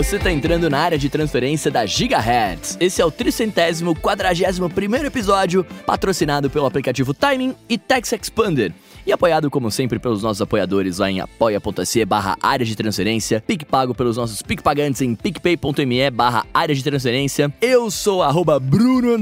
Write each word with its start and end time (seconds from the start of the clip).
Você 0.00 0.16
está 0.16 0.32
entrando 0.32 0.70
na 0.70 0.78
área 0.78 0.96
de 0.96 1.10
transferência 1.10 1.70
da 1.70 1.84
Gigahertz. 1.84 2.74
Esse 2.80 3.02
é 3.02 3.04
o 3.04 3.10
tricentésimo 3.10 3.94
quadragésimo 3.94 4.70
primeiro 4.70 5.08
episódio, 5.08 5.62
patrocinado 5.84 6.48
pelo 6.48 6.64
aplicativo 6.64 7.12
Timing 7.12 7.54
e 7.68 7.76
Tex 7.76 8.10
Expander. 8.14 8.72
E 9.06 9.12
apoiado, 9.12 9.50
como 9.50 9.70
sempre, 9.70 9.98
pelos 9.98 10.22
nossos 10.22 10.40
apoiadores 10.40 10.96
lá 10.96 11.10
em 11.10 11.20
apoia.se 11.20 12.02
barra 12.06 12.34
área 12.42 12.64
de 12.64 12.74
transferência, 12.74 13.44
PicPago 13.46 13.94
pelos 13.94 14.16
nossos 14.16 14.40
PicPagantes 14.40 15.02
em 15.02 15.14
picpay.me 15.14 16.10
barra 16.10 16.46
área 16.54 16.74
de 16.74 16.82
transferência. 16.82 17.52
Eu 17.60 17.90
sou 17.90 18.22
arroba 18.22 18.58
Bruno 18.58 19.18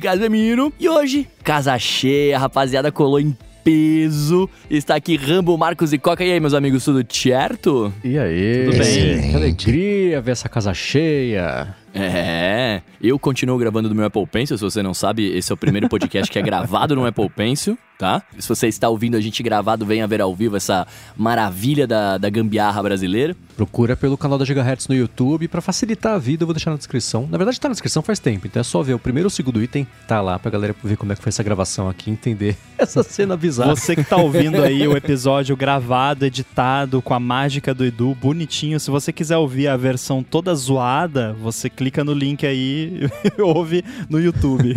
Casemiro 0.00 0.72
e 0.78 0.88
hoje, 0.88 1.28
casa 1.42 1.76
cheia, 1.80 2.38
rapaziada 2.38 2.92
colou 2.92 3.18
em 3.18 3.36
peso. 3.62 4.48
Está 4.70 4.94
aqui 4.94 5.16
Rambo, 5.16 5.56
Marcos 5.56 5.92
e 5.92 5.98
Coca. 5.98 6.24
E 6.24 6.32
aí, 6.32 6.40
meus 6.40 6.54
amigos, 6.54 6.84
tudo 6.84 7.04
certo? 7.12 7.92
E 8.02 8.18
aí? 8.18 8.64
Tudo 8.66 8.78
bem? 8.78 9.30
Que 9.30 9.36
alegria 9.36 10.20
ver 10.20 10.32
essa 10.32 10.48
casa 10.48 10.72
cheia. 10.74 11.74
É, 11.94 12.80
eu 13.02 13.18
continuo 13.18 13.58
gravando 13.58 13.88
do 13.88 13.94
meu 13.94 14.04
Apple 14.06 14.26
Pencil. 14.26 14.56
Se 14.56 14.64
você 14.64 14.82
não 14.82 14.94
sabe, 14.94 15.26
esse 15.36 15.52
é 15.52 15.54
o 15.54 15.56
primeiro 15.56 15.88
podcast 15.88 16.30
que 16.30 16.38
é 16.38 16.42
gravado 16.42 16.94
no 16.94 17.04
Apple 17.04 17.28
Pencil, 17.28 17.76
tá? 17.98 18.22
Se 18.38 18.48
você 18.48 18.66
está 18.66 18.88
ouvindo 18.88 19.16
a 19.16 19.20
gente 19.20 19.42
gravado, 19.42 19.84
venha 19.84 20.06
ver 20.06 20.20
ao 20.20 20.34
vivo 20.34 20.56
essa 20.56 20.86
maravilha 21.16 21.86
da, 21.86 22.16
da 22.16 22.30
gambiarra 22.30 22.82
brasileira. 22.82 23.36
Procura 23.56 23.94
pelo 23.94 24.16
canal 24.16 24.38
da 24.38 24.44
Gigahertz 24.44 24.88
no 24.88 24.94
YouTube. 24.94 25.48
Para 25.48 25.60
facilitar 25.60 26.14
a 26.14 26.18
vida, 26.18 26.42
eu 26.42 26.46
vou 26.46 26.54
deixar 26.54 26.70
na 26.70 26.76
descrição. 26.76 27.28
Na 27.30 27.36
verdade, 27.36 27.60
tá 27.60 27.68
na 27.68 27.72
descrição 27.72 28.02
faz 28.02 28.18
tempo, 28.18 28.46
então 28.46 28.60
é 28.60 28.64
só 28.64 28.82
ver 28.82 28.94
o 28.94 28.98
primeiro 28.98 29.26
ou 29.26 29.28
o 29.28 29.30
segundo 29.30 29.62
item, 29.62 29.86
tá 30.08 30.20
lá 30.20 30.38
pra 30.38 30.50
galera 30.50 30.74
ver 30.82 30.96
como 30.96 31.12
é 31.12 31.16
que 31.16 31.22
foi 31.22 31.30
essa 31.30 31.42
gravação 31.42 31.88
aqui, 31.88 32.10
entender 32.10 32.56
essa 32.78 33.02
cena 33.02 33.36
bizarra. 33.36 33.76
Você 33.76 33.94
que 33.94 34.04
tá 34.04 34.16
ouvindo 34.16 34.62
aí 34.62 34.88
o 34.88 34.96
episódio 34.96 35.54
gravado, 35.56 36.24
editado, 36.24 37.02
com 37.02 37.12
a 37.12 37.20
mágica 37.20 37.74
do 37.74 37.84
Edu, 37.84 38.14
bonitinho. 38.14 38.80
Se 38.80 38.90
você 38.90 39.12
quiser 39.12 39.36
ouvir 39.36 39.68
a 39.68 39.76
versão 39.76 40.22
toda 40.22 40.54
zoada, 40.54 41.34
você 41.34 41.68
clica 41.68 41.81
no 42.04 42.12
link 42.12 42.46
aí 42.46 43.08
e 43.36 43.40
ouve 43.42 43.84
no 44.08 44.20
YouTube. 44.20 44.74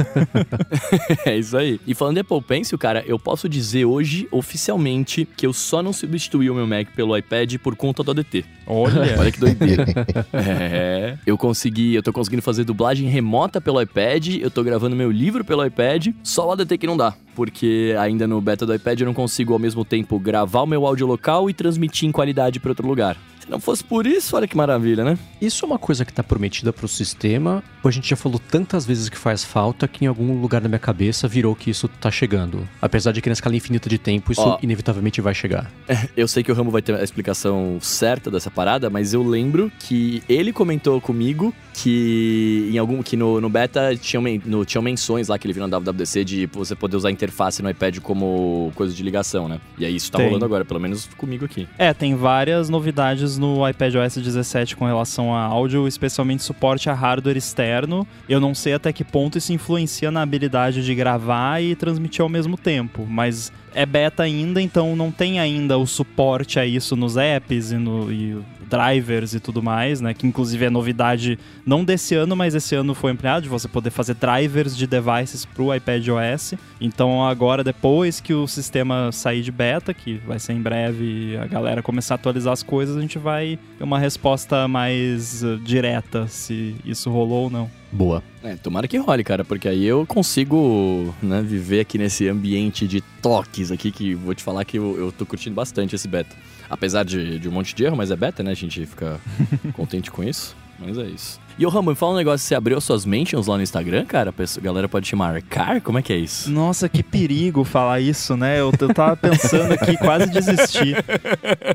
é 1.25 1.37
isso 1.37 1.57
aí. 1.57 1.79
E 1.85 1.93
falando 1.93 2.15
de 2.15 2.21
Apple 2.21 2.41
Pencil, 2.41 2.77
cara, 2.77 3.03
eu 3.07 3.17
posso 3.19 3.47
dizer 3.47 3.85
hoje, 3.85 4.27
oficialmente, 4.31 5.27
que 5.37 5.45
eu 5.45 5.53
só 5.53 5.81
não 5.81 5.93
substituí 5.93 6.49
o 6.49 6.55
meu 6.55 6.67
Mac 6.67 6.87
pelo 6.95 7.17
iPad 7.17 7.55
por 7.57 7.75
conta 7.75 8.03
do 8.03 8.11
ADT. 8.11 8.45
Olha! 8.67 9.19
Olha 9.19 9.31
que 9.31 9.39
doideira. 9.39 9.85
é. 10.33 11.17
Eu 11.25 11.37
consegui, 11.37 11.93
eu 11.93 12.03
tô 12.03 12.11
conseguindo 12.11 12.41
fazer 12.41 12.63
dublagem 12.63 13.07
remota 13.07 13.61
pelo 13.61 13.81
iPad, 13.81 14.37
eu 14.41 14.49
tô 14.49 14.63
gravando 14.63 14.95
meu 14.95 15.11
livro 15.11 15.43
pelo 15.43 15.65
iPad, 15.65 16.07
só 16.23 16.47
o 16.47 16.51
ADT 16.51 16.77
que 16.77 16.87
não 16.87 16.97
dá. 16.97 17.13
Porque 17.35 17.95
ainda 17.99 18.25
no 18.25 18.39
beta 18.39 18.65
do 18.65 18.73
iPad 18.73 19.01
eu 19.01 19.05
não 19.05 19.13
consigo 19.13 19.53
ao 19.53 19.59
mesmo 19.59 19.83
tempo 19.83 20.17
gravar 20.19 20.61
o 20.61 20.67
meu 20.67 20.85
áudio 20.85 21.05
local 21.05 21.49
e 21.49 21.53
transmitir 21.53 22.07
em 22.07 22.11
qualidade 22.11 22.59
para 22.59 22.71
outro 22.71 22.87
lugar. 22.87 23.17
Se 23.45 23.51
não 23.51 23.59
fosse 23.59 23.83
por 23.83 24.07
isso, 24.07 24.35
olha 24.35 24.47
que 24.47 24.57
maravilha, 24.57 25.03
né? 25.03 25.17
Isso 25.39 25.63
é 25.63 25.67
uma 25.67 25.77
coisa 25.77 26.03
que 26.03 26.11
está 26.11 26.23
prometida 26.23 26.73
para 26.73 26.85
o 26.85 26.89
sistema, 26.89 27.63
a 27.87 27.91
gente 27.91 28.09
já 28.09 28.15
falou 28.15 28.39
tantas 28.39 28.85
vezes 28.85 29.09
que 29.09 29.17
faz 29.17 29.43
falta 29.43 29.87
que 29.87 30.05
em 30.05 30.07
algum 30.07 30.39
lugar 30.41 30.61
da 30.61 30.67
minha 30.67 30.79
cabeça 30.79 31.27
virou 31.27 31.55
que 31.55 31.69
isso 31.69 31.87
tá 31.87 32.09
chegando. 32.09 32.67
Apesar 32.81 33.11
de 33.11 33.21
que 33.21 33.29
na 33.29 33.33
escala 33.33 33.55
infinita 33.55 33.87
de 33.87 33.97
tempo 33.97 34.31
isso 34.31 34.41
Ó, 34.41 34.57
inevitavelmente 34.61 35.21
vai 35.21 35.33
chegar. 35.33 35.71
Eu 36.17 36.27
sei 36.27 36.43
que 36.43 36.51
o 36.51 36.55
Ramo 36.55 36.71
vai 36.71 36.81
ter 36.81 36.95
a 36.95 37.03
explicação 37.03 37.77
certa 37.81 38.31
dessa 38.31 38.49
parada, 38.49 38.89
mas 38.89 39.13
eu 39.13 39.21
lembro 39.23 39.71
que 39.79 40.23
ele 40.27 40.51
comentou 40.51 40.99
comigo 40.99 41.53
que 41.73 42.69
em 42.71 42.77
algum 42.77 43.03
que 43.03 43.17
no, 43.17 43.41
no 43.41 43.49
beta 43.49 43.95
tinham, 43.95 44.23
no, 44.45 44.65
tinham 44.65 44.81
menções 44.81 45.27
lá 45.27 45.37
que 45.37 45.45
ele 45.45 45.53
viu 45.53 45.67
na 45.67 45.77
WWDC 45.77 46.23
de 46.23 46.45
você 46.47 46.75
poder 46.75 46.95
usar 46.95 47.09
a 47.09 47.11
interface 47.11 47.61
no 47.61 47.69
iPad 47.69 47.99
como 47.99 48.71
coisa 48.75 48.93
de 48.93 49.03
ligação, 49.03 49.47
né? 49.47 49.59
E 49.77 49.85
aí 49.85 49.95
isso 49.95 50.11
tá 50.11 50.17
tem. 50.17 50.27
rolando 50.27 50.45
agora, 50.45 50.63
pelo 50.63 50.79
menos 50.79 51.05
comigo 51.17 51.45
aqui. 51.45 51.67
É, 51.77 51.93
tem 51.93 52.15
várias 52.15 52.69
novidades 52.69 53.34
no 53.37 53.67
iPadOS 53.67 54.17
17 54.17 54.75
com 54.75 54.85
relação 54.85 55.33
a 55.33 55.43
áudio, 55.43 55.87
especialmente 55.87 56.43
suporte 56.43 56.89
a 56.89 56.93
hardware 56.93 57.37
externo. 57.37 58.07
Eu 58.27 58.39
não 58.39 58.53
sei 58.53 58.73
até 58.73 58.91
que 58.91 59.03
ponto 59.03 59.37
isso 59.37 59.53
influencia 59.53 60.11
na 60.11 60.21
habilidade 60.21 60.83
de 60.83 60.95
gravar 60.95 61.61
e 61.61 61.75
transmitir 61.75 62.21
ao 62.21 62.29
mesmo 62.29 62.57
tempo, 62.57 63.05
mas 63.07 63.51
é 63.75 63.85
beta 63.85 64.23
ainda, 64.23 64.61
então 64.61 64.95
não 64.95 65.11
tem 65.11 65.39
ainda 65.39 65.77
o 65.77 65.85
suporte 65.85 66.59
a 66.59 66.65
isso 66.65 66.95
nos 66.95 67.17
apps 67.17 67.71
e, 67.71 67.77
no, 67.77 68.11
e 68.11 68.37
drivers 68.69 69.33
e 69.33 69.39
tudo 69.39 69.61
mais, 69.61 70.01
né? 70.01 70.13
Que 70.13 70.25
inclusive 70.25 70.65
é 70.65 70.69
novidade 70.69 71.37
não 71.65 71.83
desse 71.83 72.15
ano, 72.15 72.35
mas 72.35 72.55
esse 72.55 72.73
ano 72.73 72.95
foi 72.95 73.11
ampliado 73.11 73.43
de 73.43 73.49
você 73.49 73.67
poder 73.67 73.89
fazer 73.89 74.15
drivers 74.15 74.75
de 74.75 74.87
devices 74.87 75.45
para 75.45 75.61
o 75.61 75.73
iPad 75.73 76.07
OS. 76.07 76.55
Então 76.79 77.25
agora 77.25 77.63
depois 77.63 78.19
que 78.19 78.33
o 78.33 78.47
sistema 78.47 79.11
sair 79.11 79.41
de 79.41 79.51
beta, 79.51 79.93
que 79.93 80.15
vai 80.25 80.39
ser 80.39 80.53
em 80.53 80.61
breve, 80.61 81.37
a 81.37 81.45
galera 81.45 81.83
começar 81.83 82.15
a 82.15 82.15
atualizar 82.15 82.53
as 82.53 82.63
coisas, 82.63 82.97
a 82.97 83.01
gente 83.01 83.19
vai 83.19 83.59
ter 83.77 83.83
uma 83.83 83.99
resposta 83.99 84.67
mais 84.67 85.43
uh, 85.43 85.57
direta 85.57 86.27
se 86.27 86.75
isso 86.85 87.09
rolou 87.11 87.43
ou 87.43 87.49
não. 87.49 87.69
Boa. 87.95 88.21
É, 88.43 88.57
tomara 88.57 88.89
que 88.89 88.97
role, 88.97 89.23
cara, 89.23 89.45
porque 89.45 89.69
aí 89.69 89.85
eu 89.85 90.05
consigo 90.05 91.15
né, 91.23 91.41
viver 91.41 91.79
aqui 91.79 91.97
nesse 91.97 92.27
ambiente 92.27 92.85
de 92.85 92.99
toques 93.21 93.71
aqui, 93.71 93.89
que 93.89 94.13
vou 94.13 94.35
te 94.35 94.43
falar 94.43 94.65
que 94.65 94.77
eu, 94.77 94.97
eu 94.97 95.11
tô 95.13 95.25
curtindo 95.25 95.55
bastante 95.55 95.95
esse 95.95 96.05
beta. 96.05 96.35
Apesar 96.69 97.05
de, 97.05 97.39
de 97.39 97.47
um 97.47 97.53
monte 97.53 97.73
de 97.73 97.85
erro, 97.85 97.95
mas 97.95 98.11
é 98.11 98.15
beta, 98.17 98.43
né? 98.43 98.51
A 98.51 98.55
gente 98.55 98.85
fica 98.85 99.17
contente 99.71 100.11
com 100.11 100.21
isso. 100.21 100.57
Mas 100.77 100.97
é 100.97 101.05
isso. 101.05 101.39
E 101.57 101.65
o 101.65 101.69
Ramon, 101.69 101.95
fala 101.95 102.11
um 102.11 102.15
negócio, 102.17 102.45
você 102.45 102.53
abriu 102.53 102.81
suas 102.81 103.05
mentions 103.05 103.47
lá 103.47 103.55
no 103.55 103.63
Instagram, 103.63 104.05
cara? 104.05 104.33
A 104.37 104.61
galera 104.61 104.89
pode 104.89 105.05
te 105.05 105.15
marcar? 105.15 105.79
Como 105.79 105.97
é 105.97 106.01
que 106.01 106.11
é 106.11 106.17
isso? 106.17 106.51
Nossa, 106.51 106.89
que 106.89 107.01
perigo 107.01 107.63
falar 107.63 108.01
isso, 108.01 108.35
né? 108.35 108.59
Eu, 108.59 108.73
eu 108.77 108.93
tava 108.93 109.15
pensando 109.15 109.71
aqui, 109.71 109.95
quase 109.99 110.29
desistir. 110.29 110.97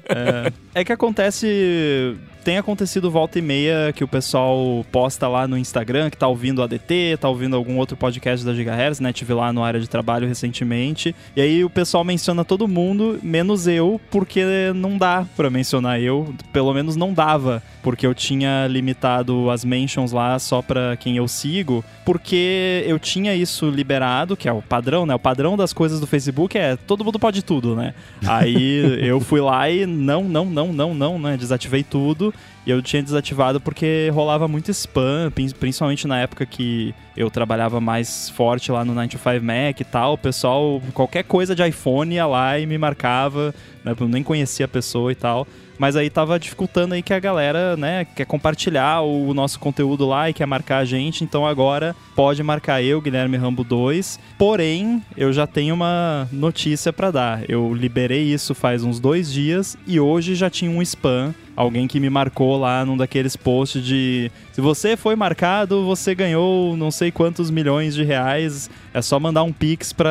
É, 0.07 0.53
é 0.75 0.85
que 0.85 0.93
acontece 0.93 2.19
tem 2.45 2.57
acontecido 2.57 3.11
volta 3.11 3.39
e 3.39 3.43
meia 3.43 3.93
que 3.95 4.03
o 4.03 4.09
pessoal 4.09 4.85
posta 4.91 5.29
lá 5.29 5.47
no 5.47 5.59
Instagram 5.59 6.09
que 6.09 6.17
tá 6.17 6.27
ouvindo 6.27 6.63
ADT, 6.63 7.19
tá 7.21 7.29
ouvindo 7.29 7.55
algum 7.55 7.77
outro 7.77 7.97
podcast 7.97 8.45
da 8.45 8.55
Gigahertz, 8.55 8.99
né? 8.99 9.13
Tive 9.13 9.35
lá 9.35 9.53
no 9.53 9.63
área 9.63 9.79
de 9.79 9.89
trabalho 9.89 10.27
recentemente. 10.27 11.15
E 11.37 11.41
aí 11.41 11.65
o 11.65 11.71
pessoal 11.71 12.03
menciona 12.03 12.45
todo 12.45 12.67
mundo, 12.67 13.19
menos 13.23 13.67
eu, 13.67 14.01
porque 14.11 14.73
não 14.75 14.97
dá 14.97 15.27
para 15.37 15.51
mencionar 15.51 16.01
eu. 16.01 16.35
Pelo 16.53 16.73
menos 16.73 16.97
não 16.97 17.13
dava, 17.13 17.63
porque 17.83 18.07
eu 18.07 18.15
tinha 18.15 18.67
limitado 18.67 19.51
as 19.51 19.65
mentions 19.71 20.13
lá 20.13 20.39
só 20.39 20.61
pra 20.61 20.97
quem 20.97 21.17
eu 21.17 21.29
sigo, 21.29 21.85
porque 22.05 22.83
eu 22.87 22.99
tinha 22.99 23.35
isso 23.35 23.71
liberado, 23.71 24.37
que 24.37 24.49
é 24.49 24.53
o 24.53 24.61
padrão, 24.61 25.07
né? 25.07 25.15
O 25.15 25.19
padrão 25.19 25.57
das 25.57 25.73
coisas 25.73 26.01
do 26.01 26.07
Facebook 26.07 26.59
é 26.59 26.77
todo 26.77 27.05
mundo 27.05 27.19
pode 27.19 27.43
tudo, 27.43 27.77
né? 27.77 27.95
Aí 28.27 28.99
eu 29.07 29.21
fui 29.21 29.41
lá 29.41 29.71
e 29.71 29.87
não, 29.87 30.25
não, 30.25 30.45
não, 30.45 30.73
não, 30.73 30.95
não, 30.95 31.19
né? 31.19 31.37
Desativei 31.37 31.85
tudo 31.85 32.35
e 32.67 32.71
eu 32.71 32.83
tinha 32.83 33.03
desativado 33.03 33.61
porque 33.61 34.11
rolava 34.13 34.47
muito 34.47 34.71
spam, 34.71 35.33
principalmente 35.59 36.07
na 36.07 36.19
época 36.19 36.45
que 36.45 36.95
eu 37.17 37.31
trabalhava 37.31 37.81
mais 37.81 38.29
forte 38.31 38.71
lá 38.71 38.85
no 38.85 38.95
95 38.95 39.45
Mac 39.45 39.81
e 39.81 39.85
tal. 39.85 40.15
O 40.15 40.19
pessoal, 40.19 40.83
qualquer 40.93 41.25
coisa 41.25 41.55
de 41.55 41.67
iPhone 41.67 42.15
ia 42.15 42.27
lá 42.27 42.59
e 42.59 42.67
me 42.67 42.77
marcava, 42.77 43.55
né? 43.85 43.95
Eu 43.99 44.09
nem 44.09 44.23
conhecia 44.23 44.65
a 44.67 44.69
pessoa 44.69 45.13
e 45.13 45.15
tal. 45.15 45.47
Mas 45.79 45.97
aí 45.97 46.11
tava 46.11 46.39
dificultando 46.39 46.93
aí 46.93 47.03
que 47.03 47.15
a 47.15 47.19
galera, 47.19 47.75
né, 47.75 48.05
quer 48.05 48.27
compartilhar 48.27 49.01
o 49.01 49.33
nosso 49.33 49.59
conteúdo 49.59 50.07
lá 50.07 50.29
e 50.29 50.35
quer 50.35 50.45
marcar 50.45 50.77
a 50.79 50.85
gente. 50.85 51.25
Então 51.25 51.47
agora 51.47 51.97
pode 52.15 52.43
marcar 52.43 52.83
eu, 52.83 53.01
Guilherme 53.01 53.39
Rambo 53.39 53.65
2. 53.65 54.21
Porém, 54.37 55.03
eu 55.17 55.33
já 55.33 55.47
tenho 55.47 55.75
uma 55.75 56.29
notícia 56.31 56.93
para 56.93 57.11
dar. 57.11 57.49
Eu 57.49 57.73
liberei 57.73 58.25
isso 58.25 58.55
faz 58.55 58.85
uns 58.85 59.01
dois 59.01 59.33
dias 59.33 59.79
e 59.87 59.99
hoje 59.99 60.35
já 60.35 60.51
tinha 60.51 60.71
um 60.71 60.83
spam 60.83 61.35
alguém 61.61 61.87
que 61.87 62.01
me 62.01 62.09
marcou 62.09 62.59
lá 62.59 62.87
num 62.87 62.97
daqueles 62.97 63.37
posts 63.37 63.85
de 63.85 64.31
se 64.51 64.63
você 64.63 64.97
foi 64.97 65.15
marcado, 65.15 65.85
você 65.85 66.15
ganhou 66.15 66.75
não 66.75 66.91
sei 66.91 67.11
quantos 67.11 67.51
milhões 67.51 67.95
de 67.95 68.03
reais, 68.03 68.71
é 68.95 69.03
só 69.03 69.21
mandar 69.21 69.43
um 69.43 69.53
pix 69.53 69.93
para 69.93 70.11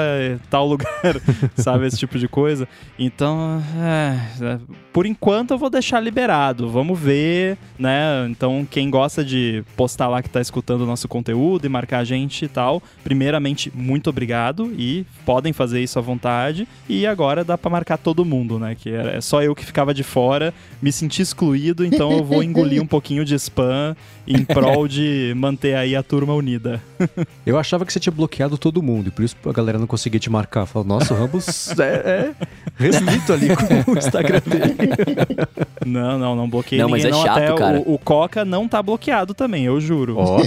tal 0.49 0.65
lugar, 0.69 0.87
sabe 1.55 1.87
esse 1.87 1.97
tipo 1.97 2.19
de 2.19 2.27
coisa. 2.27 2.67
Então, 2.97 3.61
é, 3.77 4.43
é, 4.43 4.59
por 4.93 5.05
enquanto 5.05 5.51
eu 5.51 5.57
vou 5.57 5.69
deixar 5.69 5.99
liberado. 5.99 6.69
Vamos 6.69 6.99
ver, 6.99 7.57
né? 7.77 8.27
Então, 8.29 8.67
quem 8.69 8.89
gosta 8.89 9.23
de 9.23 9.63
postar 9.75 10.07
lá 10.07 10.21
que 10.21 10.29
tá 10.29 10.41
escutando 10.41 10.81
o 10.81 10.85
nosso 10.85 11.07
conteúdo 11.07 11.65
e 11.65 11.69
marcar 11.69 11.99
a 11.99 12.03
gente 12.03 12.45
e 12.45 12.47
tal, 12.47 12.81
primeiramente 13.03 13.71
muito 13.73 14.09
obrigado 14.09 14.71
e 14.77 15.05
podem 15.25 15.51
fazer 15.51 15.81
isso 15.81 15.97
à 15.97 16.01
vontade. 16.01 16.67
E 16.87 17.07
agora 17.07 17.43
dá 17.43 17.57
para 17.57 17.69
marcar 17.69 17.97
todo 17.97 18.23
mundo, 18.23 18.59
né? 18.59 18.75
Que 18.75 18.91
é 18.91 19.19
só 19.21 19.41
eu 19.41 19.55
que 19.55 19.65
ficava 19.65 19.93
de 19.93 20.03
fora, 20.03 20.53
me 20.81 20.91
senti 20.91 21.21
excluído, 21.39 21.85
então 21.85 22.11
eu 22.11 22.23
vou 22.23 22.43
engolir 22.43 22.81
um 22.81 22.85
pouquinho 22.85 23.23
de 23.23 23.35
spam 23.35 23.95
em 24.27 24.43
prol 24.43 24.87
de 24.87 25.33
manter 25.35 25.75
aí 25.75 25.95
a 25.95 26.03
turma 26.03 26.33
unida. 26.33 26.81
eu 27.45 27.57
achava 27.57 27.85
que 27.85 27.93
você 27.93 27.99
tinha 27.99 28.11
bloqueado 28.11 28.57
todo 28.57 28.83
mundo 28.83 29.07
e 29.07 29.11
por 29.11 29.23
isso 29.23 29.35
a 29.45 29.53
galera 29.53 29.79
não 29.79 29.87
conseguia 29.87 30.19
te 30.19 30.29
marcar. 30.29 30.65
Falou, 30.65 30.87
nossa, 30.87 31.13
o 31.13 31.17
Rambos 31.17 31.79
é, 31.79 31.83
é 31.83 32.35
restrito 32.75 33.33
ali 33.33 33.47
com 33.55 33.91
o 33.91 33.97
Instagram 33.97 34.41
dele. 34.45 34.75
Não, 35.85 36.19
não, 36.19 36.35
não 36.35 36.49
bloqueei 36.49 36.77
não, 36.79 36.87
ninguém, 36.87 37.05
mas 37.05 37.11
é 37.11 37.17
não. 37.17 37.23
Chato, 37.23 37.37
Até 37.37 37.55
cara. 37.55 37.79
O, 37.79 37.93
o, 37.93 37.97
Coca 37.97 38.43
não 38.45 38.67
tá 38.67 38.83
bloqueado 38.83 39.33
também, 39.33 39.63
eu 39.63 39.79
juro. 39.79 40.17
Ó. 40.17 40.37
Oh. 40.37 40.41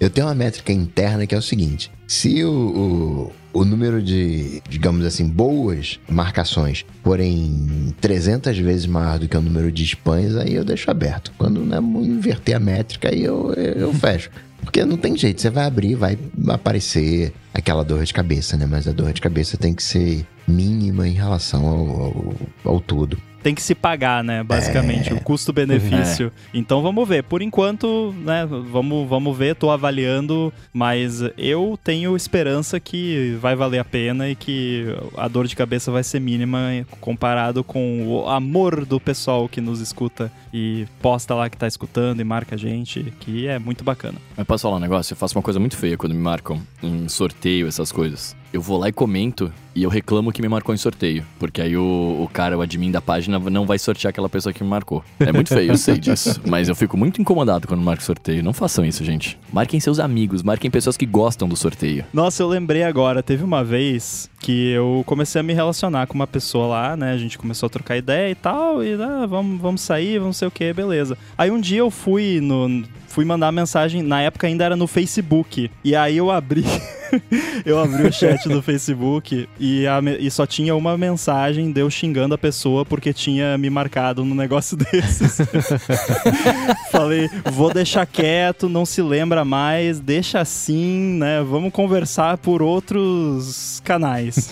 eu 0.00 0.08
tenho 0.08 0.26
uma 0.26 0.34
métrica 0.34 0.72
interna 0.72 1.26
que 1.26 1.34
é 1.34 1.38
o 1.38 1.42
seguinte: 1.42 1.90
se 2.06 2.42
o, 2.44 2.50
o 2.50 3.32
o 3.54 3.64
número 3.64 4.02
de, 4.02 4.60
digamos 4.68 5.06
assim, 5.06 5.26
boas 5.26 6.00
marcações 6.08 6.84
forem 7.02 7.94
300 8.00 8.58
vezes 8.58 8.84
maior 8.84 9.18
do 9.20 9.28
que 9.28 9.36
o 9.36 9.40
número 9.40 9.70
de 9.70 9.84
spams, 9.84 10.36
aí 10.36 10.54
eu 10.54 10.64
deixo 10.64 10.90
aberto. 10.90 11.32
Quando 11.38 11.60
né, 11.60 11.78
inverter 11.78 12.56
a 12.56 12.60
métrica, 12.60 13.08
aí 13.10 13.22
eu, 13.22 13.52
eu 13.54 13.94
fecho. 13.94 14.28
Porque 14.60 14.84
não 14.84 14.96
tem 14.96 15.16
jeito, 15.16 15.40
você 15.40 15.50
vai 15.50 15.66
abrir, 15.66 15.94
vai 15.94 16.18
aparecer 16.48 17.32
aquela 17.52 17.84
dor 17.84 18.02
de 18.04 18.12
cabeça, 18.12 18.56
né? 18.56 18.66
Mas 18.68 18.88
a 18.88 18.92
dor 18.92 19.12
de 19.12 19.20
cabeça 19.20 19.56
tem 19.56 19.72
que 19.72 19.82
ser 19.82 20.26
mínima 20.48 21.06
em 21.06 21.12
relação 21.12 21.66
ao, 21.66 22.02
ao, 22.02 22.34
ao 22.64 22.80
tudo 22.80 23.18
tem 23.44 23.54
que 23.54 23.62
se 23.62 23.74
pagar, 23.74 24.24
né? 24.24 24.42
Basicamente, 24.42 25.10
é. 25.10 25.14
o 25.14 25.20
custo-benefício. 25.20 26.32
É. 26.34 26.58
Então 26.58 26.80
vamos 26.80 27.06
ver. 27.06 27.22
Por 27.22 27.42
enquanto, 27.42 28.14
né? 28.16 28.46
Vamos, 28.46 29.06
vamos 29.06 29.36
ver, 29.36 29.54
tô 29.54 29.70
avaliando, 29.70 30.50
mas 30.72 31.20
eu 31.36 31.78
tenho 31.84 32.16
esperança 32.16 32.80
que 32.80 33.36
vai 33.42 33.54
valer 33.54 33.80
a 33.80 33.84
pena 33.84 34.30
e 34.30 34.34
que 34.34 34.86
a 35.14 35.28
dor 35.28 35.46
de 35.46 35.54
cabeça 35.54 35.92
vai 35.92 36.02
ser 36.02 36.20
mínima 36.20 36.58
comparado 37.02 37.62
com 37.62 38.08
o 38.08 38.26
amor 38.30 38.86
do 38.86 38.98
pessoal 38.98 39.46
que 39.46 39.60
nos 39.60 39.78
escuta 39.78 40.32
e 40.50 40.86
posta 41.02 41.34
lá 41.34 41.50
que 41.50 41.58
tá 41.58 41.66
escutando 41.66 42.20
e 42.20 42.24
marca 42.24 42.54
a 42.54 42.58
gente, 42.58 43.12
que 43.20 43.46
é 43.46 43.58
muito 43.58 43.84
bacana. 43.84 44.16
Mas 44.34 44.46
posso 44.46 44.62
falar 44.62 44.76
um 44.76 44.80
negócio? 44.80 45.12
Eu 45.12 45.16
faço 45.18 45.36
uma 45.36 45.42
coisa 45.42 45.60
muito 45.60 45.76
feia 45.76 45.98
quando 45.98 46.14
me 46.14 46.20
marcam 46.20 46.62
em 46.82 47.08
sorteio, 47.08 47.68
essas 47.68 47.92
coisas. 47.92 48.34
Eu 48.52 48.62
vou 48.62 48.78
lá 48.78 48.88
e 48.88 48.92
comento 48.92 49.52
e 49.74 49.82
eu 49.82 49.90
reclamo 49.90 50.30
que 50.30 50.40
me 50.40 50.48
marcou 50.48 50.72
em 50.72 50.78
sorteio. 50.78 51.26
Porque 51.40 51.60
aí 51.60 51.76
o, 51.76 51.82
o 52.22 52.30
cara, 52.32 52.56
o 52.56 52.62
admin 52.62 52.92
da 52.92 53.00
página, 53.00 53.33
não 53.38 53.66
vai 53.66 53.78
sortear 53.78 54.10
aquela 54.10 54.28
pessoa 54.28 54.52
que 54.52 54.62
me 54.62 54.68
marcou. 54.68 55.02
É 55.18 55.32
muito 55.32 55.48
feio, 55.48 55.72
eu 55.72 55.76
sei 55.76 55.98
disso. 55.98 56.40
Mas 56.46 56.68
eu 56.68 56.74
fico 56.74 56.96
muito 56.96 57.20
incomodado 57.20 57.66
quando 57.66 57.80
marco 57.80 58.02
sorteio. 58.02 58.42
Não 58.42 58.52
façam 58.52 58.84
isso, 58.84 59.04
gente. 59.04 59.38
Marquem 59.52 59.80
seus 59.80 59.98
amigos, 59.98 60.42
marquem 60.42 60.70
pessoas 60.70 60.96
que 60.96 61.06
gostam 61.06 61.48
do 61.48 61.56
sorteio. 61.56 62.04
Nossa, 62.12 62.42
eu 62.42 62.48
lembrei 62.48 62.82
agora, 62.82 63.22
teve 63.22 63.42
uma 63.42 63.64
vez 63.64 64.30
que 64.40 64.70
eu 64.70 65.02
comecei 65.06 65.40
a 65.40 65.42
me 65.42 65.54
relacionar 65.54 66.06
com 66.06 66.14
uma 66.14 66.26
pessoa 66.26 66.66
lá, 66.66 66.96
né? 66.96 67.12
A 67.12 67.18
gente 67.18 67.38
começou 67.38 67.66
a 67.66 67.70
trocar 67.70 67.96
ideia 67.96 68.30
e 68.30 68.34
tal, 68.34 68.84
e 68.84 68.92
ah, 68.94 69.26
vamos, 69.26 69.60
vamos 69.60 69.80
sair, 69.80 70.18
vamos 70.18 70.36
sei 70.36 70.48
o 70.48 70.50
que, 70.50 70.72
beleza. 70.72 71.16
Aí 71.38 71.50
um 71.50 71.60
dia 71.60 71.78
eu 71.78 71.90
fui 71.90 72.40
no. 72.40 72.84
Fui 73.14 73.24
mandar 73.24 73.52
mensagem, 73.52 74.02
na 74.02 74.20
época 74.22 74.48
ainda 74.48 74.64
era 74.64 74.74
no 74.74 74.88
Facebook. 74.88 75.70
E 75.84 75.94
aí 75.94 76.16
eu 76.16 76.32
abri. 76.32 76.64
eu 77.64 77.78
abri 77.78 78.08
o 78.08 78.12
chat 78.12 78.48
do 78.48 78.60
Facebook 78.60 79.48
e, 79.56 79.86
a, 79.86 80.00
e, 80.18 80.28
só 80.32 80.44
tinha 80.44 80.74
uma 80.74 80.98
mensagem 80.98 81.70
de 81.70 81.80
eu 81.80 81.88
xingando 81.88 82.34
a 82.34 82.38
pessoa 82.38 82.84
porque 82.84 83.12
tinha 83.12 83.56
me 83.56 83.70
marcado 83.70 84.24
num 84.24 84.34
negócio 84.34 84.74
desses. 84.90 85.38
Falei, 86.90 87.30
vou 87.52 87.72
deixar 87.72 88.04
quieto, 88.04 88.68
não 88.68 88.84
se 88.84 89.00
lembra 89.00 89.44
mais, 89.44 90.00
deixa 90.00 90.40
assim, 90.40 91.16
né? 91.16 91.40
Vamos 91.40 91.72
conversar 91.72 92.36
por 92.38 92.62
outros 92.62 93.80
canais. 93.84 94.50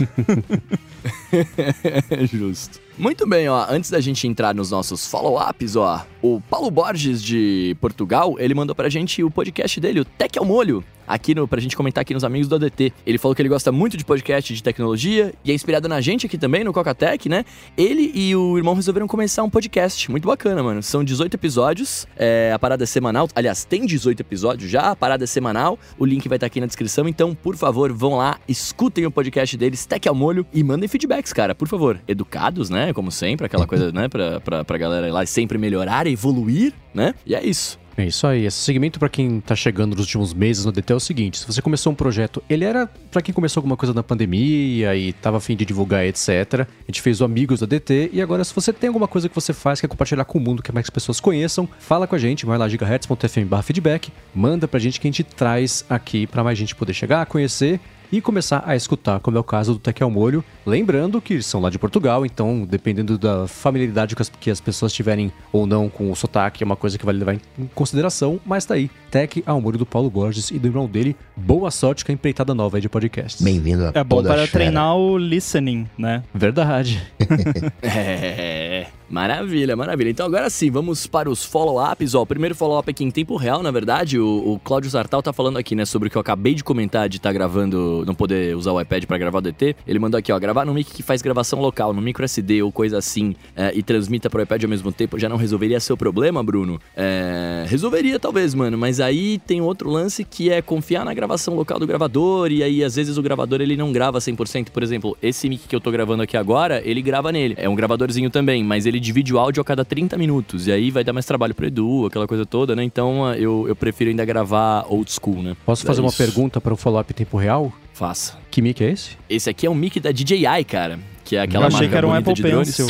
Justo. 2.32 2.80
Muito 2.96 3.26
bem, 3.26 3.48
ó. 3.48 3.66
Antes 3.68 3.90
da 3.90 3.98
gente 3.98 4.28
entrar 4.28 4.54
nos 4.54 4.70
nossos 4.70 5.04
follow-ups, 5.08 5.74
ó, 5.74 6.06
o 6.22 6.40
Paulo 6.48 6.70
Borges 6.70 7.22
de 7.22 7.76
Portugal, 7.80 8.36
ele 8.38 8.54
mandou 8.54 8.74
pra 8.74 8.88
gente 8.88 9.22
o 9.22 9.30
podcast 9.30 9.80
dele, 9.80 10.00
o 10.00 10.04
Tech 10.04 10.38
ao 10.38 10.44
Molho 10.44 10.84
aqui 11.06 11.34
no, 11.34 11.46
pra 11.46 11.60
gente 11.60 11.76
comentar 11.76 12.02
aqui 12.02 12.14
nos 12.14 12.24
amigos 12.24 12.48
do 12.48 12.54
ADT. 12.56 12.92
Ele 13.06 13.18
falou 13.18 13.34
que 13.34 13.42
ele 13.42 13.48
gosta 13.48 13.70
muito 13.70 13.96
de 13.96 14.04
podcast 14.04 14.52
de 14.52 14.62
tecnologia 14.62 15.34
e 15.44 15.50
é 15.50 15.54
inspirado 15.54 15.88
na 15.88 16.00
gente 16.00 16.26
aqui 16.26 16.38
também, 16.38 16.64
no 16.64 16.72
Cocatec, 16.72 17.28
né? 17.28 17.44
Ele 17.76 18.10
e 18.14 18.34
o 18.34 18.56
irmão 18.56 18.74
resolveram 18.74 19.06
começar 19.06 19.42
um 19.42 19.50
podcast. 19.50 20.10
Muito 20.10 20.26
bacana, 20.26 20.62
mano. 20.62 20.82
São 20.82 21.04
18 21.04 21.34
episódios, 21.34 22.06
é, 22.16 22.52
a 22.54 22.58
parada 22.58 22.84
é 22.84 22.86
semanal. 22.86 23.28
Aliás, 23.34 23.64
tem 23.64 23.84
18 23.84 24.20
episódios 24.20 24.70
já, 24.70 24.90
a 24.90 24.96
parada 24.96 25.24
é 25.24 25.26
semanal. 25.26 25.78
O 25.98 26.04
link 26.04 26.28
vai 26.28 26.36
estar 26.36 26.44
tá 26.44 26.46
aqui 26.46 26.60
na 26.60 26.66
descrição. 26.66 27.08
Então, 27.08 27.34
por 27.34 27.56
favor, 27.56 27.92
vão 27.92 28.16
lá, 28.16 28.38
escutem 28.48 29.06
o 29.06 29.10
podcast 29.10 29.56
deles, 29.56 29.84
Tech 29.84 30.08
ao 30.08 30.14
Molho, 30.14 30.46
e 30.52 30.62
mandem 30.62 30.88
feedbacks, 30.88 31.32
cara, 31.32 31.54
por 31.54 31.68
favor. 31.68 32.00
Educados, 32.08 32.70
né? 32.70 32.92
Como 32.92 33.10
sempre, 33.10 33.46
aquela 33.46 33.66
coisa, 33.66 33.92
né? 33.92 34.08
Pra, 34.08 34.40
pra, 34.40 34.64
pra 34.64 34.78
galera 34.78 35.08
ir 35.08 35.12
lá 35.12 35.24
sempre 35.26 35.58
melhorar, 35.58 36.06
evoluir, 36.12 36.72
né? 36.94 37.14
E 37.26 37.34
é 37.34 37.44
isso. 37.44 37.80
É 37.96 38.06
isso 38.06 38.26
aí. 38.26 38.46
Esse 38.46 38.58
segmento, 38.58 38.98
para 38.98 39.08
quem 39.08 39.40
tá 39.40 39.54
chegando 39.54 39.94
nos 39.94 40.00
últimos 40.00 40.32
meses 40.32 40.64
no 40.64 40.72
DT, 40.72 40.92
é 40.92 40.96
o 40.96 41.00
seguinte: 41.00 41.38
se 41.38 41.46
você 41.46 41.60
começou 41.60 41.92
um 41.92 41.94
projeto, 41.94 42.42
ele 42.48 42.64
era 42.64 42.86
para 43.10 43.20
quem 43.20 43.34
começou 43.34 43.60
alguma 43.60 43.76
coisa 43.76 43.92
na 43.92 44.02
pandemia 44.02 44.96
e 44.96 45.12
tava 45.12 45.36
afim 45.36 45.54
de 45.54 45.64
divulgar, 45.64 46.04
etc. 46.06 46.28
A 46.60 46.66
gente 46.86 47.02
fez 47.02 47.20
o 47.20 47.24
Amigos 47.24 47.60
da 47.60 47.66
DT. 47.66 48.10
E 48.12 48.22
agora, 48.22 48.44
se 48.44 48.54
você 48.54 48.72
tem 48.72 48.88
alguma 48.88 49.06
coisa 49.06 49.28
que 49.28 49.34
você 49.34 49.52
faz, 49.52 49.80
quer 49.80 49.88
compartilhar 49.88 50.24
com 50.24 50.38
o 50.38 50.40
mundo, 50.40 50.62
quer 50.62 50.72
mais 50.72 50.84
que 50.84 50.90
as 50.90 50.94
pessoas 50.94 51.20
conheçam, 51.20 51.68
fala 51.78 52.06
com 52.06 52.14
a 52.14 52.18
gente, 52.18 52.46
vai 52.46 52.56
lá 52.56 52.68
gigahertz.fm 52.68 53.62
feedback, 53.62 54.10
manda 54.34 54.66
pra 54.66 54.80
gente 54.80 54.98
que 54.98 55.06
a 55.06 55.10
gente 55.10 55.22
traz 55.22 55.84
aqui 55.88 56.26
para 56.26 56.42
mais 56.42 56.56
gente 56.56 56.74
poder 56.74 56.94
chegar, 56.94 57.26
conhecer 57.26 57.78
e 58.12 58.20
começar 58.20 58.62
a 58.66 58.76
escutar, 58.76 59.18
como 59.20 59.38
é 59.38 59.40
o 59.40 59.44
caso 59.44 59.72
do 59.72 59.78
Tech 59.78 60.02
ao 60.02 60.10
Molho. 60.10 60.44
Lembrando 60.66 61.20
que 61.20 61.42
são 61.42 61.60
lá 61.62 61.70
de 61.70 61.78
Portugal, 61.78 62.26
então 62.26 62.66
dependendo 62.68 63.16
da 63.16 63.48
familiaridade 63.48 64.14
que 64.14 64.20
as, 64.20 64.28
que 64.28 64.50
as 64.50 64.60
pessoas 64.60 64.92
tiverem 64.92 65.32
ou 65.50 65.66
não 65.66 65.88
com 65.88 66.10
o 66.10 66.14
sotaque, 66.14 66.62
é 66.62 66.66
uma 66.66 66.76
coisa 66.76 66.98
que 66.98 67.06
vale 67.06 67.18
levar 67.18 67.34
em 67.34 67.40
consideração, 67.74 68.38
mas 68.44 68.66
tá 68.66 68.74
aí. 68.74 68.90
Tech 69.10 69.42
ao 69.46 69.60
Molho 69.60 69.78
do 69.78 69.86
Paulo 69.86 70.10
Borges 70.10 70.50
e 70.50 70.58
do 70.58 70.68
irmão 70.68 70.86
dele. 70.86 71.16
Boa 71.34 71.70
sorte 71.70 72.04
com 72.04 72.12
a 72.12 72.14
empreitada 72.14 72.54
nova 72.54 72.76
aí 72.76 72.80
de 72.82 72.88
podcasts. 72.88 73.42
Bem-vindo 73.42 73.86
a 73.86 73.92
É 73.94 74.04
bom 74.04 74.22
para 74.22 74.46
treinar 74.46 74.94
o 74.94 75.16
listening, 75.16 75.88
né? 75.96 76.22
Verdade. 76.34 77.02
é. 77.82 78.86
Maravilha, 79.12 79.76
maravilha. 79.76 80.08
Então 80.08 80.24
agora 80.24 80.48
sim, 80.48 80.70
vamos 80.70 81.06
para 81.06 81.28
os 81.28 81.44
follow-ups. 81.44 82.14
Ó, 82.14 82.22
o 82.22 82.26
primeiro 82.26 82.54
follow-up 82.54 82.90
aqui 82.90 83.04
em 83.04 83.10
tempo 83.10 83.36
real, 83.36 83.62
na 83.62 83.70
verdade, 83.70 84.18
o, 84.18 84.54
o 84.54 84.58
Cláudio 84.58 84.88
Zartal 84.88 85.22
tá 85.22 85.34
falando 85.34 85.58
aqui, 85.58 85.74
né, 85.74 85.84
sobre 85.84 86.08
o 86.08 86.10
que 86.10 86.16
eu 86.16 86.20
acabei 86.20 86.54
de 86.54 86.64
comentar 86.64 87.10
de 87.10 87.18
estar 87.18 87.28
tá 87.28 87.32
gravando, 87.34 88.04
não 88.06 88.14
poder 88.14 88.56
usar 88.56 88.72
o 88.72 88.80
iPad 88.80 89.04
para 89.04 89.18
gravar 89.18 89.40
o 89.40 89.42
DT. 89.42 89.76
Ele 89.86 89.98
mandou 89.98 90.16
aqui, 90.16 90.32
ó, 90.32 90.38
gravar 90.38 90.64
no 90.64 90.72
mic 90.72 90.90
que 90.90 91.02
faz 91.02 91.20
gravação 91.20 91.60
local, 91.60 91.92
no 91.92 92.00
micro 92.00 92.24
SD 92.24 92.62
ou 92.62 92.72
coisa 92.72 92.96
assim, 92.96 93.36
é, 93.54 93.70
e 93.74 93.82
transmita 93.82 94.30
pro 94.30 94.40
iPad 94.40 94.64
ao 94.64 94.70
mesmo 94.70 94.90
tempo, 94.90 95.18
já 95.18 95.28
não 95.28 95.36
resolveria 95.36 95.78
seu 95.78 95.94
problema, 95.94 96.42
Bruno? 96.42 96.80
É, 96.96 97.66
resolveria 97.68 98.18
talvez, 98.18 98.54
mano, 98.54 98.78
mas 98.78 98.98
aí 98.98 99.38
tem 99.40 99.60
outro 99.60 99.90
lance 99.90 100.24
que 100.24 100.48
é 100.48 100.62
confiar 100.62 101.04
na 101.04 101.12
gravação 101.12 101.54
local 101.54 101.78
do 101.78 101.86
gravador, 101.86 102.50
e 102.50 102.62
aí 102.62 102.82
às 102.82 102.96
vezes 102.96 103.18
o 103.18 103.22
gravador 103.22 103.60
ele 103.60 103.76
não 103.76 103.92
grava 103.92 104.18
100%. 104.20 104.70
Por 104.70 104.82
exemplo, 104.82 105.18
esse 105.20 105.50
mic 105.50 105.68
que 105.68 105.76
eu 105.76 105.82
tô 105.82 105.90
gravando 105.90 106.22
aqui 106.22 106.38
agora, 106.38 106.80
ele 106.82 107.02
grava 107.02 107.30
nele. 107.30 107.54
É 107.58 107.68
um 107.68 107.74
gravadorzinho 107.74 108.30
também, 108.30 108.64
mas 108.64 108.86
ele 108.86 109.01
divide 109.02 109.34
o 109.34 109.38
áudio 109.38 109.60
a 109.60 109.64
cada 109.64 109.84
30 109.84 110.16
minutos. 110.16 110.66
E 110.66 110.72
aí 110.72 110.90
vai 110.90 111.04
dar 111.04 111.12
mais 111.12 111.26
trabalho 111.26 111.54
pro 111.54 111.66
Edu, 111.66 112.06
aquela 112.06 112.26
coisa 112.26 112.46
toda, 112.46 112.74
né? 112.74 112.82
Então 112.82 113.26
ah, 113.26 113.36
eu, 113.36 113.66
eu 113.68 113.76
prefiro 113.76 114.10
ainda 114.10 114.24
gravar 114.24 114.86
old 114.88 115.10
school, 115.12 115.42
né? 115.42 115.56
Posso 115.66 115.84
fazer 115.84 116.00
é 116.00 116.04
uma 116.04 116.12
pergunta 116.12 116.60
para 116.60 116.72
o 116.72 116.76
follow-up 116.76 117.12
em 117.12 117.14
tempo 117.14 117.36
real? 117.36 117.72
Faça. 117.92 118.38
Que 118.50 118.62
mic 118.62 118.82
é 118.82 118.90
esse? 118.90 119.18
Esse 119.28 119.50
aqui 119.50 119.66
é 119.66 119.70
um 119.70 119.74
mic 119.74 120.00
da 120.00 120.10
DJI, 120.10 120.64
cara 120.66 121.11
que 121.32 121.36
é 121.36 121.40
aquela 121.40 121.64
Eu 121.64 121.68
achei 121.68 121.88
que 121.88 121.94
era 121.94 122.06
um 122.06 122.12
Apple 122.12 122.34
Pencil. 122.34 122.86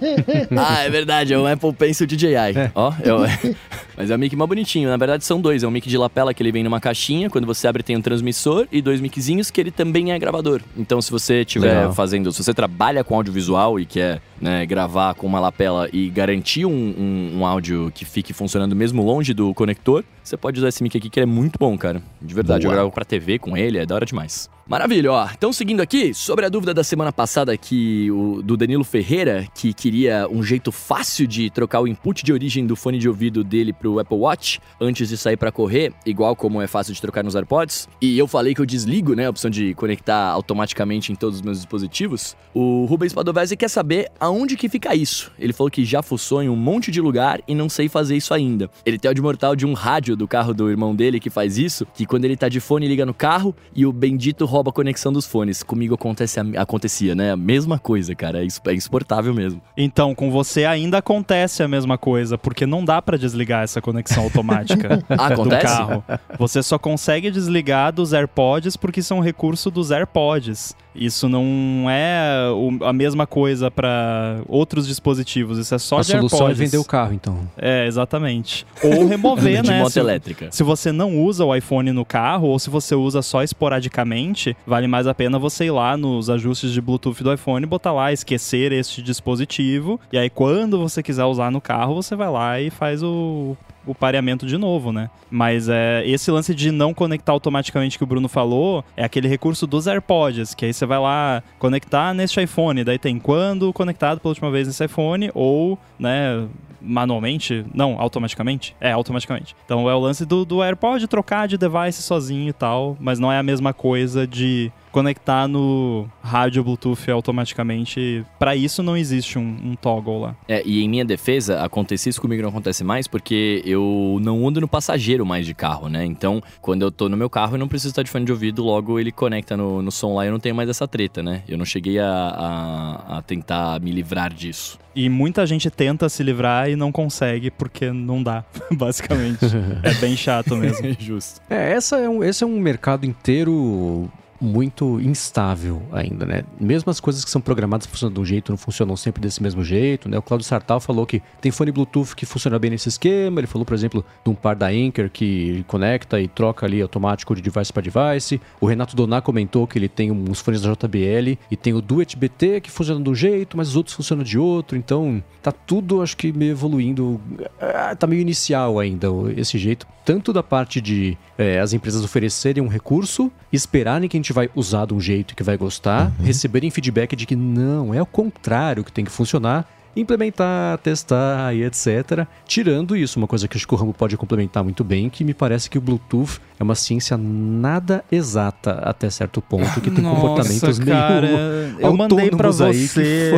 ah, 0.56 0.82
é 0.82 0.88
verdade, 0.88 1.34
é 1.34 1.38
um 1.38 1.46
Apple 1.46 1.74
Pencil 1.74 2.06
DJI. 2.06 2.34
É. 2.34 2.70
Ó, 2.74 2.90
é, 2.90 3.54
mas 3.94 4.10
é 4.10 4.14
um 4.14 4.18
mic 4.18 4.34
mais 4.34 4.48
bonitinho. 4.48 4.88
Na 4.88 4.96
verdade, 4.96 5.26
são 5.26 5.38
dois. 5.38 5.62
É 5.62 5.68
um 5.68 5.70
mic 5.70 5.86
de 5.86 5.98
lapela 5.98 6.32
que 6.32 6.42
ele 6.42 6.50
vem 6.50 6.64
numa 6.64 6.80
caixinha. 6.80 7.28
Quando 7.28 7.46
você 7.46 7.68
abre, 7.68 7.82
tem 7.82 7.94
um 7.94 8.00
transmissor 8.00 8.66
e 8.72 8.80
dois 8.80 8.98
miczinhos 8.98 9.50
que 9.50 9.60
ele 9.60 9.70
também 9.70 10.10
é 10.10 10.18
gravador. 10.18 10.62
Então, 10.74 11.02
se 11.02 11.10
você 11.10 11.42
estiver 11.42 11.92
fazendo, 11.92 12.32
se 12.32 12.42
você 12.42 12.54
trabalha 12.54 13.04
com 13.04 13.14
audiovisual 13.14 13.78
e 13.78 13.84
quer 13.84 14.22
né, 14.40 14.64
gravar 14.64 15.12
com 15.12 15.26
uma 15.26 15.38
lapela 15.38 15.86
e 15.92 16.08
garantir 16.08 16.64
um, 16.64 16.72
um, 16.72 17.40
um, 17.40 17.46
áudio 17.46 17.92
que 17.94 18.06
fique 18.06 18.32
funcionando 18.32 18.74
mesmo 18.74 19.04
longe 19.04 19.34
do 19.34 19.52
conector, 19.52 20.02
você 20.24 20.36
pode 20.36 20.58
usar 20.58 20.68
esse 20.68 20.82
mic 20.82 20.96
aqui 20.96 21.10
que 21.10 21.20
é 21.20 21.26
muito 21.26 21.58
bom, 21.58 21.76
cara. 21.76 22.02
De 22.22 22.34
verdade, 22.34 22.62
Boa. 22.62 22.72
eu 22.72 22.76
gravo 22.76 22.90
pra 22.90 23.04
TV 23.04 23.38
com 23.38 23.54
ele, 23.54 23.76
é 23.76 23.84
da 23.84 23.94
hora 23.94 24.06
demais. 24.06 24.48
Maravilha, 24.66 25.12
ó. 25.12 25.28
Então, 25.36 25.52
seguindo 25.52 25.80
aqui, 25.80 26.14
sobre 26.14 26.46
a 26.46 26.48
dúvida 26.48 26.72
da 26.72 26.84
semana 26.84 27.12
passada 27.12 27.56
que 27.56 28.10
o, 28.12 28.40
do 28.42 28.56
Danilo 28.56 28.84
Ferreira, 28.84 29.46
que 29.54 29.74
queria 29.74 30.28
um 30.30 30.42
jeito 30.42 30.70
fácil 30.70 31.26
de 31.26 31.50
trocar 31.50 31.80
o 31.80 31.88
input 31.88 32.24
de 32.24 32.32
origem 32.32 32.64
do 32.64 32.76
fone 32.76 32.98
de 32.98 33.08
ouvido 33.08 33.42
dele 33.42 33.72
pro 33.72 33.98
Apple 33.98 34.16
Watch 34.16 34.60
antes 34.80 35.08
de 35.08 35.16
sair 35.16 35.36
para 35.36 35.50
correr, 35.50 35.92
igual 36.06 36.36
como 36.36 36.62
é 36.62 36.68
fácil 36.68 36.94
de 36.94 37.00
trocar 37.00 37.24
nos 37.24 37.34
AirPods. 37.34 37.88
E 38.00 38.16
eu 38.16 38.28
falei 38.28 38.54
que 38.54 38.60
eu 38.60 38.66
desligo, 38.66 39.14
né, 39.14 39.26
a 39.26 39.30
opção 39.30 39.50
de 39.50 39.74
conectar 39.74 40.28
automaticamente 40.28 41.10
em 41.10 41.16
todos 41.16 41.36
os 41.36 41.42
meus 41.42 41.58
dispositivos. 41.58 42.36
O 42.54 42.84
Rubens 42.84 43.12
Padovese 43.12 43.56
quer 43.56 43.68
saber 43.68 44.10
aonde 44.20 44.56
que 44.56 44.68
fica 44.68 44.94
isso. 44.94 45.32
Ele 45.38 45.52
falou 45.52 45.70
que 45.70 45.84
já 45.84 46.02
fuçou 46.02 46.40
em 46.40 46.48
um 46.48 46.56
monte 46.56 46.90
de 46.92 47.00
lugar 47.00 47.40
e 47.48 47.54
não 47.54 47.68
sei 47.68 47.88
fazer 47.88 48.16
isso 48.16 48.32
ainda. 48.32 48.70
Ele 48.86 48.98
tem 48.98 49.10
o 49.10 49.14
de 49.14 49.20
mortal 49.20 49.56
de 49.56 49.66
um 49.66 49.72
rádio 49.72 50.14
do 50.16 50.28
carro 50.28 50.54
do 50.54 50.70
irmão 50.70 50.94
dele 50.94 51.18
que 51.18 51.30
faz 51.30 51.58
isso, 51.58 51.84
que 51.94 52.06
quando 52.06 52.24
ele 52.24 52.36
tá 52.36 52.48
de 52.48 52.60
fone 52.60 52.86
liga 52.86 53.04
no 53.04 53.12
carro 53.12 53.54
e 53.74 53.84
o 53.84 53.92
bendito 53.92 54.46
rouba 54.52 54.70
a 54.70 54.72
conexão 54.72 55.12
dos 55.12 55.26
fones. 55.26 55.62
Comigo 55.62 55.94
acontece, 55.94 56.38
acontecia, 56.56 57.14
né? 57.14 57.32
A 57.32 57.36
mesma 57.36 57.78
coisa, 57.78 58.14
cara. 58.14 58.44
É, 58.44 58.46
é 58.46 58.74
insuportável 58.74 59.34
mesmo. 59.34 59.60
Então, 59.76 60.14
com 60.14 60.30
você 60.30 60.64
ainda 60.64 60.98
acontece 60.98 61.62
a 61.62 61.68
mesma 61.68 61.98
coisa, 61.98 62.36
porque 62.38 62.66
não 62.66 62.84
dá 62.84 63.00
para 63.00 63.16
desligar 63.16 63.64
essa 63.64 63.80
conexão 63.80 64.24
automática 64.24 65.02
acontece? 65.08 65.66
do 65.66 65.72
carro. 65.72 66.04
Você 66.38 66.62
só 66.62 66.78
consegue 66.78 67.30
desligar 67.30 67.92
dos 67.92 68.12
AirPods 68.12 68.76
porque 68.76 69.02
são 69.02 69.20
recurso 69.20 69.70
dos 69.70 69.90
AirPods. 69.90 70.76
Isso 70.94 71.26
não 71.26 71.88
é 71.88 72.48
a 72.84 72.92
mesma 72.92 73.26
coisa 73.26 73.70
para 73.70 74.42
outros 74.46 74.86
dispositivos, 74.86 75.56
isso 75.56 75.74
é 75.74 75.78
só 75.78 75.98
a 75.98 76.00
de 76.02 76.08
solução 76.08 76.40
AirPods. 76.40 76.60
é 76.60 76.64
vender 76.64 76.76
o 76.76 76.84
carro, 76.84 77.14
então. 77.14 77.38
É, 77.56 77.86
exatamente. 77.86 78.66
Ou 78.84 79.06
remover, 79.08 79.62
de 79.62 79.70
né? 79.70 79.78
moto 79.78 79.92
se, 79.92 79.98
elétrica. 79.98 80.48
Se 80.50 80.62
você 80.62 80.92
não 80.92 81.18
usa 81.18 81.44
o 81.46 81.54
iPhone 81.54 81.90
no 81.92 82.04
carro, 82.04 82.48
ou 82.48 82.58
se 82.58 82.68
você 82.68 82.94
usa 82.94 83.22
só 83.22 83.42
esporadicamente, 83.42 84.41
realmente 84.42 84.56
vale 84.66 84.88
mais 84.88 85.06
a 85.06 85.14
pena 85.14 85.38
você 85.38 85.66
ir 85.66 85.70
lá 85.70 85.96
nos 85.96 86.28
ajustes 86.28 86.72
de 86.72 86.80
Bluetooth 86.80 87.22
do 87.22 87.32
iPhone, 87.32 87.64
botar 87.66 87.92
lá 87.92 88.12
esquecer 88.12 88.72
este 88.72 89.00
dispositivo, 89.02 90.00
e 90.12 90.18
aí 90.18 90.28
quando 90.28 90.78
você 90.78 91.02
quiser 91.02 91.24
usar 91.24 91.50
no 91.50 91.60
carro, 91.60 91.94
você 91.94 92.16
vai 92.16 92.30
lá 92.30 92.60
e 92.60 92.70
faz 92.70 93.02
o 93.02 93.56
o 93.86 93.94
pareamento 93.94 94.46
de 94.46 94.56
novo, 94.56 94.92
né? 94.92 95.10
Mas 95.30 95.68
é, 95.68 96.02
esse 96.06 96.30
lance 96.30 96.54
de 96.54 96.70
não 96.70 96.94
conectar 96.94 97.32
automaticamente 97.32 97.98
que 97.98 98.04
o 98.04 98.06
Bruno 98.06 98.28
falou 98.28 98.84
é 98.96 99.04
aquele 99.04 99.28
recurso 99.28 99.66
dos 99.66 99.86
AirPods, 99.86 100.54
que 100.54 100.64
aí 100.64 100.72
você 100.72 100.86
vai 100.86 100.98
lá 100.98 101.42
conectar 101.58 102.14
neste 102.14 102.40
iPhone, 102.42 102.84
daí 102.84 102.98
tem 102.98 103.18
quando 103.18 103.72
conectado 103.72 104.20
pela 104.20 104.30
última 104.30 104.50
vez 104.50 104.66
nesse 104.66 104.84
iPhone 104.84 105.30
ou, 105.34 105.78
né, 105.98 106.46
manualmente, 106.80 107.64
não, 107.72 107.98
automaticamente. 108.00 108.74
É, 108.80 108.92
automaticamente. 108.92 109.54
Então 109.64 109.88
é 109.88 109.94
o 109.94 109.98
lance 109.98 110.26
do, 110.26 110.44
do 110.44 110.62
AirPod 110.62 111.06
trocar 111.06 111.46
de 111.46 111.56
device 111.56 112.02
sozinho 112.02 112.48
e 112.48 112.52
tal, 112.52 112.96
mas 113.00 113.18
não 113.18 113.30
é 113.30 113.38
a 113.38 113.42
mesma 113.42 113.72
coisa 113.72 114.26
de 114.26 114.72
conectar 114.92 115.48
no 115.48 116.06
rádio 116.22 116.62
Bluetooth 116.62 117.10
automaticamente. 117.10 118.24
Para 118.38 118.54
isso 118.54 118.82
não 118.82 118.96
existe 118.96 119.38
um, 119.38 119.56
um, 119.64 119.74
toggle 119.74 120.20
lá. 120.20 120.36
É, 120.46 120.62
e 120.64 120.82
em 120.82 120.88
minha 120.88 121.04
defesa, 121.04 121.60
acontecer 121.62 122.10
isso 122.10 122.20
comigo 122.20 122.42
não 122.42 122.50
acontece 122.50 122.84
mais 122.84 123.08
porque 123.08 123.62
eu 123.64 124.18
não 124.20 124.46
ando 124.46 124.60
no 124.60 124.68
passageiro 124.68 125.24
mais 125.26 125.46
de 125.46 125.54
carro, 125.54 125.88
né? 125.88 126.04
Então, 126.04 126.42
quando 126.60 126.82
eu 126.82 126.90
tô 126.90 127.08
no 127.08 127.16
meu 127.16 127.30
carro, 127.30 127.54
eu 127.54 127.58
não 127.58 127.68
preciso 127.68 127.90
estar 127.90 128.02
de 128.02 128.10
fone 128.10 128.24
de 128.24 128.32
ouvido, 128.32 128.62
logo 128.62 129.00
ele 129.00 129.10
conecta 129.10 129.56
no, 129.56 129.82
no 129.82 129.90
som 129.90 130.14
lá 130.14 130.24
e 130.24 130.28
eu 130.28 130.32
não 130.32 130.40
tenho 130.40 130.54
mais 130.54 130.68
essa 130.68 130.86
treta, 130.86 131.22
né? 131.22 131.42
Eu 131.48 131.56
não 131.56 131.64
cheguei 131.64 131.98
a, 131.98 132.06
a, 132.06 133.18
a 133.18 133.22
tentar 133.22 133.80
me 133.80 133.90
livrar 133.90 134.32
disso. 134.32 134.78
E 134.94 135.08
muita 135.08 135.46
gente 135.46 135.70
tenta 135.70 136.08
se 136.08 136.22
livrar 136.22 136.68
e 136.68 136.76
não 136.76 136.92
consegue 136.92 137.50
porque 137.50 137.90
não 137.90 138.22
dá, 138.22 138.44
basicamente. 138.70 139.46
é 139.82 139.94
bem 139.94 140.16
chato 140.16 140.54
mesmo. 140.56 140.94
Justo. 141.00 141.40
É, 141.48 141.72
essa 141.72 141.96
é 141.96 142.08
um, 142.08 142.22
esse 142.22 142.44
é 142.44 142.46
um 142.46 142.60
mercado 142.60 143.06
inteiro 143.06 144.10
muito 144.42 145.00
instável 145.00 145.82
ainda, 145.92 146.26
né? 146.26 146.44
Mesmo 146.60 146.90
as 146.90 146.98
coisas 146.98 147.24
que 147.24 147.30
são 147.30 147.40
programadas 147.40 147.86
funcionam 147.86 148.12
de 148.12 148.20
um 148.20 148.24
jeito, 148.24 148.50
não 148.50 148.56
funcionam 148.56 148.96
sempre 148.96 149.22
desse 149.22 149.42
mesmo 149.42 149.62
jeito, 149.62 150.08
né? 150.08 150.18
O 150.18 150.22
Claudio 150.22 150.46
Sartal 150.46 150.80
falou 150.80 151.06
que 151.06 151.22
tem 151.40 151.52
fone 151.52 151.70
Bluetooth 151.70 152.14
que 152.16 152.26
funciona 152.26 152.58
bem 152.58 152.70
nesse 152.70 152.88
esquema, 152.88 153.40
ele 153.40 153.46
falou, 153.46 153.64
por 153.64 153.74
exemplo, 153.74 154.04
de 154.24 154.30
um 154.30 154.34
par 154.34 154.56
da 154.56 154.66
Anker 154.66 155.10
que 155.10 155.64
conecta 155.68 156.20
e 156.20 156.26
troca 156.26 156.66
ali 156.66 156.82
automático 156.82 157.34
de 157.34 157.42
device 157.42 157.72
para 157.72 157.82
device. 157.82 158.40
O 158.60 158.66
Renato 158.66 158.96
Doná 158.96 159.20
comentou 159.20 159.66
que 159.66 159.78
ele 159.78 159.88
tem 159.88 160.10
uns 160.10 160.40
fones 160.40 160.62
da 160.62 160.72
JBL 160.72 161.38
e 161.50 161.56
tem 161.56 161.72
o 161.72 161.80
Duet 161.80 162.16
BT 162.16 162.60
que 162.62 162.70
funciona 162.70 163.02
de 163.02 163.08
um 163.08 163.14
jeito, 163.14 163.56
mas 163.56 163.68
os 163.68 163.76
outros 163.76 163.94
funcionam 163.94 164.24
de 164.24 164.38
outro, 164.38 164.76
então 164.76 165.22
tá 165.40 165.52
tudo, 165.52 166.02
acho 166.02 166.16
que 166.16 166.32
meio 166.32 166.52
evoluindo, 166.52 167.20
ah, 167.60 167.94
tá 167.94 168.06
meio 168.06 168.20
inicial 168.20 168.78
ainda 168.78 169.08
esse 169.36 169.58
jeito, 169.58 169.86
tanto 170.04 170.32
da 170.32 170.42
parte 170.42 170.80
de 170.80 171.16
é, 171.38 171.60
as 171.60 171.72
empresas 171.72 172.04
oferecerem 172.04 172.62
um 172.62 172.68
recurso, 172.68 173.30
esperarem 173.52 174.08
que 174.08 174.16
a 174.16 174.18
gente 174.18 174.31
vai 174.32 174.50
usar 174.54 174.86
de 174.86 174.94
um 174.94 175.00
jeito 175.00 175.34
que 175.36 175.42
vai 175.42 175.56
gostar, 175.56 176.12
uhum. 176.18 176.24
receberem 176.24 176.70
feedback 176.70 177.14
de 177.14 177.26
que 177.26 177.36
não, 177.36 177.92
é 177.92 178.00
o 178.00 178.06
contrário 178.06 178.84
que 178.84 178.92
tem 178.92 179.04
que 179.04 179.10
funcionar 179.10 179.68
implementar, 179.94 180.78
testar 180.78 181.54
e 181.54 181.64
etc. 181.64 182.26
Tirando 182.46 182.96
isso, 182.96 183.18
uma 183.18 183.26
coisa 183.26 183.46
que 183.46 183.56
acho 183.56 183.66
que 183.66 183.74
o 183.74 183.76
Rambo 183.76 183.92
pode 183.92 184.16
complementar 184.16 184.62
muito 184.62 184.82
bem, 184.82 185.08
que 185.08 185.24
me 185.24 185.34
parece 185.34 185.68
que 185.68 185.78
o 185.78 185.80
Bluetooth 185.80 186.40
é 186.58 186.62
uma 186.62 186.74
ciência 186.74 187.16
nada 187.16 188.04
exata 188.10 188.72
até 188.84 189.10
certo 189.10 189.42
ponto, 189.42 189.80
que 189.80 189.90
tem 189.90 190.02
Nossa, 190.04 190.20
comportamentos 190.20 190.78
cara, 190.78 191.20
meio 191.20 191.80
Eu 191.80 191.92
mandei 191.96 192.30
para 192.30 192.50
você, 192.50 193.32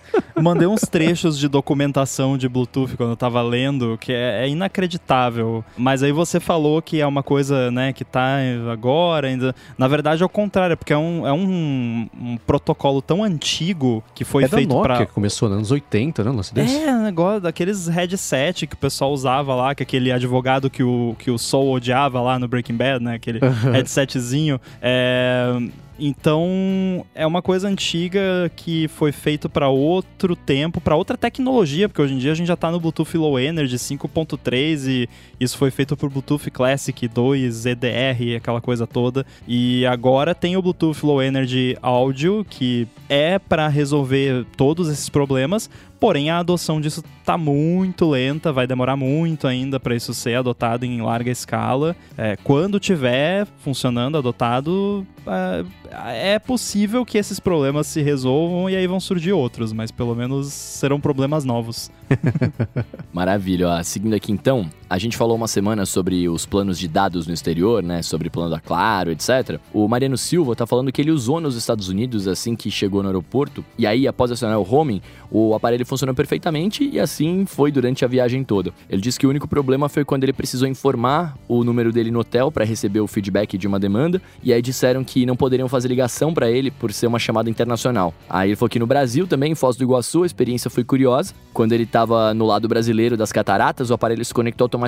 mandei 0.40 0.66
uns 0.66 0.82
trechos 0.82 1.38
de 1.38 1.48
documentação 1.48 2.38
de 2.38 2.48
Bluetooth 2.48 2.96
quando 2.96 3.10
eu 3.10 3.16
tava 3.16 3.42
lendo, 3.42 3.98
que 3.98 4.12
é, 4.12 4.44
é, 4.44 4.48
inacreditável. 4.48 5.64
Mas 5.76 6.02
aí 6.02 6.12
você 6.12 6.40
falou 6.40 6.80
que 6.80 7.00
é 7.00 7.06
uma 7.06 7.22
coisa, 7.22 7.70
né, 7.70 7.92
que 7.92 8.04
tá 8.04 8.38
agora 8.72 9.28
ainda. 9.28 9.54
Na 9.76 9.88
verdade 9.88 10.22
é 10.22 10.26
o 10.26 10.28
contrário, 10.28 10.76
porque 10.76 10.92
é 10.92 10.98
um, 10.98 11.26
é 11.26 11.32
um, 11.32 12.08
um 12.20 12.36
protocolo 12.46 13.02
tão 13.02 13.22
antigo 13.22 14.02
que 14.14 14.24
foi 14.24 14.44
é 14.44 14.48
feito 14.48 14.80
para 14.80 15.10
começou 15.10 15.48
nos 15.48 15.58
anos 15.58 15.70
80, 15.70 15.89
né? 16.24 16.30
Lance 16.30 16.54
desse. 16.54 16.76
É, 16.76 16.92
negócio 16.94 17.40
daqueles 17.40 17.88
headset 17.88 18.66
que 18.66 18.74
o 18.74 18.78
pessoal 18.78 19.12
usava 19.12 19.54
lá, 19.54 19.74
que 19.74 19.82
aquele 19.82 20.12
advogado 20.12 20.70
que 20.70 20.82
o, 20.82 21.16
que 21.18 21.30
o 21.30 21.38
Soul 21.38 21.72
odiava 21.72 22.20
lá 22.20 22.38
no 22.38 22.46
Breaking 22.46 22.76
Bad, 22.76 23.04
né? 23.04 23.14
Aquele 23.14 23.40
headsetzinho. 23.72 24.60
É 24.80 25.52
então, 26.00 27.04
é 27.14 27.26
uma 27.26 27.42
coisa 27.42 27.68
antiga 27.68 28.50
que 28.56 28.88
foi 28.88 29.12
feito 29.12 29.50
para 29.50 29.68
outro 29.68 30.34
tempo, 30.34 30.80
para 30.80 30.96
outra 30.96 31.16
tecnologia, 31.16 31.88
porque 31.88 32.00
hoje 32.00 32.14
em 32.14 32.18
dia 32.18 32.32
a 32.32 32.34
gente 32.34 32.46
já 32.46 32.54
está 32.54 32.70
no 32.70 32.80
Bluetooth 32.80 33.18
Low 33.18 33.38
Energy 33.38 33.76
5.3 33.76 34.88
e 34.88 35.08
isso 35.38 35.58
foi 35.58 35.70
feito 35.70 35.94
por 35.96 36.08
Bluetooth 36.08 36.50
Classic 36.50 37.06
2, 37.06 37.66
EDR, 37.66 38.36
aquela 38.38 38.62
coisa 38.62 38.86
toda. 38.86 39.26
E 39.46 39.84
agora 39.84 40.34
tem 40.34 40.56
o 40.56 40.62
Bluetooth 40.62 41.04
Low 41.04 41.22
Energy 41.22 41.76
Audio, 41.82 42.46
que 42.48 42.88
é 43.06 43.38
para 43.38 43.68
resolver 43.68 44.46
todos 44.56 44.88
esses 44.88 45.10
problemas, 45.10 45.68
Porém, 46.00 46.30
a 46.30 46.38
adoção 46.38 46.80
disso 46.80 47.04
tá 47.26 47.36
muito 47.36 48.08
lenta, 48.08 48.50
vai 48.50 48.66
demorar 48.66 48.96
muito 48.96 49.46
ainda 49.46 49.78
para 49.78 49.94
isso 49.94 50.14
ser 50.14 50.34
adotado 50.34 50.86
em 50.86 51.02
larga 51.02 51.30
escala. 51.30 51.94
É, 52.16 52.36
quando 52.42 52.80
tiver 52.80 53.46
funcionando, 53.58 54.16
adotado, 54.16 55.06
é, 55.26 56.34
é 56.34 56.38
possível 56.38 57.04
que 57.04 57.18
esses 57.18 57.38
problemas 57.38 57.86
se 57.86 58.00
resolvam 58.00 58.70
e 58.70 58.76
aí 58.76 58.86
vão 58.86 58.98
surgir 58.98 59.32
outros, 59.32 59.74
mas 59.74 59.90
pelo 59.90 60.14
menos 60.14 60.50
serão 60.50 60.98
problemas 60.98 61.44
novos. 61.44 61.90
Maravilha. 63.12 63.68
Ó. 63.68 63.82
Seguindo 63.82 64.14
aqui 64.14 64.32
então, 64.32 64.70
a 64.90 64.98
gente 64.98 65.16
falou 65.16 65.36
uma 65.36 65.46
semana 65.46 65.86
sobre 65.86 66.28
os 66.28 66.44
planos 66.44 66.76
de 66.76 66.88
dados 66.88 67.24
no 67.28 67.32
exterior, 67.32 67.80
né? 67.80 68.02
Sobre 68.02 68.28
plano 68.28 68.50
da 68.50 68.58
Claro, 68.58 69.12
etc. 69.12 69.60
O 69.72 69.86
Mariano 69.86 70.18
Silva 70.18 70.56
tá 70.56 70.66
falando 70.66 70.90
que 70.90 71.00
ele 71.00 71.12
usou 71.12 71.40
nos 71.40 71.54
Estados 71.54 71.88
Unidos 71.88 72.26
assim 72.26 72.56
que 72.56 72.72
chegou 72.72 73.00
no 73.00 73.08
aeroporto. 73.08 73.64
E 73.78 73.86
aí, 73.86 74.08
após 74.08 74.32
acionar 74.32 74.58
o 74.58 74.64
roaming, 74.64 75.00
o 75.30 75.54
aparelho 75.54 75.86
funcionou 75.86 76.12
perfeitamente 76.12 76.90
e 76.92 76.98
assim 76.98 77.46
foi 77.46 77.70
durante 77.70 78.04
a 78.04 78.08
viagem 78.08 78.42
toda. 78.42 78.72
Ele 78.88 79.00
disse 79.00 79.16
que 79.16 79.28
o 79.28 79.30
único 79.30 79.46
problema 79.46 79.88
foi 79.88 80.04
quando 80.04 80.24
ele 80.24 80.32
precisou 80.32 80.66
informar 80.66 81.38
o 81.46 81.62
número 81.62 81.92
dele 81.92 82.10
no 82.10 82.18
hotel 82.18 82.50
para 82.50 82.64
receber 82.64 82.98
o 82.98 83.06
feedback 83.06 83.56
de 83.56 83.68
uma 83.68 83.78
demanda. 83.78 84.20
E 84.42 84.52
aí 84.52 84.60
disseram 84.60 85.04
que 85.04 85.24
não 85.24 85.36
poderiam 85.36 85.68
fazer 85.68 85.86
ligação 85.86 86.34
para 86.34 86.50
ele 86.50 86.68
por 86.68 86.92
ser 86.92 87.06
uma 87.06 87.20
chamada 87.20 87.48
internacional. 87.48 88.12
Aí 88.28 88.48
ele 88.48 88.56
falou 88.56 88.68
que 88.68 88.80
no 88.80 88.88
Brasil 88.88 89.24
também, 89.28 89.52
em 89.52 89.54
Foz 89.54 89.76
do 89.76 89.84
Iguaçu, 89.84 90.24
a 90.24 90.26
experiência 90.26 90.68
foi 90.68 90.82
curiosa. 90.82 91.32
Quando 91.52 91.72
ele 91.74 91.84
estava 91.84 92.34
no 92.34 92.44
lado 92.44 92.66
brasileiro 92.66 93.16
das 93.16 93.30
cataratas, 93.30 93.90
o 93.90 93.94
aparelho 93.94 94.24
se 94.24 94.34
conectou 94.34 94.64
automaticamente 94.64 94.79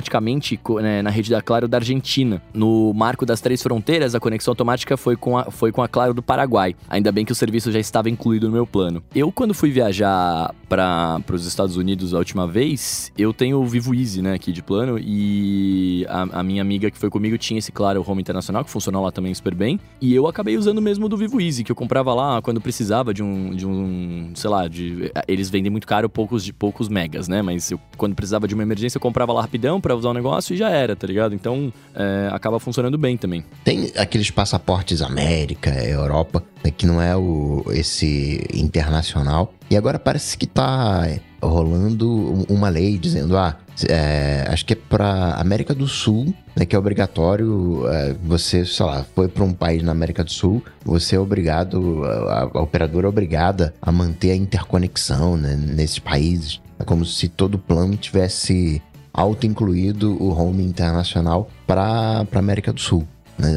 né, 0.81 1.01
na 1.01 1.09
rede 1.09 1.29
da 1.29 1.41
Claro 1.41 1.67
da 1.67 1.77
Argentina. 1.77 2.41
No 2.53 2.93
marco 2.93 3.25
das 3.25 3.41
três 3.41 3.61
fronteiras, 3.61 4.15
a 4.15 4.19
conexão 4.19 4.51
automática 4.51 4.97
foi 4.97 5.15
com 5.15 5.37
a, 5.37 5.45
foi 5.51 5.71
com 5.71 5.81
a 5.81 5.87
Claro 5.87 6.13
do 6.13 6.21
Paraguai. 6.21 6.75
Ainda 6.89 7.11
bem 7.11 7.25
que 7.25 7.31
o 7.31 7.35
serviço 7.35 7.71
já 7.71 7.79
estava 7.79 8.09
incluído 8.09 8.47
no 8.47 8.53
meu 8.53 8.65
plano. 8.65 9.03
Eu, 9.13 9.31
quando 9.31 9.53
fui 9.53 9.71
viajar 9.71 10.53
para 10.67 11.21
os 11.31 11.45
Estados 11.45 11.77
Unidos 11.77 12.13
a 12.13 12.17
última 12.17 12.47
vez, 12.47 13.11
eu 13.17 13.33
tenho 13.33 13.59
o 13.59 13.65
Vivo 13.65 13.93
Easy, 13.93 14.21
né, 14.21 14.33
aqui 14.33 14.51
de 14.51 14.63
plano, 14.63 14.97
e 14.99 16.05
a, 16.09 16.39
a 16.39 16.43
minha 16.43 16.61
amiga 16.61 16.89
que 16.89 16.97
foi 16.97 17.09
comigo 17.09 17.37
tinha 17.37 17.59
esse 17.59 17.71
Claro 17.71 18.03
Home 18.07 18.21
Internacional, 18.21 18.63
que 18.63 18.71
funcionou 18.71 19.03
lá 19.03 19.11
também 19.11 19.33
super 19.33 19.53
bem, 19.53 19.79
e 20.01 20.13
eu 20.13 20.27
acabei 20.27 20.57
usando 20.57 20.81
mesmo 20.81 21.07
do 21.07 21.15
Vivo 21.17 21.39
Easy, 21.39 21.63
que 21.63 21.71
eu 21.71 21.75
comprava 21.75 22.13
lá 22.13 22.41
quando 22.41 22.59
precisava 22.59 23.13
de 23.13 23.21
um, 23.21 23.55
de 23.55 23.67
um 23.67 24.31
sei 24.35 24.49
lá, 24.49 24.67
de, 24.67 25.11
eles 25.27 25.49
vendem 25.49 25.71
muito 25.71 25.87
caro 25.87 26.09
poucos, 26.09 26.43
de 26.43 26.53
poucos 26.53 26.89
megas, 26.89 27.27
né? 27.27 27.41
Mas 27.41 27.71
eu, 27.71 27.79
quando 27.97 28.15
precisava 28.15 28.47
de 28.47 28.53
uma 28.53 28.63
emergência, 28.63 28.97
eu 28.97 29.01
comprava 29.01 29.33
lá 29.33 29.41
rapidão 29.41 29.79
para 29.83 29.93
usar 29.93 30.09
o 30.09 30.13
negócio 30.13 30.53
e 30.53 30.57
já 30.57 30.69
era, 30.69 30.95
tá 30.95 31.05
ligado? 31.05 31.35
Então 31.35 31.71
é, 31.93 32.29
acaba 32.31 32.57
funcionando 32.57 32.97
bem 32.97 33.17
também. 33.17 33.43
Tem 33.65 33.91
aqueles 33.97 34.31
passaportes 34.31 35.01
América, 35.01 35.69
Europa, 35.69 36.41
né, 36.63 36.71
que 36.71 36.87
não 36.87 37.01
é 37.01 37.15
o, 37.15 37.65
esse 37.71 38.41
internacional. 38.53 39.53
E 39.69 39.75
agora 39.75 39.99
parece 39.99 40.37
que 40.37 40.47
tá 40.47 41.05
rolando 41.41 42.45
uma 42.47 42.69
lei 42.69 42.97
dizendo, 42.97 43.37
ah, 43.37 43.57
é, 43.89 44.45
acho 44.47 44.65
que 44.65 44.73
é 44.73 44.75
para 44.75 45.33
América 45.33 45.73
do 45.73 45.87
Sul, 45.87 46.33
né, 46.55 46.65
que 46.65 46.75
é 46.75 46.79
obrigatório 46.79 47.85
é, 47.89 48.15
você, 48.23 48.65
sei 48.65 48.85
lá, 48.85 49.05
foi 49.13 49.27
para 49.27 49.43
um 49.43 49.51
país 49.51 49.83
na 49.83 49.91
América 49.91 50.23
do 50.23 50.31
Sul, 50.31 50.63
você 50.85 51.17
é 51.17 51.19
obrigado, 51.19 52.05
a, 52.05 52.49
a 52.53 52.61
operadora 52.61 53.07
é 53.07 53.09
obrigada 53.09 53.73
a 53.81 53.91
manter 53.91 54.31
a 54.31 54.35
interconexão 54.35 55.35
né, 55.35 55.55
nesses 55.55 55.99
países. 55.99 56.61
É 56.79 56.83
como 56.83 57.05
se 57.05 57.27
todo 57.27 57.57
plano 57.57 57.95
tivesse 57.95 58.81
auto-incluído 59.13 60.17
o 60.21 60.29
home 60.29 60.63
internacional 60.63 61.49
para 61.67 62.25
a 62.29 62.39
América 62.39 62.73
do 62.73 62.79
Sul. 62.79 63.07
Né? 63.37 63.55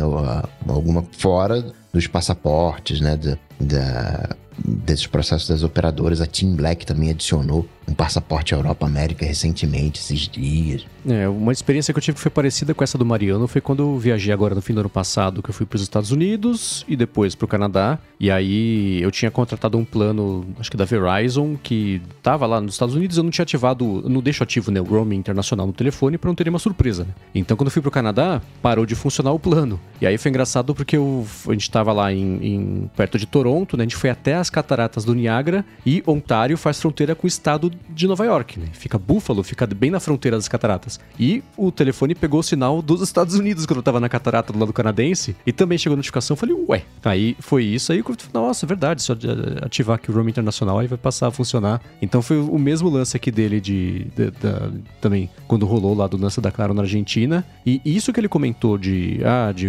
Alguma 0.68 1.04
fora 1.12 1.64
dos 1.92 2.06
passaportes, 2.06 3.00
né? 3.00 3.16
Da, 3.16 3.38
da 3.60 4.36
desses 4.58 5.06
processos 5.06 5.48
das 5.48 5.62
operadoras. 5.62 6.20
A 6.20 6.26
Team 6.26 6.54
Black 6.54 6.86
também 6.86 7.10
adicionou 7.10 7.68
um 7.88 7.94
passaporte 7.94 8.52
Europa-América 8.52 9.25
recentemente, 9.25 10.00
esses 10.00 10.28
dias. 10.28 10.84
É, 11.08 11.28
uma 11.28 11.52
experiência 11.52 11.94
que 11.94 11.98
eu 11.98 12.02
tive 12.02 12.16
que 12.16 12.20
foi 12.20 12.30
parecida 12.30 12.75
com 12.75 12.82
essa 12.82 12.98
do 12.98 13.06
Mariano 13.06 13.46
foi 13.46 13.60
quando 13.60 13.82
eu 13.82 13.98
viajei 13.98 14.32
agora 14.32 14.54
no 14.54 14.60
fim 14.60 14.75
do 14.75 14.80
ano 14.80 14.88
passado, 14.88 15.40
que 15.40 15.50
eu 15.50 15.54
fui 15.54 15.64
para 15.64 15.76
os 15.76 15.82
Estados 15.82 16.10
Unidos 16.10 16.84
e 16.88 16.96
depois 16.96 17.34
para 17.34 17.44
o 17.44 17.48
Canadá. 17.48 17.98
E 18.18 18.30
aí 18.30 19.00
eu 19.00 19.10
tinha 19.10 19.30
contratado 19.30 19.78
um 19.78 19.84
plano, 19.84 20.44
acho 20.58 20.70
que 20.70 20.76
da 20.76 20.84
Verizon, 20.84 21.56
que 21.62 22.02
tava 22.22 22.44
lá 22.46 22.60
nos 22.60 22.75
Estados 22.75 22.94
Unidos, 22.94 23.16
eu 23.16 23.22
não 23.22 23.30
tinha 23.30 23.44
ativado, 23.44 24.02
não 24.08 24.20
deixo 24.20 24.42
ativo 24.42 24.70
né, 24.72 24.80
o 24.80 24.84
roaming 24.84 25.16
internacional 25.16 25.66
no 25.66 25.72
telefone 25.72 26.18
para 26.18 26.28
não 26.28 26.34
ter 26.34 26.44
nenhuma 26.44 26.58
surpresa. 26.58 27.04
Né? 27.04 27.10
Então 27.34 27.56
quando 27.56 27.68
eu 27.68 27.72
fui 27.72 27.82
para 27.82 27.88
o 27.88 27.92
Canadá, 27.92 28.42
parou 28.60 28.84
de 28.84 28.96
funcionar 28.96 29.32
o 29.32 29.38
plano. 29.38 29.78
E 30.00 30.06
aí 30.06 30.18
foi 30.18 30.30
engraçado 30.30 30.75
porque 30.75 30.96
eu, 30.96 31.25
a 31.46 31.52
gente 31.52 31.62
estava 31.62 31.92
lá 31.92 32.12
em, 32.12 32.38
em, 32.42 32.90
perto 32.96 33.16
de 33.16 33.26
Toronto, 33.26 33.76
né? 33.76 33.82
A 33.82 33.86
gente 33.86 33.96
foi 33.96 34.10
até 34.10 34.34
as 34.46 34.50
cataratas 34.50 35.04
do 35.04 35.14
Niágara 35.14 35.64
e 35.84 36.02
Ontário 36.06 36.56
faz 36.56 36.80
fronteira 36.80 37.14
com 37.14 37.26
o 37.26 37.28
estado 37.28 37.70
de 37.90 38.06
Nova 38.06 38.24
York, 38.24 38.58
né? 38.58 38.66
Fica 38.72 38.98
Buffalo, 38.98 39.42
fica 39.42 39.66
bem 39.66 39.90
na 39.90 40.00
fronteira 40.00 40.36
das 40.36 40.48
cataratas. 40.48 41.00
E 41.18 41.42
o 41.56 41.70
telefone 41.70 42.14
pegou 42.14 42.40
o 42.40 42.42
sinal 42.42 42.80
dos 42.80 43.02
Estados 43.02 43.34
Unidos 43.34 43.66
quando 43.66 43.78
eu 43.78 43.82
tava 43.82 44.00
na 44.00 44.08
catarata 44.08 44.52
do 44.52 44.58
lado 44.58 44.72
canadense 44.72 45.36
e 45.46 45.52
também 45.52 45.76
chegou 45.76 45.94
a 45.94 45.96
notificação. 45.96 46.34
Eu 46.34 46.38
falei, 46.38 46.56
ué. 46.68 46.84
Aí 47.04 47.36
foi 47.40 47.64
isso, 47.64 47.92
aí 47.92 47.98
eu 47.98 48.04
falei, 48.04 48.18
nossa, 48.32 48.64
é 48.64 48.68
verdade, 48.68 49.02
só 49.02 49.14
ativar 49.62 49.96
aqui 49.96 50.10
o 50.10 50.14
roaming 50.14 50.30
internacional 50.30 50.78
aí 50.78 50.86
vai 50.86 50.98
passar 50.98 51.28
a 51.28 51.30
funcionar. 51.30 51.80
Então 52.00 52.22
foi 52.22 52.38
o 52.38 52.58
mesmo 52.58 52.88
lance 52.88 53.16
aqui 53.16 53.30
dele 53.30 53.60
de, 53.60 54.04
de, 54.16 54.30
de 54.30 54.80
também 55.00 55.28
quando 55.48 55.66
rolou 55.66 55.94
lá 55.94 56.06
do 56.06 56.16
lance 56.16 56.40
da 56.40 56.50
Claro 56.50 56.72
na 56.72 56.82
Argentina. 56.82 57.44
E 57.64 57.80
isso 57.84 58.12
que 58.12 58.20
ele 58.20 58.28
comentou 58.28 58.78
de, 58.78 59.20
ah, 59.24 59.52
de, 59.52 59.68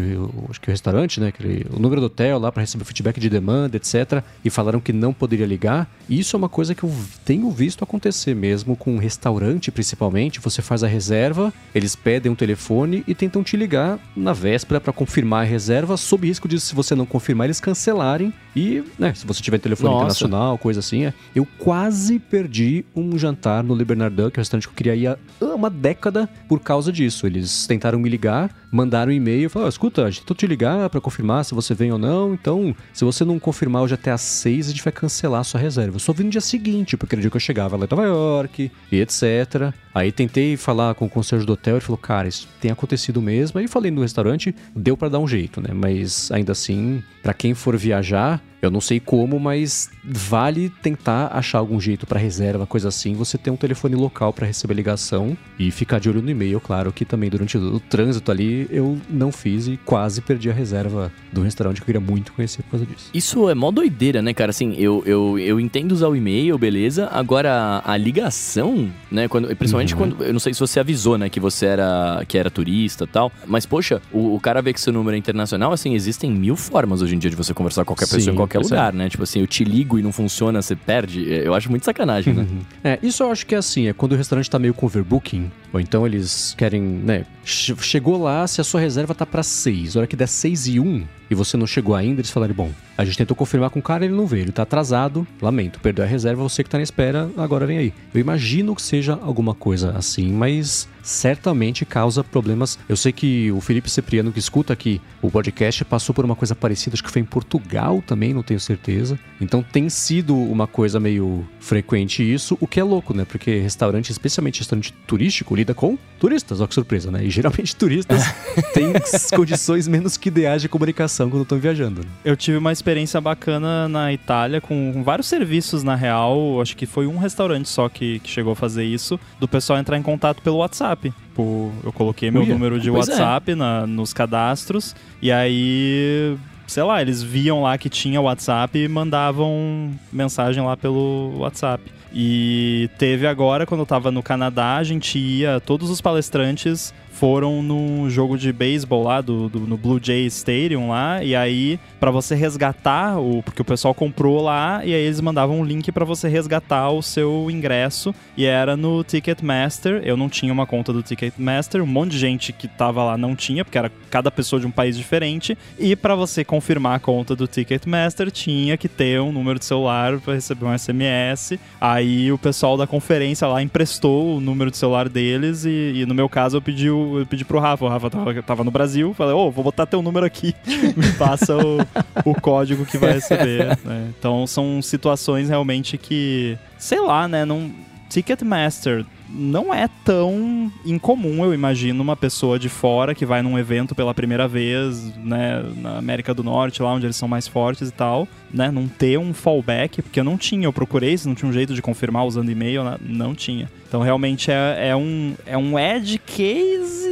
acho 0.49 0.61
que 0.61 0.69
o 0.69 0.71
restaurante, 0.71 1.19
né? 1.19 1.31
Que 1.31 1.65
o 1.71 1.79
número 1.79 2.01
do 2.01 2.07
hotel 2.07 2.39
lá 2.39 2.51
para 2.51 2.61
receber 2.61 2.85
feedback 2.85 3.19
de 3.19 3.29
demanda, 3.29 3.77
etc. 3.77 4.23
E 4.43 4.49
falaram 4.67 4.81
que 4.81 4.91
não 4.91 5.13
poderia 5.13 5.45
ligar. 5.45 5.89
Isso 6.09 6.35
é 6.35 6.37
uma 6.37 6.49
coisa 6.49 6.75
que 6.75 6.83
eu 6.83 6.93
tenho 7.23 7.49
visto 7.49 7.83
acontecer 7.83 8.35
mesmo 8.35 8.75
com 8.75 8.95
um 8.95 8.97
restaurante, 8.97 9.71
principalmente. 9.71 10.41
Você 10.41 10.61
faz 10.61 10.83
a 10.83 10.87
reserva, 10.87 11.53
eles 11.73 11.95
pedem 11.95 12.29
um 12.29 12.35
telefone 12.35 13.03
e 13.07 13.15
tentam 13.15 13.43
te 13.43 13.55
ligar 13.55 13.97
na 14.15 14.33
véspera 14.33 14.81
para 14.81 14.91
confirmar 14.91 15.45
a 15.45 15.49
reserva, 15.49 15.95
sob 15.95 16.27
risco 16.27 16.47
de, 16.47 16.59
se 16.59 16.75
você 16.75 16.95
não 16.95 17.05
confirmar, 17.05 17.47
eles 17.47 17.61
cancelarem. 17.61 18.33
E, 18.55 18.83
né, 18.97 19.13
se 19.13 19.25
você 19.25 19.41
tiver 19.41 19.59
telefone 19.59 19.89
Nossa. 19.89 19.99
internacional, 19.99 20.57
coisa 20.57 20.79
assim, 20.79 21.05
é. 21.05 21.13
Eu 21.35 21.47
quase 21.59 22.19
perdi 22.19 22.83
um 22.95 23.17
jantar 23.17 23.63
no 23.63 23.75
Le 23.75 23.85
Bernardin, 23.85 24.31
que 24.31 24.39
é 24.39 24.39
um 24.39 24.41
restaurante 24.41 24.67
que 24.67 24.73
eu 24.73 24.75
queria 24.75 24.95
ir 24.95 25.07
há 25.07 25.17
uma 25.55 25.69
década 25.69 26.27
por 26.47 26.59
causa 26.59 26.91
disso. 26.91 27.27
Eles 27.27 27.67
tentaram 27.67 27.99
me 27.99 28.09
ligar, 28.09 28.49
mandaram 28.71 29.11
um 29.11 29.15
e-mail, 29.15 29.49
falaram: 29.49 29.69
escuta, 29.69 30.03
a 30.03 30.09
gente 30.09 30.21
tentou 30.21 30.35
te 30.35 30.47
ligar 30.47 30.89
para 30.89 30.99
confirmar 30.99 31.45
se 31.45 31.53
você 31.53 31.73
vem 31.73 31.91
ou 31.91 31.99
não, 31.99 32.33
então, 32.33 32.75
se 32.93 33.05
você 33.05 33.23
não 33.23 33.39
confirmar 33.39 33.83
hoje 33.83 33.93
até 33.93 34.11
às 34.11 34.21
seis, 34.57 34.67
a 34.67 34.69
gente 34.71 34.83
vai 34.83 34.91
cancelar 34.91 35.41
a 35.41 35.43
sua 35.43 35.59
reserva. 35.59 35.95
Eu 35.95 35.99
só 35.99 36.11
vim 36.13 36.25
no 36.25 36.29
dia 36.29 36.41
seguinte, 36.41 36.97
porque 36.97 37.15
era 37.15 37.19
o 37.19 37.21
dia 37.21 37.29
que 37.29 37.37
eu 37.37 37.41
chegava 37.41 37.75
lá 37.77 37.85
em 37.85 37.87
Nova 37.89 38.03
York 38.03 38.71
e 38.91 38.99
etc. 38.99 39.73
Aí 39.93 40.11
tentei 40.11 40.57
falar 40.57 40.95
com 40.95 41.05
o 41.05 41.09
conselho 41.09 41.45
do 41.45 41.53
hotel, 41.53 41.75
ele 41.75 41.81
falou: 41.81 41.97
cara, 41.97 42.27
isso 42.27 42.47
tem 42.59 42.71
acontecido 42.71 43.21
mesmo. 43.21 43.59
Aí 43.59 43.67
falei 43.67 43.91
no 43.91 44.01
restaurante, 44.01 44.53
deu 44.75 44.97
para 44.97 45.09
dar 45.09 45.19
um 45.19 45.27
jeito, 45.27 45.61
né? 45.61 45.69
Mas 45.73 46.31
ainda 46.31 46.51
assim, 46.51 47.03
para 47.21 47.33
quem 47.33 47.53
for 47.53 47.77
viajar, 47.77 48.41
eu 48.61 48.71
não 48.71 48.81
sei 48.81 48.99
como, 48.99 49.39
mas 49.39 49.89
vale 50.03 50.69
tentar 50.81 51.29
achar 51.33 51.59
algum 51.59 51.79
jeito 51.79 52.07
para 52.07 52.19
reserva, 52.19 52.65
coisa 52.65 52.89
assim. 52.89 53.13
Você 53.13 53.37
ter 53.37 53.51
um 53.51 53.55
telefone 53.55 53.95
local 53.95 54.33
para 54.33 54.47
receber 54.47 54.73
ligação 54.73 55.37
e 55.59 55.69
ficar 55.71 55.99
de 55.99 56.09
olho 56.09 56.21
no 56.21 56.29
e-mail, 56.29 56.59
claro 56.59 56.91
que 56.91 57.05
também 57.05 57.29
durante 57.29 57.57
o 57.57 57.79
trânsito 57.79 58.31
ali 58.31 58.67
eu 58.71 58.97
não 59.09 59.31
fiz 59.31 59.67
e 59.67 59.77
quase 59.85 60.21
perdi 60.21 60.49
a 60.49 60.53
reserva 60.53 61.11
do 61.31 61.41
restaurante 61.41 61.77
que 61.77 61.81
eu 61.83 61.85
queria 61.85 62.01
muito 62.01 62.33
conhecer 62.33 62.63
por 62.63 62.71
causa 62.71 62.85
disso. 62.85 63.09
Isso 63.13 63.49
é 63.49 63.55
mó 63.55 63.71
doideira, 63.71 64.21
né, 64.21 64.33
cara? 64.33 64.49
Assim, 64.49 64.73
eu, 64.77 65.03
eu, 65.05 65.37
eu 65.37 65.59
entendo 65.59 65.91
usar 65.91 66.07
o 66.07 66.15
e-mail, 66.15 66.57
beleza. 66.57 67.07
Agora, 67.11 67.81
a 67.85 67.95
ligação, 67.95 68.91
né, 69.11 69.27
quando, 69.27 69.55
principalmente 69.55 69.93
uhum. 69.93 69.99
quando. 69.99 70.23
Eu 70.23 70.33
não 70.33 70.39
sei 70.39 70.53
se 70.53 70.59
você 70.59 70.79
avisou, 70.79 71.17
né, 71.17 71.29
que 71.29 71.39
você 71.39 71.67
era, 71.67 72.23
que 72.27 72.37
era 72.37 72.49
turista 72.49 73.03
e 73.03 73.07
tal. 73.07 73.31
Mas, 73.45 73.65
poxa, 73.65 74.01
o, 74.11 74.35
o, 74.35 74.39
cara 74.39 74.61
vê 74.61 74.73
que 74.73 74.81
seu 74.81 74.91
número 74.91 75.15
é 75.15 75.17
internacional, 75.19 75.71
assim, 75.71 75.93
existem 75.93 76.31
mil 76.31 76.55
formas 76.55 77.01
hoje 77.01 77.15
em 77.15 77.19
dia 77.19 77.29
de 77.29 77.35
você 77.35 77.53
conversar 77.53 77.83
com 77.85 77.93
qualquer 77.93 78.07
Sim, 78.07 78.15
pessoa 78.15 78.33
em 78.33 78.35
qualquer 78.35 78.46
lugar, 78.55 78.93
é. 78.93 78.97
né? 78.97 79.09
Tipo 79.09 79.23
assim, 79.23 79.39
eu 79.39 79.47
te 79.47 79.63
ligo 79.63 79.99
e 79.99 80.01
não 80.01 80.11
funciona, 80.11 80.61
você 80.61 80.75
perde. 80.75 81.25
Eu 81.29 81.53
acho 81.53 81.69
muito 81.69 81.85
sacanagem, 81.85 82.33
né? 82.33 82.41
Uhum. 82.43 82.59
É, 82.83 82.99
isso 83.01 83.23
eu 83.23 83.31
acho 83.31 83.45
que 83.45 83.55
é 83.55 83.57
assim, 83.57 83.87
é 83.87 83.93
quando 83.93 84.13
o 84.13 84.15
restaurante 84.15 84.49
tá 84.49 84.57
meio 84.57 84.73
com 84.73 84.85
overbooking, 84.85 85.51
ou 85.73 85.79
então 85.79 86.05
eles 86.05 86.55
querem, 86.57 86.81
né? 86.81 87.25
Chegou 87.43 88.21
lá, 88.21 88.45
se 88.47 88.61
a 88.61 88.63
sua 88.63 88.79
reserva 88.79 89.13
tá 89.15 89.25
para 89.25 89.43
6, 89.43 89.95
hora 89.95 90.07
que 90.07 90.15
der 90.15 90.27
6 90.27 90.67
e 90.67 90.79
1, 90.79 91.05
e 91.29 91.35
você 91.35 91.57
não 91.57 91.67
chegou 91.67 91.95
ainda, 91.95 92.21
eles 92.21 92.31
falarem, 92.31 92.55
bom, 92.55 92.71
a 92.97 93.05
gente 93.05 93.17
tentou 93.17 93.35
confirmar 93.35 93.69
com 93.69 93.79
o 93.79 93.81
cara, 93.81 94.05
ele 94.05 94.13
não 94.13 94.25
veio, 94.25 94.43
ele 94.43 94.51
tá 94.51 94.63
atrasado, 94.63 95.27
lamento, 95.41 95.79
perdeu 95.79 96.03
a 96.03 96.07
reserva, 96.07 96.43
você 96.43 96.63
que 96.63 96.69
tá 96.69 96.77
na 96.77 96.83
espera, 96.83 97.29
agora 97.37 97.65
vem 97.65 97.77
aí. 97.77 97.93
Eu 98.13 98.21
imagino 98.21 98.75
que 98.75 98.81
seja 98.81 99.19
alguma 99.21 99.53
coisa 99.53 99.91
assim, 99.97 100.31
mas 100.31 100.87
certamente 101.07 101.85
causa 101.85 102.23
problemas. 102.23 102.77
Eu 102.87 102.97
sei 102.97 103.13
que 103.13 103.49
o 103.51 103.61
Felipe 103.61 103.89
Cipriano, 103.89 104.31
que 104.31 104.39
escuta 104.39 104.73
aqui 104.73 105.01
o 105.21 105.31
podcast, 105.31 105.85
passou 105.85 106.13
por 106.13 106.25
uma 106.25 106.35
coisa 106.35 106.53
parecida, 106.53 106.95
acho 106.95 107.03
que 107.03 107.09
foi 107.09 107.21
em 107.21 107.25
Portugal 107.25 108.03
também, 108.05 108.33
não 108.33 108.43
tenho 108.43 108.59
certeza. 108.59 109.17
Então 109.39 109.63
tem 109.63 109.89
sido 109.89 110.35
uma 110.35 110.67
coisa 110.67 110.99
meio 110.99 111.47
frequente 111.59 112.21
isso, 112.21 112.57
o 112.59 112.67
que 112.67 112.79
é 112.79 112.83
louco, 112.83 113.13
né? 113.13 113.25
Porque 113.25 113.59
restaurante, 113.59 114.11
especialmente 114.11 114.59
restaurante 114.59 114.93
turístico, 115.05 115.55
lida 115.55 115.73
com 115.73 115.97
turistas, 116.19 116.59
ó 116.59 116.67
que 116.67 116.73
surpresa, 116.73 117.09
né? 117.09 117.23
E 117.23 117.29
geralmente 117.29 117.75
turistas 117.75 118.23
têm 118.73 118.91
condições 119.35 119.87
menos 119.87 120.17
que 120.17 120.27
ideais 120.27 120.61
de 120.61 120.67
comunicação 120.67 121.29
quando 121.29 121.43
estão 121.43 121.57
viajando. 121.57 122.01
Né? 122.01 122.07
Eu 122.25 122.35
tive 122.35 122.57
uma 122.57 122.71
experiência 122.71 123.21
bacana 123.21 123.87
na 123.87 124.11
Itália 124.11 124.59
com 124.59 125.01
vários 125.03 125.27
serviços, 125.27 125.83
na 125.83 125.95
real. 125.95 126.61
Acho 126.61 126.75
que 126.75 126.85
foi 126.85 127.07
um 127.07 127.17
restaurante 127.17 127.69
só 127.69 127.87
que, 127.87 128.19
que 128.19 128.29
chegou 128.29 128.53
a 128.53 128.55
fazer 128.55 128.83
isso, 128.83 129.19
do 129.39 129.47
pessoal 129.47 129.79
entrar 129.79 129.97
em 129.97 130.01
contato 130.01 130.41
pelo 130.41 130.57
WhatsApp. 130.57 130.96
Tipo, 131.01 131.71
eu 131.83 131.91
coloquei 131.91 132.31
meu 132.31 132.41
Uia, 132.41 132.53
número 132.53 132.79
de 132.79 132.89
é. 132.89 132.91
WhatsApp 132.91 133.51
é. 133.51 133.55
na, 133.55 133.85
nos 133.87 134.13
cadastros 134.13 134.95
e 135.21 135.31
aí 135.31 136.37
sei 136.67 136.83
lá, 136.83 137.01
eles 137.01 137.23
viam 137.23 137.61
lá 137.61 137.77
que 137.77 137.89
tinha 137.89 138.19
WhatsApp 138.19 138.77
e 138.77 138.87
mandavam 138.87 139.91
mensagem 140.11 140.61
lá 140.63 140.75
pelo 140.75 141.33
WhatsApp. 141.37 141.96
E 142.13 142.89
teve 142.97 143.27
agora, 143.27 143.65
quando 143.65 143.81
eu 143.81 143.85
tava 143.85 144.11
no 144.11 144.23
Canadá, 144.23 144.77
a 144.77 144.83
gente 144.83 145.17
ia, 145.19 145.59
todos 145.59 145.89
os 145.89 146.01
palestrantes 146.01 146.93
foram 147.17 147.63
no 147.63 148.07
jogo 148.11 148.37
de 148.37 148.53
beisebol 148.53 149.03
lá, 149.03 149.21
do, 149.21 149.49
do, 149.49 149.61
no 149.61 149.75
Blue 149.75 149.99
Jay 150.01 150.27
Stadium 150.27 150.89
lá, 150.89 151.23
e 151.23 151.35
aí 151.35 151.79
para 151.99 152.11
você 152.11 152.35
resgatar, 152.35 153.19
o, 153.19 153.41
porque 153.41 153.61
o 153.61 153.65
pessoal 153.65 153.91
comprou 153.91 154.39
lá, 154.43 154.85
e 154.85 154.93
aí 154.93 155.01
eles 155.01 155.19
mandavam 155.19 155.59
um 155.59 155.65
link 155.65 155.91
para 155.91 156.05
você 156.05 156.27
resgatar 156.27 156.91
o 156.91 157.01
seu 157.01 157.49
ingresso, 157.49 158.13
e 158.35 158.45
era 158.45 158.77
no 158.77 159.03
Ticketmaster, 159.03 160.01
eu 160.03 160.15
não 160.15 160.29
tinha 160.29 160.53
uma 160.53 160.67
conta 160.67 160.93
do 160.93 161.01
Ticketmaster, 161.01 161.81
um 161.81 161.87
monte 161.87 162.11
de 162.11 162.19
gente 162.19 162.53
que 162.53 162.67
tava 162.67 163.03
lá 163.03 163.17
não 163.17 163.35
tinha, 163.35 163.65
porque 163.65 163.79
era 163.79 163.91
cada 164.11 164.29
pessoa 164.29 164.59
de 164.59 164.67
um 164.67 164.71
país 164.71 164.95
diferente, 164.95 165.57
e 165.79 165.95
para 165.95 166.13
você 166.13 166.43
confirmar 166.43 166.97
a 166.97 166.99
conta 166.99 167.35
do 167.35 167.47
Ticketmaster, 167.47 168.29
tinha 168.29 168.77
que 168.77 168.87
ter 168.87 169.19
um 169.19 169.31
número 169.31 169.57
de 169.57 169.65
celular 169.65 170.19
para 170.19 170.35
receber 170.35 170.65
um 170.65 170.77
SMS, 170.77 171.57
aí 171.97 172.31
o 172.31 172.37
pessoal 172.37 172.77
da 172.77 172.87
conferência 172.87 173.47
lá 173.47 173.61
emprestou 173.61 174.37
o 174.37 174.41
número 174.41 174.71
de 174.71 174.77
celular 174.77 175.09
deles, 175.09 175.65
e, 175.65 175.93
e 175.95 176.05
no 176.05 176.13
meu 176.13 176.29
caso 176.29 176.57
eu 176.57 176.61
pedi 176.61 176.89
o 176.89 177.19
eu 177.19 177.25
pedi 177.25 177.43
pro 177.43 177.59
Rafa, 177.59 177.85
o 177.85 177.87
Rafa 177.87 178.09
tava, 178.09 178.43
tava 178.43 178.63
no 178.63 178.71
Brasil, 178.71 179.13
falei, 179.13 179.33
ô, 179.33 179.47
oh, 179.47 179.51
vou 179.51 179.63
botar 179.63 179.85
teu 179.85 180.01
número 180.01 180.25
aqui, 180.25 180.55
me 180.95 181.11
passa 181.13 181.55
o, 181.57 181.79
o 182.23 182.39
código 182.39 182.85
que 182.85 182.97
vai 182.97 183.13
receber. 183.13 183.77
Né? 183.83 184.09
Então 184.17 184.45
são 184.47 184.81
situações 184.81 185.49
realmente 185.49 185.97
que, 185.97 186.57
sei 186.77 186.99
lá, 186.99 187.27
né, 187.27 187.45
não... 187.45 187.71
Ticketmaster 188.09 189.05
não 189.29 189.73
é 189.73 189.89
tão 190.03 190.71
incomum, 190.85 191.43
eu 191.43 191.53
imagino, 191.53 192.01
uma 192.01 192.15
pessoa 192.15 192.57
de 192.57 192.69
fora 192.69 193.13
que 193.13 193.25
vai 193.25 193.41
num 193.41 193.57
evento 193.57 193.93
pela 193.93 194.13
primeira 194.13 194.47
vez, 194.47 195.15
né, 195.17 195.63
na 195.75 195.97
América 195.97 196.33
do 196.33 196.43
Norte, 196.43 196.81
lá 196.81 196.93
onde 196.93 197.05
eles 197.05 197.15
são 197.15 197.27
mais 197.27 197.47
fortes 197.47 197.89
e 197.89 197.91
tal, 197.91 198.27
né, 198.53 198.71
não 198.71 198.87
ter 198.87 199.17
um 199.17 199.33
fallback, 199.33 200.01
porque 200.01 200.19
eu 200.19 200.23
não 200.23 200.37
tinha, 200.37 200.65
eu 200.65 200.73
procurei, 200.73 201.17
se 201.17 201.27
não 201.27 201.35
tinha 201.35 201.49
um 201.49 201.53
jeito 201.53 201.73
de 201.73 201.81
confirmar 201.81 202.25
usando 202.25 202.51
e-mail, 202.51 202.83
né, 202.83 202.97
não 203.01 203.35
tinha. 203.35 203.69
Então 203.87 204.01
realmente 204.01 204.51
é, 204.51 204.89
é, 204.89 204.95
um, 204.95 205.35
é 205.45 205.57
um 205.57 205.77
edge 205.77 206.19
case, 206.19 207.07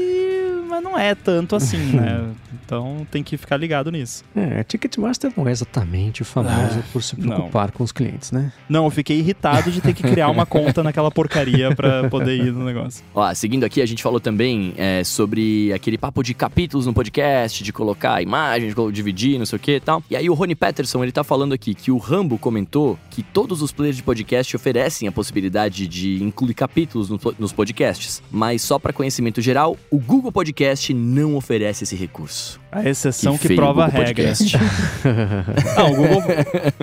mas 0.68 0.84
não 0.84 0.98
é 0.98 1.16
tanto 1.16 1.56
assim, 1.56 1.78
né? 1.78 2.30
Então 2.66 3.06
tem 3.12 3.22
que 3.22 3.38
ficar 3.38 3.58
ligado 3.58 3.92
nisso. 3.92 4.24
É, 4.36 4.64
Ticketmaster 4.64 5.32
não 5.38 5.48
é 5.48 5.52
exatamente 5.52 6.24
famoso 6.24 6.80
ah, 6.80 6.84
por 6.92 7.04
se 7.04 7.16
preocupar 7.16 7.68
não. 7.68 7.74
com 7.74 7.84
os 7.84 7.92
clientes, 7.92 8.32
né? 8.32 8.52
Não, 8.68 8.86
eu 8.86 8.90
fiquei 8.90 9.20
irritado 9.20 9.72
de 9.72 9.82
ter 9.82 9.94
que 9.94 10.02
criar 10.02 10.30
uma 10.30 10.46
conta 10.48 10.82
naquela 10.82 11.12
porcaria 11.12 11.76
para 11.76 12.10
poder 12.10 12.38
ir 12.38 12.52
no 12.52 12.66
negócio. 12.66 13.04
Ó, 13.14 13.32
seguindo 13.36 13.66
aqui, 13.66 13.82
a 13.82 13.86
gente 13.86 14.02
falou 14.02 14.20
também 14.20 14.74
é, 14.78 15.04
sobre 15.04 15.72
aquele 15.74 15.98
papo 15.98 16.24
de 16.24 16.34
capítulos 16.34 16.88
no 16.88 16.94
podcast, 16.94 17.64
de 17.64 17.72
colocar 17.72 18.22
imagens, 18.22 18.74
de 18.74 18.92
dividir, 18.92 19.38
não 19.38 19.46
sei 19.46 19.58
o 19.58 19.60
que 19.60 19.76
e 19.76 19.80
tal. 19.80 20.04
E 20.10 20.16
aí 20.16 20.28
o 20.28 20.34
Rony 20.34 20.56
Peterson, 20.56 21.04
ele 21.04 21.12
tá 21.12 21.24
falando 21.24 21.54
aqui 21.54 21.76
que 21.76 21.92
o 21.92 21.98
Rambo 21.98 22.38
comentou 22.40 22.98
que 23.12 23.22
todos 23.22 23.62
os 23.62 23.72
players 23.72 23.98
de 23.98 24.04
podcast 24.04 24.56
oferecem 24.56 25.08
a 25.08 25.12
possibilidade 25.12 25.88
de 25.88 26.24
incluir 26.24 26.56
capítulos 26.56 27.10
no, 27.10 27.20
nos 27.38 27.54
podcasts, 27.54 28.24
mas 28.32 28.62
só 28.64 28.80
para 28.80 28.92
conhecimento 28.92 29.40
geral, 29.40 29.78
o 29.92 30.00
Google 30.00 30.32
Podcast 30.32 30.55
não 30.94 31.36
oferece 31.36 31.84
esse 31.84 31.96
recurso. 31.96 32.60
A 32.80 32.90
exceção 32.90 33.38
que, 33.38 33.48
feio, 33.48 33.60
prova 33.60 33.86
a 33.86 33.88
regra. 33.88 34.34
Não, 35.78 35.92
o 35.92 35.96
Google. 35.96 36.24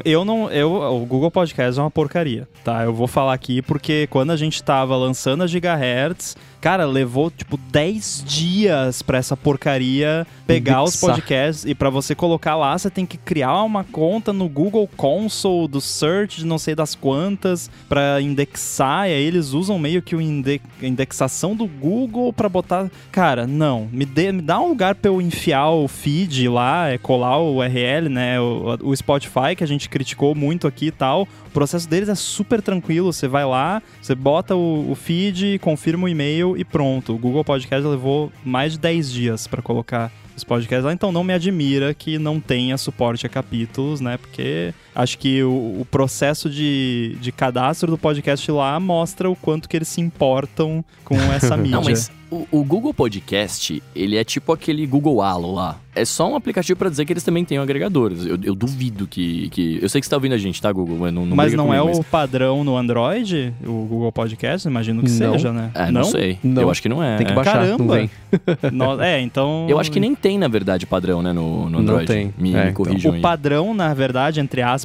eu 0.05 0.25
não. 0.25 0.51
Eu, 0.51 0.73
o 0.73 1.07
Google 1.07 1.31
Podcast 1.31 1.79
é 1.79 1.83
uma 1.83 1.91
porcaria, 1.91 2.49
tá? 2.65 2.85
Eu 2.85 2.95
vou 2.95 3.07
falar 3.07 3.33
aqui 3.35 3.63
porque 3.63 4.07
quando 4.11 4.31
a 4.31 4.37
gente 4.37 4.63
tava 4.63 4.97
lançando 4.97 5.43
a 5.43 5.47
Gigahertz, 5.47 6.37
cara, 6.61 6.85
levou 6.85 7.31
tipo 7.31 7.57
10 7.57 8.25
dias 8.27 9.03
pra 9.03 9.19
essa 9.19 9.37
porcaria 9.37 10.27
pegar 10.47 10.83
os 10.83 10.91
Indexar. 10.95 11.11
podcasts. 11.11 11.65
E 11.65 11.75
pra 11.75 11.91
você 11.91 12.15
colocar 12.15 12.55
lá, 12.57 12.77
você 12.77 12.91
tem 12.91 13.05
que 13.07 13.17
criar 13.17 13.63
uma 13.63 13.85
conta 13.85 14.33
no 14.33 14.49
Google 14.49 14.89
Console 14.97 15.69
do 15.69 15.81
Search 15.81 16.39
de 16.41 16.47
não 16.47 16.59
sei 16.59 16.75
das 16.75 16.95
quantas 16.95 17.71
pra 17.89 18.21
indexar. 18.21 19.09
E 19.09 19.13
aí 19.13 19.23
eles 19.23 19.53
usam 19.53 19.79
meio 19.79 20.03
que 20.03 20.15
o 20.15 20.21
inde 20.21 20.61
indexação 20.83 21.55
do 21.55 21.67
Google 21.67 22.33
pra 22.33 22.49
botar. 22.49 22.91
Cara, 23.11 23.47
não. 23.47 23.89
Me, 23.93 24.05
dê, 24.05 24.33
me 24.33 24.43
dá 24.43 24.61
um 24.61 24.69
lugar 24.69 24.95
pra 24.95 25.11
eu 25.11 25.21
enfiar 25.21 25.71
o 25.71 25.82
feed 25.89 26.49
lá, 26.49 26.89
é, 26.89 26.99
colar 26.99 27.39
o 27.39 27.57
URL, 27.57 28.09
né? 28.09 28.41
O, 28.41 28.79
o 28.83 28.97
Spotify, 28.97 29.55
que 29.57 29.65
a 29.65 29.67
gente 29.67 29.89
criticou 29.89 30.35
muito 30.35 30.67
aqui 30.67 30.87
e 30.87 30.91
tal. 30.91 31.29
O 31.47 31.51
processo 31.51 31.89
deles 31.89 32.09
é 32.09 32.15
super 32.15 32.63
tranquilo. 32.63 33.13
Você 33.13 33.29
vai 33.29 33.45
lá, 33.45 33.83
você 34.01 34.15
bota 34.15 34.55
o, 34.55 34.91
o 34.91 34.95
feed, 34.95 35.59
confirma 35.61 36.05
o 36.05 36.09
e-mail 36.09 36.57
e 36.57 36.65
pronto. 36.65 37.15
O 37.15 37.19
Google 37.19 37.45
Podcast 37.45 37.87
levou 37.87 38.33
mais 38.45 38.73
de 38.73 38.79
10 38.79 39.13
dias 39.13 39.47
pra 39.47 39.63
colocar 39.63 40.11
os 40.37 40.45
podcasts 40.45 40.85
lá, 40.85 40.93
então 40.93 41.13
não 41.13 41.23
me 41.23 41.33
admira 41.33 41.93
que 41.93 42.19
não 42.19 42.41
tenha 42.41 42.79
suporte 42.79 43.27
a 43.27 43.29
capítulos, 43.29 44.01
né? 44.01 44.17
Porque 44.17 44.73
acho 44.95 45.19
que 45.19 45.43
o, 45.43 45.81
o 45.81 45.87
processo 45.91 46.49
de, 46.51 47.17
de 47.21 47.33
cadastro 47.33 47.91
do 47.91 47.99
podcast 47.99 48.51
lá 48.51 48.79
mostra 48.81 49.29
o 49.31 49.37
quanto 49.37 49.69
que 49.69 49.77
eles 49.77 49.89
se 49.89 50.01
importam 50.01 50.85
com 51.05 51.17
essa 51.33 51.57
mídia. 51.59 51.77
Não, 51.77 51.85
mas 51.85 52.11
o, 52.31 52.47
o 52.51 52.65
Google 52.65 52.95
Podcast, 52.95 53.83
ele 53.95 54.17
é 54.17 54.25
tipo 54.25 54.53
aquele 54.53 54.87
Google 54.87 55.21
Halo 55.23 55.53
lá. 55.55 55.77
É 55.95 56.07
só 56.07 56.27
um 56.31 56.35
aplicativo 56.35 56.79
pra 56.79 56.89
dizer 56.89 57.05
que 57.05 57.13
eles 57.13 57.23
também 57.23 57.45
têm 57.45 57.59
agregadores. 57.59 58.25
Eu, 58.25 58.39
eu 58.43 58.55
duvido 58.55 59.07
que, 59.07 59.51
que... 59.51 59.79
Eu 59.83 59.91
sei 59.91 60.01
que 60.01 60.07
você 60.07 60.11
tá 60.11 60.17
ouvindo 60.17 60.33
a 60.33 60.39
gente, 60.39 60.61
tá, 60.63 60.73
Google? 60.73 60.97
Mas 60.99 61.13
não, 61.13 61.27
não 61.27 61.37
Mas 61.37 61.53
não 61.53 61.75
é 61.75 61.79
comigo, 61.81 62.01
o 62.01 62.05
padrão 62.05 62.65
no 62.65 62.75
Android, 62.79 63.53
o 63.63 63.85
Google 63.85 64.11
Podcast? 64.11 64.67
Imagino 64.67 65.03
que 65.03 65.11
Não. 65.11 65.33
seja, 65.35 65.53
né? 65.53 65.71
mas- 65.75 65.89
É, 65.89 65.93
não, 65.93 66.05
sei. 66.05 66.39
Não. 66.43 66.63
Eu 66.63 66.71
acho 66.71 66.81
que 66.81 66.89
não 66.89 67.03
é. 67.03 67.19
Tem 67.19 67.27
que 67.27 67.33
é. 67.33 67.35
baixar, 67.35 67.67
não 67.67 67.87
Caramba. 67.87 69.05
é, 69.05 69.21
então. 69.21 69.67
Eu 69.69 69.79
acho 69.79 69.91
que 69.93 70.01
nem 70.01 70.15
tem, 70.15 70.39
na 70.39 70.49
verdade, 70.49 70.87
padrão, 70.87 71.21
né, 71.23 71.31
no, 71.35 71.65
no 71.65 71.71
Não 71.71 71.81
Android. 71.81 72.07
tem. 72.07 72.33
Me, 72.39 72.55
É, 72.55 72.65
me 72.65 72.71
então. 72.71 72.73
corrijam 72.73 73.13
O 73.13 73.15
aí. 73.17 73.21
padrão, 73.21 73.75
na 73.75 73.93
verdade, 73.93 74.41
entre 74.41 74.63
aspas, 74.63 74.82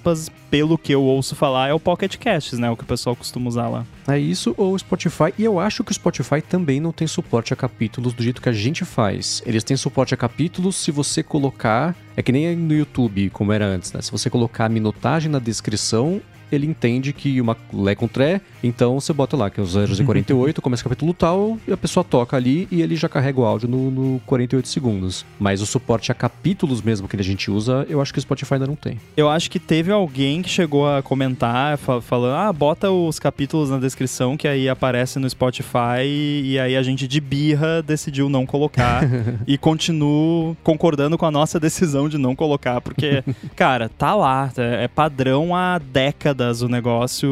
pelo 0.50 0.78
que 0.78 0.94
eu 0.94 1.04
ouço 1.04 1.36
falar, 1.36 1.68
é 1.68 1.74
o 1.74 1.80
Pocket 1.80 2.18
Casts, 2.18 2.60
né? 2.60 2.70
O 2.70 2.78
que 2.78 2.84
o 2.84 2.88
pessoal 2.88 3.16
costuma 3.16 3.48
usar 3.48 3.68
lá. 3.68 3.86
É 4.08 4.18
isso 4.18 4.54
ou 4.58 4.74
o 4.74 4.80
Spotify. 4.80 5.34
E 5.38 5.44
eu 5.44 5.60
acho 5.60 5.84
que 5.84 5.92
o 5.92 5.94
Spotify 5.94 6.42
também 6.42 6.80
não 6.80 6.92
tem 6.92 7.08
suporte 7.08 7.54
a 7.54 7.56
capítulos 7.56 8.14
do 8.14 8.24
jeito 8.24 8.42
que 8.42 8.50
a 8.50 8.54
gente 8.54 8.86
faz. 8.86 9.42
Eles 9.46 9.64
têm 9.64 9.76
suporte 9.76 10.14
a 10.14 10.18
capítulos 10.18 10.76
se 10.76 10.92
você 10.92 11.22
colocar. 11.22 11.96
É 12.16 12.24
que 12.24 12.32
nem 12.32 12.56
no 12.56 12.74
YouTube, 12.74 13.30
como 13.32 13.52
era 13.54 13.66
antes, 13.66 13.92
né? 13.94 14.02
Se 14.02 14.12
você 14.12 14.30
colocar 14.30 14.66
a 14.66 14.70
minutagem 14.70 15.30
na 15.32 15.40
descrição, 15.40 16.22
ele 16.52 16.66
entende 16.66 17.14
que 17.14 17.40
uma 17.42 17.56
Lé 17.74 17.96
com 17.96 18.08
Tré, 18.08 18.42
então 18.64 19.00
você 19.00 19.12
bota 19.14 19.36
lá 19.36 19.50
que 19.50 19.60
é 19.60 19.64
o 19.64 19.68
048, 19.68 20.62
começa 20.62 20.82
o 20.82 20.84
capítulo 20.86 21.14
tal, 21.14 21.58
e 21.68 21.72
a 21.72 21.78
pessoa 21.78 22.04
toca 22.04 22.36
ali 22.38 22.68
e 22.72 22.82
ele 22.82 22.96
já 22.96 23.10
carrega 23.10 23.40
o 23.40 23.46
áudio 23.46 23.68
no, 23.68 23.92
no 23.92 24.20
48 24.26 24.68
segundos. 24.68 25.26
Mas 25.40 25.62
o 25.62 25.66
suporte 25.66 26.12
a 26.12 26.16
capítulos 26.16 26.82
mesmo 26.82 27.08
que 27.08 27.16
a 27.16 27.24
gente 27.24 27.50
usa, 27.52 27.86
eu 27.90 28.02
acho 28.02 28.14
que 28.14 28.20
o 28.20 28.22
Spotify 28.22 28.56
ainda 28.56 28.68
não 28.68 28.76
tem. 28.76 29.00
Eu 29.16 29.30
acho 29.30 29.50
que 29.52 29.60
teve 29.60 29.92
alguém 29.92 30.42
que 30.42 30.50
chegou 30.50 30.88
a 30.88 31.02
comentar 31.02 31.78
fa- 31.78 32.02
falando: 32.02 32.36
ah, 32.36 32.54
bota 32.54 32.90
os 32.92 33.20
capítulos 33.20 33.70
na 33.70 33.78
descrição 33.80 34.38
que 34.38 34.48
aí 34.48 34.70
aparece 34.70 35.20
no 35.20 35.30
Spotify 35.30 36.04
e 36.06 36.58
aí 36.60 36.76
a 36.76 36.84
gente 36.84 37.08
de 37.08 37.20
birra 37.20 37.82
decidiu 37.82 38.30
não 38.30 38.46
colocar 38.46 39.04
e 39.48 39.58
continuo 39.58 40.56
concordando 40.64 41.18
com 41.18 41.26
a 41.26 41.32
nossa 41.32 41.60
decisão 41.60 42.08
de 42.08 42.18
não 42.18 42.36
colocar, 42.36 42.80
porque, 42.82 43.24
cara, 43.56 43.90
tá 43.90 44.16
lá, 44.16 44.52
é 44.58 44.78
é 44.84 44.88
padrão 44.88 45.56
há 45.56 45.80
décadas 45.80 46.37
o 46.62 46.68
negócio. 46.68 47.30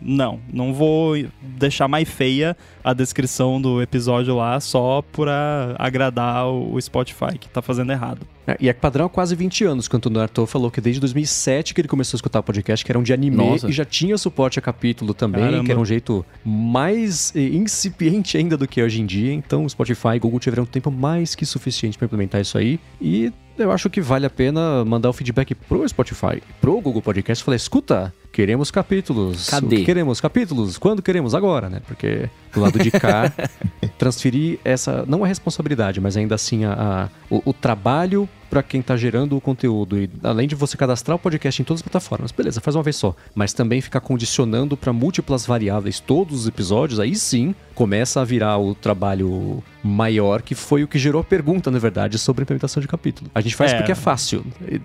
Não, 0.00 0.40
não 0.52 0.72
vou 0.72 1.14
deixar 1.40 1.88
mais 1.88 2.08
feia 2.08 2.56
a 2.82 2.92
descrição 2.92 3.60
do 3.60 3.80
episódio 3.80 4.34
lá 4.36 4.58
só 4.60 5.02
pra 5.12 5.74
agradar 5.78 6.46
o 6.48 6.80
Spotify, 6.80 7.38
que 7.38 7.48
tá 7.48 7.62
fazendo 7.62 7.92
errado. 7.92 8.26
É, 8.46 8.56
E 8.60 8.68
é 8.68 8.72
padrão 8.72 9.06
há 9.06 9.08
quase 9.08 9.36
20 9.36 9.64
anos, 9.64 9.88
quando 9.88 10.06
o 10.06 10.10
Narto 10.10 10.44
falou 10.46 10.70
que 10.70 10.80
desde 10.80 11.00
2007 11.00 11.74
que 11.74 11.80
ele 11.80 11.88
começou 11.88 12.16
a 12.16 12.18
escutar 12.18 12.42
podcast, 12.42 12.84
que 12.84 12.90
era 12.90 12.98
um 12.98 13.02
de 13.02 13.12
anime 13.12 13.36
Nossa. 13.36 13.68
e 13.68 13.72
já 13.72 13.84
tinha 13.84 14.18
suporte 14.18 14.58
a 14.58 14.62
capítulo 14.62 15.14
também, 15.14 15.44
Caramba. 15.44 15.64
que 15.64 15.70
era 15.70 15.80
um 15.80 15.84
jeito 15.84 16.24
mais 16.44 17.32
eh, 17.36 17.40
incipiente 17.40 18.36
ainda 18.36 18.56
do 18.56 18.66
que 18.66 18.82
hoje 18.82 19.00
em 19.00 19.06
dia. 19.06 19.32
Então 19.32 19.64
o 19.64 19.70
Spotify 19.70 20.16
e 20.16 20.18
Google 20.18 20.40
tiveram 20.40 20.66
tempo 20.66 20.90
mais 20.90 21.34
que 21.34 21.46
suficiente 21.46 21.96
para 21.96 22.06
implementar 22.06 22.40
isso 22.40 22.58
aí. 22.58 22.80
E 23.00 23.32
eu 23.58 23.70
acho 23.70 23.88
que 23.90 24.00
vale 24.00 24.26
a 24.26 24.30
pena 24.30 24.84
mandar 24.84 25.10
o 25.10 25.12
feedback 25.12 25.54
pro 25.54 25.86
Spotify, 25.88 26.42
pro 26.60 26.80
Google 26.80 27.02
Podcast 27.02 27.42
e 27.42 27.44
falar: 27.44 27.56
escuta, 27.56 28.12
queremos 28.32 28.70
capítulos. 28.70 29.48
Cadê? 29.48 29.76
Que 29.76 29.84
queremos 29.84 30.20
capítulos? 30.20 30.78
Quando 30.78 31.02
queremos? 31.02 31.34
Agora, 31.34 31.68
né? 31.68 31.80
Porque 31.86 32.28
do 32.54 32.60
lado 32.60 32.78
de 32.78 32.90
cá, 32.90 33.32
transferir 33.98 34.58
essa, 34.64 35.04
não 35.06 35.22
a 35.22 35.26
responsabilidade, 35.26 36.00
mas 36.00 36.16
ainda 36.16 36.34
assim 36.34 36.64
a, 36.64 36.72
a- 36.72 37.08
o, 37.30 37.42
o 37.50 37.52
trabalho 37.52 38.28
para 38.52 38.62
quem 38.62 38.82
tá 38.82 38.98
gerando 38.98 39.34
o 39.34 39.40
conteúdo. 39.40 39.98
E 39.98 40.10
além 40.22 40.46
de 40.46 40.54
você 40.54 40.76
cadastrar 40.76 41.16
o 41.16 41.18
podcast 41.18 41.62
em 41.62 41.64
todas 41.64 41.78
as 41.78 41.82
plataformas, 41.82 42.30
beleza, 42.30 42.60
faz 42.60 42.76
uma 42.76 42.82
vez 42.82 42.96
só. 42.96 43.16
Mas 43.34 43.54
também 43.54 43.80
ficar 43.80 44.00
condicionando 44.00 44.76
para 44.76 44.92
múltiplas 44.92 45.46
variáveis 45.46 45.98
todos 45.98 46.40
os 46.40 46.46
episódios, 46.46 47.00
aí 47.00 47.14
sim 47.16 47.54
começa 47.74 48.20
a 48.20 48.24
virar 48.24 48.58
o 48.58 48.74
trabalho 48.74 49.64
maior, 49.82 50.42
que 50.42 50.54
foi 50.54 50.84
o 50.84 50.88
que 50.88 50.98
gerou 50.98 51.22
a 51.22 51.24
pergunta, 51.24 51.70
na 51.70 51.78
verdade, 51.78 52.18
sobre 52.18 52.42
a 52.42 52.44
implementação 52.44 52.78
de 52.82 52.86
capítulo. 52.86 53.30
A 53.34 53.40
gente 53.40 53.56
faz 53.56 53.72
É. 53.72 53.76
porque 53.78 53.92
é 53.92 53.94
fácil. 53.94 54.44
E, 54.68 54.78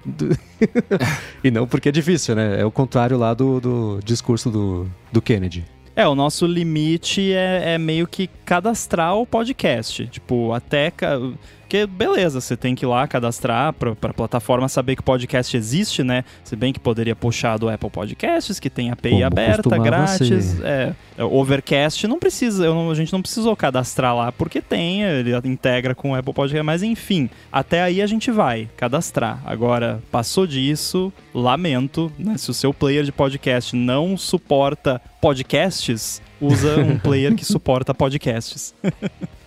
e 1.44 1.52
não 1.52 1.68
porque 1.68 1.90
é 1.90 1.92
difícil, 1.92 2.36
né? 2.36 2.62
É 2.62 2.66
o 2.66 2.72
contrário 2.72 3.18
lá 3.18 3.34
do, 3.34 3.60
do 3.60 4.00
discurso 4.02 4.50
do, 4.50 4.88
do 5.12 5.22
Kennedy. 5.22 5.66
É, 5.94 6.08
o 6.08 6.14
nosso 6.16 6.46
limite 6.46 7.34
é, 7.34 7.74
é 7.74 7.78
meio 7.78 8.08
que 8.08 8.30
cadastrar 8.46 9.16
o 9.16 9.26
podcast. 9.26 10.08
Tipo, 10.08 10.54
até. 10.54 10.92
ca- 10.92 11.20
Porque, 11.68 11.86
beleza, 11.86 12.40
você 12.40 12.56
tem 12.56 12.74
que 12.74 12.86
ir 12.86 12.88
lá 12.88 13.06
cadastrar 13.10 13.74
pra, 13.74 13.94
pra 13.94 14.14
plataforma 14.14 14.70
saber 14.70 14.96
que 14.96 15.02
o 15.02 15.04
podcast 15.04 15.58
existe, 15.58 16.02
né? 16.02 16.24
Se 16.46 16.56
bem 16.56 16.72
que 16.72 16.80
poderia 16.80 17.14
puxar 17.14 17.58
do 17.58 17.68
Apple 17.68 17.90
Podcasts, 17.90 18.58
que 18.58 18.70
tem 18.70 18.90
API 18.90 19.10
Como 19.10 19.26
aberta, 19.26 19.78
grátis. 19.78 20.62
É, 20.62 20.94
É, 21.18 21.24
Overcast 21.26 22.08
não 22.08 22.20
precisa, 22.20 22.64
eu 22.66 22.74
não- 22.74 22.90
a 22.90 22.96
gente 22.96 23.12
não 23.12 23.22
precisou 23.22 23.54
cadastrar 23.56 24.16
lá, 24.16 24.32
porque 24.32 24.62
tem, 24.62 25.04
ele 25.04 25.36
integra 25.44 25.94
com 25.94 26.12
o 26.12 26.16
Apple 26.16 26.32
Podcast, 26.34 26.64
mas 26.64 26.84
enfim, 26.84 27.30
até 27.52 27.82
aí 27.82 28.02
a 28.02 28.08
gente 28.08 28.32
vai 28.32 28.70
cadastrar. 28.78 29.42
Agora, 29.46 30.00
passou 30.10 30.48
disso, 30.48 31.12
lamento, 31.34 32.10
né? 32.18 32.38
Se 32.38 32.50
o 32.50 32.54
seu 32.54 32.74
player 32.74 33.04
de 33.04 33.12
podcast 33.12 33.76
não 33.76 34.16
suporta 34.16 35.02
podcasts, 35.20 36.22
usa 36.42 36.80
um 36.80 36.98
player 37.00 37.36
que 37.36 37.46
suporta 37.46 37.94
podcasts. 37.94 38.74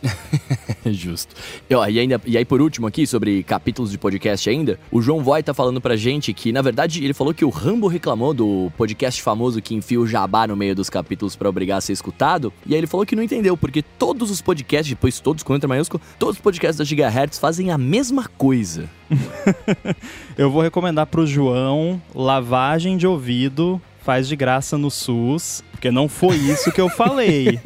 Justo. 0.87 1.35
E, 1.69 1.75
ó, 1.75 1.87
e, 1.87 1.99
ainda, 1.99 2.21
e 2.25 2.37
aí, 2.37 2.45
por 2.45 2.61
último 2.61 2.87
aqui, 2.87 3.07
sobre 3.07 3.43
capítulos 3.43 3.91
de 3.91 3.99
podcast 3.99 4.49
ainda, 4.49 4.79
o 4.91 5.01
João 5.03 5.23
Voy 5.23 5.43
tá 5.43 5.53
falando 5.53 5.81
pra 5.81 5.97
gente 5.97 6.33
que, 6.33 6.53
na 6.53 6.63
verdade, 6.63 7.05
ele 7.05 7.13
falou 7.13 7.35
que 7.35 7.45
o 7.45 7.51
Rambo 7.51 7.87
reclamou 7.87 8.33
do 8.33 8.73
podcast 8.77 9.23
famoso 9.23 9.61
que 9.61 9.75
enfia 9.75 10.01
o 10.01 10.07
jabá 10.07 10.47
no 10.47 10.57
meio 10.57 10.75
dos 10.75 10.89
capítulos 10.89 11.37
pra 11.37 11.49
obrigar 11.49 11.79
a 11.79 11.81
ser 11.81 11.93
escutado. 11.93 12.53
E 12.67 12.75
aí 12.75 12.81
ele 12.81 12.87
falou 12.87 13.05
que 13.05 13.17
não 13.17 13.23
entendeu, 13.23 13.57
porque 13.57 13.83
todos 13.83 14.31
os 14.31 14.41
podcasts, 14.41 14.89
depois 14.89 15.21
todos 15.21 15.43
com 15.43 15.53
letra 15.53 15.69
maiúsculo, 15.69 16.03
todos 16.19 16.37
os 16.37 16.41
podcasts 16.41 16.79
da 16.79 16.85
Gigahertz 16.85 17.39
fazem 17.39 17.71
a 17.71 17.79
mesma 17.79 18.29
coisa. 18.39 18.89
Eu 20.37 20.51
vou 20.51 20.63
recomendar 20.63 21.07
pro 21.07 21.27
João 21.27 22.01
lavagem 22.15 22.97
de 22.97 23.07
ouvido, 23.07 23.81
faz 24.03 24.29
de 24.29 24.37
graça 24.37 24.79
no 24.79 24.91
SUS, 24.91 25.63
porque 25.81 25.91
não 25.91 26.11
foi 26.11 26.37
isso 26.37 26.71
que 26.71 26.81
eu 26.81 26.91
falei. 26.91 27.59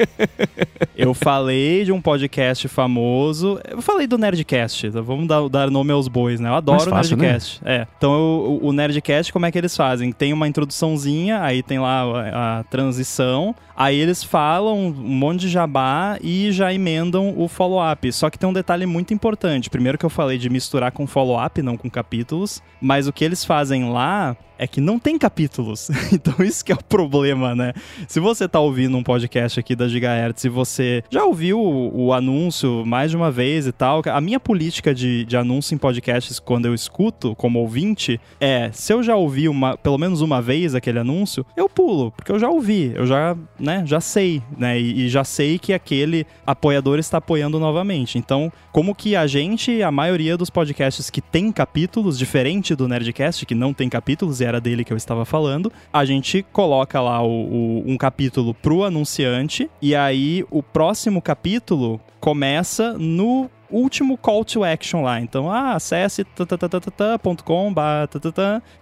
eu 0.96 1.12
falei 1.12 1.84
de 1.84 1.90
um 1.90 2.00
podcast 2.00 2.68
famoso, 2.68 3.58
eu 3.68 3.82
falei 3.82 4.06
do 4.06 4.16
Nerdcast, 4.16 4.86
então 4.86 5.02
vamos 5.02 5.26
dar, 5.26 5.48
dar 5.48 5.68
nome 5.68 5.90
aos 5.90 6.06
bois, 6.06 6.38
né? 6.38 6.48
Eu 6.48 6.54
adoro 6.54 6.88
fácil, 6.88 7.16
o 7.16 7.20
Nerdcast. 7.20 7.60
É. 7.64 7.88
Então 7.98 8.14
eu- 8.14 8.60
o, 8.62 8.68
o 8.68 8.72
Nerdcast, 8.72 9.32
como 9.32 9.46
é 9.46 9.50
que 9.50 9.58
eles 9.58 9.76
fazem? 9.76 10.12
Tem 10.12 10.32
uma 10.32 10.46
introduçãozinha, 10.46 11.42
aí 11.42 11.60
tem 11.60 11.80
lá 11.80 12.02
a, 12.02 12.60
a 12.60 12.62
transição, 12.62 13.52
aí 13.76 13.98
eles 13.98 14.22
falam 14.22 14.78
um 14.86 14.92
monte 14.92 15.40
de 15.40 15.48
jabá 15.48 16.16
e 16.22 16.52
já 16.52 16.72
emendam 16.72 17.34
o 17.36 17.48
follow-up. 17.48 18.12
Só 18.12 18.30
que 18.30 18.38
tem 18.38 18.48
um 18.48 18.52
detalhe 18.52 18.86
muito 18.86 19.12
importante. 19.12 19.68
Primeiro 19.68 19.98
que 19.98 20.06
eu 20.06 20.10
falei 20.10 20.38
de 20.38 20.48
misturar 20.48 20.92
com 20.92 21.04
follow-up, 21.04 21.60
não 21.62 21.76
com 21.76 21.90
capítulos, 21.90 22.62
mas 22.80 23.08
o 23.08 23.12
que 23.12 23.24
eles 23.24 23.44
fazem 23.44 23.90
lá 23.90 24.36
é 24.58 24.66
que 24.66 24.80
não 24.80 24.98
tem 24.98 25.18
capítulos. 25.18 25.90
então 26.12 26.34
isso 26.44 26.64
que 26.64 26.72
é 26.72 26.74
o 26.74 26.84
problema, 26.84 27.54
né? 27.54 27.72
Se 28.08 28.20
você 28.20 28.48
tá 28.48 28.60
ouvindo 28.60 28.96
um 28.96 29.02
podcast 29.02 29.58
aqui 29.58 29.74
da 29.74 29.88
Gigahertz 29.88 30.44
e 30.44 30.48
você 30.48 31.02
já 31.10 31.24
ouviu 31.24 31.60
o, 31.60 32.06
o 32.06 32.12
anúncio 32.12 32.84
mais 32.84 33.10
de 33.10 33.16
uma 33.16 33.30
vez 33.30 33.66
e 33.66 33.72
tal, 33.72 34.02
a 34.06 34.20
minha 34.20 34.40
política 34.40 34.94
de, 34.94 35.24
de 35.24 35.36
anúncio 35.36 35.74
em 35.74 35.78
podcasts 35.78 36.38
quando 36.38 36.66
eu 36.66 36.74
escuto 36.74 37.34
como 37.34 37.58
ouvinte 37.58 38.20
é, 38.40 38.70
se 38.72 38.92
eu 38.92 39.02
já 39.02 39.16
ouvi 39.16 39.48
uma, 39.48 39.76
pelo 39.76 39.98
menos 39.98 40.20
uma 40.20 40.40
vez 40.40 40.74
aquele 40.74 40.98
anúncio, 40.98 41.44
eu 41.56 41.68
pulo, 41.68 42.10
porque 42.12 42.30
eu 42.30 42.38
já 42.38 42.48
ouvi, 42.48 42.92
eu 42.94 43.06
já, 43.06 43.36
né, 43.58 43.82
já 43.86 44.00
sei, 44.00 44.42
né, 44.56 44.78
e, 44.78 45.04
e 45.04 45.08
já 45.08 45.24
sei 45.24 45.58
que 45.58 45.72
aquele 45.72 46.26
apoiador 46.46 46.98
está 46.98 47.18
apoiando 47.18 47.58
novamente. 47.58 48.18
Então, 48.18 48.52
como 48.72 48.94
que 48.94 49.16
a 49.16 49.26
gente, 49.26 49.82
a 49.82 49.90
maioria 49.90 50.36
dos 50.36 50.50
podcasts 50.50 51.10
que 51.10 51.20
tem 51.20 51.50
capítulos, 51.50 52.18
diferente 52.18 52.74
do 52.74 52.88
Nerdcast, 52.88 53.46
que 53.46 53.54
não 53.54 53.72
tem 53.72 53.88
capítulos, 53.88 54.40
e 54.40 54.44
era 54.44 54.60
dele 54.60 54.84
que 54.84 54.92
eu 54.92 54.96
estava 54.96 55.24
falando, 55.24 55.72
a 55.92 56.04
gente 56.04 56.44
coloca 56.52 57.00
lá 57.00 57.22
o, 57.22 57.28
o, 57.28 57.93
um 57.94 57.98
capítulo 57.98 58.52
pro 58.52 58.84
anunciante, 58.84 59.70
e 59.80 59.94
aí 59.94 60.44
o 60.50 60.62
próximo 60.62 61.22
capítulo 61.22 62.00
começa 62.20 62.94
no 62.98 63.48
último 63.70 64.16
call 64.16 64.44
to 64.44 64.62
action 64.62 65.02
lá. 65.02 65.20
Então, 65.20 65.50
ah, 65.50 65.74
acesse 65.74 66.24
.com 67.44 67.74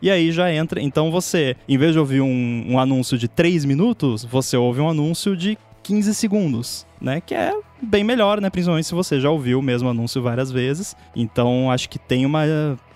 e 0.01 0.11
aí 0.11 0.33
já 0.33 0.53
entra. 0.53 0.81
Então 0.81 1.11
você, 1.11 1.57
em 1.69 1.79
vez 1.79 1.93
de 1.93 1.99
ouvir 1.99 2.21
um, 2.21 2.65
um 2.69 2.79
anúncio 2.79 3.17
de 3.17 3.29
3 3.29 3.65
minutos, 3.65 4.25
você 4.25 4.57
ouve 4.57 4.81
um 4.81 4.89
anúncio 4.89 5.37
de 5.37 5.57
15 5.83 6.15
segundos, 6.15 6.87
né? 7.01 7.21
Que 7.21 7.35
é 7.35 7.53
bem 7.81 8.05
melhor, 8.05 8.41
né? 8.41 8.49
Principalmente 8.49 8.87
se 8.87 8.95
você 8.95 9.21
já 9.21 9.31
ouviu 9.31 9.59
o 9.59 9.63
mesmo 9.63 9.89
anúncio 9.89 10.23
várias 10.23 10.51
vezes. 10.51 10.97
Então, 11.15 11.71
acho 11.71 11.89
que 11.89 11.99
tem 11.99 12.25
uma 12.25 12.43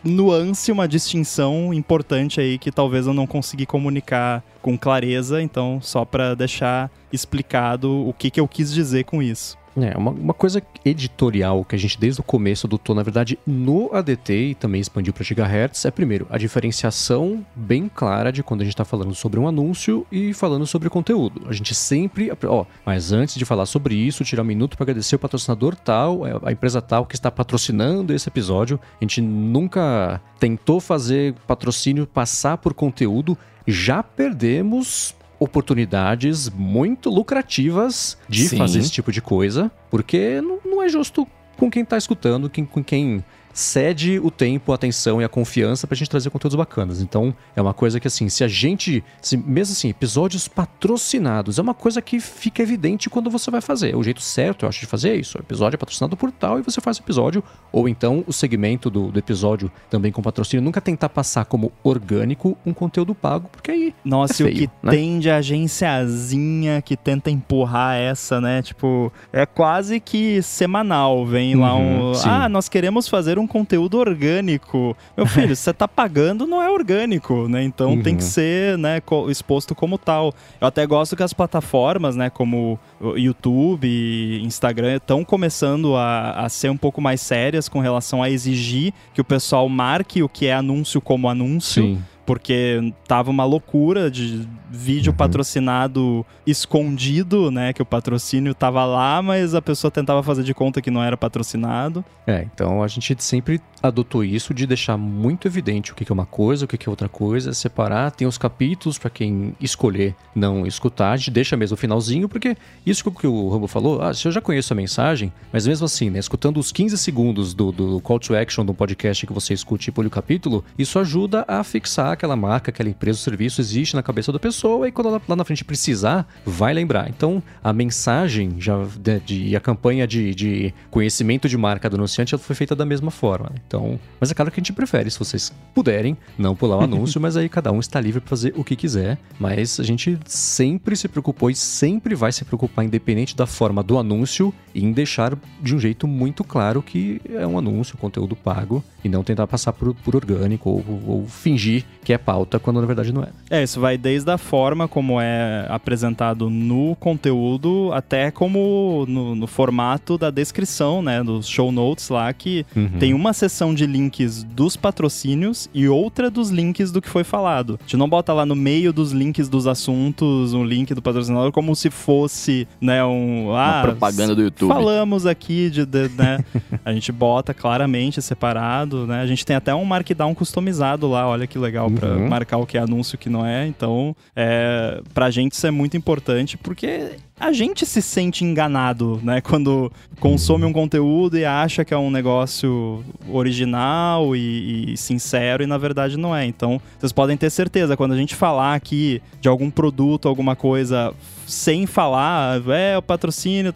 nuance, 0.05 0.71
uma 0.71 0.87
distinção 0.87 1.75
importante 1.75 2.41
aí 2.41 2.59
que 2.59 2.71
talvez 2.71 3.07
eu 3.07 3.13
não 3.13 3.27
consegui 3.27 3.67
comunicar 3.67 4.43
com 4.63 4.79
clareza. 4.79 5.43
Então, 5.43 5.81
só 5.83 6.05
para 6.05 6.35
deixar 6.35 6.91
explicado 7.13 8.07
o 8.07 8.13
que, 8.13 8.31
que 8.31 8.41
eu 8.41 8.47
quis 8.47 8.73
dizer 8.73 9.05
com 9.05 9.23
isso. 9.23 9.59
É, 9.77 9.97
uma, 9.97 10.11
uma 10.11 10.35
coisa 10.35 10.63
editorial 10.85 11.65
que 11.65 11.75
a 11.75 11.79
gente 11.79 11.99
desde 11.99 12.21
o 12.21 12.25
começo 12.25 12.67
adotou, 12.67 12.95
na 12.95 13.03
verdade, 13.03 13.39
no 13.47 13.91
ADT 13.93 14.33
e 14.33 14.55
também 14.55 14.81
expandiu 14.81 15.13
para 15.13 15.23
gigahertz, 15.23 15.85
é 15.85 15.91
primeiro, 15.91 16.27
a 16.31 16.39
diferenciação 16.39 17.45
bem 17.55 17.91
clara 17.93 18.33
de 18.33 18.43
quando 18.43 18.63
a 18.63 18.65
gente 18.65 18.73
está 18.73 18.85
falando 18.85 19.15
sobre 19.15 19.39
um 19.39 19.47
anúncio 19.47 20.07
e 20.11 20.33
falando 20.33 20.67
sobre 20.67 20.89
conteúdo. 20.89 21.43
A 21.49 21.53
gente 21.53 21.75
sempre, 21.75 22.31
ó, 22.45 22.65
mas 22.85 23.13
antes 23.13 23.35
de 23.35 23.45
falar 23.45 23.67
sobre 23.67 23.95
isso, 23.95 24.25
tirar 24.25 24.43
um 24.43 24.47
minuto 24.47 24.77
para 24.77 24.85
agradecer 24.85 25.17
o 25.17 25.19
patrocinador 25.19 25.75
tal, 25.75 26.27
é, 26.27 26.33
a 26.43 26.53
empresa 26.53 26.81
tal 26.81 27.05
que 27.05 27.15
está 27.15 27.31
patrocinando 27.31 28.15
esse 28.15 28.29
episódio. 28.29 28.81
A 29.01 29.05
gente 29.05 29.21
nunca 29.21 30.21
tentou 30.39 30.81
fazer 30.81 31.35
patrocínio 31.47 32.07
passar 32.07 32.59
por 32.59 32.73
conteúdo, 32.73 33.37
já 33.67 34.03
perdemos 34.03 35.16
oportunidades 35.39 36.49
muito 36.49 37.11
lucrativas 37.11 38.17
de 38.29 38.49
Sim. 38.49 38.57
fazer 38.57 38.79
esse 38.81 38.91
tipo 38.91 39.13
de 39.13 39.21
coisa, 39.21 39.71
porque 39.91 40.41
não, 40.41 40.59
não 40.65 40.83
é 40.83 40.89
justo 40.89 41.27
com 41.57 41.71
quem 41.71 41.83
está 41.83 41.97
escutando, 41.97 42.49
quem, 42.51 42.65
com 42.65 42.83
quem 42.83 43.25
cede 43.57 44.21
o 44.23 44.31
tempo, 44.31 44.71
a 44.71 44.75
atenção 44.75 45.21
e 45.21 45.25
a 45.25 45.29
confiança 45.29 45.87
pra 45.87 45.97
gente 45.97 46.11
trazer 46.11 46.29
conteúdos 46.29 46.55
bacanas. 46.57 47.01
Então, 47.01 47.35
é 47.57 47.63
uma 47.63 47.73
coisa 47.73 47.99
que, 47.99 48.07
assim, 48.07 48.29
se 48.29 48.45
a 48.45 48.49
gente. 48.49 49.03
Se, 49.23 49.37
mesmo 49.37 49.73
assim, 49.73 49.89
episódios 49.89 50.47
patrocinados, 50.47 51.59
é 51.59 51.63
uma 51.63 51.73
coisa 51.75 52.03
que 52.03 52.21
fica 52.21 52.63
evidente 52.63 53.09
quando 53.09 53.31
você 53.31 53.51
vai 53.51 53.63
fazer. 53.63 53.97
O 53.97 54.03
jeito 54.03 54.21
certo, 54.21 54.65
eu 54.65 54.69
acho, 54.69 54.81
de 54.81 54.87
fazer 54.87 55.11
é 55.11 55.17
isso. 55.17 55.39
O 55.39 55.41
episódio 55.41 55.77
é 55.77 55.79
patrocinado 55.79 56.17
por 56.17 56.31
tal 56.31 56.59
e 56.59 56.63
você 56.63 56.81
faz 56.81 56.99
o 56.99 57.03
episódio. 57.03 57.43
Ou 57.73 57.89
então 57.89 58.23
o 58.27 58.33
segmento 58.33 58.91
do, 58.91 59.11
do 59.11 59.19
episódio 59.19 59.71
também 59.89 60.13
com 60.13 60.21
patrocínio. 60.23 60.63
Nunca 60.63 60.81
tentar 60.81 61.09
passar 61.09 61.47
como 61.47 61.73
orgânico 61.83 62.57
um 62.67 62.75
conteúdo 62.75 63.15
pago, 63.15 63.49
porque 63.51 63.71
aí. 63.71 63.95
Nossa, 64.05 64.35
é 64.35 64.37
feio, 64.37 64.49
e 64.49 64.53
o 64.53 64.69
que 64.69 64.71
né? 64.83 64.91
tem 64.93 65.19
de 65.19 65.31
agenciazinha 65.31 66.83
que 66.83 66.97
tenta 66.97 67.31
empurrar 67.31 67.97
essa, 67.97 68.41
né? 68.41 68.63
Tipo, 68.63 69.13
é 69.33 69.47
quase 69.47 69.99
que 70.01 70.43
semanal. 70.43 71.25
Vem 71.25 71.55
lá 71.55 71.75
Uhum, 71.75 72.11
um. 72.11 72.15
sim. 72.15 72.29
Ah, 72.29 72.49
nós 72.49 72.69
queremos 72.69 73.09
fazer 73.09 73.39
um 73.39 73.46
conteúdo 73.47 73.99
orgânico. 73.99 74.97
Meu 75.17 75.27
filho, 75.27 75.55
você 75.57 75.73
tá 75.73 75.87
pagando, 75.89 76.47
não 76.47 76.63
é 76.63 76.71
orgânico, 76.71 77.49
né? 77.49 77.63
Então 77.63 77.91
Uhum. 77.93 78.03
tem 78.03 78.17
que 78.17 78.25
ser, 78.25 78.77
né, 78.79 79.01
exposto 79.29 79.75
como 79.75 79.97
tal. 79.99 80.33
Eu 80.61 80.67
até 80.67 80.85
gosto 80.87 81.17
que 81.17 81.23
as 81.23 81.33
plataformas, 81.33 82.17
né, 82.17 82.29
como 82.31 82.79
o 83.01 83.17
YouTube 83.17 83.87
e 83.87 84.43
Instagram, 84.45 84.97
estão 84.97 85.25
começando 85.25 85.97
a, 85.97 86.33
a 86.33 86.49
ser 86.49 86.71
um 86.71 86.77
pouco 86.77 87.01
mais 87.01 87.21
sérias 87.21 87.69
com 87.69 87.81
relação 87.81 88.23
a 88.23 88.31
exigir 88.31 88.93
que 89.15 89.21
o 89.21 89.25
pessoal 89.25 89.69
marque 89.69 90.23
o 90.23 90.29
que 90.29 90.47
é 90.47 90.55
anúncio 90.55 91.01
como 91.01 91.29
anúncio 91.29 91.83
Sim. 91.83 91.99
Porque 92.27 92.93
tava 93.07 93.31
uma 93.31 93.45
loucura 93.45 94.11
de 94.11 94.47
vídeo 94.71 95.13
Uhum. 95.13 95.17
patrocinado 95.17 96.27
escondido, 96.45 97.51
né? 97.51 97.73
Que 97.73 97.81
o 97.81 97.87
patrocínio 97.87 98.55
tava 98.55 98.85
lá, 98.85 99.23
mas 99.23 99.55
a 99.55 99.63
pessoa 99.63 99.91
tentava 99.91 100.23
fazer 100.23 100.43
de 100.43 100.53
conta 100.53 100.83
que 100.83 100.91
não 100.91 101.03
era 101.03 101.17
patrocinado. 101.17 102.05
É, 102.27 102.45
então 102.53 102.83
a 102.83 102.89
gente 102.89 103.17
sempre 103.23 103.61
adotou 103.83 104.25
isso 104.25 104.53
de 104.53 104.67
deixar 104.67 104.97
muito 104.97 105.47
evidente 105.47 105.93
o 105.93 105.95
que 105.95 106.11
é 106.11 106.13
uma 106.13 106.27
coisa, 106.27 106.65
o 106.65 106.69
que 106.69 106.89
é 106.89 106.91
outra 106.91 107.09
coisa, 107.09 107.53
separar, 107.55 108.11
tem 108.11 108.27
os 108.27 108.37
capítulos 108.37 108.99
para 108.99 109.09
quem 109.11 109.55
escolher 109.61 110.15
não 110.35 110.67
escutar, 110.67 111.13
a 111.13 111.17
gente 111.17 111.31
deixa 111.31 111.57
mesmo 111.57 111.75
o 111.75 111.79
finalzinho, 111.79 112.29
porque 112.29 112.57
isso 112.85 113.09
que 113.13 113.27
o- 113.27 113.49
Rambo 113.49 113.69
falou, 113.69 114.03
ah, 114.03 114.13
se 114.13 114.27
eu 114.27 114.33
já 114.33 114.41
conheço 114.41 114.73
a 114.73 114.77
mensagem, 114.77 115.33
mas 115.53 115.67
mesmo 115.67 115.85
assim, 115.85 116.11
né, 116.11 116.19
escutando 116.19 116.59
os 116.59 116.73
15 116.73 116.99
segundos 116.99 117.55
do, 117.55 117.71
do 117.71 118.01
call 118.01 118.19
to 118.19 118.35
action 118.35 118.65
do 118.65 118.75
podcast 118.75 119.25
que 119.25 119.33
você 119.33 119.55
escute 119.55 119.91
e 119.91 119.93
pule 119.93 120.09
o 120.09 120.11
capítulo, 120.11 120.65
isso 120.77 120.99
ajuda 120.99 121.45
a 121.47 121.63
fixar 121.63 122.16
aquela 122.17 122.35
marca, 122.37 122.71
aquela 122.71 122.89
empresa, 122.89 123.19
o 123.19 123.23
serviço 123.23 123.61
existe 123.61 123.95
na 123.95 124.03
cabeça 124.03 124.33
da 124.33 124.39
pessoa 124.39 124.89
e 124.89 124.93
quando 124.93 125.09
ela 125.09 125.23
lá 125.29 125.37
na 125.37 125.45
frente 125.45 125.65
precisar, 125.65 126.27
vai 126.45 126.75
lembrar. 126.75 127.09
Então, 127.09 127.43
a 127.63 127.73
mensagem 127.73 128.57
já 128.59 128.77
de, 128.99 129.21
de- 129.21 129.57
a 129.57 129.61
campanha 129.61 130.07
de, 130.07 130.35
de 130.35 130.75
conhecimento 130.91 131.49
de 131.49 131.57
marca 131.57 131.89
do 131.89 131.97
anunciante 131.97 132.35
ela 132.35 132.43
foi 132.43 132.57
feita 132.57 132.75
da 132.75 132.85
mesma 132.85 133.11
forma. 133.11 133.51
né? 133.51 133.57
Então, 133.67 133.99
mas 134.21 134.31
é 134.31 134.35
claro 134.35 134.51
que 134.51 134.59
a 134.59 134.63
gente 134.63 134.73
prefere, 134.73 135.11
se 135.11 135.19
vocês 135.19 135.53
puderem, 135.75 136.17
não 136.39 136.55
pular 136.57 136.79
o 136.79 136.81
anúncio, 136.85 137.21
mas 137.21 137.37
aí 137.37 137.49
cada 137.49 137.71
um 137.73 137.81
está 137.81 138.01
livre 138.01 138.21
para 138.21 138.31
fazer 138.31 138.53
o 138.57 138.65
que 138.65 138.75
quiser. 138.77 139.19
Mas 139.39 139.79
a 139.79 139.85
gente 139.85 140.19
sempre 140.27 140.97
se 140.97 141.09
preocupou 141.09 141.51
e 141.51 141.55
sempre 141.55 142.15
vai 142.15 142.33
se 142.33 142.45
preocupar, 142.45 142.85
independente 142.85 143.37
da 143.37 143.47
forma 143.47 143.83
do 143.83 143.99
anúncio, 143.99 144.53
em 144.79 144.93
deixar 144.93 145.35
de 145.63 145.75
um 145.75 145.79
jeito 145.79 146.07
muito 146.07 146.45
claro 146.45 146.83
que 146.83 147.21
é 147.35 147.47
um 147.47 147.59
anúncio, 147.59 147.97
conteúdo 147.97 148.35
pago, 148.37 148.83
e 149.05 149.09
não 149.09 149.23
tentar 149.25 149.47
passar 149.47 149.73
por, 149.73 149.95
por 149.95 150.17
orgânico 150.17 150.69
ou, 150.71 150.85
ou 151.07 151.27
fingir 151.27 151.85
que 152.05 152.13
é 152.13 152.19
pauta 152.19 152.59
quando 152.59 152.81
na 152.81 152.87
verdade 152.87 153.13
não 153.13 153.23
é. 153.23 153.29
É, 153.51 153.63
isso 153.63 153.81
vai 153.81 153.97
desde 153.99 154.31
a 154.31 154.39
forma 154.39 154.87
como 154.89 155.21
é 155.21 155.67
apresentado 155.69 156.49
no 156.51 156.95
conteúdo 156.97 157.91
até 157.93 158.31
como 158.31 159.05
no, 159.09 159.35
no 159.35 159.47
formato 159.47 160.17
da 160.19 160.31
descrição, 160.31 161.03
né? 161.03 161.23
Dos 161.23 161.47
show 161.49 161.71
notes 161.73 162.09
lá, 162.09 162.33
que 162.33 162.65
Uhum. 162.77 162.99
tem 162.99 163.15
uma 163.15 163.33
seção 163.33 163.75
de 163.75 163.87
links 163.87 164.43
dos 164.43 164.77
patrocínios 164.77 165.69
e 165.73 165.89
outra 165.89 166.31
dos 166.31 166.51
links 166.51 166.91
do 166.93 167.01
que 167.01 167.09
foi 167.09 167.25
falado. 167.25 167.79
A 167.81 167.83
gente 167.85 167.97
não 167.97 168.09
bota 168.09 168.33
lá 168.33 168.45
no 168.45 168.55
meio 168.57 168.93
dos 168.93 169.13
links 169.13 169.49
dos 169.49 169.67
assuntos 169.67 170.53
um 170.53 170.65
link 170.65 170.93
do 170.95 171.01
patrocinador 171.03 171.53
como 171.53 171.75
se 171.75 171.91
fosse, 171.91 172.67
né, 172.81 173.05
um... 173.05 173.47
Uma 173.51 173.81
Ah, 173.81 173.83
propaganda 173.83 174.35
do 174.35 174.43
YouTube. 174.43 174.66
Falamos 174.69 175.27
aqui 175.27 175.71
de, 175.71 175.85
de- 175.87 176.09
né? 176.17 176.39
a 176.85 176.93
gente 176.93 177.11
bota 177.13 177.53
claramente 177.55 178.21
separado, 178.23 179.07
né? 179.07 179.21
A 179.21 179.27
gente 179.27 179.45
tem 179.45 179.57
até 179.57 179.75
um 179.75 179.85
markdown 179.85 180.35
customizado 180.35 181.09
lá, 181.09 181.27
olha 181.29 181.47
que 181.47 181.59
legal 181.59 181.91
pra 181.91 182.09
Uhum. 182.11 182.29
marcar 182.29 182.59
o 182.59 182.67
que 182.67 182.77
é 182.79 182.81
anúncio 182.81 183.15
e 183.15 183.17
o 183.17 183.19
que 183.19 183.29
não 183.31 183.45
é. 183.45 183.67
Então, 183.67 184.15
é, 184.35 185.01
pra 185.15 185.31
gente 185.31 185.53
isso 185.53 185.67
é 185.67 185.71
muito 185.71 185.97
importante 185.97 186.57
porque 186.57 187.13
a 187.39 187.53
gente 187.53 187.85
se 187.85 188.01
sente 188.01 188.45
enganado, 188.45 189.21
né? 189.23 189.41
Quando 189.41 189.93
consome 190.21 190.65
um 190.65 190.73
conteúdo 190.73 191.37
e 191.37 191.45
acha 191.45 191.85
que 191.85 191.93
é 191.93 191.99
um 191.99 192.11
negócio 192.11 193.05
original 193.29 194.35
e, 194.35 194.93
e 194.93 194.97
sincero 194.97 195.63
e 195.63 195.67
na 195.67 195.79
verdade 195.79 196.17
não 196.17 196.35
é. 196.35 196.45
Então, 196.47 196.81
vocês 196.99 197.13
podem 197.13 197.37
ter 197.37 197.51
certeza, 197.51 197.97
quando 197.97 198.13
a 198.13 198.17
gente 198.17 198.35
falar 198.35 198.75
aqui 198.75 199.21
de 199.41 199.49
algum 199.49 199.71
produto, 199.71 200.29
alguma 200.29 200.57
coisa 200.57 201.13
sem 201.47 201.87
falar, 201.87 202.61
é 202.69 202.97
o 202.99 203.03
patrocínio, 203.03 203.73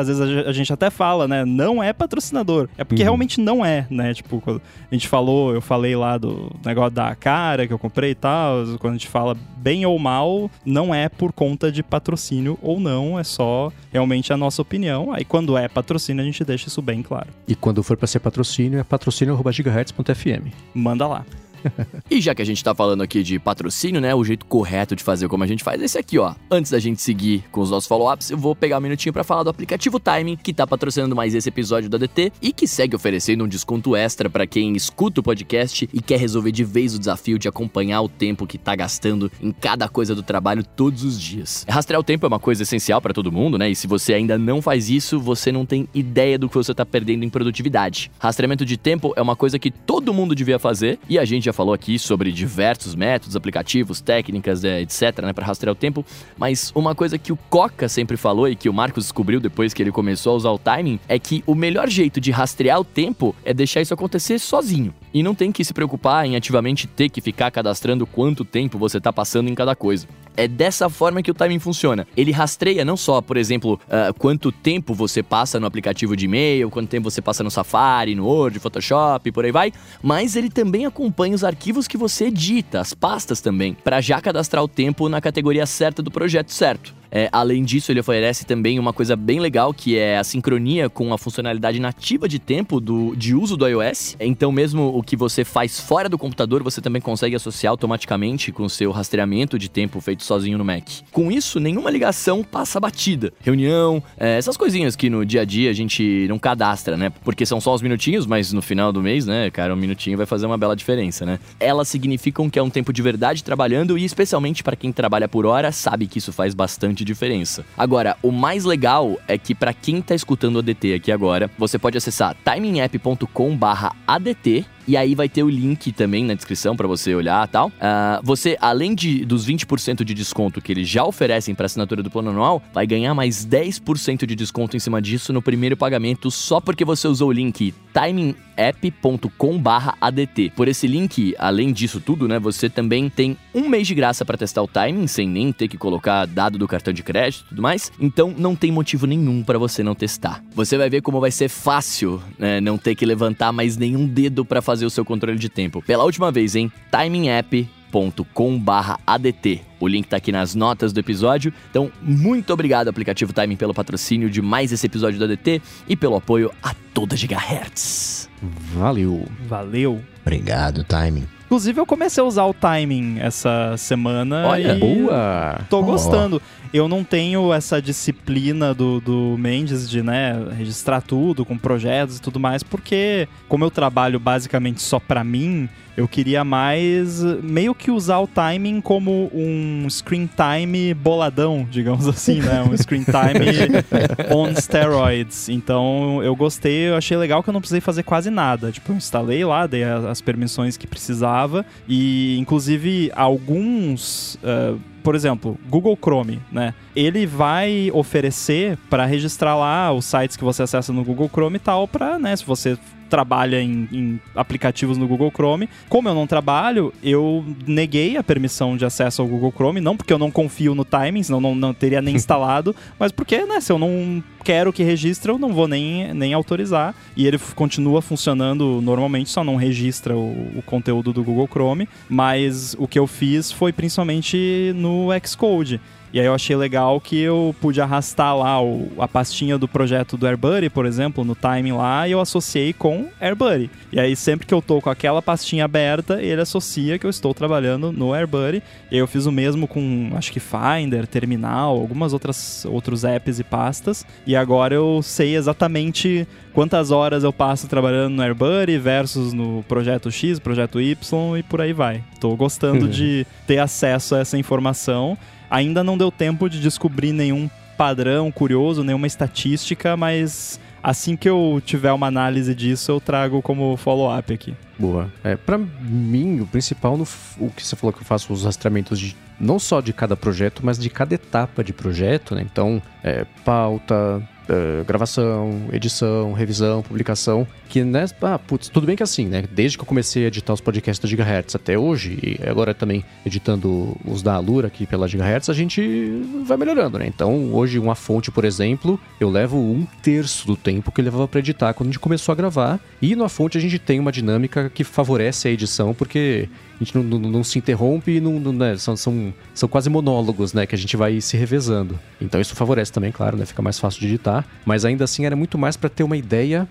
às 0.00 0.06
vezes 0.08 0.20
a 0.20 0.34
a 0.48 0.52
gente 0.52 0.72
até 0.72 0.90
fala, 0.90 1.26
né? 1.26 1.44
Não 1.44 1.82
é 1.82 1.92
patrocinador. 1.92 2.68
É 2.76 2.84
porque 2.84 3.02
Uhum. 3.02 3.06
realmente 3.06 3.40
não 3.40 3.64
é, 3.64 3.86
né? 3.90 4.12
Tipo, 4.12 4.40
quando 4.40 4.60
a 4.90 4.94
gente 4.94 5.08
falou, 5.08 5.54
eu 5.54 5.60
falei 5.60 5.96
lá 5.96 6.18
do 6.18 6.50
negócio 6.64 6.90
da 6.90 7.14
cara 7.14 7.66
que 7.66 7.72
eu 7.72 7.78
comprei 7.78 8.10
e 8.10 8.14
tal. 8.14 8.64
Quando 8.78 8.92
a 8.94 8.96
gente 8.96 9.08
fala 9.08 9.36
bem 9.56 9.86
ou 9.86 9.98
mal, 9.98 10.50
não 10.64 10.94
é 10.94 11.08
por 11.08 11.32
conta 11.32 11.72
de 11.72 11.82
patrocínio 11.82 12.58
ou 12.60 12.78
não, 12.78 13.18
é 13.18 13.24
só 13.24 13.72
realmente 13.92 14.32
a 14.32 14.36
nossa 14.36 14.60
opinião. 14.60 15.12
Aí 15.12 15.24
quando 15.24 15.56
é 15.56 15.66
patrocínio, 15.68 16.22
a 16.22 16.24
gente 16.26 16.44
deixa 16.44 16.68
isso 16.68 16.82
bem 16.82 17.02
claro. 17.02 17.28
E 17.48 17.54
quando 17.54 17.82
for 17.82 17.96
para 17.96 18.06
ser 18.06 18.20
patrocínio, 18.20 18.78
é 18.78 18.84
patrocínio.gigahertz.fm. 18.84 20.48
Manda 20.74 21.06
lá. 21.06 21.24
e 22.10 22.20
já 22.20 22.34
que 22.34 22.42
a 22.42 22.44
gente 22.44 22.62
tá 22.62 22.74
falando 22.74 23.02
aqui 23.02 23.22
de 23.22 23.38
patrocínio, 23.38 24.00
né? 24.00 24.14
O 24.14 24.24
jeito 24.24 24.46
correto 24.46 24.94
de 24.94 25.02
fazer 25.02 25.28
como 25.28 25.44
a 25.44 25.46
gente 25.46 25.64
faz 25.64 25.80
é 25.80 25.84
esse 25.84 25.98
aqui, 25.98 26.18
ó. 26.18 26.34
Antes 26.50 26.70
da 26.70 26.78
gente 26.78 27.00
seguir 27.00 27.44
com 27.50 27.60
os 27.60 27.70
nossos 27.70 27.88
follow-ups, 27.88 28.30
eu 28.30 28.38
vou 28.38 28.54
pegar 28.54 28.78
um 28.78 28.80
minutinho 28.80 29.12
para 29.12 29.24
falar 29.24 29.42
do 29.42 29.50
aplicativo 29.50 29.98
Timing, 29.98 30.36
que 30.36 30.52
tá 30.52 30.66
patrocinando 30.66 31.14
mais 31.14 31.34
esse 31.34 31.48
episódio 31.48 31.88
da 31.88 31.98
DT 31.98 32.32
e 32.40 32.52
que 32.52 32.66
segue 32.66 32.96
oferecendo 32.96 33.44
um 33.44 33.48
desconto 33.48 33.96
extra 33.96 34.28
para 34.28 34.46
quem 34.46 34.74
escuta 34.74 35.20
o 35.20 35.22
podcast 35.22 35.88
e 35.92 36.00
quer 36.00 36.18
resolver 36.18 36.52
de 36.52 36.64
vez 36.64 36.94
o 36.94 36.98
desafio 36.98 37.38
de 37.38 37.48
acompanhar 37.48 38.02
o 38.02 38.08
tempo 38.08 38.46
que 38.46 38.58
tá 38.58 38.74
gastando 38.74 39.30
em 39.40 39.52
cada 39.52 39.88
coisa 39.88 40.14
do 40.14 40.22
trabalho 40.22 40.64
todos 40.64 41.04
os 41.04 41.20
dias. 41.20 41.64
Rastrear 41.68 42.00
o 42.00 42.04
tempo 42.04 42.26
é 42.26 42.28
uma 42.28 42.38
coisa 42.38 42.62
essencial 42.62 43.00
para 43.00 43.14
todo 43.14 43.32
mundo, 43.32 43.58
né? 43.58 43.70
E 43.70 43.76
se 43.76 43.86
você 43.86 44.14
ainda 44.14 44.38
não 44.38 44.60
faz 44.60 44.90
isso, 44.90 45.20
você 45.20 45.50
não 45.50 45.64
tem 45.64 45.88
ideia 45.94 46.38
do 46.38 46.48
que 46.48 46.54
você 46.54 46.74
tá 46.74 46.84
perdendo 46.84 47.24
em 47.24 47.30
produtividade. 47.30 48.10
Rastreamento 48.18 48.64
de 48.64 48.76
tempo 48.76 49.12
é 49.16 49.22
uma 49.22 49.36
coisa 49.36 49.58
que 49.58 49.70
todo 49.70 50.12
mundo 50.12 50.34
devia 50.34 50.58
fazer 50.58 50.98
e 51.08 51.18
a 51.18 51.24
gente 51.24 51.44
já 51.44 51.52
falou 51.54 51.74
aqui 51.74 51.98
sobre 51.98 52.32
diversos 52.32 52.94
métodos, 52.94 53.36
aplicativos, 53.36 54.00
técnicas, 54.00 54.64
é, 54.64 54.80
etc, 54.82 55.22
né, 55.22 55.32
para 55.32 55.46
rastrear 55.46 55.72
o 55.72 55.76
tempo, 55.76 56.04
mas 56.36 56.72
uma 56.74 56.94
coisa 56.94 57.18
que 57.18 57.32
o 57.32 57.36
Coca 57.48 57.88
sempre 57.88 58.16
falou 58.16 58.48
e 58.48 58.56
que 58.56 58.68
o 58.68 58.72
Marcos 58.72 59.04
descobriu 59.04 59.40
depois 59.40 59.72
que 59.72 59.82
ele 59.82 59.92
começou 59.92 60.32
a 60.32 60.36
usar 60.36 60.50
o 60.50 60.58
timing 60.58 60.98
é 61.08 61.18
que 61.18 61.42
o 61.46 61.54
melhor 61.54 61.88
jeito 61.88 62.20
de 62.20 62.30
rastrear 62.30 62.80
o 62.80 62.84
tempo 62.84 63.34
é 63.44 63.54
deixar 63.54 63.80
isso 63.80 63.94
acontecer 63.94 64.38
sozinho. 64.38 64.92
E 65.14 65.22
não 65.22 65.32
tem 65.32 65.52
que 65.52 65.64
se 65.64 65.72
preocupar 65.72 66.26
em 66.26 66.34
ativamente 66.34 66.88
ter 66.88 67.08
que 67.08 67.20
ficar 67.20 67.48
cadastrando 67.52 68.04
quanto 68.04 68.44
tempo 68.44 68.76
você 68.76 68.98
está 68.98 69.12
passando 69.12 69.48
em 69.48 69.54
cada 69.54 69.76
coisa. 69.76 70.08
É 70.36 70.48
dessa 70.48 70.90
forma 70.90 71.22
que 71.22 71.30
o 71.30 71.34
timing 71.34 71.60
funciona. 71.60 72.04
Ele 72.16 72.32
rastreia 72.32 72.84
não 72.84 72.96
só, 72.96 73.20
por 73.20 73.36
exemplo, 73.36 73.80
uh, 73.84 74.12
quanto 74.18 74.50
tempo 74.50 74.92
você 74.92 75.22
passa 75.22 75.60
no 75.60 75.66
aplicativo 75.66 76.16
de 76.16 76.24
e-mail, 76.24 76.68
quanto 76.68 76.88
tempo 76.88 77.08
você 77.08 77.22
passa 77.22 77.44
no 77.44 77.50
Safari, 77.50 78.16
no 78.16 78.26
Word, 78.26 78.58
Photoshop, 78.58 79.30
por 79.30 79.44
aí 79.44 79.52
vai, 79.52 79.72
mas 80.02 80.34
ele 80.34 80.50
também 80.50 80.84
acompanha 80.84 81.36
os 81.36 81.44
arquivos 81.44 81.86
que 81.86 81.96
você 81.96 82.24
edita, 82.24 82.80
as 82.80 82.92
pastas 82.92 83.40
também, 83.40 83.74
para 83.74 84.00
já 84.00 84.20
cadastrar 84.20 84.64
o 84.64 84.68
tempo 84.68 85.08
na 85.08 85.20
categoria 85.20 85.64
certa 85.64 86.02
do 86.02 86.10
projeto 86.10 86.52
certo. 86.52 86.92
É, 87.14 87.28
além 87.30 87.62
disso, 87.62 87.92
ele 87.92 88.00
oferece 88.00 88.44
também 88.44 88.76
uma 88.76 88.92
coisa 88.92 89.14
bem 89.14 89.38
legal 89.38 89.72
que 89.72 89.96
é 89.96 90.18
a 90.18 90.24
sincronia 90.24 90.90
com 90.90 91.14
a 91.14 91.18
funcionalidade 91.18 91.78
nativa 91.78 92.28
de 92.28 92.40
tempo 92.40 92.80
do, 92.80 93.14
de 93.14 93.36
uso 93.36 93.56
do 93.56 93.68
iOS. 93.68 94.16
Então, 94.18 94.50
mesmo 94.50 94.88
o 94.92 95.00
que 95.00 95.14
você 95.14 95.44
faz 95.44 95.78
fora 95.78 96.08
do 96.08 96.18
computador, 96.18 96.64
você 96.64 96.80
também 96.80 97.00
consegue 97.00 97.36
associar 97.36 97.70
automaticamente 97.70 98.50
com 98.50 98.64
o 98.64 98.68
seu 98.70 98.90
rastreamento 98.90 99.56
de 99.56 99.70
tempo 99.70 100.00
feito 100.00 100.24
sozinho 100.24 100.58
no 100.58 100.64
Mac. 100.64 100.88
Com 101.12 101.30
isso, 101.30 101.60
nenhuma 101.60 101.88
ligação 101.88 102.42
passa 102.42 102.80
batida. 102.80 103.32
Reunião, 103.40 104.02
é, 104.18 104.36
essas 104.36 104.56
coisinhas 104.56 104.96
que 104.96 105.08
no 105.08 105.24
dia 105.24 105.42
a 105.42 105.44
dia 105.44 105.70
a 105.70 105.74
gente 105.74 106.26
não 106.28 106.38
cadastra, 106.38 106.96
né? 106.96 107.12
Porque 107.22 107.46
são 107.46 107.60
só 107.60 107.72
uns 107.72 107.82
minutinhos, 107.82 108.26
mas 108.26 108.52
no 108.52 108.60
final 108.60 108.92
do 108.92 109.00
mês, 109.00 109.24
né, 109.24 109.52
cara, 109.52 109.72
um 109.72 109.76
minutinho 109.76 110.16
vai 110.16 110.26
fazer 110.26 110.46
uma 110.46 110.58
bela 110.58 110.74
diferença, 110.74 111.24
né? 111.24 111.38
Elas 111.60 111.86
significam 111.86 112.50
que 112.50 112.58
é 112.58 112.62
um 112.62 112.70
tempo 112.70 112.92
de 112.92 113.02
verdade 113.02 113.44
trabalhando 113.44 113.96
e 113.96 114.04
especialmente 114.04 114.64
para 114.64 114.74
quem 114.74 114.90
trabalha 114.90 115.28
por 115.28 115.46
hora, 115.46 115.70
sabe 115.70 116.08
que 116.08 116.18
isso 116.18 116.32
faz 116.32 116.54
bastante 116.54 117.03
diferença. 117.04 117.64
Agora, 117.76 118.16
o 118.22 118.32
mais 118.32 118.64
legal 118.64 119.18
é 119.28 119.36
que 119.38 119.54
para 119.54 119.72
quem 119.72 120.00
tá 120.00 120.14
escutando 120.14 120.56
o 120.56 120.60
ADT 120.60 120.94
aqui 120.94 121.12
agora, 121.12 121.50
você 121.58 121.78
pode 121.78 121.98
acessar 121.98 122.34
timingapp.com/adt 122.44 124.66
e 124.86 124.96
aí 124.96 125.14
vai 125.14 125.28
ter 125.28 125.42
o 125.42 125.48
link 125.48 125.92
também 125.92 126.24
na 126.24 126.34
descrição 126.34 126.76
para 126.76 126.86
você 126.86 127.14
olhar 127.14 127.46
e 127.46 127.50
tal. 127.50 127.68
Uh, 127.68 128.20
você, 128.22 128.56
além 128.60 128.94
de, 128.94 129.24
dos 129.24 129.46
20% 129.46 130.04
de 130.04 130.14
desconto 130.14 130.60
que 130.60 130.72
eles 130.72 130.88
já 130.88 131.04
oferecem 131.04 131.54
para 131.54 131.66
assinatura 131.66 132.02
do 132.02 132.10
plano 132.10 132.30
anual, 132.30 132.62
vai 132.72 132.86
ganhar 132.86 133.14
mais 133.14 133.46
10% 133.46 134.26
de 134.26 134.34
desconto 134.34 134.76
em 134.76 134.80
cima 134.80 135.00
disso 135.00 135.32
no 135.32 135.42
primeiro 135.42 135.76
pagamento 135.76 136.30
só 136.30 136.60
porque 136.60 136.84
você 136.84 137.08
usou 137.08 137.28
o 137.28 137.32
link 137.32 137.74
timingapp.com/adt. 137.94 140.52
Por 140.56 140.68
esse 140.68 140.86
link, 140.86 141.34
além 141.38 141.72
disso 141.72 142.00
tudo, 142.00 142.26
né, 142.26 142.38
você 142.38 142.68
também 142.68 143.08
tem 143.08 143.38
um 143.54 143.68
mês 143.68 143.86
de 143.86 143.94
graça 143.94 144.24
para 144.24 144.36
testar 144.36 144.62
o 144.62 144.68
timing 144.68 145.06
sem 145.06 145.28
nem 145.28 145.52
ter 145.52 145.68
que 145.68 145.78
colocar 145.78 146.26
dado 146.26 146.58
do 146.58 146.66
cartão 146.66 146.92
de 146.92 147.04
crédito 147.04 147.44
e 147.46 147.50
tudo 147.50 147.62
mais. 147.62 147.92
Então 148.00 148.34
não 148.36 148.56
tem 148.56 148.72
motivo 148.72 149.06
nenhum 149.06 149.44
para 149.44 149.58
você 149.58 149.82
não 149.82 149.94
testar. 149.94 150.42
Você 150.54 150.76
vai 150.76 150.90
ver 150.90 151.00
como 151.02 151.20
vai 151.20 151.30
ser 151.30 151.48
fácil, 151.48 152.20
né, 152.38 152.60
não 152.60 152.76
ter 152.76 152.96
que 152.96 153.06
levantar 153.06 153.52
mais 153.52 153.76
nenhum 153.76 154.06
dedo 154.06 154.44
para 154.44 154.60
fazer 154.60 154.73
o 154.82 154.90
seu 154.90 155.04
controle 155.04 155.38
de 155.38 155.48
tempo. 155.48 155.82
Pela 155.82 156.04
última 156.04 156.32
vez, 156.32 156.56
hein? 156.56 156.72
timingapp.com/adt. 156.90 159.62
O 159.78 159.86
link 159.86 160.06
tá 160.06 160.16
aqui 160.16 160.32
nas 160.32 160.54
notas 160.54 160.92
do 160.92 161.00
episódio. 161.00 161.52
Então, 161.70 161.92
muito 162.00 162.52
obrigado 162.52 162.88
aplicativo 162.88 163.32
Timing 163.32 163.56
pelo 163.56 163.74
patrocínio 163.74 164.30
de 164.30 164.40
mais 164.40 164.72
esse 164.72 164.86
episódio 164.86 165.18
do 165.18 165.24
ADT 165.24 165.60
e 165.88 165.94
pelo 165.94 166.16
apoio 166.16 166.50
a 166.62 166.74
toda 166.94 167.16
Gigahertz. 167.16 168.30
Valeu. 168.72 169.26
Valeu. 169.46 170.00
Obrigado, 170.22 170.84
Timing. 170.84 171.26
Inclusive, 171.44 171.78
eu 171.78 171.86
comecei 171.86 172.22
a 172.22 172.26
usar 172.26 172.46
o 172.46 172.54
timing 172.54 173.18
essa 173.20 173.76
semana. 173.76 174.48
Olha, 174.48 174.74
e 174.74 174.80
boa! 174.80 175.60
Tô 175.70 175.82
gostando. 175.82 176.42
Eu 176.74 176.88
não 176.88 177.04
tenho 177.04 177.52
essa 177.52 177.80
disciplina 177.80 178.74
do, 178.74 179.00
do 179.00 179.36
Mendes 179.38 179.88
de, 179.88 180.02
né, 180.02 180.34
registrar 180.58 181.00
tudo 181.00 181.44
com 181.44 181.56
projetos 181.56 182.18
e 182.18 182.20
tudo 182.20 182.40
mais, 182.40 182.64
porque 182.64 183.28
como 183.48 183.64
eu 183.64 183.70
trabalho 183.70 184.18
basicamente 184.18 184.82
só 184.82 184.98
pra 184.98 185.22
mim, 185.22 185.68
eu 185.96 186.08
queria 186.08 186.42
mais 186.42 187.22
meio 187.44 187.76
que 187.76 187.92
usar 187.92 188.18
o 188.18 188.26
timing 188.26 188.80
como 188.80 189.30
um 189.32 189.86
screen 189.88 190.28
time 190.28 190.92
boladão, 190.92 191.64
digamos 191.70 192.08
assim, 192.08 192.40
né? 192.40 192.64
Um 192.68 192.76
screen 192.76 193.04
time 193.04 193.84
on 194.34 194.52
steroids. 194.56 195.48
Então 195.48 196.20
eu 196.24 196.34
gostei, 196.34 196.88
eu 196.88 196.96
achei 196.96 197.16
legal 197.16 197.40
que 197.40 197.50
eu 197.50 197.52
não 197.52 197.60
precisei 197.60 197.80
fazer 197.80 198.02
quase 198.02 198.30
nada. 198.30 198.72
Tipo, 198.72 198.90
eu 198.90 198.96
instalei 198.96 199.44
lá, 199.44 199.68
dei 199.68 199.84
as 199.84 200.20
permissões 200.20 200.76
que 200.76 200.88
precisava 200.88 201.64
e 201.86 202.36
inclusive 202.36 203.12
alguns. 203.14 204.34
Uh, 204.42 204.92
por 205.04 205.14
exemplo, 205.14 205.58
Google 205.68 205.98
Chrome, 206.02 206.40
né? 206.50 206.72
Ele 206.96 207.26
vai 207.26 207.90
oferecer 207.92 208.78
para 208.88 209.04
registrar 209.04 209.54
lá 209.54 209.92
os 209.92 210.06
sites 210.06 210.34
que 210.34 210.42
você 210.42 210.62
acessa 210.62 210.94
no 210.94 211.04
Google 211.04 211.28
Chrome 211.28 211.56
e 211.56 211.60
tal, 211.60 211.86
para, 211.86 212.18
né, 212.18 212.34
se 212.34 212.44
você 212.44 212.78
trabalha 213.14 213.62
em, 213.62 213.88
em, 213.92 214.20
aplicativos 214.34 214.98
no 214.98 215.06
Google 215.06 215.30
Chrome. 215.30 215.68
Como 215.88 216.08
eu 216.08 216.14
não 216.16 216.26
trabalho, 216.26 216.92
eu 217.00 217.44
neguei 217.64 218.16
a 218.16 218.24
permissão 218.24 218.76
de 218.76 218.84
acesso 218.84 219.22
ao 219.22 219.28
Google 219.28 219.52
Chrome, 219.52 219.80
não 219.80 219.96
porque 219.96 220.12
eu 220.12 220.18
não 220.18 220.32
confio 220.32 220.74
no 220.74 220.84
timing, 220.84 221.22
senão 221.22 221.40
não, 221.40 221.54
não 221.54 221.72
teria 221.72 222.02
nem 222.02 222.16
instalado, 222.16 222.74
mas 222.98 223.12
porque, 223.12 223.46
né, 223.46 223.60
se 223.60 223.70
eu 223.70 223.78
não 223.78 224.20
quero 224.42 224.72
que 224.72 224.82
registre, 224.82 225.30
eu 225.30 225.38
não 225.38 225.52
vou 225.52 225.68
nem, 225.68 226.12
nem 226.12 226.34
autorizar. 226.34 226.92
E 227.16 227.24
ele 227.24 227.38
continua 227.54 228.02
funcionando 228.02 228.80
normalmente, 228.82 229.30
só 229.30 229.44
não 229.44 229.54
registra 229.54 230.16
o, 230.16 230.58
o 230.58 230.62
conteúdo 230.66 231.12
do 231.12 231.22
Google 231.22 231.46
Chrome. 231.46 231.88
Mas 232.08 232.74
o 232.80 232.88
que 232.88 232.98
eu 232.98 233.06
fiz 233.06 233.52
foi 233.52 233.72
principalmente 233.72 234.72
no 234.74 235.08
Xcode. 235.24 235.80
E 236.14 236.20
aí 236.20 236.26
eu 236.26 236.32
achei 236.32 236.54
legal 236.54 237.00
que 237.00 237.18
eu 237.18 237.52
pude 237.60 237.80
arrastar 237.80 238.38
lá 238.38 238.62
o, 238.62 238.88
a 238.98 239.08
pastinha 239.08 239.58
do 239.58 239.66
projeto 239.66 240.16
do 240.16 240.28
AirBuddy, 240.28 240.70
por 240.70 240.86
exemplo, 240.86 241.24
no 241.24 241.34
timing 241.34 241.72
lá, 241.72 242.06
e 242.06 242.12
eu 242.12 242.20
associei 242.20 242.72
com 242.72 243.08
AirBuddy. 243.20 243.68
E 243.92 243.98
aí 243.98 244.14
sempre 244.14 244.46
que 244.46 244.54
eu 244.54 244.62
tô 244.62 244.80
com 244.80 244.88
aquela 244.88 245.20
pastinha 245.20 245.64
aberta, 245.64 246.22
ele 246.22 246.40
associa 246.40 247.00
que 247.00 247.04
eu 247.04 247.10
estou 247.10 247.34
trabalhando 247.34 247.90
no 247.90 248.14
AirBuddy. 248.14 248.62
E 248.92 248.94
aí 248.94 249.00
eu 249.00 249.08
fiz 249.08 249.26
o 249.26 249.32
mesmo 249.32 249.66
com, 249.66 250.12
acho 250.14 250.30
que 250.30 250.38
Finder, 250.38 251.04
Terminal, 251.08 251.76
algumas 251.76 252.12
outras 252.12 252.64
outros 252.64 253.02
apps 253.02 253.40
e 253.40 253.42
pastas. 253.42 254.06
E 254.24 254.36
agora 254.36 254.72
eu 254.72 255.00
sei 255.02 255.34
exatamente 255.34 256.28
quantas 256.52 256.92
horas 256.92 257.24
eu 257.24 257.32
passo 257.32 257.66
trabalhando 257.66 258.14
no 258.14 258.22
AirBuddy 258.22 258.78
versus 258.78 259.32
no 259.32 259.64
projeto 259.64 260.12
X, 260.12 260.38
projeto 260.38 260.80
Y 260.80 261.36
e 261.36 261.42
por 261.42 261.60
aí 261.60 261.72
vai. 261.72 262.04
Tô 262.20 262.36
gostando 262.36 262.86
de 262.88 263.26
ter 263.48 263.58
acesso 263.58 264.14
a 264.14 264.20
essa 264.20 264.38
informação 264.38 265.18
Ainda 265.50 265.84
não 265.84 265.96
deu 265.98 266.10
tempo 266.10 266.48
de 266.48 266.60
descobrir 266.60 267.12
nenhum 267.12 267.48
padrão 267.76 268.30
curioso, 268.30 268.84
nenhuma 268.84 269.06
estatística, 269.06 269.96
mas 269.96 270.60
assim 270.82 271.16
que 271.16 271.28
eu 271.28 271.60
tiver 271.64 271.92
uma 271.92 272.06
análise 272.06 272.54
disso, 272.54 272.92
eu 272.92 273.00
trago 273.00 273.42
como 273.42 273.76
follow-up 273.76 274.32
aqui. 274.32 274.54
Boa. 274.78 275.10
É, 275.22 275.36
para 275.36 275.58
mim, 275.58 276.40
o 276.40 276.46
principal, 276.46 276.96
no, 276.96 277.06
o 277.38 277.50
que 277.50 277.64
você 277.64 277.76
falou 277.76 277.92
que 277.92 278.00
eu 278.00 278.04
faço 278.04 278.32
os 278.32 278.44
rastreamentos 278.44 278.98
de 278.98 279.16
não 279.38 279.58
só 279.58 279.80
de 279.80 279.92
cada 279.92 280.16
projeto, 280.16 280.60
mas 280.64 280.78
de 280.78 280.88
cada 280.88 281.14
etapa 281.14 281.64
de 281.64 281.72
projeto, 281.72 282.34
né? 282.34 282.42
Então, 282.42 282.80
é, 283.02 283.26
pauta, 283.44 284.22
Uh, 284.44 284.84
gravação, 284.84 285.68
edição, 285.72 286.34
revisão, 286.34 286.82
publicação, 286.82 287.46
que, 287.66 287.82
né, 287.82 288.04
ah, 288.20 288.38
putz, 288.38 288.68
tudo 288.68 288.86
bem 288.86 288.94
que 288.94 289.02
assim, 289.02 289.26
né, 289.26 289.42
desde 289.50 289.78
que 289.78 289.82
eu 289.82 289.86
comecei 289.86 290.24
a 290.24 290.26
editar 290.26 290.52
os 290.52 290.60
podcasts 290.60 291.02
da 291.02 291.08
Gigahertz 291.08 291.54
até 291.54 291.78
hoje, 291.78 292.18
e 292.22 292.46
agora 292.46 292.74
também 292.74 293.02
editando 293.24 293.96
os 294.04 294.22
da 294.22 294.34
Alura 294.34 294.66
aqui 294.66 294.86
pela 294.86 295.08
Gigahertz, 295.08 295.48
a 295.48 295.54
gente 295.54 296.22
vai 296.44 296.58
melhorando, 296.58 296.98
né, 296.98 297.06
então 297.06 297.54
hoje 297.54 297.78
uma 297.78 297.94
fonte, 297.94 298.30
por 298.30 298.44
exemplo, 298.44 299.00
eu 299.18 299.30
levo 299.30 299.56
um 299.56 299.86
terço 300.02 300.46
do 300.46 300.56
tempo 300.56 300.92
que 300.92 301.00
eu 301.00 301.04
levava 301.06 301.26
para 301.26 301.40
editar 301.40 301.72
quando 301.72 301.88
a 301.88 301.92
gente 301.92 302.00
começou 302.00 302.30
a 302.30 302.36
gravar, 302.36 302.78
e 303.00 303.16
na 303.16 303.30
fonte 303.30 303.56
a 303.56 303.60
gente 303.62 303.78
tem 303.78 303.98
uma 303.98 304.12
dinâmica 304.12 304.68
que 304.68 304.84
favorece 304.84 305.48
a 305.48 305.50
edição, 305.50 305.94
porque 305.94 306.50
a 306.80 306.84
gente 306.84 306.96
não, 306.96 307.04
não, 307.04 307.30
não 307.30 307.44
se 307.44 307.58
interrompe 307.58 308.16
e 308.16 308.20
não, 308.20 308.40
não 308.40 308.52
né, 308.52 308.76
são, 308.76 308.96
são, 308.96 309.32
são 309.54 309.68
quase 309.68 309.88
monólogos, 309.88 310.52
né? 310.52 310.66
Que 310.66 310.74
a 310.74 310.78
gente 310.78 310.96
vai 310.96 311.20
se 311.20 311.36
revezando. 311.36 311.98
Então 312.20 312.40
isso 312.40 312.54
favorece 312.54 312.92
também, 312.92 313.12
claro, 313.12 313.36
né? 313.36 313.46
Fica 313.46 313.62
mais 313.62 313.78
fácil 313.78 314.00
de 314.00 314.06
editar. 314.06 314.44
Mas 314.64 314.84
ainda 314.84 315.04
assim 315.04 315.24
era 315.24 315.36
muito 315.36 315.56
mais 315.56 315.76
para 315.76 315.88
ter 315.88 316.02
uma 316.02 316.16
ideia 316.16 316.68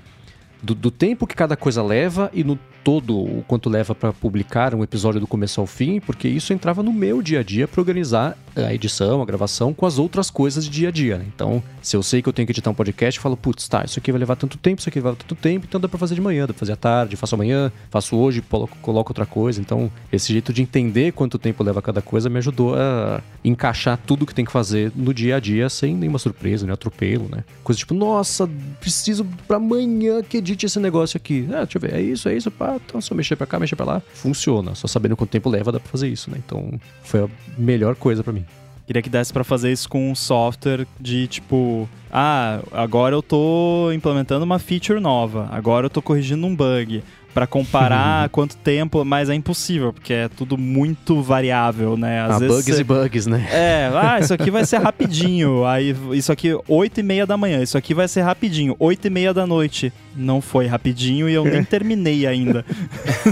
do, 0.62 0.76
do, 0.76 0.92
tempo 0.92 1.28
que 1.28 1.36
cada 1.36 1.56
coisa 1.56 1.84
leva 1.84 2.30
e 2.34 2.44
no 2.44 2.58
todo 2.84 3.18
o 3.18 3.44
quanto 3.48 3.70
leva 3.70 3.96
para 3.96 4.12
publicar 4.12 4.76
um 4.76 4.84
episódio 4.84 5.20
do 5.20 5.28
começo 5.28 5.62
ao 5.62 5.68
fim, 5.68 6.00
porque 6.00 6.28
isso 6.28 6.54
entrava 6.54 6.84
no 6.84 6.92
meu 6.92 7.22
dia 7.22 7.40
a 7.40 7.44
dia 7.44 7.68
para 7.68 7.82
organizar 7.82 8.38
a 8.56 8.74
edição, 8.74 9.22
a 9.22 9.26
gravação 9.26 9.74
com 9.74 9.86
as 9.86 9.98
outras 9.98 10.30
coisas 10.30 10.66
de 10.66 10.70
dia 10.70 10.90
a 10.90 10.92
dia. 10.92 11.18
Né? 11.18 11.26
Então, 11.34 11.64
se 11.82 11.96
eu 11.96 12.04
sei 12.04 12.22
que 12.22 12.30
eu 12.30 12.34
tenho 12.34 12.46
que 12.46 12.52
editar 12.52 12.70
um 12.70 12.74
podcast, 12.74 13.18
eu 13.18 13.22
falo, 13.22 13.36
putz, 13.36 13.68
tá, 13.68 13.84
isso 13.84 14.00
aqui 14.00 14.12
vai 14.12 14.20
levar 14.20 14.36
tanto 14.36 14.58
tempo, 14.58 14.80
isso 14.80 14.90
aqui 14.90 15.00
vai 15.00 15.12
levar 15.12 15.24
tanto 15.24 15.36
tempo, 15.36 15.66
então 15.68 15.80
dá 15.80 15.88
para 15.88 15.98
fazer 15.98 16.16
de 16.16 16.22
manhã, 16.22 16.42
dá 16.42 16.54
pra 16.54 16.60
fazer 16.60 16.74
à 16.74 16.76
tarde, 16.76 17.16
faço 17.16 17.36
amanhã, 17.36 17.72
faço 17.90 18.16
hoje, 18.16 18.44
coloco, 18.82 19.10
outra 19.10 19.26
coisa. 19.26 19.60
Então, 19.60 19.92
esse 20.12 20.32
jeito 20.32 20.54
de 20.54 20.62
entender 20.62 21.14
quanto 21.14 21.40
tempo 21.40 21.64
leva 21.64 21.82
cada 21.82 22.02
coisa 22.02 22.30
me 22.30 22.38
ajudou 22.38 22.76
a 22.76 23.22
encaixar 23.44 24.00
tudo 24.06 24.26
que 24.26 24.36
tem 24.36 24.46
que 24.46 24.52
fazer 24.52 24.92
no 24.96 25.14
dia 25.14 25.38
a 25.38 25.40
dia 25.40 25.70
sem 25.70 25.96
nenhuma 25.96 26.20
surpresa, 26.20 26.66
nem 26.66 26.74
atropelo, 26.74 27.28
né? 27.30 27.44
Coisa 27.64 27.80
tipo, 27.80 27.94
nossa, 27.94 28.50
preciso 28.80 29.26
pra 29.48 29.58
amanhã 29.58 30.22
que 30.22 30.38
edite 30.38 30.66
esse 30.66 30.80
negócio 30.80 31.18
aqui. 31.18 31.48
Ah, 31.52 31.64
deixa 31.64 31.78
eu 31.78 31.82
ver, 31.82 31.94
é 31.94 32.02
isso, 32.02 32.30
é 32.30 32.36
isso, 32.36 32.52
pá, 32.52 32.73
então 32.76 33.02
só 33.02 33.14
mexer 33.16 33.36
pra 33.36 33.48
cá, 33.48 33.60
mexer 33.60 33.76
pra 33.76 33.86
lá. 33.86 34.02
Funciona, 34.14 34.76
só 34.76 34.88
sabendo 34.88 35.16
quanto 35.16 35.30
tempo 35.30 35.50
leva 35.50 35.72
dá 35.72 35.80
pra 35.80 35.90
fazer 35.90 36.08
isso, 36.08 36.30
né? 36.30 36.38
Então, 36.46 36.80
foi 37.04 37.24
a 37.24 37.30
melhor 37.58 37.96
coisa 37.96 38.24
para 38.24 38.34
mim. 38.34 38.46
Queria 38.86 39.02
que 39.02 39.10
desse 39.10 39.32
para 39.32 39.46
fazer 39.46 39.72
isso 39.72 39.88
com 39.88 40.12
um 40.12 40.16
software 40.16 40.86
de 41.00 41.26
tipo, 41.28 41.88
ah, 42.12 42.60
agora 42.72 43.16
eu 43.16 43.22
tô 43.22 43.92
implementando 43.94 44.44
uma 44.44 44.60
feature 44.60 45.00
nova, 45.00 45.48
agora 45.52 45.86
eu 45.86 45.90
tô 45.90 46.02
corrigindo 46.02 46.46
um 46.46 46.54
bug 46.54 47.02
para 47.34 47.48
comparar 47.48 48.30
quanto 48.32 48.56
tempo, 48.58 49.04
mas 49.04 49.30
é 49.30 49.34
impossível, 49.34 49.92
porque 49.92 50.14
é 50.14 50.30
tudo 50.30 50.58
muito 50.58 51.22
variável, 51.22 51.98
né? 51.98 52.22
Às 52.22 52.36
ah, 52.36 52.40
vezes 52.40 52.56
bugs 52.56 52.76
cê... 52.76 52.82
e 52.82 52.84
bugs, 52.84 53.28
né? 53.28 53.48
É, 53.52 53.92
ah, 53.94 54.20
isso 54.22 54.34
aqui 54.34 54.52
vai 54.52 54.66
ser 54.66 54.78
rapidinho, 54.78 55.66
aí 55.66 55.96
isso 56.14 56.32
aqui 56.32 56.50
8 56.68 57.00
e 57.00 57.04
meia 57.04 57.26
da 57.26 57.38
manhã, 57.38 57.62
isso 57.62 57.78
aqui 57.78 57.94
vai 57.94 58.08
ser 58.08 58.22
rapidinho, 58.22 58.76
8 58.80 59.08
e 59.08 59.10
meia 59.10 59.34
da 59.34 59.48
noite. 59.48 59.92
Não 60.16 60.42
foi 60.42 60.68
rapidinho 60.68 61.28
e 61.28 61.34
eu 61.34 61.44
nem 61.44 61.64
terminei 61.66 62.28
ainda. 62.28 62.64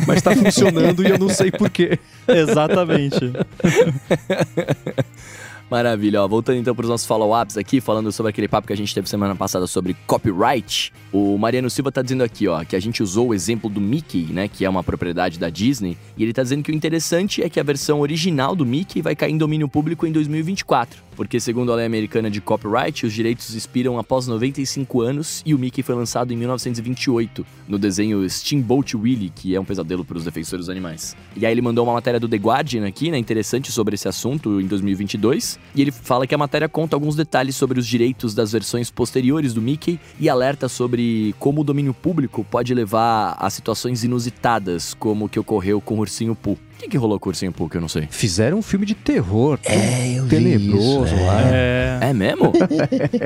mas 0.07 0.21
tá 0.21 0.35
funcionando 0.35 1.03
e 1.05 1.09
eu 1.09 1.19
não 1.19 1.29
sei 1.29 1.51
porquê. 1.51 1.99
Exatamente. 2.27 3.31
Maravilha, 5.71 6.21
ó. 6.21 6.27
Voltando 6.27 6.57
então 6.57 6.75
para 6.75 6.83
os 6.83 6.89
nossos 6.89 7.07
follow-ups 7.07 7.55
aqui, 7.55 7.79
falando 7.79 8.11
sobre 8.11 8.29
aquele 8.29 8.49
papo 8.49 8.67
que 8.67 8.73
a 8.73 8.75
gente 8.75 8.93
teve 8.93 9.07
semana 9.07 9.33
passada 9.37 9.65
sobre 9.65 9.95
copyright. 10.05 10.91
O 11.13 11.37
Mariano 11.37 11.69
Silva 11.69 11.89
tá 11.89 12.01
dizendo 12.01 12.25
aqui, 12.25 12.45
ó, 12.45 12.61
que 12.65 12.75
a 12.75 12.79
gente 12.79 13.01
usou 13.01 13.29
o 13.29 13.33
exemplo 13.33 13.69
do 13.69 13.79
Mickey, 13.79 14.23
né, 14.33 14.49
que 14.49 14.65
é 14.65 14.69
uma 14.69 14.83
propriedade 14.83 15.39
da 15.39 15.49
Disney, 15.49 15.97
e 16.17 16.23
ele 16.23 16.33
tá 16.33 16.43
dizendo 16.43 16.61
que 16.61 16.73
o 16.73 16.75
interessante 16.75 17.41
é 17.41 17.49
que 17.49 17.57
a 17.57 17.63
versão 17.63 18.01
original 18.01 18.53
do 18.53 18.65
Mickey 18.65 19.01
vai 19.01 19.15
cair 19.15 19.31
em 19.31 19.37
domínio 19.37 19.69
público 19.69 20.05
em 20.05 20.11
2024 20.11 21.10
porque 21.21 21.39
segundo 21.39 21.71
a 21.71 21.75
lei 21.75 21.85
americana 21.85 22.31
de 22.31 22.41
copyright, 22.41 23.05
os 23.05 23.13
direitos 23.13 23.53
expiram 23.53 23.99
após 23.99 24.25
95 24.25 25.01
anos 25.01 25.43
e 25.45 25.53
o 25.53 25.59
Mickey 25.59 25.83
foi 25.83 25.93
lançado 25.93 26.33
em 26.33 26.35
1928, 26.35 27.45
no 27.67 27.77
desenho 27.77 28.27
Steamboat 28.27 28.97
Willie, 28.97 29.29
que 29.29 29.55
é 29.55 29.59
um 29.59 29.63
pesadelo 29.63 30.03
para 30.03 30.17
os 30.17 30.23
defensores 30.23 30.65
dos 30.65 30.69
animais. 30.71 31.15
E 31.37 31.45
aí 31.45 31.53
ele 31.53 31.61
mandou 31.61 31.85
uma 31.85 31.93
matéria 31.93 32.19
do 32.19 32.27
The 32.27 32.37
Guardian 32.37 32.87
aqui, 32.87 33.11
né, 33.11 33.19
interessante 33.19 33.71
sobre 33.71 33.93
esse 33.93 34.07
assunto 34.07 34.59
em 34.59 34.65
2022, 34.65 35.59
e 35.75 35.81
ele 35.83 35.91
fala 35.91 36.25
que 36.25 36.33
a 36.33 36.39
matéria 36.39 36.67
conta 36.67 36.95
alguns 36.95 37.15
detalhes 37.15 37.55
sobre 37.55 37.79
os 37.79 37.85
direitos 37.85 38.33
das 38.33 38.51
versões 38.51 38.89
posteriores 38.89 39.53
do 39.53 39.61
Mickey 39.61 39.99
e 40.19 40.27
alerta 40.27 40.67
sobre 40.67 41.35
como 41.37 41.61
o 41.61 41.63
domínio 41.63 41.93
público 41.93 42.43
pode 42.49 42.73
levar 42.73 43.37
a 43.37 43.47
situações 43.51 44.03
inusitadas, 44.03 44.95
como 44.95 45.25
o 45.25 45.29
que 45.29 45.39
ocorreu 45.39 45.79
com 45.79 45.97
o 45.97 45.99
Ursinho 45.99 46.33
Pooh 46.33 46.57
que, 46.81 46.89
que 46.89 46.97
rolou 46.97 47.19
com 47.19 47.29
o 47.29 47.31
Ursinho 47.31 47.51
Pooh 47.51 47.69
que 47.69 47.77
eu 47.77 47.81
não 47.81 47.87
sei? 47.87 48.07
Fizeram 48.09 48.57
um 48.57 48.61
filme 48.61 48.85
de 48.85 48.95
terror. 48.95 49.59
É, 49.63 50.17
eu 50.17 50.27
tenebroso 50.27 51.05
vi 51.05 51.15
isso, 51.15 51.25
lá. 51.25 51.41
É, 51.51 51.99
é 52.01 52.13
mesmo? 52.13 52.51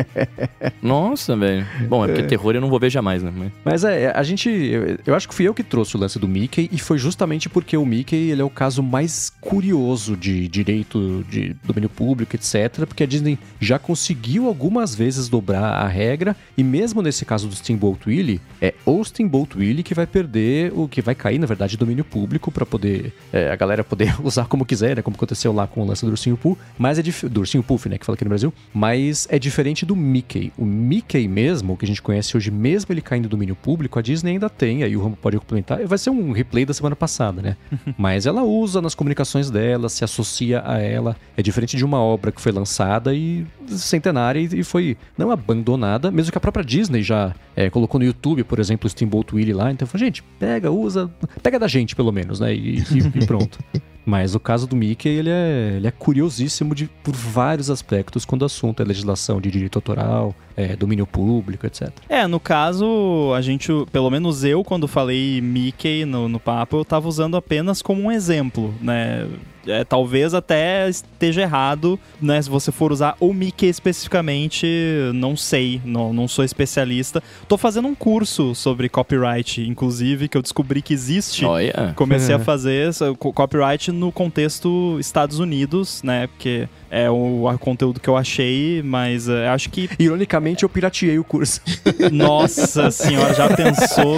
Nossa, 0.82 1.36
velho. 1.36 1.66
Bom, 1.88 2.04
é 2.04 2.08
porque 2.08 2.22
é. 2.22 2.26
terror 2.26 2.56
eu 2.56 2.62
não 2.62 2.70
vou 2.70 2.80
ver 2.80 2.90
jamais, 2.90 3.24
né? 3.24 3.32
Mas, 3.36 3.52
Mas 3.64 3.84
é, 3.84 4.12
a 4.14 4.24
gente. 4.24 4.50
Eu, 4.50 4.98
eu, 5.06 5.16
acho 5.16 5.28
que 5.28 5.34
fui 5.34 5.48
eu 5.48 5.54
que 5.54 5.64
trouxe 5.64 5.96
o 5.96 6.00
lance 6.00 6.20
do 6.20 6.28
Mickey 6.28 6.70
e 6.72 6.80
foi 6.80 6.98
justamente 6.98 7.48
porque 7.50 7.78
o 7.78 7.86
Mickey 7.86 8.30
ele 8.30 8.42
é 8.42 8.46
o 8.46 8.50
caso 8.50 8.84
mais 8.84 9.32
curioso 9.42 10.16
de 10.16 10.48
direito 10.48 11.26
de 11.30 11.56
domínio 11.64 11.90
público, 11.90 12.36
etc. 12.36 12.86
Porque 12.86 13.04
a 13.04 13.08
Disney 13.08 13.40
já 13.60 13.80
conseguiu 13.80 14.48
algumas 14.48 14.94
vezes 14.94 15.30
dobrar 15.30 15.64
a 15.64 15.88
regra 15.88 16.36
e 16.58 16.64
mesmo 16.64 17.02
nesse 17.02 17.26
caso 17.26 17.48
do 17.48 17.56
Steamboat 17.56 18.08
Willie, 18.08 18.42
é 18.62 18.74
o 18.86 19.04
Steamboat 19.04 19.58
Willie 19.58 19.84
que 19.84 19.94
vai 19.94 20.06
perder, 20.06 20.72
o 20.76 20.88
que 20.88 21.02
vai 21.02 21.16
cair, 21.16 21.40
na 21.40 21.48
verdade, 21.48 21.78
domínio 21.78 22.04
público 22.04 22.52
para 22.52 22.66
poder. 22.66 23.14
É, 23.32 23.45
a 23.52 23.56
galera 23.56 23.84
poder 23.84 24.16
usar 24.24 24.46
como 24.46 24.66
quiser, 24.66 24.96
né? 24.96 25.02
Como 25.02 25.16
aconteceu 25.16 25.54
lá 25.54 25.68
com 25.68 25.82
o 25.82 25.86
lance 25.86 26.06
do 26.06 26.12
Ursinho 26.12 26.38
Pooh. 26.38 26.58
Mas 26.78 27.00
é 27.00 27.02
dif... 27.02 27.28
do 27.28 27.42
Ursinho 27.42 27.64
Puff, 27.64 27.88
né? 27.90 27.98
Que 27.98 28.06
fala 28.06 28.16
aqui 28.16 28.24
no 28.24 28.30
Brasil. 28.30 28.54
Mas 28.74 29.28
é 29.30 29.40
diferente 29.40 29.86
do 29.86 29.96
Mickey. 29.96 30.52
O 30.58 30.66
Mickey 30.66 31.28
mesmo, 31.28 31.78
que 31.78 31.86
a 31.86 31.88
gente 31.88 32.02
conhece 32.02 32.36
hoje, 32.36 32.52
mesmo 32.52 32.92
ele 32.92 33.02
caindo 33.02 33.24
do 33.24 33.30
domínio 33.30 33.56
público, 33.56 34.00
a 34.00 34.02
Disney 34.02 34.32
ainda 34.32 34.50
tem, 34.50 34.84
aí 34.84 34.96
o 34.96 35.04
Rambo 35.04 35.18
pode 35.18 35.38
complementar. 35.38 35.86
Vai 35.86 35.98
ser 35.98 36.10
um 36.10 36.32
replay 36.32 36.66
da 36.66 36.74
semana 36.74 36.96
passada, 36.96 37.42
né? 37.42 37.58
mas 37.98 38.26
ela 38.26 38.44
usa 38.44 38.82
nas 38.82 38.96
comunicações 38.96 39.50
dela, 39.50 39.90
se 39.90 40.04
associa 40.04 40.64
a 40.66 40.80
ela. 40.80 41.16
É 41.36 41.42
diferente 41.42 41.78
de 41.78 41.86
uma 41.86 42.00
obra 42.00 42.32
que 42.32 42.42
foi 42.42 42.52
lançada 42.52 43.14
e 43.14 43.46
centenária 43.68 44.40
e 44.40 44.64
foi 44.64 44.98
não 45.18 45.32
abandonada, 45.32 46.12
mesmo 46.12 46.32
que 46.32 46.38
a 46.38 46.42
própria 46.42 46.64
Disney 46.64 47.02
já 47.02 47.34
é, 47.56 47.70
colocou 47.70 48.00
no 48.00 48.06
YouTube, 48.06 48.44
por 48.44 48.60
exemplo, 48.60 48.88
o 48.88 48.90
Steamboat 48.90 49.34
Willie 49.34 49.54
lá. 49.54 49.72
Então, 49.72 49.88
gente, 49.96 50.22
pega, 50.40 50.72
usa, 50.72 51.10
pega 51.42 51.58
da 51.58 51.68
gente 51.68 51.96
pelo 51.96 52.12
menos, 52.12 52.40
né? 52.40 52.54
E, 52.54 52.80
e, 52.80 53.22
e 53.22 53.26
pronto. 53.26 53.60
Mas 54.06 54.36
o 54.36 54.40
caso 54.40 54.68
do 54.68 54.76
Mickey, 54.76 55.10
ele 55.10 55.32
é, 55.32 55.74
ele 55.78 55.88
é 55.88 55.92
curiosíssimo 55.92 56.76
de, 56.76 56.88
por 57.04 57.16
vários 57.16 57.72
aspectos 57.72 58.24
quando 58.24 58.44
o 58.44 58.46
assunto 58.46 58.84
é 58.84 58.86
legislação 58.86 59.42
de 59.42 59.50
direito 59.50 59.78
autoral, 59.78 60.36
é, 60.56 60.76
domínio 60.76 61.06
público, 61.06 61.66
etc. 61.66 61.90
É, 62.08 62.26
no 62.28 62.40
caso, 62.40 63.34
a 63.36 63.42
gente, 63.42 63.72
pelo 63.92 64.10
menos 64.10 64.44
eu, 64.44 64.64
quando 64.64 64.88
falei 64.88 65.42
Mickey 65.42 66.06
no, 66.06 66.30
no 66.30 66.40
papo, 66.40 66.78
eu 66.78 66.86
tava 66.86 67.08
usando 67.08 67.36
apenas 67.36 67.82
como 67.82 68.04
um 68.04 68.12
exemplo, 68.12 68.74
né? 68.82 69.28
É, 69.68 69.84
talvez 69.84 70.34
até 70.34 70.88
esteja 70.88 71.42
errado, 71.42 72.00
né? 72.22 72.42
Se 72.42 72.50
você 72.50 72.72
for 72.72 72.92
usar 72.92 73.16
o 73.20 73.34
Mickey 73.34 73.68
especificamente, 73.68 74.68
não 75.14 75.36
sei, 75.36 75.82
não, 75.84 76.14
não 76.14 76.28
sou 76.28 76.46
especialista. 76.46 77.22
Tô 77.48 77.58
fazendo 77.58 77.88
um 77.88 77.96
curso 77.96 78.54
sobre 78.54 78.88
copyright, 78.88 79.62
inclusive, 79.62 80.28
que 80.28 80.38
eu 80.38 80.42
descobri 80.42 80.82
que 80.82 80.94
existe. 80.94 81.46
Oh, 81.46 81.58
yeah. 81.58 81.94
Comecei 81.94 82.36
a 82.36 82.40
fazer 82.40 82.92
copyright 83.18 83.92
no 83.92 84.12
contexto 84.12 84.98
Estados 85.00 85.40
Unidos, 85.40 86.04
né? 86.04 86.28
Porque 86.28 86.68
é 86.90 87.10
o, 87.10 87.48
o 87.48 87.58
conteúdo 87.58 88.00
que 88.00 88.08
eu 88.08 88.16
achei, 88.16 88.82
mas 88.84 89.28
é, 89.28 89.50
acho 89.50 89.70
que. 89.70 89.90
Ironicamente, 89.98 90.45
eu 90.64 90.70
pirateei 90.70 91.18
o 91.18 91.24
curso. 91.24 91.62
Nossa 92.12 92.92
senhora, 92.92 93.34
já 93.34 93.50
pensou? 93.56 94.18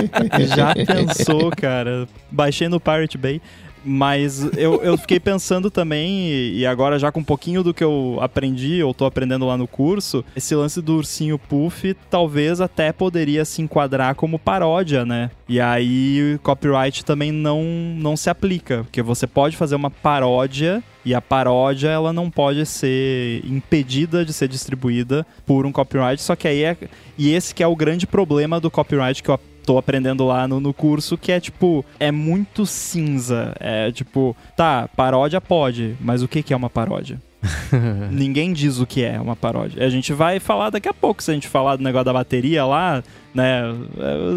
já 0.56 0.74
pensou, 0.74 1.50
cara? 1.50 2.08
Baixei 2.30 2.68
no 2.68 2.80
Pirate 2.80 3.16
Bay. 3.16 3.40
Mas 3.84 4.42
eu, 4.56 4.82
eu 4.82 4.96
fiquei 4.98 5.18
pensando 5.18 5.70
também, 5.70 6.30
e 6.52 6.66
agora 6.66 6.98
já 6.98 7.10
com 7.10 7.20
um 7.20 7.24
pouquinho 7.24 7.62
do 7.62 7.72
que 7.72 7.82
eu 7.82 8.18
aprendi, 8.20 8.76
eu 8.76 8.92
tô 8.92 9.04
aprendendo 9.04 9.46
lá 9.46 9.56
no 9.56 9.66
curso, 9.66 10.24
esse 10.36 10.54
lance 10.54 10.80
do 10.82 10.96
ursinho 10.96 11.38
Puff 11.38 11.94
talvez 12.10 12.60
até 12.60 12.92
poderia 12.92 13.44
se 13.44 13.62
enquadrar 13.62 14.14
como 14.14 14.38
paródia, 14.38 15.04
né? 15.04 15.30
E 15.48 15.60
aí 15.60 16.38
copyright 16.42 17.04
também 17.04 17.32
não, 17.32 17.62
não 17.98 18.16
se 18.16 18.28
aplica, 18.28 18.84
porque 18.84 19.02
você 19.02 19.26
pode 19.26 19.56
fazer 19.56 19.74
uma 19.74 19.90
paródia 19.90 20.82
e 21.04 21.14
a 21.14 21.20
paródia 21.20 21.88
ela 21.88 22.12
não 22.12 22.30
pode 22.30 22.64
ser 22.66 23.42
impedida 23.44 24.24
de 24.24 24.32
ser 24.32 24.48
distribuída 24.48 25.26
por 25.46 25.64
um 25.64 25.72
copyright, 25.72 26.20
só 26.22 26.36
que 26.36 26.46
aí 26.46 26.64
é 26.64 26.76
e 27.16 27.32
esse 27.34 27.54
que 27.54 27.62
é 27.62 27.66
o 27.66 27.76
grande 27.76 28.06
problema 28.06 28.60
do 28.60 28.70
copyright 28.70 29.22
que 29.22 29.28
eu 29.28 29.34
tô 29.64 29.78
aprendendo 29.78 30.26
lá 30.26 30.46
no, 30.48 30.60
no 30.60 30.72
curso, 30.72 31.16
que 31.16 31.32
é 31.32 31.40
tipo, 31.40 31.84
é 31.98 32.10
muito 32.10 32.66
cinza. 32.66 33.54
É 33.60 33.90
tipo, 33.92 34.36
tá, 34.56 34.88
paródia 34.96 35.40
pode, 35.40 35.96
mas 36.00 36.22
o 36.22 36.28
que, 36.28 36.42
que 36.42 36.52
é 36.52 36.56
uma 36.56 36.70
paródia? 36.70 37.20
Ninguém 38.10 38.52
diz 38.52 38.78
o 38.78 38.86
que 38.86 39.02
é 39.02 39.20
uma 39.20 39.34
paródia. 39.34 39.84
A 39.84 39.88
gente 39.88 40.12
vai 40.12 40.38
falar 40.38 40.70
daqui 40.70 40.88
a 40.88 40.94
pouco, 40.94 41.22
se 41.22 41.30
a 41.30 41.34
gente 41.34 41.48
falar 41.48 41.76
do 41.76 41.82
negócio 41.82 42.04
da 42.04 42.12
bateria 42.12 42.64
lá, 42.64 43.02
né? 43.34 43.62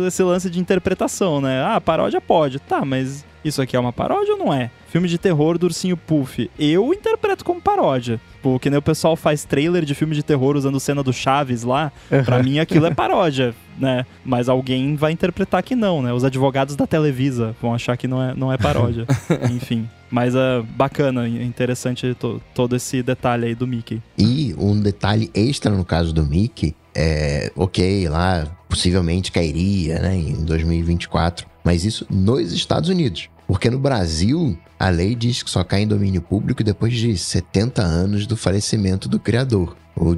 Esse 0.08 0.24
lance 0.24 0.50
de 0.50 0.60
interpretação, 0.60 1.42
né? 1.42 1.64
Ah, 1.64 1.82
paródia 1.82 2.22
pode. 2.22 2.60
Tá, 2.60 2.86
mas 2.86 3.26
isso 3.44 3.62
aqui 3.62 3.76
é 3.76 3.80
uma 3.80 3.92
paródia 3.92 4.34
ou 4.34 4.40
não 4.40 4.54
é? 4.54 4.72
Filme 4.88 5.08
de 5.08 5.18
terror 5.18 5.58
do 5.58 5.66
Ursinho 5.66 5.98
Puff. 5.98 6.50
Eu 6.58 6.94
interpreto 6.94 7.44
como 7.44 7.62
paródia. 7.62 8.20
Porque 8.42 8.70
nem 8.70 8.78
o 8.78 8.82
pessoal 8.82 9.16
faz 9.16 9.44
trailer 9.44 9.84
de 9.86 9.96
filme 9.96 10.16
de 10.16 10.24
terror 10.24 10.56
usando 10.56 10.80
cena 10.80 11.02
do 11.02 11.12
Chaves 11.12 11.64
lá. 11.64 11.92
Uhum. 12.12 12.24
Pra 12.24 12.44
mim 12.44 12.60
aquilo 12.60 12.86
é 12.86 12.92
paródia, 12.94 13.56
né? 13.78 14.06
Mas 14.24 14.48
alguém 14.48 14.96
vai 14.96 15.12
interpretar 15.12 15.64
que 15.64 15.76
não, 15.76 16.02
né? 16.02 16.14
Os 16.14 16.24
advogados 16.24 16.76
da 16.76 16.86
Televisa 16.86 17.56
vão 17.62 17.74
achar 17.74 17.98
que 17.98 18.08
não 18.08 18.22
é, 18.22 18.34
não 18.36 18.52
é 18.52 18.58
paródia. 18.58 19.06
Enfim. 19.52 19.90
Mas 20.12 20.36
é 20.36 20.60
uh, 20.60 20.64
bacana, 20.64 21.28
interessante 21.28 22.14
to, 22.14 22.40
todo 22.54 22.76
esse 22.76 23.02
detalhe 23.02 23.48
aí 23.48 23.56
do 23.56 23.66
Mickey. 23.66 24.02
E 24.18 24.54
um 24.60 24.80
detalhe 24.80 25.32
extra 25.34 25.72
no 25.72 25.84
caso 25.84 26.14
do 26.14 26.24
Mickey 26.24 26.76
é, 26.96 27.52
ok, 27.56 28.08
lá 28.08 28.46
possivelmente 28.70 29.32
cairia, 29.32 30.00
né, 30.00 30.16
em 30.16 30.44
2024 30.44 31.48
Mas 31.64 31.86
isso 31.86 32.06
nos 32.10 32.52
Estados 32.52 32.90
Unidos. 32.90 33.30
Porque 33.48 33.70
no 33.70 33.78
Brasil, 33.78 34.58
a 34.80 34.90
lei 34.90 35.16
diz 35.16 35.44
que 35.44 35.50
só 35.50 35.64
cai 35.64 35.82
em 35.82 35.88
domínio 35.88 36.22
público 36.22 36.64
depois 36.64 36.94
de 36.94 37.18
70 37.18 37.82
anos 37.82 38.26
do 38.26 38.38
falecimento 38.38 39.08
do 39.08 39.20
criador. 39.20 39.76
O, 39.96 40.16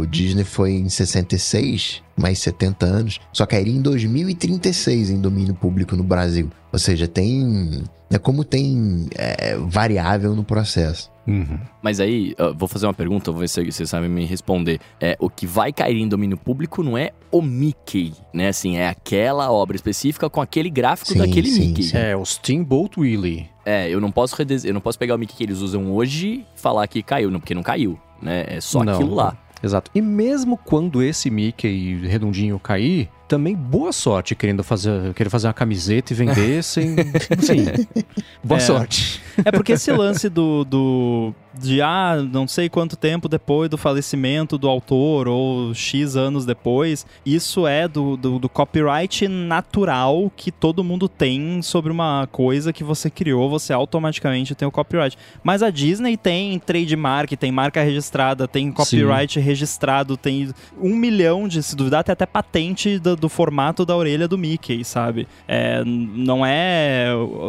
o 0.00 0.06
Disney 0.06 0.44
foi 0.44 0.74
em 0.74 0.88
66, 0.88 2.02
mais 2.16 2.38
70 2.38 2.86
anos. 2.86 3.20
Só 3.32 3.44
cairia 3.44 3.74
em 3.74 3.82
2036 3.82 5.10
em 5.10 5.20
domínio 5.20 5.54
público 5.54 5.96
no 5.96 6.04
Brasil. 6.04 6.50
Ou 6.72 6.78
seja, 6.78 7.08
tem. 7.08 7.82
É 8.12 8.18
como 8.18 8.44
tem 8.44 9.08
é, 9.16 9.56
variável 9.56 10.34
no 10.34 10.44
processo. 10.44 11.10
Uhum. 11.26 11.58
Mas 11.80 12.00
aí, 12.00 12.34
eu 12.36 12.54
vou 12.54 12.68
fazer 12.68 12.86
uma 12.86 12.94
pergunta, 12.94 13.30
vou 13.30 13.40
ver 13.40 13.48
se 13.48 13.64
vocês 13.64 13.88
sabem 13.88 14.08
me 14.08 14.24
responder. 14.26 14.80
É, 15.00 15.16
o 15.20 15.30
que 15.30 15.46
vai 15.46 15.72
cair 15.72 15.96
em 15.96 16.08
domínio 16.08 16.36
público 16.36 16.82
não 16.82 16.98
é 16.98 17.12
o 17.30 17.40
Mickey, 17.40 18.12
né? 18.34 18.48
Assim, 18.48 18.76
é 18.76 18.88
aquela 18.88 19.50
obra 19.50 19.76
específica 19.76 20.28
com 20.28 20.40
aquele 20.40 20.68
gráfico 20.68 21.12
Sim, 21.12 21.18
daquele 21.18 21.48
sim, 21.48 21.68
Mickey. 21.68 21.82
sim. 21.84 21.96
É, 21.96 22.16
o 22.16 22.24
Steamboat 22.24 22.98
Willie. 22.98 23.48
É, 23.64 23.88
eu 23.88 24.00
não 24.00 24.10
posso 24.10 24.36
eu 24.64 24.74
não 24.74 24.80
posso 24.80 24.98
pegar 24.98 25.14
o 25.14 25.18
Mickey 25.18 25.36
que 25.36 25.44
eles 25.44 25.58
usam 25.58 25.92
hoje 25.92 26.44
e 26.56 26.60
falar 26.60 26.86
que 26.88 27.02
caiu, 27.02 27.30
não, 27.30 27.38
porque 27.38 27.54
não 27.54 27.62
caiu, 27.62 27.98
né? 28.20 28.44
É 28.48 28.60
só 28.60 28.82
Não. 28.82 28.94
aquilo 28.94 29.14
lá. 29.14 29.36
Exato. 29.62 29.90
E 29.94 30.02
mesmo 30.02 30.56
quando 30.56 31.00
esse 31.00 31.30
Mickey 31.30 31.98
redondinho 32.04 32.58
cair, 32.58 33.08
também 33.32 33.56
boa 33.56 33.92
sorte 33.94 34.34
querendo 34.34 34.62
fazer, 34.62 35.14
querer 35.14 35.30
fazer 35.30 35.46
uma 35.46 35.54
camiseta 35.54 36.12
e 36.12 36.16
vender 36.16 36.62
sem. 36.62 36.96
Sim. 37.40 37.64
Boa 38.44 38.58
É. 38.58 38.60
sorte. 38.60 39.22
É 39.42 39.50
porque 39.50 39.72
esse 39.72 39.90
lance 39.90 40.28
do, 40.28 40.64
do. 40.64 41.34
De 41.54 41.82
ah, 41.82 42.16
não 42.30 42.48
sei 42.48 42.68
quanto 42.68 42.96
tempo 42.96 43.28
depois 43.28 43.68
do 43.68 43.76
falecimento 43.76 44.56
do 44.56 44.68
autor, 44.68 45.28
ou 45.28 45.74
X 45.74 46.16
anos 46.16 46.46
depois, 46.46 47.06
isso 47.24 47.66
é 47.66 47.86
do, 47.86 48.16
do, 48.16 48.38
do 48.38 48.48
copyright 48.48 49.28
natural 49.28 50.30
que 50.36 50.50
todo 50.50 50.84
mundo 50.84 51.08
tem 51.08 51.60
sobre 51.62 51.92
uma 51.92 52.28
coisa 52.30 52.72
que 52.72 52.84
você 52.84 53.10
criou, 53.10 53.50
você 53.50 53.72
automaticamente 53.72 54.54
tem 54.54 54.66
o 54.66 54.70
copyright. 54.70 55.16
Mas 55.42 55.62
a 55.62 55.70
Disney 55.70 56.16
tem 56.16 56.58
trademark, 56.58 57.32
tem 57.36 57.52
marca 57.52 57.82
registrada, 57.82 58.48
tem 58.48 58.70
copyright 58.72 59.38
registrado, 59.38 60.16
tem 60.16 60.50
um 60.80 60.94
milhão 60.94 61.46
de, 61.46 61.62
se 61.62 61.76
duvidar, 61.76 62.04
tem 62.04 62.12
até 62.12 62.26
patente 62.26 62.98
do, 62.98 63.16
do 63.16 63.28
formato 63.28 63.84
da 63.84 63.96
orelha 63.96 64.26
do 64.26 64.38
Mickey, 64.38 64.84
sabe? 64.84 65.26
É, 65.46 65.82
não 65.84 66.44
é 66.44 67.08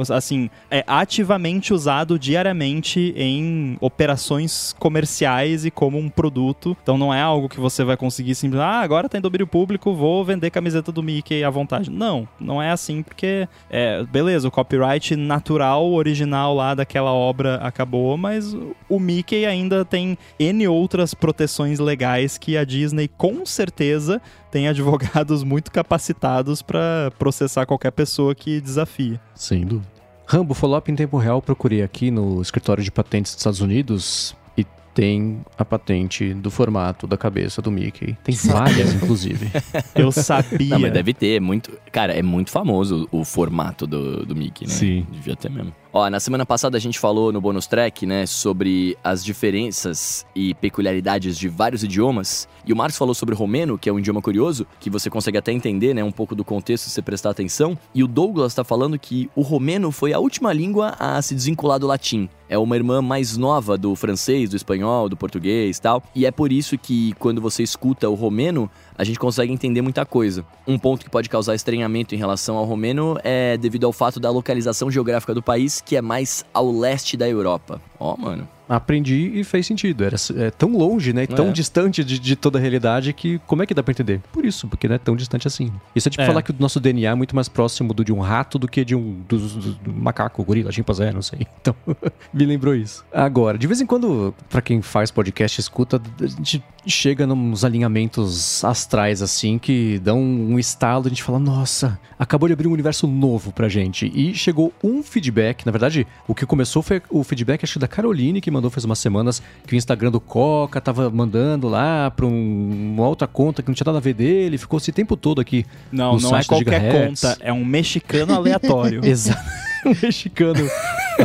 assim, 0.09 0.49
é 0.69 0.83
ativamente 0.87 1.73
usado 1.73 2.19
diariamente 2.19 3.13
em 3.15 3.77
operações 3.93 4.75
comerciais 4.79 5.65
e 5.65 5.71
como 5.71 5.97
um 5.97 6.09
produto. 6.09 6.75
Então 6.81 6.97
não 6.97 7.13
é 7.13 7.21
algo 7.21 7.47
que 7.47 7.59
você 7.59 7.83
vai 7.83 7.95
conseguir 7.95 8.33
simplesmente, 8.35 8.67
ah, 8.67 8.81
agora 8.81 9.07
tá 9.07 9.17
em 9.17 9.21
domínio 9.21 9.45
público, 9.45 9.93
vou 9.93 10.25
vender 10.25 10.49
camiseta 10.49 10.91
do 10.91 11.03
Mickey 11.03 11.43
à 11.43 11.49
vontade. 11.49 11.91
Não, 11.91 12.27
não 12.39 12.61
é 12.61 12.71
assim, 12.71 13.03
porque, 13.03 13.47
é, 13.69 14.03
beleza, 14.03 14.47
o 14.47 14.51
copyright 14.51 15.15
natural, 15.15 15.91
original 15.91 16.55
lá 16.55 16.73
daquela 16.73 17.11
obra 17.11 17.55
acabou, 17.57 18.17
mas 18.17 18.55
o 18.89 18.99
Mickey 18.99 19.45
ainda 19.45 19.85
tem 19.85 20.17
N 20.39 20.67
outras 20.67 21.13
proteções 21.13 21.79
legais 21.79 22.37
que 22.37 22.57
a 22.57 22.63
Disney 22.63 23.07
com 23.07 23.45
certeza 23.45 24.21
tem 24.51 24.67
advogados 24.67 25.43
muito 25.43 25.71
capacitados 25.71 26.61
para 26.61 27.11
processar 27.17 27.65
qualquer 27.65 27.91
pessoa 27.91 28.33
que 28.33 28.59
desafie. 28.59 29.19
Sem 29.35 29.65
dúvida. 29.65 29.92
Rambo, 30.25 30.53
follow-up 30.53 30.91
em 30.91 30.95
tempo 30.95 31.17
real, 31.17 31.41
procurei 31.41 31.83
aqui 31.83 32.09
no 32.09 32.41
escritório 32.41 32.83
de 32.83 32.91
patentes 32.91 33.33
dos 33.33 33.41
Estados 33.41 33.61
Unidos 33.61 34.35
e 34.57 34.65
tem 34.93 35.41
a 35.57 35.65
patente 35.65 36.33
do 36.33 36.49
formato 36.49 37.05
da 37.05 37.17
cabeça 37.17 37.61
do 37.61 37.71
Mickey. 37.71 38.17
Tem 38.23 38.35
várias, 38.35 38.93
inclusive. 38.93 39.51
Eu 39.95 40.11
sabia. 40.11 40.69
Não, 40.69 40.79
mas 40.79 40.93
deve 40.93 41.13
ter, 41.13 41.35
é 41.35 41.39
muito. 41.39 41.71
Cara, 41.91 42.13
é 42.13 42.21
muito 42.21 42.51
famoso 42.51 43.07
o 43.11 43.23
formato 43.23 43.85
do, 43.85 44.25
do 44.25 44.35
Mickey, 44.35 44.65
né? 44.65 44.73
Sim. 44.73 45.07
Devia 45.11 45.35
ter 45.35 45.51
mesmo. 45.51 45.73
Ó, 45.95 46.09
na 46.09 46.19
semana 46.19 46.43
passada 46.43 46.75
a 46.75 46.81
gente 46.81 46.97
falou 46.97 47.31
no 47.31 47.39
bonus 47.39 47.67
track, 47.67 48.07
né, 48.07 48.25
sobre 48.25 48.97
as 49.03 49.23
diferenças 49.23 50.25
e 50.35 50.55
peculiaridades 50.55 51.37
de 51.37 51.47
vários 51.47 51.83
idiomas. 51.83 52.47
E 52.65 52.73
o 52.73 52.75
Marcos 52.75 52.97
falou 52.97 53.13
sobre 53.13 53.35
o 53.35 53.37
romeno, 53.37 53.77
que 53.77 53.87
é 53.87 53.93
um 53.93 53.99
idioma 53.99 54.19
curioso, 54.19 54.65
que 54.79 54.89
você 54.89 55.07
consegue 55.07 55.37
até 55.37 55.51
entender, 55.51 55.93
né, 55.93 56.03
um 56.03 56.11
pouco 56.11 56.33
do 56.33 56.43
contexto 56.43 56.85
se 56.85 56.89
você 56.89 57.01
prestar 57.03 57.29
atenção. 57.29 57.77
E 57.93 58.03
o 58.03 58.07
Douglas 58.07 58.55
tá 58.55 58.63
falando 58.63 58.97
que 58.97 59.29
o 59.35 59.43
romeno 59.43 59.91
foi 59.91 60.13
a 60.13 60.19
última 60.19 60.51
língua 60.51 60.95
a 60.97 61.21
se 61.21 61.35
desvincular 61.35 61.77
do 61.77 61.85
latim. 61.85 62.27
É 62.49 62.57
uma 62.57 62.75
irmã 62.75 62.99
mais 62.99 63.37
nova 63.37 63.77
do 63.77 63.95
francês, 63.95 64.49
do 64.49 64.55
espanhol, 64.55 65.07
do 65.07 65.17
português 65.17 65.79
tal. 65.79 66.03
E 66.15 66.25
é 66.25 66.31
por 66.31 66.51
isso 66.51 66.75
que 66.75 67.13
quando 67.19 67.39
você 67.39 67.61
escuta 67.61 68.09
o 68.09 68.15
romeno, 68.15 68.69
a 68.97 69.03
gente 69.03 69.19
consegue 69.19 69.51
entender 69.51 69.81
muita 69.81 70.05
coisa. 70.05 70.45
Um 70.67 70.77
ponto 70.77 71.03
que 71.03 71.09
pode 71.09 71.29
causar 71.29 71.55
estranhamento 71.55 72.13
em 72.13 72.17
relação 72.17 72.57
ao 72.57 72.65
romeno 72.65 73.17
é 73.23 73.57
devido 73.57 73.85
ao 73.85 73.93
fato 73.93 74.19
da 74.19 74.29
localização 74.29 74.89
geográfica 74.91 75.33
do 75.33 75.41
país, 75.41 75.81
que 75.81 75.95
é 75.95 76.01
mais 76.01 76.45
ao 76.53 76.71
leste 76.71 77.17
da 77.17 77.27
Europa. 77.27 77.81
Ó, 77.99 78.15
mano. 78.17 78.47
Aprendi 78.67 79.31
e 79.35 79.43
fez 79.43 79.65
sentido. 79.67 80.03
Era 80.03 80.15
é, 80.37 80.49
tão 80.51 80.71
longe, 80.77 81.11
né? 81.13 81.27
Tão 81.27 81.49
É. 81.49 81.51
distante 81.51 82.03
de, 82.03 82.17
de 82.17 82.35
toda 82.35 82.57
a 82.57 82.61
realidade 82.61 83.11
que 83.13 83.39
como 83.45 83.61
é 83.61 83.65
que 83.65 83.73
dá 83.73 83.83
pra 83.83 83.91
entender? 83.91 84.21
Por 84.31 84.45
isso, 84.45 84.67
porque 84.67 84.87
não 84.87 84.95
é 84.95 84.97
tão 84.97 85.15
distante 85.15 85.47
assim. 85.47 85.71
Isso 85.95 86.07
é 86.07 86.11
tipo 86.11 86.23
É. 86.23 86.25
falar 86.25 86.41
que 86.41 86.51
o 86.51 86.55
nosso 86.57 86.79
DNA 86.79 87.11
é 87.11 87.15
muito 87.15 87.35
mais 87.35 87.49
próximo 87.49 87.93
do 87.93 88.03
de 88.05 88.11
um 88.13 88.19
rato 88.19 88.57
do 88.57 88.67
que 88.67 88.85
de 88.85 88.95
um 88.95 89.21
do, 89.27 89.37
do- 89.37 89.73
do 89.75 89.93
macaco, 89.93 90.43
gorila, 90.43 90.71
chimpanzé, 90.71 91.11
não 91.11 91.21
sei. 91.21 91.45
Então, 91.61 91.75
me 92.33 92.45
lembrou 92.45 92.75
isso. 92.75 93.05
Agora, 93.13 93.57
de 93.57 93.67
vez 93.67 93.79
em 93.79 93.85
quando, 93.85 94.33
pra 94.49 94.61
quem 94.61 94.81
faz 94.81 95.11
podcast, 95.11 95.59
escuta, 95.61 96.01
a 96.21 96.25
gente 96.27 96.61
chega 96.85 97.25
nos 97.25 97.63
alinhamentos 97.63 98.63
astrais 98.65 99.21
assim 99.21 99.57
que 99.57 99.99
dão 99.99 100.19
um 100.21 100.59
estalo, 100.59 101.05
a 101.05 101.09
gente 101.09 101.23
fala, 101.23 101.39
nossa, 101.39 101.97
acabou 102.19 102.47
de 102.49 102.53
abrir 102.53 102.67
um 102.67 102.71
universo 102.71 103.07
novo 103.07 103.51
pra 103.53 103.69
gente. 103.69 104.11
E 104.13 104.33
chegou 104.33 104.73
um 104.83 105.01
feedback, 105.01 105.65
na 105.65 105.71
verdade, 105.71 106.05
o 106.27 106.35
que 106.35 106.45
começou 106.45 106.81
foi 106.81 107.01
o 107.09 107.23
feedback 107.23 107.63
acho 107.63 107.73
que 107.73 107.79
da 107.79 107.87
Caroline 107.87 108.41
que 108.41 108.51
mandou 108.53 108.69
faz 108.71 108.85
umas 108.85 108.99
semanas 108.99 109.41
que 109.67 109.73
o 109.73 109.77
Instagram 109.77 110.11
do 110.11 110.19
Coca 110.19 110.79
tava 110.79 111.09
mandando 111.09 111.67
lá 111.67 112.09
pra 112.11 112.25
um- 112.25 112.93
uma 112.95 113.07
outra 113.07 113.27
conta 113.27 113.61
que 113.61 113.67
não 113.69 113.75
tinha 113.75 113.85
nada 113.85 113.97
a 113.97 114.01
ver 114.01 114.13
dele, 114.13 114.57
ficou 114.57 114.77
esse 114.77 114.91
tempo 114.91 115.17
todo 115.17 115.41
aqui. 115.41 115.65
Não, 115.91 116.15
no 116.15 116.21
não 116.21 116.37
é 116.37 116.43
qualquer 116.43 116.91
conta, 116.91 117.37
é 117.41 117.51
um 117.51 117.65
mexicano 117.65 118.33
aleatório. 118.35 119.01
Exato. 119.05 119.41
Um 119.85 119.93
mexicano 120.01 120.65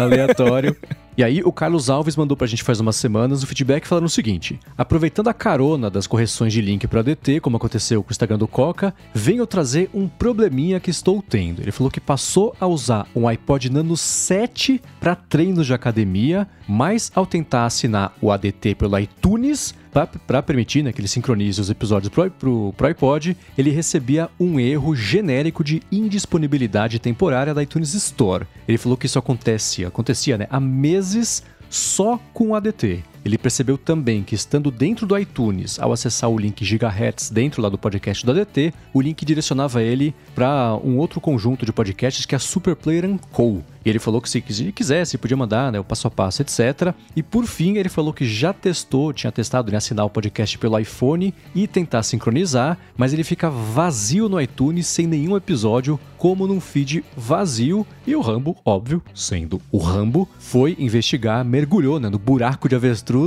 aleatório. 0.03 0.77
E 1.19 1.25
aí, 1.25 1.43
o 1.45 1.51
Carlos 1.51 1.91
Alves 1.91 2.15
mandou 2.15 2.37
pra 2.37 2.47
gente 2.47 2.63
faz 2.63 2.79
umas 2.79 2.95
semanas 2.95 3.43
o 3.43 3.47
feedback 3.49 3.89
falando 3.89 4.05
o 4.05 4.09
seguinte: 4.09 4.61
aproveitando 4.77 5.27
a 5.27 5.35
carona 5.35 5.91
das 5.91 6.07
correções 6.07 6.53
de 6.53 6.61
link 6.61 6.87
para 6.87 7.03
DT, 7.03 7.41
como 7.41 7.57
aconteceu 7.57 8.05
com 8.05 8.11
o 8.11 8.13
Instagram 8.13 8.39
do 8.39 8.47
Coca, 8.47 8.95
venho 9.13 9.45
trazer 9.45 9.91
um 9.93 10.07
probleminha 10.07 10.79
que 10.79 10.91
estou 10.91 11.21
tendo. 11.21 11.61
Ele 11.61 11.73
falou 11.73 11.91
que 11.91 12.01
passou 12.01 12.55
a 12.61 12.69
usar 12.69 13.05
um 13.17 13.27
iPod 13.27 13.69
Nano 13.69 13.97
7 13.97 14.81
para 15.01 15.17
treinos 15.17 15.67
de 15.67 15.75
academia, 15.75 16.47
mas 16.69 17.11
ao 17.13 17.27
tentar 17.27 17.67
assinar 17.67 18.15
o 18.21 18.31
ADT 18.31 18.77
pelo 18.77 18.97
iTunes, 18.97 19.75
para 20.07 20.43
permitir 20.43 20.83
né, 20.83 20.93
que 20.93 21.01
ele 21.01 21.09
sincronize 21.09 21.61
os 21.61 21.71
episódios 21.71 22.13
pro, 22.13 22.73
pro 22.73 22.87
iPod, 22.87 23.37
ele 23.57 23.71
recebia 23.71 24.29
um 24.39 24.61
erro 24.61 24.95
genérico 24.95 25.65
de 25.65 25.83
indisponibilidade 25.91 26.99
temporária 26.99 27.55
da 27.55 27.63
iTunes 27.63 27.95
Store. 27.95 28.47
Ele 28.67 28.79
falou 28.79 28.97
que 28.97 29.07
isso 29.07 29.19
acontece, 29.19 29.85
acontecia 29.85 30.39
né, 30.39 30.47
há 30.51 30.61
meses 30.61 31.43
só 31.71 32.19
com 32.33 32.49
o 32.49 32.55
ADT. 32.55 33.03
Ele 33.29 33.37
percebeu 33.37 33.77
também 33.77 34.23
que 34.23 34.35
estando 34.35 34.71
dentro 34.71 35.07
do 35.07 35.17
iTunes, 35.19 35.79
ao 35.79 35.93
acessar 35.93 36.31
o 36.31 36.39
link 36.39 36.65
Gigahertz 36.65 37.29
dentro 37.29 37.61
lá 37.61 37.69
do 37.69 37.77
podcast 37.77 38.25
do 38.25 38.33
ADT, 38.33 38.73
o 38.95 39.03
link 39.03 39.23
direcionava 39.23 39.83
ele 39.83 40.15
para 40.35 40.75
um 40.83 40.97
outro 40.97 41.21
conjunto 41.21 41.67
de 41.67 41.71
podcasts 41.73 42.25
que 42.25 42.35
a 42.35 42.39
Super 42.39 42.75
Player 42.75 43.05
Co. 43.31 43.63
E 43.85 43.91
ele 43.91 43.99
falou 43.99 44.21
que 44.23 44.29
se 44.31 44.41
quis- 44.41 44.73
quisesse, 44.75 45.19
podia 45.19 45.37
mandar 45.37 45.71
né, 45.71 45.79
o 45.79 45.85
passo 45.85 46.09
a 46.09 46.11
passo, 46.11 46.41
etc. 46.43 46.95
E 47.15 47.23
por 47.23 47.45
fim, 47.47 47.77
ele 47.77 47.89
falou 47.91 48.13
que 48.15 48.27
já 48.27 48.53
testou, 48.53 49.13
tinha 49.13 49.31
testado 49.31 49.71
em 49.71 49.77
assinar 49.77 50.05
o 50.07 50.11
podcast 50.11 50.57
pelo 50.59 50.79
iPhone 50.79 51.33
e 51.55 51.67
tentar 51.67 52.03
sincronizar, 52.03 52.79
mas 52.97 53.13
ele 53.13 53.25
fica 53.25 53.51
vazio 53.51 54.27
no 54.29 54.41
iTunes 54.41 54.87
sem 54.87 55.07
nenhum 55.07 55.37
episódio, 55.37 55.99
como 56.17 56.47
num 56.47 56.61
feed 56.61 57.05
vazio. 57.17 57.87
E 58.07 58.17
o 58.17 58.21
Rambo, 58.21 58.57
óbvio, 58.65 59.03
sendo 59.15 59.61
o 59.71 59.79
Rambo, 59.79 60.29
foi 60.39 60.75
investigar, 60.79 61.45
mergulhou 61.45 62.01
né, 62.01 62.09
no 62.09 62.19
buraco 62.19 62.69
de 62.69 62.75
avestruz 62.75 63.18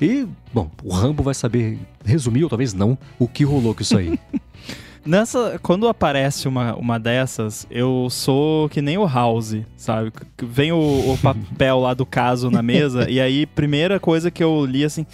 e, 0.00 0.26
bom, 0.52 0.70
o 0.82 0.92
Rambo 0.92 1.22
vai 1.22 1.34
saber 1.34 1.78
resumir, 2.04 2.44
ou 2.44 2.50
talvez 2.50 2.72
não, 2.74 2.96
o 3.18 3.26
que 3.26 3.44
rolou 3.44 3.74
com 3.74 3.82
isso 3.82 3.96
aí. 3.96 4.18
Nessa, 5.04 5.58
quando 5.62 5.88
aparece 5.88 6.46
uma, 6.46 6.74
uma 6.74 6.98
dessas, 6.98 7.66
eu 7.70 8.08
sou 8.10 8.68
que 8.68 8.82
nem 8.82 8.98
o 8.98 9.06
House, 9.06 9.56
sabe? 9.74 10.12
Vem 10.42 10.72
o, 10.72 10.76
o 10.78 11.18
papel 11.22 11.80
lá 11.80 11.94
do 11.94 12.04
caso 12.04 12.50
na 12.50 12.62
mesa, 12.62 13.08
e 13.08 13.18
aí, 13.20 13.46
primeira 13.46 13.98
coisa 13.98 14.30
que 14.30 14.44
eu 14.44 14.64
li 14.66 14.84
assim, 14.84 15.06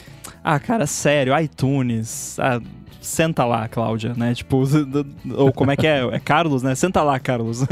ah, 0.42 0.58
cara, 0.58 0.86
sério, 0.86 1.38
iTunes, 1.38 2.36
ah, 2.40 2.60
senta 3.00 3.44
lá, 3.44 3.68
Cláudia, 3.68 4.12
né? 4.16 4.34
Tipo, 4.34 4.64
ou 5.36 5.52
como 5.52 5.70
é 5.70 5.76
que 5.76 5.86
é? 5.86 6.04
É 6.04 6.18
Carlos, 6.18 6.62
né? 6.62 6.74
Senta 6.74 7.02
lá, 7.02 7.18
Carlos. 7.20 7.64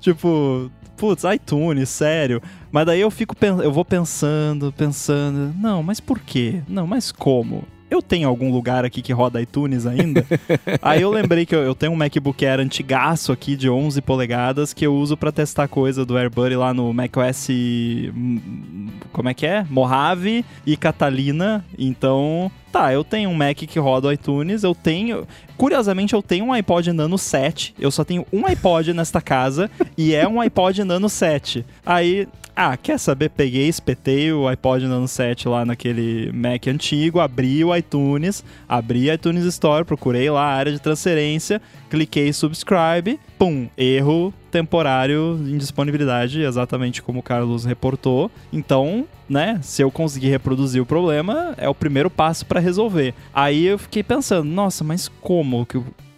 tipo, 0.00 0.70
putz, 1.00 1.24
iTunes, 1.24 1.88
sério. 1.88 2.42
Mas 2.70 2.84
daí 2.84 3.00
eu 3.00 3.10
fico, 3.10 3.34
eu 3.64 3.72
vou 3.72 3.86
pensando, 3.86 4.70
pensando, 4.70 5.54
não, 5.58 5.82
mas 5.82 5.98
por 5.98 6.20
quê? 6.20 6.60
Não, 6.68 6.86
mas 6.86 7.10
como? 7.10 7.64
Eu 7.90 8.00
tenho 8.00 8.28
algum 8.28 8.52
lugar 8.52 8.84
aqui 8.84 9.02
que 9.02 9.12
roda 9.12 9.40
iTunes 9.40 9.86
ainda? 9.86 10.24
Aí 10.80 11.02
eu 11.02 11.10
lembrei 11.10 11.44
que 11.44 11.54
eu, 11.54 11.60
eu, 11.60 11.74
tenho 11.74 11.92
um 11.92 11.96
MacBook 11.96 12.46
Air 12.46 12.60
antigaço 12.60 13.32
aqui 13.32 13.56
de 13.56 13.68
11 13.68 14.00
polegadas 14.02 14.72
que 14.72 14.86
eu 14.86 14.94
uso 14.94 15.16
para 15.16 15.32
testar 15.32 15.68
coisa 15.68 16.04
do 16.04 16.16
AirBuddy 16.16 16.56
lá 16.56 16.72
no 16.72 16.92
macOS. 16.92 17.48
Hum, 17.50 18.88
como 19.12 19.28
é 19.28 19.34
que 19.34 19.46
é? 19.46 19.66
Mojave 19.68 20.44
e 20.64 20.76
Catalina. 20.76 21.64
Então, 21.76 22.50
Tá, 22.72 22.92
eu 22.92 23.02
tenho 23.02 23.28
um 23.28 23.34
Mac 23.34 23.56
que 23.56 23.78
roda 23.80 24.06
o 24.06 24.12
iTunes, 24.12 24.62
eu 24.62 24.76
tenho. 24.76 25.26
Curiosamente, 25.56 26.14
eu 26.14 26.22
tenho 26.22 26.44
um 26.44 26.52
iPod 26.52 26.92
Nano 26.92 27.18
7. 27.18 27.74
Eu 27.78 27.90
só 27.90 28.04
tenho 28.04 28.24
um 28.32 28.46
iPod 28.46 28.92
nesta 28.92 29.20
casa 29.20 29.68
e 29.98 30.14
é 30.14 30.26
um 30.26 30.40
iPod 30.40 30.84
Nano 30.84 31.08
7. 31.08 31.66
Aí, 31.84 32.28
ah, 32.54 32.76
quer 32.76 32.98
saber? 32.98 33.30
Peguei, 33.30 33.68
espetei 33.68 34.32
o 34.32 34.46
iPod 34.48 34.86
Nano 34.86 35.08
7 35.08 35.48
lá 35.48 35.64
naquele 35.64 36.30
Mac 36.32 36.66
antigo, 36.66 37.20
abri 37.20 37.64
o 37.64 37.74
iTunes, 37.74 38.44
abri 38.68 39.10
a 39.10 39.14
iTunes 39.14 39.44
Store, 39.44 39.84
procurei 39.84 40.30
lá 40.30 40.42
a 40.42 40.54
área 40.54 40.72
de 40.72 40.78
transferência, 40.78 41.60
cliquei 41.88 42.32
subscribe, 42.32 43.18
pum, 43.38 43.68
erro 43.76 44.32
temporário 44.50 45.38
em 45.46 45.56
disponibilidade, 45.56 46.42
exatamente 46.42 47.02
como 47.02 47.20
o 47.20 47.22
Carlos 47.22 47.64
reportou. 47.64 48.30
Então, 48.52 49.06
né, 49.28 49.60
se 49.62 49.82
eu 49.82 49.90
conseguir 49.90 50.28
reproduzir 50.28 50.82
o 50.82 50.86
problema, 50.86 51.54
é 51.56 51.68
o 51.68 51.74
primeiro 51.74 52.10
passo 52.10 52.44
para 52.44 52.60
resolver. 52.60 53.14
Aí 53.32 53.66
eu 53.66 53.78
fiquei 53.78 54.02
pensando, 54.02 54.44
nossa, 54.44 54.82
mas 54.82 55.08
como? 55.20 55.66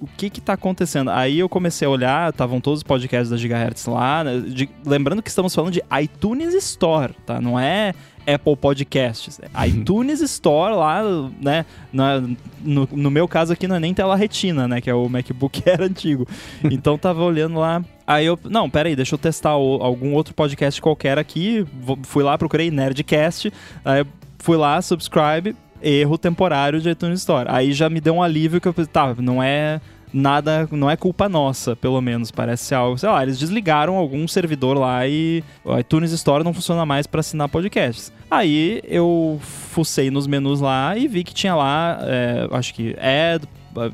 O 0.03 0.09
que 0.17 0.29
que 0.29 0.41
tá 0.41 0.55
acontecendo? 0.55 1.11
Aí 1.11 1.39
eu 1.39 1.49
comecei 1.49 1.87
a 1.87 1.91
olhar, 1.91 2.31
estavam 2.31 2.61
todos 2.61 2.81
os 2.81 2.83
podcasts 2.83 3.31
da 3.31 3.37
Gigahertz 3.37 3.87
lá, 3.87 4.25
né? 4.25 4.41
de, 4.41 4.69
lembrando 4.85 5.23
que 5.23 5.29
estamos 5.29 5.55
falando 5.55 5.73
de 5.73 5.81
iTunes 6.03 6.53
Store, 6.55 7.15
tá? 7.25 7.41
Não 7.41 7.59
é 7.59 7.95
Apple 8.27 8.57
Podcasts. 8.57 9.41
É 9.41 9.69
iTunes 9.69 10.21
Store 10.21 10.75
lá, 10.75 11.03
né? 11.41 11.65
Na, 11.93 12.21
no, 12.61 12.89
no, 12.91 13.11
meu 13.13 13.29
caso 13.29 13.53
aqui 13.53 13.69
não 13.69 13.77
é 13.77 13.81
nem 13.81 13.95
tela 13.95 14.17
retina, 14.17 14.67
né? 14.67 14.81
Que 14.81 14.91
é 14.91 14.95
o 14.95 15.09
MacBook 15.09 15.63
Air 15.71 15.83
antigo. 15.83 16.27
Então 16.65 16.99
tava 16.99 17.23
olhando 17.23 17.61
lá. 17.61 17.81
Aí 18.05 18.27
eu, 18.27 18.37
não, 18.43 18.69
peraí, 18.69 18.97
deixa 18.97 19.15
eu 19.15 19.19
testar 19.19 19.57
o, 19.57 19.81
algum 19.81 20.15
outro 20.15 20.35
podcast 20.35 20.83
qualquer 20.83 21.17
aqui. 21.17 21.65
Fui 22.03 22.25
lá, 22.25 22.37
procurei 22.37 22.73
Nerdcast. 22.73 23.53
Aí 23.85 24.05
fui 24.41 24.57
lá, 24.57 24.83
subscribe 24.83 25.55
erro 25.83 26.17
temporário 26.17 26.81
de 26.81 26.89
iTunes 26.89 27.21
Store. 27.21 27.49
Aí 27.51 27.73
já 27.73 27.91
me 27.91 28.01
deu 28.01 28.15
um 28.15 28.23
alívio 28.23 28.61
que 28.61 28.69
eu 28.69 28.73
pensei, 28.73 28.93
tá, 28.93 29.15
não 29.19 29.43
é 29.43 29.81
nada, 30.13 30.69
não 30.71 30.91
é 30.91 30.97
culpa 30.97 31.29
nossa, 31.29 31.75
pelo 31.75 32.01
menos, 32.01 32.31
parece 32.31 32.65
ser 32.65 32.75
algo, 32.75 32.99
sei 32.99 33.09
lá, 33.09 33.23
eles 33.23 33.39
desligaram 33.39 33.97
algum 33.97 34.27
servidor 34.29 34.77
lá 34.77 35.07
e 35.07 35.43
o 35.65 35.79
iTunes 35.79 36.13
Store 36.13 36.45
não 36.45 36.53
funciona 36.53 36.85
mais 36.85 37.07
para 37.07 37.21
assinar 37.21 37.49
podcasts. 37.49 38.13
Aí 38.31 38.83
eu 38.85 39.41
fucei 39.43 40.11
nos 40.11 40.27
menus 40.27 40.61
lá 40.61 40.97
e 40.97 41.09
vi 41.09 41.25
que 41.25 41.35
tinha 41.35 41.55
lá, 41.55 41.99
é, 42.03 42.49
acho 42.53 42.75
que 42.75 42.97
add 42.99 43.47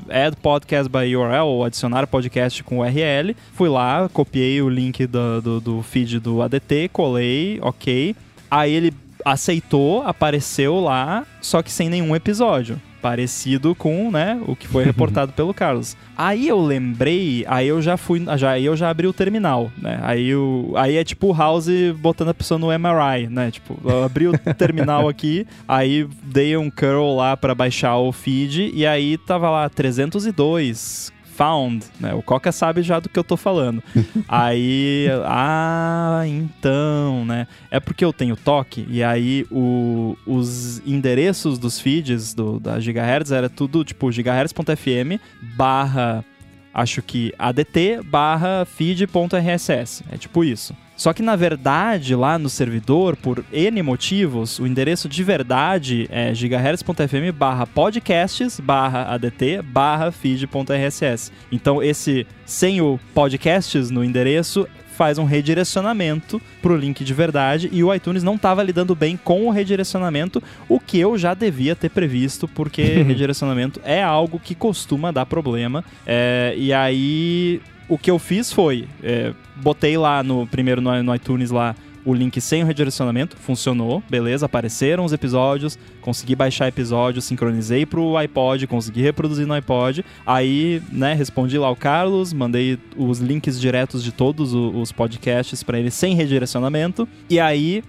add 0.09 0.35
podcast 0.41 0.89
by 0.89 1.15
URL, 1.15 1.45
ou 1.45 1.63
adicionar 1.63 2.05
podcast 2.07 2.63
com 2.63 2.79
URL. 2.79 3.35
Fui 3.53 3.69
lá, 3.69 4.09
copiei 4.11 4.61
o 4.61 4.69
link 4.69 5.05
do, 5.07 5.41
do, 5.41 5.61
do 5.61 5.81
feed 5.81 6.19
do 6.19 6.41
ADT, 6.41 6.89
colei, 6.91 7.59
ok. 7.61 8.15
Aí 8.51 8.73
ele 8.73 8.93
aceitou, 9.23 10.01
apareceu 10.03 10.79
lá, 10.79 11.25
só 11.41 11.61
que 11.61 11.71
sem 11.71 11.89
nenhum 11.89 12.15
episódio. 12.15 12.79
Parecido 13.01 13.73
com, 13.75 14.11
né, 14.11 14.41
o 14.45 14.55
que 14.55 14.67
foi 14.67 14.83
reportado 14.83 15.31
pelo 15.33 15.53
Carlos. 15.53 15.95
Aí 16.17 16.47
eu 16.47 16.59
lembrei, 16.59 17.45
aí 17.47 17.67
eu 17.67 17.81
já 17.81 17.97
fui, 17.97 18.23
já, 18.37 18.51
aí 18.51 18.65
eu 18.65 18.75
já 18.75 18.89
abri 18.89 19.07
o 19.07 19.13
terminal, 19.13 19.71
né? 19.77 19.99
Aí, 20.03 20.35
o, 20.35 20.73
aí 20.75 20.97
é 20.97 21.03
tipo 21.03 21.27
o 21.27 21.33
House 21.33 21.69
botando 21.97 22.29
a 22.29 22.33
pessoa 22.33 22.57
no 22.57 22.67
MRI, 22.67 23.27
né? 23.29 23.51
Tipo, 23.51 23.79
eu 23.83 24.03
abri 24.03 24.27
o 24.27 24.33
terminal 24.57 25.07
aqui, 25.07 25.47
aí 25.67 26.07
dei 26.23 26.57
um 26.57 26.69
curl 26.69 27.15
lá 27.15 27.37
para 27.37 27.55
baixar 27.55 27.97
o 27.97 28.11
feed 28.11 28.71
e 28.73 28.85
aí 28.85 29.17
tava 29.17 29.49
lá 29.49 29.69
302 29.69 31.18
found, 31.39 31.85
né? 32.01 32.13
O 32.13 32.21
Coca 32.21 32.51
sabe 32.51 32.81
já 32.81 32.99
do 32.99 33.07
que 33.07 33.17
eu 33.17 33.23
tô 33.23 33.37
falando. 33.37 33.81
aí, 34.27 35.07
ah, 35.23 36.23
então, 36.27 37.23
né? 37.23 37.47
É 37.71 37.79
porque 37.79 38.03
eu 38.03 38.11
tenho 38.11 38.35
toque 38.35 38.85
e 38.89 39.01
aí 39.01 39.45
o, 39.49 40.17
os 40.27 40.85
endereços 40.85 41.57
dos 41.57 41.79
feeds 41.79 42.33
do, 42.33 42.59
da 42.59 42.77
Gigahertz 42.81 43.31
era 43.31 43.49
tudo 43.49 43.85
tipo 43.85 44.11
gigahertz.fm 44.11 45.17
barra 45.55 46.25
acho 46.73 47.01
que 47.01 47.33
adt 47.37 48.01
barra 48.03 48.65
feed.rss. 48.65 50.03
É 50.11 50.17
tipo 50.17 50.43
isso. 50.43 50.75
Só 50.95 51.13
que 51.13 51.21
na 51.21 51.37
verdade, 51.37 52.13
lá 52.13 52.37
no 52.37 52.49
servidor, 52.49 53.15
por 53.15 53.45
N 53.53 53.81
motivos, 53.81 54.59
o 54.59 54.67
endereço 54.67 55.07
de 55.07 55.23
verdade 55.23 56.09
é 56.11 56.33
gigahertz.fm 56.33 57.31
barra 57.33 57.65
podcasts 57.65 58.59
barra 58.59 59.03
adt 59.03 59.61
barra 59.63 60.11
feed.rss. 60.11 61.31
Então 61.49 61.81
esse 61.81 62.27
sem 62.45 62.81
o 62.81 62.99
podcasts 63.13 63.89
no 63.89 64.03
endereço 64.03 64.67
faz 64.99 65.17
um 65.17 65.23
redirecionamento 65.23 66.41
para 66.61 66.73
o 66.73 66.75
link 66.75 67.05
de 67.05 67.13
verdade 67.13 67.69
e 67.71 67.81
o 67.81 67.93
iTunes 67.95 68.21
não 68.21 68.35
estava 68.35 68.61
lidando 68.61 68.93
bem 68.93 69.15
com 69.15 69.47
o 69.47 69.49
redirecionamento, 69.49 70.43
o 70.67 70.77
que 70.77 70.99
eu 70.99 71.17
já 71.17 71.33
devia 71.33 71.73
ter 71.73 71.87
previsto, 71.87 72.49
porque 72.49 72.83
redirecionamento 73.07 73.79
é 73.85 74.03
algo 74.03 74.37
que 74.37 74.53
costuma 74.53 75.09
dar 75.09 75.25
problema. 75.25 75.85
É, 76.05 76.53
e 76.57 76.73
aí 76.73 77.61
o 77.87 77.97
que 77.97 78.11
eu 78.11 78.19
fiz 78.19 78.51
foi, 78.51 78.89
é, 79.01 79.31
botei 79.55 79.97
lá 79.97 80.21
no 80.21 80.45
primeiro 80.45 80.81
no, 80.81 81.01
no 81.01 81.15
iTunes 81.15 81.49
lá 81.49 81.73
o 82.05 82.13
link 82.13 82.39
sem 82.39 82.63
o 82.63 82.65
redirecionamento, 82.65 83.35
funcionou, 83.37 84.01
beleza, 84.09 84.45
apareceram 84.45 85.05
os 85.05 85.13
episódios, 85.13 85.77
consegui 86.01 86.35
baixar 86.35 86.67
episódios, 86.67 87.25
sincronizei 87.25 87.85
pro 87.85 88.17
iPod, 88.17 88.67
consegui 88.67 89.01
reproduzir 89.01 89.45
no 89.45 89.53
iPod, 89.53 90.03
aí, 90.25 90.81
né, 90.91 91.13
respondi 91.13 91.57
lá 91.57 91.69
o 91.69 91.75
Carlos, 91.75 92.33
mandei 92.33 92.77
os 92.95 93.19
links 93.19 93.59
diretos 93.59 94.03
de 94.03 94.11
todos 94.11 94.53
os 94.53 94.91
podcasts 94.91 95.63
para 95.63 95.79
ele 95.79 95.91
sem 95.91 96.15
redirecionamento, 96.15 97.07
e 97.29 97.39
aí 97.39 97.83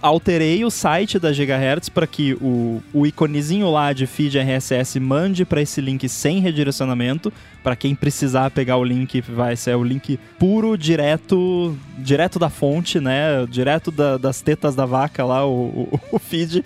alterei 0.00 0.64
o 0.64 0.70
site 0.70 1.18
da 1.18 1.32
Gigahertz 1.32 1.88
para 1.88 2.06
que 2.06 2.34
o, 2.40 2.82
o 2.92 3.06
iconezinho 3.06 3.70
lá 3.70 3.92
de 3.92 4.06
feed 4.06 4.38
RSS 4.38 4.98
mande 5.00 5.44
para 5.44 5.60
esse 5.60 5.80
link 5.80 6.08
sem 6.08 6.40
redirecionamento. 6.40 7.32
Para 7.62 7.76
quem 7.76 7.94
precisar 7.94 8.50
pegar 8.50 8.76
o 8.76 8.84
link, 8.84 9.20
vai 9.20 9.56
ser 9.56 9.76
o 9.76 9.82
link 9.82 10.18
puro, 10.38 10.78
direto, 10.78 11.76
direto 11.98 12.38
da 12.38 12.48
fonte, 12.48 13.00
né? 13.00 13.46
Direto 13.48 13.90
da, 13.90 14.16
das 14.16 14.40
tetas 14.40 14.74
da 14.74 14.86
vaca 14.86 15.24
lá, 15.24 15.46
o, 15.46 15.68
o, 15.90 16.00
o 16.16 16.18
feed. 16.18 16.64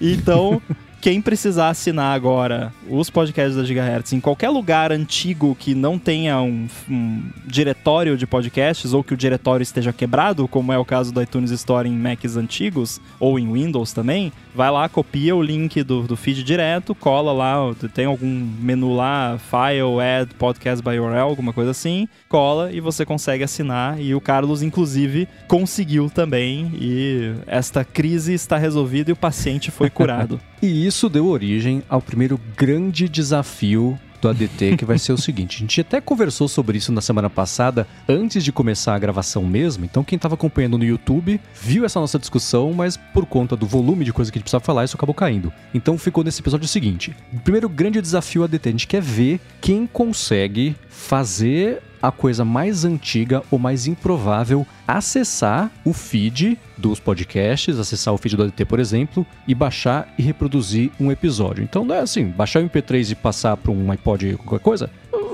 Então. 0.00 0.60
Quem 1.04 1.20
precisar 1.20 1.68
assinar 1.68 2.16
agora 2.16 2.72
os 2.88 3.10
podcasts 3.10 3.56
da 3.56 3.62
Gigahertz 3.62 4.14
em 4.14 4.20
qualquer 4.20 4.48
lugar 4.48 4.90
antigo 4.90 5.54
que 5.54 5.74
não 5.74 5.98
tenha 5.98 6.40
um, 6.40 6.66
um, 6.88 7.22
diretório 7.44 8.16
de 8.16 8.26
podcasts 8.26 8.94
ou 8.94 9.04
que 9.04 9.12
o 9.12 9.16
diretório 9.16 9.62
esteja 9.62 9.92
quebrado, 9.92 10.48
como 10.48 10.72
é 10.72 10.78
o 10.78 10.84
caso 10.84 11.12
do 11.12 11.20
iTunes 11.20 11.50
Store 11.50 11.86
em 11.86 11.92
Macs 11.92 12.38
antigos 12.38 13.02
ou 13.20 13.38
em 13.38 13.52
Windows 13.52 13.92
também, 13.92 14.32
vai 14.54 14.70
lá, 14.70 14.88
copia 14.88 15.36
o 15.36 15.42
link 15.42 15.82
do, 15.82 16.04
do 16.04 16.16
feed 16.16 16.42
direto, 16.42 16.94
cola 16.94 17.34
lá, 17.34 17.56
tem 17.92 18.06
algum 18.06 18.26
menu 18.58 18.94
lá, 18.94 19.36
File, 19.38 20.00
Add, 20.00 20.34
Podcast 20.36 20.82
by 20.82 20.98
URL, 20.98 21.18
alguma 21.18 21.52
coisa 21.52 21.72
assim, 21.72 22.08
cola 22.30 22.72
e 22.72 22.80
você 22.80 23.04
consegue 23.04 23.44
assinar. 23.44 24.00
E 24.00 24.14
o 24.14 24.22
Carlos, 24.22 24.62
inclusive, 24.62 25.28
conseguiu 25.46 26.08
também. 26.08 26.72
E 26.80 27.34
esta 27.46 27.84
crise 27.84 28.32
está 28.32 28.56
resolvida 28.56 29.10
e 29.10 29.12
o 29.12 29.16
paciente 29.16 29.70
foi 29.70 29.90
curado. 29.90 30.40
e 30.64 30.86
isso 30.86 31.08
deu 31.08 31.26
origem 31.26 31.82
ao 31.88 32.00
primeiro 32.00 32.40
grande 32.56 33.08
desafio 33.08 33.98
do 34.20 34.28
ADT, 34.28 34.76
que 34.78 34.84
vai 34.84 34.98
ser 34.98 35.12
o 35.12 35.18
seguinte: 35.18 35.56
a 35.56 35.60
gente 35.60 35.80
até 35.80 36.00
conversou 36.00 36.48
sobre 36.48 36.78
isso 36.78 36.90
na 36.90 37.00
semana 37.00 37.28
passada, 37.28 37.86
antes 38.08 38.42
de 38.42 38.50
começar 38.50 38.94
a 38.94 38.98
gravação 38.98 39.44
mesmo. 39.44 39.84
Então, 39.84 40.02
quem 40.02 40.16
estava 40.16 40.34
acompanhando 40.34 40.78
no 40.78 40.84
YouTube 40.84 41.40
viu 41.54 41.84
essa 41.84 42.00
nossa 42.00 42.18
discussão, 42.18 42.72
mas 42.72 42.96
por 42.96 43.26
conta 43.26 43.54
do 43.54 43.66
volume 43.66 44.04
de 44.04 44.12
coisa 44.12 44.32
que 44.32 44.38
a 44.38 44.40
gente 44.40 44.44
precisava 44.44 44.64
falar, 44.64 44.84
isso 44.84 44.96
acabou 44.96 45.14
caindo. 45.14 45.52
Então, 45.74 45.98
ficou 45.98 46.24
nesse 46.24 46.40
episódio 46.40 46.64
o 46.64 46.68
seguinte: 46.68 47.14
o 47.32 47.40
primeiro 47.40 47.68
grande 47.68 48.00
desafio 48.00 48.44
ADT, 48.44 48.68
a 48.68 48.72
gente 48.72 48.86
quer 48.86 49.02
ver 49.02 49.40
quem 49.60 49.86
consegue 49.86 50.74
fazer 50.88 51.82
a 52.04 52.12
coisa 52.12 52.44
mais 52.44 52.84
antiga 52.84 53.42
ou 53.50 53.58
mais 53.58 53.86
improvável 53.86 54.66
acessar 54.86 55.70
o 55.82 55.94
feed 55.94 56.58
dos 56.76 57.00
podcasts, 57.00 57.78
acessar 57.78 58.12
o 58.12 58.18
feed 58.18 58.36
do 58.36 58.42
ADT, 58.42 58.66
por 58.66 58.78
exemplo, 58.78 59.26
e 59.48 59.54
baixar 59.54 60.12
e 60.18 60.22
reproduzir 60.22 60.90
um 61.00 61.10
episódio. 61.10 61.64
Então 61.64 61.82
não 61.82 61.94
é 61.94 62.00
assim, 62.00 62.26
baixar 62.26 62.62
o 62.62 62.68
MP3 62.68 63.12
e 63.12 63.14
passar 63.14 63.56
para 63.56 63.72
um 63.72 63.90
iPod 63.90 64.36
qualquer 64.36 64.62
coisa, 64.62 64.90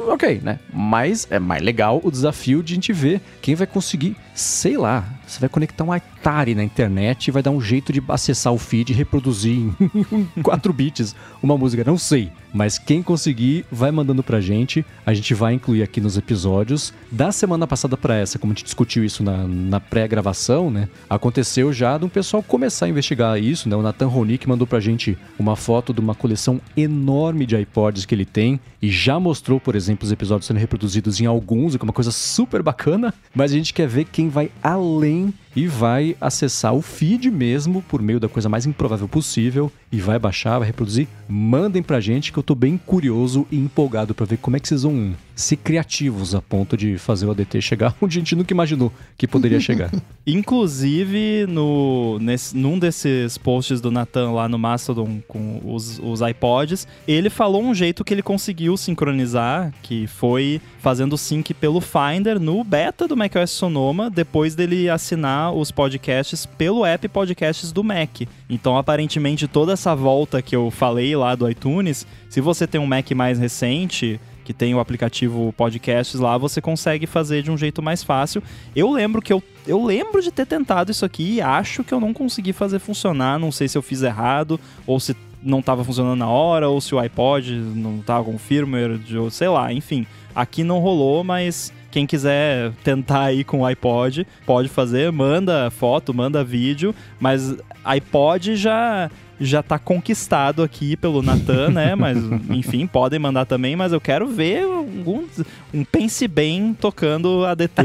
ok, 0.09 0.41
né? 0.45 0.61
Mas 0.73 1.27
é 1.29 1.41
mais 1.41 1.61
legal 1.61 2.01
o 2.05 2.11
desafio 2.11 2.63
de 2.63 2.73
a 2.73 2.77
gente 2.77 2.93
ver 2.93 3.21
quem 3.43 3.57
vai 3.57 3.67
conseguir, 3.67 4.17
sei 4.33 4.77
lá, 4.77 5.05
você 5.33 5.41
vai 5.41 5.49
conectar 5.49 5.85
um 5.85 5.93
Atari 5.93 6.55
na 6.55 6.65
internet 6.65 7.29
e 7.29 7.31
vai 7.31 7.43
dar 7.43 7.51
um 7.51 7.61
jeito 7.61 7.93
de 7.93 8.03
acessar 8.09 8.53
o 8.53 8.59
feed 8.59 8.91
e 8.91 8.95
reproduzir 8.95 9.53
em 9.53 10.29
4 10.43 10.73
bits 10.73 11.15
uma 11.43 11.57
música, 11.57 11.85
não 11.85 11.99
sei. 11.99 12.31
Mas 12.53 12.79
quem 12.79 13.03
conseguir, 13.03 13.65
vai 13.71 13.91
mandando 13.91 14.23
pra 14.23 14.41
gente. 14.41 14.85
A 15.07 15.15
gente 15.15 15.35
vai 15.35 15.55
incluir 15.55 15.83
aqui 15.83 16.01
nos 16.01 16.17
episódios. 16.17 16.93
Da 17.11 17.31
semana 17.31 17.67
passada 17.67 17.97
pra 17.97 18.17
essa, 18.17 18.39
como 18.39 18.53
a 18.53 18.55
gente 18.55 18.65
discutiu 18.65 19.05
isso 19.05 19.23
na, 19.23 19.47
na 19.47 19.81
pré-gravação, 19.81 20.71
né? 20.71 20.89
Aconteceu 21.09 21.73
já 21.73 21.97
de 21.97 22.05
um 22.05 22.09
pessoal 22.09 22.43
começar 22.43 22.87
a 22.87 22.89
investigar 22.89 23.41
isso, 23.41 23.69
né? 23.69 23.77
O 23.77 23.83
Nathan 23.83 24.09
Ronick 24.09 24.49
mandou 24.49 24.67
pra 24.67 24.81
gente 24.81 25.17
uma 25.39 25.55
foto 25.55 25.95
de 25.95 26.01
uma 26.01 26.15
coleção 26.15 26.61
enorme 26.77 27.47
de 27.47 27.57
iPods 27.57 28.05
que 28.05 28.15
ele 28.15 28.25
tem 28.25 28.59
e 28.83 28.91
já 28.91 29.21
mostrou, 29.21 29.61
por 29.61 29.77
exemplo, 29.77 30.05
os 30.05 30.13
episódios 30.13 30.47
sendo 30.47 30.59
reproduzidos 30.59 31.21
em 31.21 31.27
alguns, 31.27 31.77
que 31.77 31.83
é 31.83 31.85
uma 31.85 31.93
coisa 31.93 32.11
super 32.11 32.63
bacana. 32.63 33.15
Mas 33.35 33.53
a 33.53 33.55
gente 33.55 33.73
quer 33.73 33.87
ver 33.87 34.07
quem 34.07 34.29
vai 34.29 34.51
além 34.63 35.20
thing 35.27 35.39
e 35.55 35.67
vai 35.67 36.17
acessar 36.21 36.75
o 36.75 36.83
feed 36.83 37.31
mesmo 37.31 37.83
por 37.83 38.01
meio 38.01 38.21
da 38.21 38.29
coisa 38.29 38.49
mais 38.49 38.67
improvável 38.67 39.09
possível 39.09 39.71
e 39.93 40.01
vai 40.01 40.19
baixar, 40.19 40.59
vai 40.59 40.69
reproduzir. 40.69 41.09
Mandem 41.29 41.83
pra 41.83 42.01
gente 42.01 42.33
que 42.33 42.39
eu 42.39 42.43
tô 42.43 42.55
bem 42.55 42.79
curioso 42.79 43.47
e 43.51 43.59
empolgado 43.59 44.15
para 44.15 44.27
ver 44.27 44.37
como 44.39 44.57
é 44.57 44.61
que 44.61 44.69
vocês 44.69 44.83
vão 44.83 45.15
ser 45.35 45.57
criativos 45.57 46.35
a 46.35 46.43
ponto 46.43 46.77
de 46.77 46.99
fazer 46.99 47.27
o 47.27 47.31
ADT 47.31 47.63
chegar 47.63 47.97
onde 48.01 48.19
a 48.19 48.21
gente 48.21 48.37
nunca 48.37 48.53
imaginou 48.53 48.93
que 49.17 49.27
poderia 49.27 49.59
chegar. 49.59 49.91
Inclusive, 50.27 51.47
no, 51.49 52.19
nesse, 52.21 52.57
num 52.57 52.79
desses 52.79 53.39
posts 53.39 53.81
do 53.81 53.91
Nathan 53.91 54.33
lá 54.33 54.49
no 54.49 54.59
Mastodon 54.59 55.21
com 55.27 55.61
os, 55.65 55.99
os 55.99 56.21
iPods, 56.21 56.87
ele 57.09 57.31
falou 57.31 57.63
um 57.63 57.75
jeito 57.75 58.05
que 58.05 58.13
ele 58.15 58.23
conseguiu 58.23 58.77
sincronizar, 58.77 59.73
que 59.83 60.07
foi 60.07 60.61
fazendo 60.79 61.17
sync 61.17 61.55
pelo 61.55 61.81
Finder 61.81 62.39
no 62.39 62.63
beta 62.63 63.09
do 63.09 63.17
macOS 63.17 63.51
Sonoma, 63.51 64.11
depois 64.11 64.55
dele 64.55 64.89
assinar 64.89 65.40
os 65.49 65.71
podcasts 65.71 66.45
pelo 66.45 66.85
app 66.85 67.09
Podcasts 67.09 67.73
do 67.73 67.85
Mac. 67.85 68.23
Então, 68.49 68.77
aparentemente, 68.77 69.47
toda 69.47 69.73
essa 69.73 69.95
volta 69.95 70.43
que 70.43 70.55
eu 70.55 70.71
falei 70.71 71.15
lá 71.15 71.35
do 71.35 71.49
iTunes, 71.49 72.07
se 72.29 72.41
você 72.41 72.67
tem 72.67 72.81
um 72.81 72.87
Mac 72.87 73.11
mais 73.13 73.39
recente, 73.39 74.21
que 74.45 74.53
tem 74.53 74.75
o 74.75 74.81
aplicativo 74.81 75.55
Podcasts 75.57 76.19
lá, 76.19 76.37
você 76.37 76.61
consegue 76.61 77.07
fazer 77.07 77.43
de 77.43 77.51
um 77.51 77.57
jeito 77.57 77.81
mais 77.81 78.03
fácil. 78.03 78.43
Eu 78.75 78.91
lembro 78.91 79.23
que 79.23 79.33
eu, 79.33 79.41
eu 79.67 79.85
lembro 79.85 80.21
de 80.21 80.33
ter 80.33 80.45
tentado 80.45 80.91
isso 80.91 81.05
aqui 81.05 81.35
e 81.35 81.41
acho 81.41 81.85
que 81.85 81.95
eu 81.95 82.01
não 82.01 82.13
consegui 82.13 82.53
fazer 82.53 82.81
funcionar. 82.81 83.39
Não 83.39 83.53
sei 83.53 83.69
se 83.69 83.79
eu 83.79 83.83
fiz 83.83 84.03
errado 84.03 84.59
ou 84.87 84.99
se 84.99 85.17
não 85.43 85.61
estava 85.61 85.85
funcionando 85.85 86.19
na 86.19 86.29
hora 86.29 86.69
ou 86.69 86.81
se 86.81 86.95
o 86.95 86.99
iPod 86.99 87.53
não 87.53 88.01
estava 88.01 88.25
com 88.25 88.37
firmware, 88.39 89.01
sei 89.31 89.49
lá, 89.49 89.73
enfim. 89.73 90.07
Aqui 90.35 90.63
não 90.65 90.81
rolou, 90.81 91.25
mas 91.25 91.73
quem 91.91 92.07
quiser 92.07 92.73
tentar 92.85 93.25
aí 93.25 93.45
com 93.45 93.61
o 93.61 93.67
iPod, 93.67 94.27
pode 94.47 94.69
fazer, 94.69 95.11
manda 95.11 95.71
foto, 95.71 96.15
manda 96.15 96.45
vídeo, 96.45 96.95
mas 97.19 97.55
iPod 97.85 98.57
já 98.57 99.11
já 99.41 99.63
tá 99.63 99.79
conquistado 99.79 100.63
aqui 100.63 100.97
pelo 100.97 101.23
Natan, 101.23 101.71
né? 101.71 101.95
Mas, 101.97 102.19
enfim, 102.51 102.87
podem 102.87 103.19
mandar 103.19 103.47
também, 103.47 103.75
mas 103.75 103.91
eu 103.91 103.99
quero 103.99 104.29
ver 104.29 104.65
algum, 104.65 105.25
um 105.73 105.83
Pense 105.83 106.29
Bem 106.29 106.77
tocando 106.79 107.47
ADT, 107.47 107.83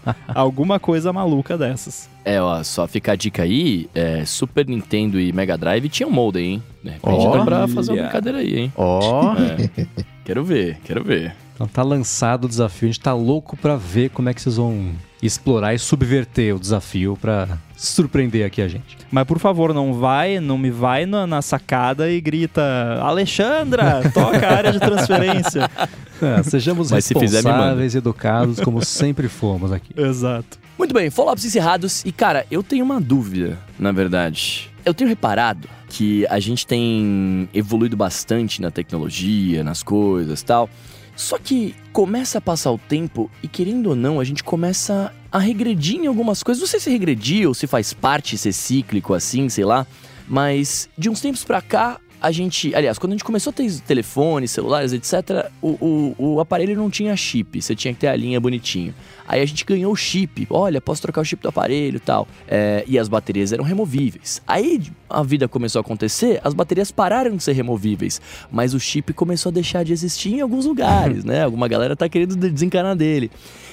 alguma 0.34 0.80
coisa 0.80 1.12
maluca 1.12 1.58
dessas. 1.58 2.08
É, 2.24 2.40
ó, 2.40 2.62
só 2.62 2.86
fica 2.86 3.12
a 3.12 3.16
dica 3.16 3.42
aí, 3.42 3.86
é, 3.94 4.24
Super 4.24 4.66
Nintendo 4.66 5.20
e 5.20 5.30
Mega 5.30 5.58
Drive 5.58 5.90
tinham 5.90 6.10
modem, 6.10 6.54
hein? 6.54 6.62
De 6.82 6.90
repente 6.92 7.26
Olha. 7.26 7.38
dá 7.38 7.44
pra 7.44 7.68
fazer 7.68 7.92
uma 7.92 8.02
brincadeira 8.04 8.38
aí, 8.38 8.58
hein? 8.58 8.72
Ó, 8.74 9.34
É. 9.34 9.86
Quero 10.24 10.42
ver, 10.42 10.78
quero 10.86 11.04
ver. 11.04 11.36
Então 11.54 11.68
tá 11.68 11.82
lançado 11.82 12.46
o 12.46 12.48
desafio, 12.48 12.88
a 12.88 12.92
gente 12.92 13.00
tá 13.00 13.14
louco 13.14 13.56
pra 13.56 13.76
ver 13.76 14.10
como 14.10 14.28
é 14.28 14.34
que 14.34 14.42
vocês 14.42 14.56
vão 14.56 14.92
explorar 15.22 15.72
e 15.72 15.78
subverter 15.78 16.54
o 16.54 16.58
desafio 16.58 17.16
pra 17.20 17.58
surpreender 17.76 18.44
aqui 18.46 18.60
a 18.60 18.68
gente. 18.68 18.98
Mas 19.10 19.24
por 19.24 19.38
favor, 19.38 19.72
não 19.72 19.94
vai, 19.94 20.40
não 20.40 20.58
me 20.58 20.70
vai 20.70 21.06
na, 21.06 21.26
na 21.26 21.40
sacada 21.40 22.10
e 22.10 22.20
grita 22.20 22.62
Alexandra, 23.00 24.02
toca 24.12 24.46
a 24.46 24.56
área 24.56 24.72
de 24.72 24.80
transferência. 24.80 25.70
É, 26.22 26.42
sejamos 26.44 26.92
Mas 26.92 27.04
se 27.04 27.12
responsáveis 27.12 27.92
e 27.92 27.98
educados 27.98 28.60
como 28.60 28.82
sempre 28.84 29.28
fomos 29.28 29.72
aqui. 29.72 29.92
Exato. 30.00 30.58
Muito 30.78 30.94
bem, 30.94 31.10
follow-ups 31.10 31.44
encerrados. 31.44 32.04
E, 32.04 32.12
cara, 32.12 32.46
eu 32.50 32.62
tenho 32.62 32.84
uma 32.84 33.00
dúvida, 33.00 33.58
na 33.78 33.90
verdade. 33.90 34.70
Eu 34.84 34.94
tenho 34.94 35.10
reparado 35.10 35.68
que 35.88 36.24
a 36.28 36.38
gente 36.38 36.66
tem 36.66 37.48
evoluído 37.52 37.96
bastante 37.96 38.62
na 38.62 38.70
tecnologia, 38.70 39.62
nas 39.64 39.82
coisas 39.82 40.42
tal. 40.42 40.70
Só 41.16 41.38
que 41.38 41.74
começa 41.92 42.38
a 42.38 42.40
passar 42.40 42.72
o 42.72 42.78
tempo 42.78 43.30
e, 43.42 43.48
querendo 43.48 43.90
ou 43.90 43.96
não, 43.96 44.18
a 44.18 44.24
gente 44.24 44.42
começa 44.42 45.12
a 45.30 45.38
regredir 45.38 45.96
em 45.96 46.06
algumas 46.06 46.42
coisas. 46.42 46.60
Não 46.60 46.68
sei 46.68 46.80
se 46.80 46.90
regredir 46.90 47.46
ou 47.46 47.54
se 47.54 47.66
faz 47.66 47.92
parte 47.92 48.36
ser 48.36 48.52
cíclico 48.52 49.14
assim, 49.14 49.48
sei 49.48 49.64
lá. 49.64 49.86
Mas 50.26 50.88
de 50.96 51.10
uns 51.10 51.20
tempos 51.20 51.44
pra 51.44 51.60
cá, 51.60 52.00
a 52.24 52.30
gente. 52.30 52.74
Aliás, 52.74 52.98
quando 52.98 53.12
a 53.12 53.14
gente 53.16 53.24
começou 53.24 53.50
a 53.50 53.52
ter 53.52 53.70
telefones, 53.80 54.50
celulares, 54.50 54.94
etc., 54.94 55.50
o, 55.60 56.14
o, 56.18 56.34
o 56.34 56.40
aparelho 56.40 56.74
não 56.74 56.88
tinha 56.88 57.14
chip. 57.14 57.60
Você 57.60 57.76
tinha 57.76 57.92
que 57.92 58.00
ter 58.00 58.08
a 58.08 58.16
linha 58.16 58.40
bonitinho. 58.40 58.94
Aí 59.28 59.42
a 59.42 59.44
gente 59.44 59.62
ganhou 59.64 59.92
o 59.92 59.96
chip. 59.96 60.46
Olha, 60.48 60.80
posso 60.80 61.02
trocar 61.02 61.20
o 61.20 61.24
chip 61.24 61.42
do 61.42 61.50
aparelho 61.50 61.96
e 61.96 62.00
tal. 62.00 62.26
É, 62.48 62.82
e 62.86 62.98
as 62.98 63.08
baterias 63.08 63.52
eram 63.52 63.62
removíveis. 63.62 64.40
Aí 64.46 64.80
a 65.08 65.22
vida 65.22 65.46
começou 65.46 65.80
a 65.80 65.82
acontecer, 65.82 66.40
as 66.42 66.54
baterias 66.54 66.90
pararam 66.90 67.36
de 67.36 67.42
ser 67.42 67.52
removíveis. 67.52 68.20
Mas 68.50 68.72
o 68.72 68.80
chip 68.80 69.12
começou 69.12 69.50
a 69.50 69.52
deixar 69.52 69.84
de 69.84 69.92
existir 69.92 70.34
em 70.34 70.40
alguns 70.40 70.64
lugares, 70.64 71.24
né? 71.26 71.44
Alguma 71.44 71.68
galera 71.68 71.94
tá 71.94 72.08
querendo 72.08 72.36
de- 72.36 72.50
desencanar 72.50 72.96
dele. 72.96 73.30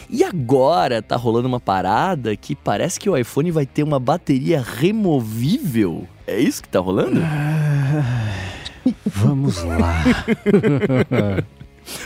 E 0.09 0.25
agora 0.25 1.01
tá 1.01 1.15
rolando 1.15 1.47
uma 1.47 1.59
parada 1.59 2.35
que 2.35 2.53
parece 2.53 2.99
que 2.99 3.09
o 3.09 3.15
iPhone 3.15 3.49
vai 3.49 3.65
ter 3.65 3.83
uma 3.83 3.97
bateria 3.97 4.61
removível. 4.61 6.05
É 6.31 6.39
isso 6.39 6.63
que 6.63 6.69
tá 6.69 6.79
rolando? 6.79 7.19
Vamos 9.05 9.61
lá. 9.63 10.01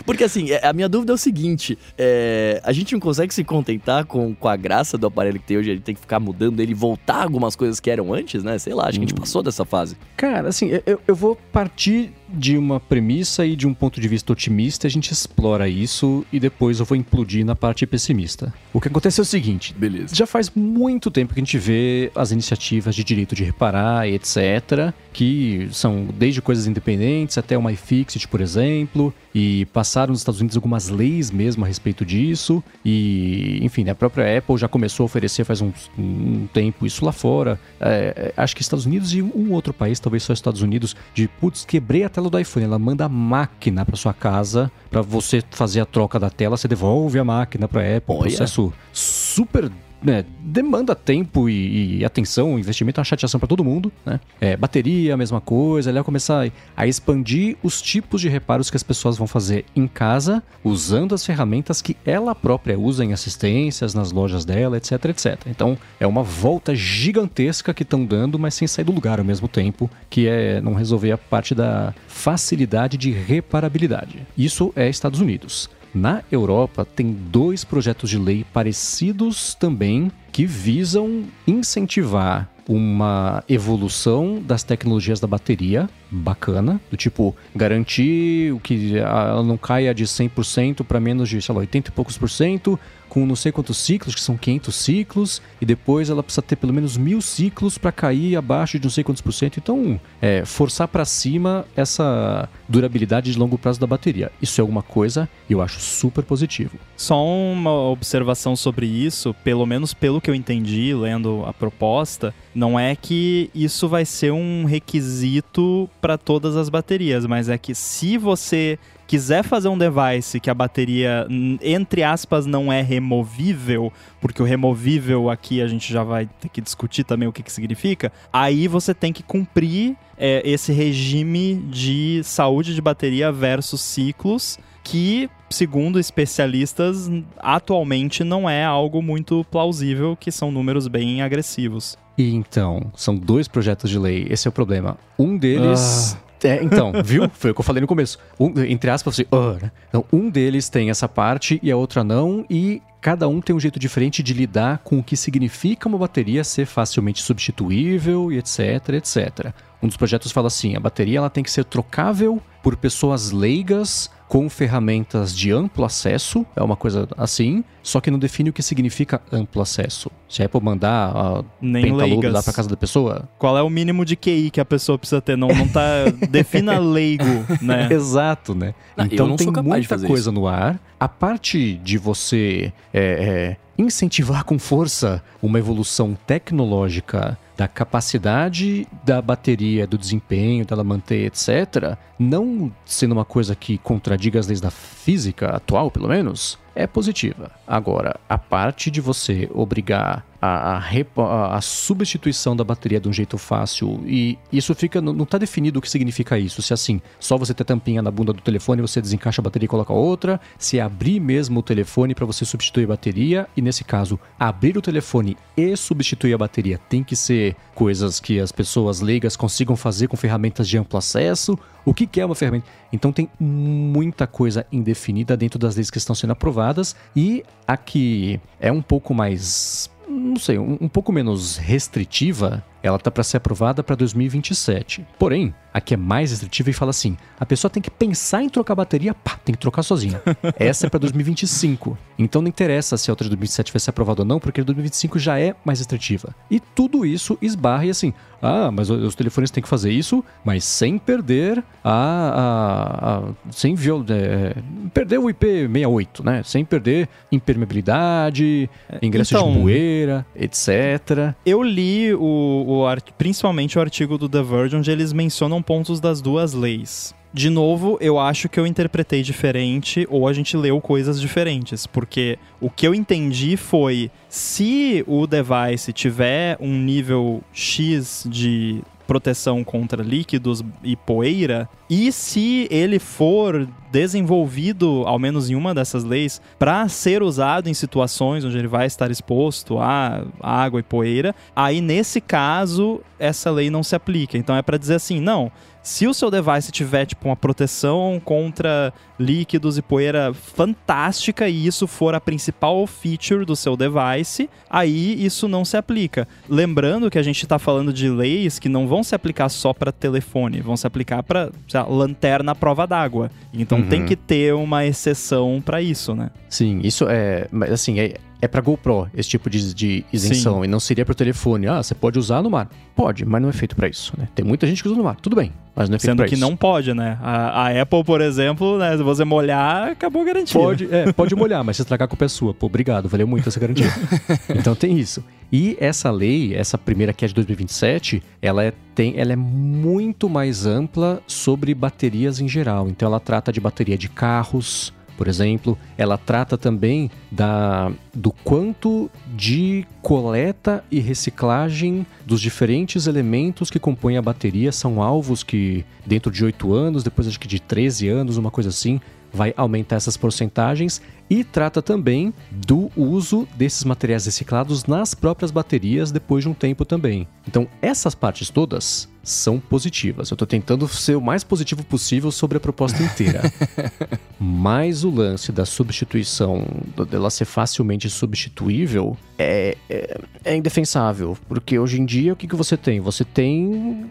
Porque 0.03 0.23
assim, 0.23 0.49
é- 0.51 0.65
a 0.65 0.73
minha 0.73 0.89
dúvida 0.89 1.13
é 1.13 1.15
o 1.15 1.17
seguinte: 1.17 1.77
é, 1.97 2.59
a 2.63 2.71
gente 2.71 2.93
não 2.93 2.99
consegue 2.99 3.31
se 3.33 3.43
contentar 3.43 4.05
com, 4.05 4.33
com 4.33 4.47
a 4.47 4.55
graça 4.55 4.97
do 4.97 5.05
aparelho 5.05 5.39
que 5.39 5.45
tem 5.45 5.57
hoje, 5.57 5.71
gente 5.73 5.83
tem 5.83 5.93
que 5.93 6.01
ficar 6.01 6.19
mudando 6.19 6.59
ele 6.59 6.73
voltar 6.73 7.21
algumas 7.21 7.55
coisas 7.55 7.79
que 7.79 7.91
eram 7.91 8.13
antes, 8.13 8.43
né? 8.43 8.57
Sei 8.57 8.73
lá, 8.73 8.87
acho 8.87 8.93
que 8.99 9.05
a 9.05 9.07
gente 9.07 9.13
passou 9.19 9.43
dessa 9.43 9.63
fase. 9.63 9.95
Cara, 10.17 10.49
assim, 10.49 10.69
eu, 10.85 10.99
eu 11.07 11.15
vou 11.15 11.35
partir 11.51 12.11
de 12.35 12.57
uma 12.57 12.79
premissa 12.79 13.45
e 13.45 13.55
de 13.55 13.67
um 13.67 13.73
ponto 13.73 13.99
de 13.99 14.07
vista 14.07 14.33
otimista, 14.33 14.87
a 14.87 14.89
gente 14.89 15.11
explora 15.11 15.67
isso 15.67 16.25
e 16.31 16.39
depois 16.39 16.79
eu 16.79 16.85
vou 16.85 16.97
implodir 16.97 17.45
na 17.45 17.55
parte 17.55 17.85
pessimista. 17.85 18.53
O 18.73 18.81
que 18.81 18.87
acontece 18.87 19.19
é 19.19 19.23
o 19.23 19.25
seguinte: 19.25 19.73
Beleza. 19.73 20.13
já 20.13 20.27
faz 20.27 20.51
muito 20.53 21.09
tempo 21.09 21.33
que 21.33 21.39
a 21.39 21.43
gente 21.43 21.57
vê 21.57 22.11
as 22.15 22.31
iniciativas 22.31 22.95
de 22.95 23.03
direito 23.03 23.35
de 23.35 23.43
reparar 23.43 24.07
e 24.07 24.13
etc., 24.15 24.93
que 25.13 25.69
são 25.71 26.07
desde 26.13 26.41
coisas 26.41 26.67
independentes 26.67 27.37
até 27.37 27.57
o 27.57 27.69
iFixit, 27.69 28.27
por 28.27 28.41
exemplo, 28.41 29.13
e 29.33 29.65
passaram 29.67 30.11
nos 30.11 30.19
Estados 30.19 30.41
Unidos 30.41 30.57
algumas 30.57 30.89
leis 30.89 31.31
mesmo 31.31 31.63
a 31.63 31.67
respeito 31.67 32.05
disso, 32.05 32.61
e 32.83 33.59
enfim, 33.61 33.85
né, 33.85 33.91
a 33.91 33.95
própria 33.95 34.37
Apple 34.37 34.57
já 34.57 34.67
começou 34.67 35.03
a 35.03 35.05
oferecer 35.05 35.45
faz 35.45 35.61
um, 35.61 35.71
um 35.97 36.47
tempo 36.53 36.85
isso 36.85 37.05
lá 37.05 37.11
fora. 37.11 37.59
É, 37.79 38.33
é, 38.35 38.41
acho 38.41 38.55
que 38.55 38.61
Estados 38.61 38.85
Unidos 38.85 39.13
e 39.13 39.21
um 39.21 39.51
outro 39.51 39.73
país, 39.73 39.99
talvez 39.99 40.23
só 40.23 40.33
Estados 40.33 40.61
Unidos, 40.61 40.95
de 41.13 41.27
putz, 41.27 41.63
quebrei 41.63 42.03
a 42.03 42.09
tela 42.09 42.24
do 42.29 42.39
iPhone. 42.39 42.65
Ela 42.65 42.79
manda 42.79 43.05
a 43.05 43.09
máquina 43.09 43.85
para 43.85 43.95
sua 43.95 44.13
casa 44.13 44.71
para 44.89 45.01
você 45.01 45.43
fazer 45.51 45.81
a 45.81 45.85
troca 45.85 46.19
da 46.19 46.29
tela, 46.29 46.57
você 46.57 46.67
devolve 46.67 47.19
a 47.19 47.23
máquina 47.23 47.67
para 47.67 47.81
Apple. 47.81 48.15
Olha. 48.15 48.21
processo 48.21 48.73
super 48.91 49.71
né, 50.01 50.25
demanda 50.39 50.95
tempo 50.95 51.49
e, 51.49 51.97
e 51.97 52.05
atenção, 52.05 52.59
investimento 52.59 52.99
é 52.99 53.01
uma 53.01 53.05
chateação 53.05 53.39
para 53.39 53.47
todo 53.47 53.63
mundo, 53.63 53.91
né? 54.05 54.19
É, 54.39 54.55
bateria, 54.55 55.13
a 55.13 55.17
mesma 55.17 55.41
coisa, 55.41 55.91
vai 55.91 56.03
começar 56.03 56.51
a 56.75 56.87
expandir 56.87 57.57
os 57.63 57.81
tipos 57.81 58.21
de 58.21 58.29
reparos 58.29 58.69
que 58.69 58.77
as 58.77 58.83
pessoas 58.83 59.17
vão 59.17 59.27
fazer 59.27 59.65
em 59.75 59.87
casa, 59.87 60.43
usando 60.63 61.15
as 61.15 61.25
ferramentas 61.25 61.81
que 61.81 61.97
ela 62.05 62.35
própria 62.35 62.77
usa 62.77 63.03
em 63.03 63.13
assistências, 63.13 63.93
nas 63.93 64.11
lojas 64.11 64.45
dela, 64.45 64.77
etc, 64.77 65.05
etc. 65.05 65.39
Então, 65.47 65.77
é 65.99 66.05
uma 66.05 66.23
volta 66.23 66.75
gigantesca 66.75 67.73
que 67.73 67.83
estão 67.83 68.05
dando, 68.05 68.37
mas 68.37 68.53
sem 68.53 68.67
sair 68.67 68.85
do 68.85 68.91
lugar 68.91 69.19
ao 69.19 69.25
mesmo 69.25 69.47
tempo, 69.47 69.89
que 70.09 70.27
é 70.27 70.61
não 70.61 70.73
resolver 70.73 71.11
a 71.11 71.17
parte 71.17 71.55
da 71.55 71.93
facilidade 72.07 72.97
de 72.97 73.11
reparabilidade. 73.11 74.25
Isso 74.37 74.71
é 74.75 74.89
Estados 74.89 75.19
Unidos. 75.19 75.69
Na 75.95 76.21
Europa, 76.29 76.83
tem 76.83 77.13
dois 77.13 77.63
projetos 77.63 78.09
de 78.09 78.19
lei 78.19 78.45
parecidos 78.51 79.55
também 79.55 80.11
que 80.29 80.45
visam 80.45 81.23
incentivar 81.47 82.49
uma 82.67 83.41
evolução 83.47 84.41
das 84.45 84.61
tecnologias 84.61 85.21
da 85.21 85.27
bateria 85.27 85.89
bacana, 86.11 86.81
do 86.91 86.97
tipo 86.97 87.33
garantir 87.55 88.59
que 88.61 88.97
ela 88.97 89.41
não 89.41 89.57
caia 89.57 89.93
de 89.93 90.03
100% 90.03 90.83
para 90.83 90.99
menos 90.99 91.29
de, 91.29 91.41
sei 91.41 91.55
lá, 91.55 91.61
80 91.61 91.89
e 91.89 91.93
poucos 91.93 92.17
por 92.17 92.29
cento, 92.29 92.77
com 93.15 93.25
não 93.25 93.33
sei 93.33 93.49
quantos 93.49 93.77
ciclos, 93.77 94.13
que 94.13 94.19
são 94.19 94.35
500 94.35 94.75
ciclos, 94.75 95.41
e 95.61 95.65
depois 95.65 96.09
ela 96.09 96.21
precisa 96.21 96.41
ter 96.41 96.57
pelo 96.57 96.73
menos 96.73 96.97
mil 96.97 97.21
ciclos 97.21 97.77
para 97.77 97.89
cair 97.89 98.35
abaixo 98.35 98.77
de 98.77 98.83
não 98.83 98.91
sei 98.91 99.05
quantos 99.05 99.21
por 99.21 99.31
cento. 99.31 99.57
Então, 99.57 99.97
é, 100.21 100.43
forçar 100.43 100.85
para 100.89 101.05
cima 101.05 101.65
essa 101.77 102.49
durabilidade 102.67 103.31
de 103.31 103.39
longo 103.39 103.57
prazo 103.57 103.79
da 103.79 103.87
bateria. 103.87 104.33
Isso 104.41 104.59
é 104.59 104.61
alguma 104.61 104.83
coisa 104.83 105.29
e 105.49 105.53
eu 105.53 105.61
acho 105.61 105.79
super 105.79 106.25
positivo. 106.25 106.77
Só 106.97 107.25
uma 107.25 107.71
observação 107.71 108.53
sobre 108.53 108.85
isso, 108.85 109.33
pelo 109.45 109.65
menos 109.65 109.93
pelo 109.93 110.19
que 110.19 110.29
eu 110.29 110.35
entendi 110.35 110.93
lendo 110.93 111.45
a 111.45 111.53
proposta, 111.53 112.35
não 112.53 112.77
é 112.77 112.97
que 112.97 113.49
isso 113.55 113.87
vai 113.87 114.03
ser 114.03 114.33
um 114.33 114.65
requisito 114.65 115.89
para 116.01 116.17
todas 116.17 116.57
as 116.57 116.67
baterias, 116.67 117.25
mas 117.25 117.47
é 117.47 117.57
que 117.57 117.73
se 117.73 118.17
você 118.17 118.77
quiser 119.07 119.43
fazer 119.43 119.67
um 119.67 119.77
device 119.77 120.39
que 120.39 120.49
a 120.49 120.53
bateria, 120.53 121.27
entre 121.61 122.03
aspas, 122.03 122.45
não 122.45 122.71
é 122.71 122.81
removível, 122.81 123.91
porque 124.19 124.41
o 124.41 124.45
removível 124.45 125.29
aqui 125.29 125.61
a 125.61 125.67
gente 125.67 125.91
já 125.91 126.03
vai 126.03 126.27
ter 126.39 126.49
que 126.49 126.61
discutir 126.61 127.03
também 127.03 127.27
o 127.27 127.31
que, 127.31 127.43
que 127.43 127.51
significa, 127.51 128.11
aí 128.31 128.67
você 128.67 128.93
tem 128.93 129.13
que 129.13 129.23
cumprir 129.23 129.95
é, 130.17 130.41
esse 130.43 130.71
regime 130.71 131.55
de 131.69 132.21
saúde 132.23 132.73
de 132.73 132.81
bateria 132.81 133.31
versus 133.31 133.81
ciclos, 133.81 134.57
que, 134.83 135.29
segundo 135.49 135.99
especialistas, 135.99 137.09
atualmente 137.39 138.23
não 138.23 138.49
é 138.49 138.63
algo 138.63 139.01
muito 139.01 139.43
plausível, 139.49 140.15
que 140.15 140.31
são 140.31 140.51
números 140.51 140.87
bem 140.87 141.21
agressivos. 141.21 141.97
E 142.17 142.33
então, 142.33 142.91
são 142.95 143.15
dois 143.15 143.47
projetos 143.47 143.89
de 143.89 143.99
lei. 143.99 144.27
Esse 144.29 144.47
é 144.47 144.49
o 144.49 144.51
problema. 144.51 144.97
Um 145.17 145.35
deles. 145.37 146.15
Ah. 146.15 146.24
É, 146.45 146.63
então, 146.63 146.91
viu? 147.03 147.29
Foi 147.33 147.51
o 147.51 147.53
que 147.53 147.59
eu 147.59 147.65
falei 147.65 147.81
no 147.81 147.87
começo. 147.87 148.19
Um, 148.39 148.53
entre 148.65 148.89
aspas, 148.89 149.15
assim, 149.15 149.23
uh, 149.31 149.59
né? 149.61 149.71
Então, 149.89 150.05
um 150.11 150.29
deles 150.29 150.69
tem 150.69 150.89
essa 150.89 151.07
parte 151.07 151.59
e 151.61 151.71
a 151.71 151.77
outra 151.77 152.03
não, 152.03 152.45
e 152.49 152.81
cada 153.01 153.27
um 153.27 153.41
tem 153.41 153.55
um 153.55 153.59
jeito 153.59 153.79
diferente 153.79 154.23
de 154.23 154.33
lidar 154.33 154.79
com 154.79 154.99
o 154.99 155.03
que 155.03 155.15
significa 155.15 155.87
uma 155.87 155.97
bateria 155.97 156.43
ser 156.43 156.65
facilmente 156.65 157.21
substituível 157.21 158.31
e 158.31 158.37
etc, 158.37 158.89
etc. 158.89 159.53
Um 159.81 159.87
dos 159.87 159.97
projetos 159.97 160.31
fala 160.31 160.47
assim: 160.47 160.75
a 160.75 160.79
bateria 160.79 161.19
ela 161.19 161.29
tem 161.29 161.43
que 161.43 161.51
ser 161.51 161.65
trocável 161.65 162.41
por 162.63 162.75
pessoas 162.75 163.31
leigas 163.31 164.09
com 164.35 164.49
ferramentas 164.49 165.33
de 165.33 165.49
amplo 165.49 165.85
acesso, 165.85 166.45
é 166.57 166.61
uma 166.61 166.75
coisa 166.75 167.07
assim, 167.17 167.63
só 167.81 168.01
que 168.01 168.11
não 168.11 168.19
define 168.19 168.49
o 168.49 168.53
que 168.53 168.61
significa 168.61 169.21
amplo 169.31 169.61
acesso. 169.61 170.11
Se 170.27 170.41
a 170.41 170.45
Apple 170.45 170.61
mandar 170.61 171.15
a 171.15 171.43
Pentalobe 171.61 172.27
lá 172.27 172.43
para 172.43 172.51
casa 172.51 172.67
da 172.67 172.75
pessoa... 172.75 173.29
Qual 173.39 173.57
é 173.57 173.61
o 173.61 173.69
mínimo 173.69 174.03
de 174.03 174.17
QI 174.17 174.51
que 174.51 174.59
a 174.59 174.65
pessoa 174.65 174.97
precisa 174.99 175.21
ter? 175.21 175.37
Não, 175.37 175.47
não 175.47 175.69
tá... 175.69 175.79
defina 176.29 176.77
leigo, 176.77 177.23
né? 177.61 177.87
Exato, 177.89 178.53
né? 178.53 178.75
Não, 178.97 179.05
então 179.05 179.37
tem 179.37 179.47
muita 179.47 179.97
coisa 179.97 180.29
isso. 180.29 180.31
no 180.33 180.47
ar. 180.47 180.81
A 180.99 181.07
parte 181.07 181.75
de 181.75 181.97
você 181.97 182.73
é, 182.93 183.55
é, 183.55 183.57
incentivar 183.77 184.43
com 184.43 184.59
força 184.59 185.23
uma 185.41 185.59
evolução 185.59 186.13
tecnológica 186.27 187.37
da 187.55 187.67
capacidade 187.67 188.87
da 189.03 189.21
bateria, 189.21 189.87
do 189.87 189.97
desempenho 189.97 190.65
dela 190.65 190.83
manter, 190.83 191.25
etc., 191.25 191.97
não 192.19 192.71
sendo 192.85 193.13
uma 193.13 193.25
coisa 193.25 193.55
que 193.55 193.77
contradiga 193.77 194.39
as 194.39 194.47
leis 194.47 194.61
da 194.61 194.71
física 194.71 195.49
atual, 195.49 195.89
pelo 195.89 196.07
menos, 196.07 196.57
é 196.75 196.85
positiva. 196.85 197.51
Agora, 197.65 198.19
a 198.27 198.37
parte 198.37 198.91
de 198.91 198.99
você 198.99 199.49
obrigar 199.53 200.25
a, 200.41 200.77
a, 200.77 201.57
a, 201.57 201.61
substituição 201.61 202.55
da 202.55 202.63
bateria 202.63 202.99
de 202.99 203.09
um 203.09 203.13
jeito 203.13 203.37
fácil 203.37 204.03
e 204.05 204.37
isso 204.51 204.75
fica 204.75 205.01
não 205.01 205.23
está 205.23 205.37
definido 205.37 205.79
o 205.79 205.81
que 205.81 205.89
significa 205.89 206.37
isso 206.37 206.61
se 206.61 206.71
é 206.71 206.75
assim 206.75 207.01
só 207.19 207.37
você 207.37 207.53
ter 207.53 207.63
tampinha 207.63 208.01
na 208.01 208.11
bunda 208.11 208.31
do 208.31 208.41
telefone 208.41 208.81
você 208.81 209.01
desencaixa 209.01 209.41
a 209.41 209.43
bateria 209.43 209.65
e 209.65 209.69
coloca 209.69 209.93
outra 209.93 210.39
se 210.57 210.79
abrir 210.79 211.19
mesmo 211.19 211.61
o 211.61 211.63
telefone 211.63 212.13
para 212.13 212.25
você 212.25 212.45
substituir 212.45 212.83
a 212.83 212.89
bateria 212.89 213.47
e 213.55 213.61
nesse 213.61 213.83
caso 213.83 214.19
abrir 214.39 214.77
o 214.77 214.81
telefone 214.81 215.35
e 215.57 215.75
substituir 215.75 216.33
a 216.33 216.37
bateria 216.37 216.77
tem 216.89 217.03
que 217.03 217.15
ser 217.15 217.55
coisas 217.73 218.19
que 218.19 218.39
as 218.39 218.51
pessoas 218.51 219.01
leigas 219.01 219.35
consigam 219.35 219.75
fazer 219.75 220.07
com 220.07 220.17
ferramentas 220.17 220.67
de 220.67 220.77
amplo 220.77 220.97
acesso 220.99 221.57
o 221.85 221.93
que, 221.93 222.19
é 222.19 222.25
uma 222.25 222.35
ferramenta? 222.35 222.65
Então 222.91 223.11
tem 223.11 223.29
muita 223.39 224.25
coisa 224.25 224.65
indefinida 224.71 225.37
dentro 225.37 225.59
das 225.59 225.75
leis 225.75 225.89
que 225.89 225.97
estão 225.97 226.15
sendo 226.15 226.31
aprovadas 226.31 226.95
e 227.15 227.43
a 227.67 227.77
que 227.77 228.39
é 228.59 228.71
um 228.71 228.81
pouco 228.81 229.13
mais 229.13 229.89
não 230.07 230.37
sei, 230.37 230.57
um, 230.57 230.77
um 230.81 230.87
pouco 230.87 231.11
menos 231.11 231.57
restritiva, 231.57 232.63
ela 232.85 232.99
tá 232.99 233.09
para 233.09 233.23
ser 233.23 233.37
aprovada 233.37 233.83
para 233.83 233.95
2027. 233.95 235.05
Porém, 235.17 235.53
aqui 235.73 235.95
é 235.95 235.97
mais 235.97 236.29
restritiva 236.29 236.69
e 236.69 236.73
fala 236.73 236.91
assim: 236.91 237.17
a 237.39 237.45
pessoa 237.45 237.69
tem 237.69 237.81
que 237.81 237.89
pensar 237.89 238.43
em 238.43 238.49
trocar 238.49 238.75
bateria, 238.75 239.13
pá, 239.13 239.39
tem 239.43 239.53
que 239.53 239.59
trocar 239.59 239.81
sozinha. 239.81 240.21
Essa 240.59 240.85
é 240.85 240.89
para 240.89 240.99
2025. 240.99 241.97
Então 242.17 242.41
não 242.41 242.47
interessa 242.47 242.95
se 242.95 243.09
a 243.09 243.13
outra 243.13 243.25
de 243.25 243.29
2027 243.31 243.73
vai 243.73 243.79
ser 243.79 243.89
aprovada 243.89 244.21
ou 244.21 244.25
não, 244.25 244.39
porque 244.39 244.61
a 244.61 244.63
2025 244.63 245.17
já 245.17 245.39
é 245.39 245.55
mais 245.65 245.79
restritiva. 245.79 246.35
E 246.49 246.59
tudo 246.59 247.05
isso 247.05 247.37
esbarra 247.41 247.85
e 247.87 247.89
assim: 247.89 248.13
ah, 248.41 248.69
mas 248.71 248.89
os 248.89 249.15
telefones 249.15 249.49
têm 249.49 249.63
que 249.63 249.67
fazer 249.69 249.91
isso, 249.91 250.23
mas 250.43 250.63
sem 250.63 250.99
perder 250.99 251.63
a. 251.83 251.91
a, 251.91 253.17
a 253.17 253.51
sem 253.51 253.73
viol, 253.73 254.05
é, 254.09 254.55
perder 254.93 255.17
o 255.17 255.23
IP68, 255.23 256.23
né? 256.23 256.43
Sem 256.43 256.63
perder 256.63 257.09
impermeabilidade, 257.31 258.69
ingresso 259.01 259.35
então, 259.35 259.51
de 259.51 259.59
poeira, 259.59 260.25
etc. 260.35 261.33
Eu 261.45 261.63
li 261.63 262.13
o, 262.13 262.19
o, 262.67 262.74
principalmente 263.17 263.77
o 263.77 263.81
artigo 263.81 264.17
do 264.17 264.27
The 264.27 264.41
Verge, 264.41 264.75
onde 264.75 264.91
eles 264.91 265.13
mencionam 265.13 265.61
pontos 265.61 265.99
das 265.99 266.21
duas 266.21 266.53
leis. 266.53 267.13
De 267.35 267.49
novo, 267.49 267.97
eu 267.99 268.17
acho 268.17 268.47
que 268.47 268.57
eu 268.57 268.65
interpretei 268.65 269.21
diferente 269.21 270.07
ou 270.09 270.25
a 270.25 270.31
gente 270.31 270.55
leu 270.55 270.79
coisas 270.79 271.19
diferentes, 271.19 271.85
porque 271.85 272.39
o 272.61 272.69
que 272.69 272.87
eu 272.87 272.95
entendi 272.95 273.57
foi 273.57 274.09
se 274.29 275.03
o 275.05 275.27
device 275.27 275.91
tiver 275.91 276.55
um 276.61 276.79
nível 276.79 277.43
X 277.51 278.25
de 278.25 278.81
proteção 279.05 279.63
contra 279.63 280.03
líquidos 280.03 280.63
e 280.83 280.95
poeira, 280.95 281.69
e 281.89 282.11
se 282.11 282.67
ele 282.71 282.99
for 282.99 283.67
desenvolvido, 283.91 285.03
ao 285.05 285.17
menos 285.17 285.49
em 285.49 285.55
uma 285.55 285.73
dessas 285.73 286.03
leis, 286.03 286.41
para 286.59 286.87
ser 286.89 287.23
usado 287.23 287.69
em 287.69 287.73
situações 287.73 288.43
onde 288.43 288.57
ele 288.57 288.67
vai 288.67 288.85
estar 288.85 289.09
exposto 289.09 289.77
a 289.79 290.23
água 290.41 290.79
e 290.79 290.83
poeira, 290.83 291.33
aí 291.55 291.79
nesse 291.79 292.19
caso 292.19 293.01
essa 293.17 293.49
lei 293.51 293.69
não 293.69 293.83
se 293.83 293.95
aplica. 293.95 294.37
Então 294.37 294.55
é 294.55 294.61
para 294.61 294.77
dizer 294.77 294.95
assim, 294.95 295.21
não, 295.21 295.51
se 295.85 296.07
o 296.07 296.15
seu 296.15 296.31
device 296.31 296.71
tiver 296.71 297.05
tipo 297.05 297.29
uma 297.29 297.35
proteção 297.35 298.19
contra 298.25 298.91
líquidos 299.19 299.77
e 299.77 299.83
poeira 299.83 300.33
fantástica 300.33 301.47
e 301.47 301.67
isso 301.67 301.85
for 301.85 302.15
a 302.15 302.19
principal 302.19 302.87
feature 302.87 303.45
do 303.45 303.55
seu 303.55 303.77
device, 303.77 304.49
aí 304.67 305.23
isso 305.23 305.47
não 305.47 305.63
se 305.63 305.77
aplica. 305.77 306.27
Lembrando 306.49 307.11
que 307.11 307.19
a 307.19 307.23
gente 307.23 307.43
está 307.43 307.59
falando 307.59 307.93
de 307.93 308.09
leis 308.09 308.57
que 308.57 308.67
não 308.67 308.87
vão 308.87 309.03
se 309.03 309.13
aplicar 309.13 309.47
só 309.47 309.73
para 309.73 309.91
telefone, 309.91 310.59
vão 310.59 310.75
se 310.75 310.87
aplicar 310.87 311.21
para 311.21 311.51
lanterna 311.87 312.53
à 312.53 312.55
prova 312.55 312.87
d'água. 312.87 313.29
Então 313.53 313.77
uhum. 313.77 313.87
tem 313.87 314.05
que 314.07 314.15
ter 314.15 314.55
uma 314.55 314.87
exceção 314.87 315.61
para 315.63 315.83
isso, 315.83 316.15
né? 316.15 316.31
Sim, 316.49 316.81
isso 316.83 317.05
é, 317.07 317.47
assim, 317.71 317.99
é, 317.99 318.15
é 318.45 318.47
para 318.47 318.61
GoPro 318.61 319.09
esse 319.15 319.29
tipo 319.29 319.49
de, 319.49 319.73
de 319.73 320.05
isenção 320.11 320.59
Sim. 320.59 320.65
e 320.65 320.67
não 320.67 320.79
seria 320.79 321.03
para 321.03 321.11
o 321.11 321.15
telefone. 321.15 321.67
Ah, 321.67 321.81
você 321.81 321.93
pode 321.93 322.17
usar 322.17 322.41
no 322.41 322.49
mar. 322.49 322.69
Pode, 322.95 323.25
mas 323.25 323.41
não 323.41 323.49
é 323.49 323.53
feito 323.53 323.75
para 323.75 323.87
isso, 323.87 324.13
né? 324.17 324.27
Tem 324.33 324.45
muita 324.45 324.65
gente 324.65 324.81
que 324.81 324.87
usa 324.87 324.97
no 324.97 325.03
mar, 325.03 325.17
tudo 325.17 325.35
bem, 325.35 325.51
mas 325.75 325.89
não 325.89 325.95
é 325.95 325.99
feito 325.99 326.11
Sendo 326.11 326.25
que 326.25 326.35
isso. 326.35 326.41
não 326.41 326.55
pode, 326.55 326.93
né? 326.93 327.17
A, 327.21 327.63
a, 327.63 327.81
Apple, 327.81 328.03
por 328.03 328.21
exemplo, 328.21 328.77
né, 328.77 328.95
se 328.95 329.03
você 329.03 329.25
molhar, 329.25 329.89
acabou 329.89 330.21
a 330.21 330.25
garantia. 330.25 330.59
Pode, 330.59 330.87
é, 330.89 331.11
pode 331.11 331.35
molhar, 331.35 331.63
mas 331.63 331.75
se 331.75 331.81
estragar 331.81 332.05
a 332.05 332.07
culpa 332.07 332.25
é 332.25 332.27
sua. 332.29 332.53
Pô, 332.53 332.67
obrigado, 332.67 333.09
valeu 333.09 333.27
muito 333.27 333.49
essa 333.49 333.59
garantia. 333.59 333.91
então 334.55 334.73
tem 334.73 334.97
isso. 334.97 335.23
E 335.51 335.77
essa 335.79 336.09
lei, 336.09 336.55
essa 336.55 336.77
primeira 336.77 337.13
que 337.13 337.25
é 337.25 337.27
de 337.27 337.33
2027, 337.33 338.23
ela 338.41 338.63
é, 338.63 338.73
tem, 338.93 339.13
ela 339.17 339.33
é 339.33 339.35
muito 339.35 340.29
mais 340.29 340.65
ampla 340.65 341.21
sobre 341.27 341.73
baterias 341.73 342.39
em 342.39 342.47
geral. 342.47 342.87
Então 342.87 343.07
ela 343.07 343.19
trata 343.19 343.51
de 343.51 343.59
bateria 343.59 343.97
de 343.97 344.09
carros, 344.09 344.93
por 345.17 345.27
exemplo, 345.27 345.77
ela 345.97 346.17
trata 346.17 346.57
também 346.57 347.09
da, 347.31 347.91
do 348.13 348.31
quanto 348.31 349.09
de 349.35 349.85
coleta 350.01 350.83
e 350.91 350.99
reciclagem 350.99 352.05
dos 352.25 352.41
diferentes 352.41 353.07
elementos 353.07 353.69
que 353.69 353.79
compõem 353.79 354.17
a 354.17 354.21
bateria. 354.21 354.71
São 354.71 355.01
alvos 355.01 355.43
que, 355.43 355.85
dentro 356.05 356.31
de 356.31 356.43
8 356.43 356.73
anos, 356.73 357.03
depois 357.03 357.27
acho 357.27 357.39
que 357.39 357.47
de 357.47 357.59
13 357.59 358.07
anos, 358.07 358.37
uma 358.37 358.51
coisa 358.51 358.69
assim, 358.69 358.99
vai 359.33 359.53
aumentar 359.57 359.97
essas 359.97 360.15
porcentagens 360.15 361.01
e 361.29 361.43
trata 361.43 361.81
também 361.81 362.33
do 362.51 362.91
uso 362.95 363.47
desses 363.55 363.83
materiais 363.83 364.25
reciclados 364.25 364.85
nas 364.85 365.13
próprias 365.13 365.51
baterias 365.51 366.11
depois 366.11 366.43
de 366.43 366.49
um 366.49 366.53
tempo 366.53 366.85
também. 366.85 367.27
Então, 367.47 367.67
essas 367.81 368.15
partes 368.15 368.49
todas 368.49 369.07
são 369.25 369.59
positivas. 369.59 370.29
Eu 370.29 370.35
estou 370.35 370.47
tentando 370.47 370.87
ser 370.87 371.15
o 371.15 371.21
mais 371.21 371.43
positivo 371.43 371.83
possível 371.83 372.31
sobre 372.31 372.57
a 372.57 372.61
proposta 372.61 373.01
inteira. 373.01 373.41
Mas 374.39 375.03
o 375.03 375.09
lance 375.09 375.51
da 375.51 375.65
substituição, 375.65 376.63
dela 377.09 377.31
ser 377.31 377.45
facilmente 377.45 378.07
substituível, 378.09 379.17
é, 379.37 379.75
é, 379.89 380.21
é, 380.43 380.55
indefensável. 380.55 381.35
Porque 381.47 381.79
hoje 381.79 381.99
em 381.99 382.05
dia, 382.05 382.33
o 382.33 382.35
que, 382.35 382.47
que 382.47 382.55
você 382.55 382.77
tem? 382.77 382.99
Você 382.99 383.25
tem 383.25 384.05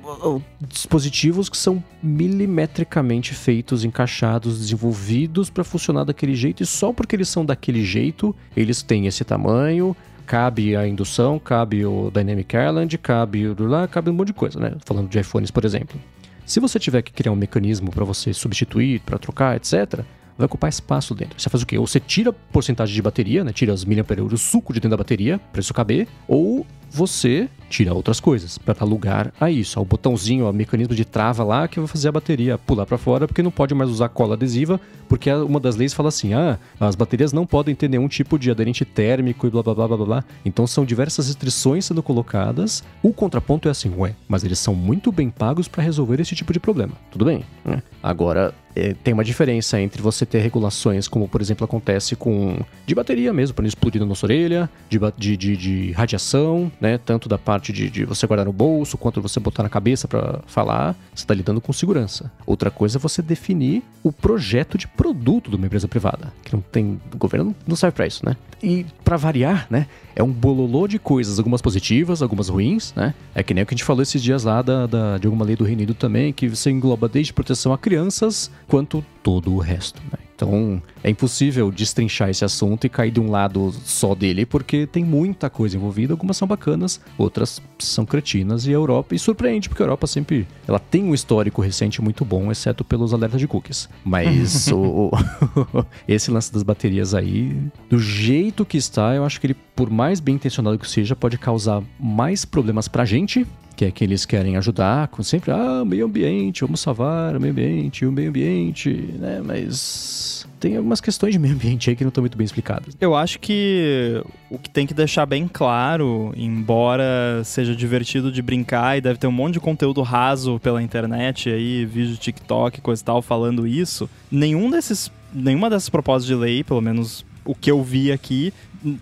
dispositivos 0.69 1.49
que 1.49 1.57
são 1.57 1.83
milimetricamente 2.03 3.35
feitos, 3.35 3.85
encaixados, 3.85 4.59
desenvolvidos 4.59 5.49
para 5.49 5.63
funcionar 5.63 6.05
daquele 6.05 6.35
jeito 6.35 6.63
e 6.63 6.67
só 6.67 6.91
o 6.91 6.95
porque 7.05 7.17
eles 7.17 7.29
são 7.29 7.45
daquele 7.45 7.85
jeito, 7.85 8.35
eles 8.57 8.83
têm 8.83 9.07
esse 9.07 9.25
tamanho, 9.25 9.95
cabe 10.27 10.75
a 10.75 10.87
indução, 10.87 11.39
cabe 11.39 11.85
o 11.85 12.11
Dynamic 12.11 12.57
Island, 12.57 12.97
cabe 12.99 13.47
o 13.47 13.57
lá, 13.67 13.87
cabe 13.87 14.11
um 14.11 14.15
monte 14.15 14.29
de 14.29 14.33
coisa, 14.33 14.59
né? 14.59 14.73
Falando 14.85 15.09
de 15.09 15.19
iPhones, 15.19 15.51
por 15.51 15.65
exemplo. 15.65 16.01
Se 16.47 16.61
você 16.61 16.79
tiver 16.79 17.03
que 17.03 17.13
criar 17.13 17.33
um 17.33 17.37
mecanismo 17.37 17.91
para 17.91 18.05
você 18.05 18.33
substituir, 18.33 19.01
para 19.01 19.19
trocar, 19.19 19.57
etc., 19.57 20.01
vai 20.37 20.47
ocupar 20.47 20.69
espaço 20.69 21.15
dentro. 21.15 21.41
Você 21.41 21.49
faz 21.49 21.63
o 21.63 21.67
quê? 21.67 21.79
Ou 21.79 21.87
você 21.87 22.01
tira 22.01 22.33
porcentagem 22.33 22.95
de 22.95 23.03
bateria, 23.03 23.45
né? 23.45 23.53
Tira 23.53 23.73
as 23.73 23.85
miliampere 23.85 24.21
o 24.21 24.37
suco 24.37 24.73
de 24.73 24.81
dentro 24.81 24.91
da 24.91 24.97
bateria, 24.97 25.39
para 25.53 25.61
isso 25.61 25.73
caber, 25.73 26.09
ou 26.27 26.67
você 26.95 27.49
tira 27.69 27.93
outras 27.93 28.21
coisas 28.21 28.57
para 28.57 28.73
dar 28.73 28.85
lugar 28.85 29.33
a 29.41 29.51
isso, 29.51 29.81
ao 29.81 29.85
botãozinho, 29.85 30.47
ao 30.47 30.53
mecanismo 30.53 30.95
de 30.95 31.05
trava 31.05 31.43
lá 31.43 31.67
que 31.67 31.81
vai 31.81 31.89
fazer 31.89 32.09
a 32.09 32.13
bateria 32.13 32.57
pular 32.57 32.87
para 32.87 32.97
fora, 32.97 33.27
porque 33.27 33.43
não 33.43 33.51
pode 33.51 33.75
mais 33.75 33.91
usar 33.91 34.09
cola 34.11 34.35
adesiva, 34.35 34.81
porque 35.09 35.33
uma 35.33 35.59
das 35.59 35.75
leis 35.75 35.93
fala 35.93 36.09
assim: 36.09 36.35
"Ah, 36.35 36.57
as 36.79 36.95
baterias 36.95 37.33
não 37.33 37.45
podem 37.45 37.75
ter 37.75 37.89
nenhum 37.89 38.07
tipo 38.07 38.39
de 38.39 38.49
aderente 38.49 38.85
térmico 38.85 39.47
e 39.47 39.51
blá 39.51 39.63
blá 39.63 39.75
blá 39.75 39.89
blá 39.89 39.97
blá". 39.97 40.25
Então 40.45 40.67
são 40.69 40.85
diversas 40.85 41.27
restrições 41.27 41.85
sendo 41.85 42.03
colocadas. 42.03 42.85
O 43.03 43.13
contraponto 43.13 43.67
é 43.67 43.73
assim: 43.73 43.93
"Ué, 43.97 44.15
mas 44.29 44.45
eles 44.45 44.61
são 44.61 44.75
muito 44.75 45.11
bem 45.11 45.29
pagos 45.29 45.67
para 45.67 45.83
resolver 45.83 46.21
esse 46.21 46.37
tipo 46.37 46.53
de 46.53 46.61
problema". 46.61 46.93
Tudo 47.11 47.25
bem, 47.25 47.45
né? 47.65 47.83
Agora, 48.01 48.55
é, 48.77 48.93
tem 48.93 49.15
uma 49.15 49.25
diferença 49.25 49.81
entre 49.81 50.03
você 50.03 50.27
ter 50.27 50.41
regulações, 50.41 51.07
como 51.07 51.29
por 51.29 51.41
exemplo 51.41 51.65
acontece 51.65 52.17
com 52.17 52.59
de 52.87 52.95
bateria 52.95 53.33
mesmo, 53.33 53.55
para 53.55 53.63
não 53.63 53.69
explodir 53.69 54.01
na 54.01 54.07
nossa 54.07 54.27
orelha, 54.27 54.69
de, 54.89 54.99
de, 55.17 55.37
de, 55.37 55.57
de 55.57 55.93
radiação, 55.93 56.71
né? 56.85 56.99
Tanto 56.99 57.31
da 57.31 57.39
parte 57.39 57.73
de, 57.73 57.89
de, 57.89 58.05
você 58.05 58.27
guardar 58.27 58.45
no 58.45 58.53
bolso 58.53 58.99
quanto 58.99 59.23
você 59.23 59.41
botar 59.41 59.63
na 59.63 59.71
cabeça 59.71 60.07
para 60.07 60.41
falar. 60.47 60.95
Você 61.15 61.25
está 61.25 61.33
lidando 61.33 61.59
com 61.59 61.73
segurança. 61.73 62.31
Outra 62.45 62.71
coisa 62.71 62.99
é 62.99 63.01
você 63.01 63.23
definir 63.23 63.83
o 64.03 64.13
projeto 64.13 64.77
de 64.77 64.87
produto 64.87 65.49
de 65.49 65.57
uma 65.57 65.65
empresa 65.65 65.89
privada, 65.89 66.31
que 66.45 66.53
não 66.53 66.61
tem. 66.61 67.01
O 67.13 67.17
governo 67.17 67.57
não 67.67 67.75
serve 67.75 67.97
para 67.97 68.07
isso, 68.07 68.25
né? 68.27 68.37
E 68.63 68.85
para 69.03 69.17
variar, 69.17 69.67
né? 69.71 69.87
É 70.15 70.23
um 70.23 70.31
bololô 70.31 70.87
de 70.87 70.99
coisas, 70.99 71.39
algumas 71.39 71.63
positivas, 71.63 72.21
algumas 72.21 72.51
ruins, 72.51 72.93
né? 72.95 73.15
É 73.35 73.43
que 73.43 73.55
nem 73.55 73.65
o 73.65 73.67
que 73.67 73.75
a 73.75 73.77
gente 73.77 73.85
falou 73.85 74.03
esses 74.03 74.23
dias 74.23 74.45
lá 74.45 74.61
da, 74.61 74.87
da 74.87 75.17
de 75.17 75.27
alguma 75.27 75.45
lei 75.45 75.57
do 75.57 75.65
Reino 75.65 75.81
Unido 75.81 75.95
também, 75.95 76.35
que 76.35 76.49
você 76.49 76.71
engloba 76.71 77.09
desde 77.09 77.33
proteção 77.33 77.73
a 77.73 77.79
crianças 77.79 78.51
quanto 78.69 79.03
todo 79.25 79.55
o 79.55 79.59
resto, 79.59 80.03
né? 80.13 80.19
Então 80.37 80.83
é 81.03 81.09
impossível 81.09 81.71
destrinchar 81.71 82.29
esse 82.29 82.45
assunto 82.45 82.85
e 82.87 82.91
cair 82.91 83.11
de 83.11 83.21
um 83.21 83.31
lado 83.31 83.73
só 83.85 84.15
dele, 84.15 84.45
porque 84.45 84.87
tem 84.87 85.03
muita 85.03 85.49
coisa 85.49 85.77
envolvida. 85.77 86.13
Algumas 86.13 86.37
são 86.37 86.47
bacanas, 86.47 87.01
outras 87.17 87.63
são 87.79 88.05
cretinas. 88.05 88.67
E 88.67 88.71
a 88.71 88.75
Europa, 88.75 89.15
e 89.15 89.19
surpreende, 89.19 89.69
porque 89.69 89.83
a 89.83 89.87
Europa 89.87 90.07
sempre 90.07 90.47
ela 90.69 90.79
tem 90.79 91.05
um 91.05 91.15
histórico 91.15 91.63
recente 91.63 92.03
muito 92.03 92.25
bom, 92.25 92.53
exceto 92.53 92.85
pelos 92.85 93.15
alertas 93.15 93.41
de 93.41 93.49
cookies. 93.49 93.89
Mas 94.05 94.69
o, 94.75 95.11
o 95.11 95.87
esse 96.07 96.31
lance 96.31 96.53
das 96.53 96.63
baterias 96.63 97.15
aí, 97.15 97.57
do 97.89 97.99
jeito 97.99 98.65
que 98.65 98.77
está, 98.77 99.15
eu 99.15 99.25
acho 99.25 99.41
que 99.41 99.47
ele, 99.47 99.57
por 99.75 99.89
mais 99.89 100.21
bem 100.21 100.35
intencionado 100.35 100.79
que 100.79 100.91
seja, 100.91 101.17
pode 101.17 101.39
causar 101.39 101.83
mais 101.99 102.45
problemas 102.45 102.89
pra 102.89 103.05
gente 103.05 103.47
que 103.77 103.85
é 103.85 103.91
que 103.91 104.05
eles 104.05 104.25
querem 104.25 104.57
ajudar 104.57 105.09
com 105.09 105.23
sempre, 105.23 105.51
ah, 105.51 105.85
meio 105.85 106.07
ambiente, 106.07 106.63
vamos 106.63 106.81
salvar 106.81 107.37
o 107.37 107.41
meio 107.41 107.53
ambiente, 107.53 108.07
o 108.07 108.13
meio 108.13 108.29
ambiente, 108.29 108.91
né? 109.19 109.41
Mas 109.45 110.47
tem 110.61 110.77
algumas 110.77 111.01
questões 111.01 111.33
de 111.33 111.39
meio 111.39 111.55
ambiente 111.55 111.91
aí 111.91 111.97
que 111.97 112.05
não 112.05 112.09
estão 112.09 112.23
muito 112.23 112.39
bem 112.39 112.45
explicadas. 112.45 112.97
Eu 113.01 113.15
acho 113.15 113.39
que 113.39 114.23
o 114.49 114.59
que 114.59 114.71
tem 114.71 114.87
que 114.87 114.95
deixar 114.95 115.27
bem 115.27 115.49
claro, 115.53 116.33
embora 116.37 117.43
seja 117.45 117.75
divertido 117.75 118.33
de 118.33 118.41
brincar 118.41 118.97
e 118.97 119.01
deve 119.01 119.19
ter 119.19 119.27
um 119.27 119.33
monte 119.33 119.55
de 119.55 119.61
conteúdo 119.61 120.01
raso 120.03 120.59
pela 120.61 120.83
internet 120.83 121.51
aí, 121.51 121.85
vídeo 121.85 122.17
TikTok, 122.17 122.81
coisa 122.81 123.03
e 123.03 123.05
tal, 123.05 123.21
falando 123.21 123.67
isso, 123.67 124.09
nenhum 124.31 124.71
desses, 124.71 125.11
nenhuma 125.33 125.69
dessas 125.69 125.89
propostas 125.89 126.27
de 126.27 126.35
lei, 126.35 126.65
pelo 126.65 126.81
menos 126.81 127.25
o 127.45 127.55
que 127.55 127.71
eu 127.71 127.83
vi 127.83 128.11
aqui, 128.11 128.53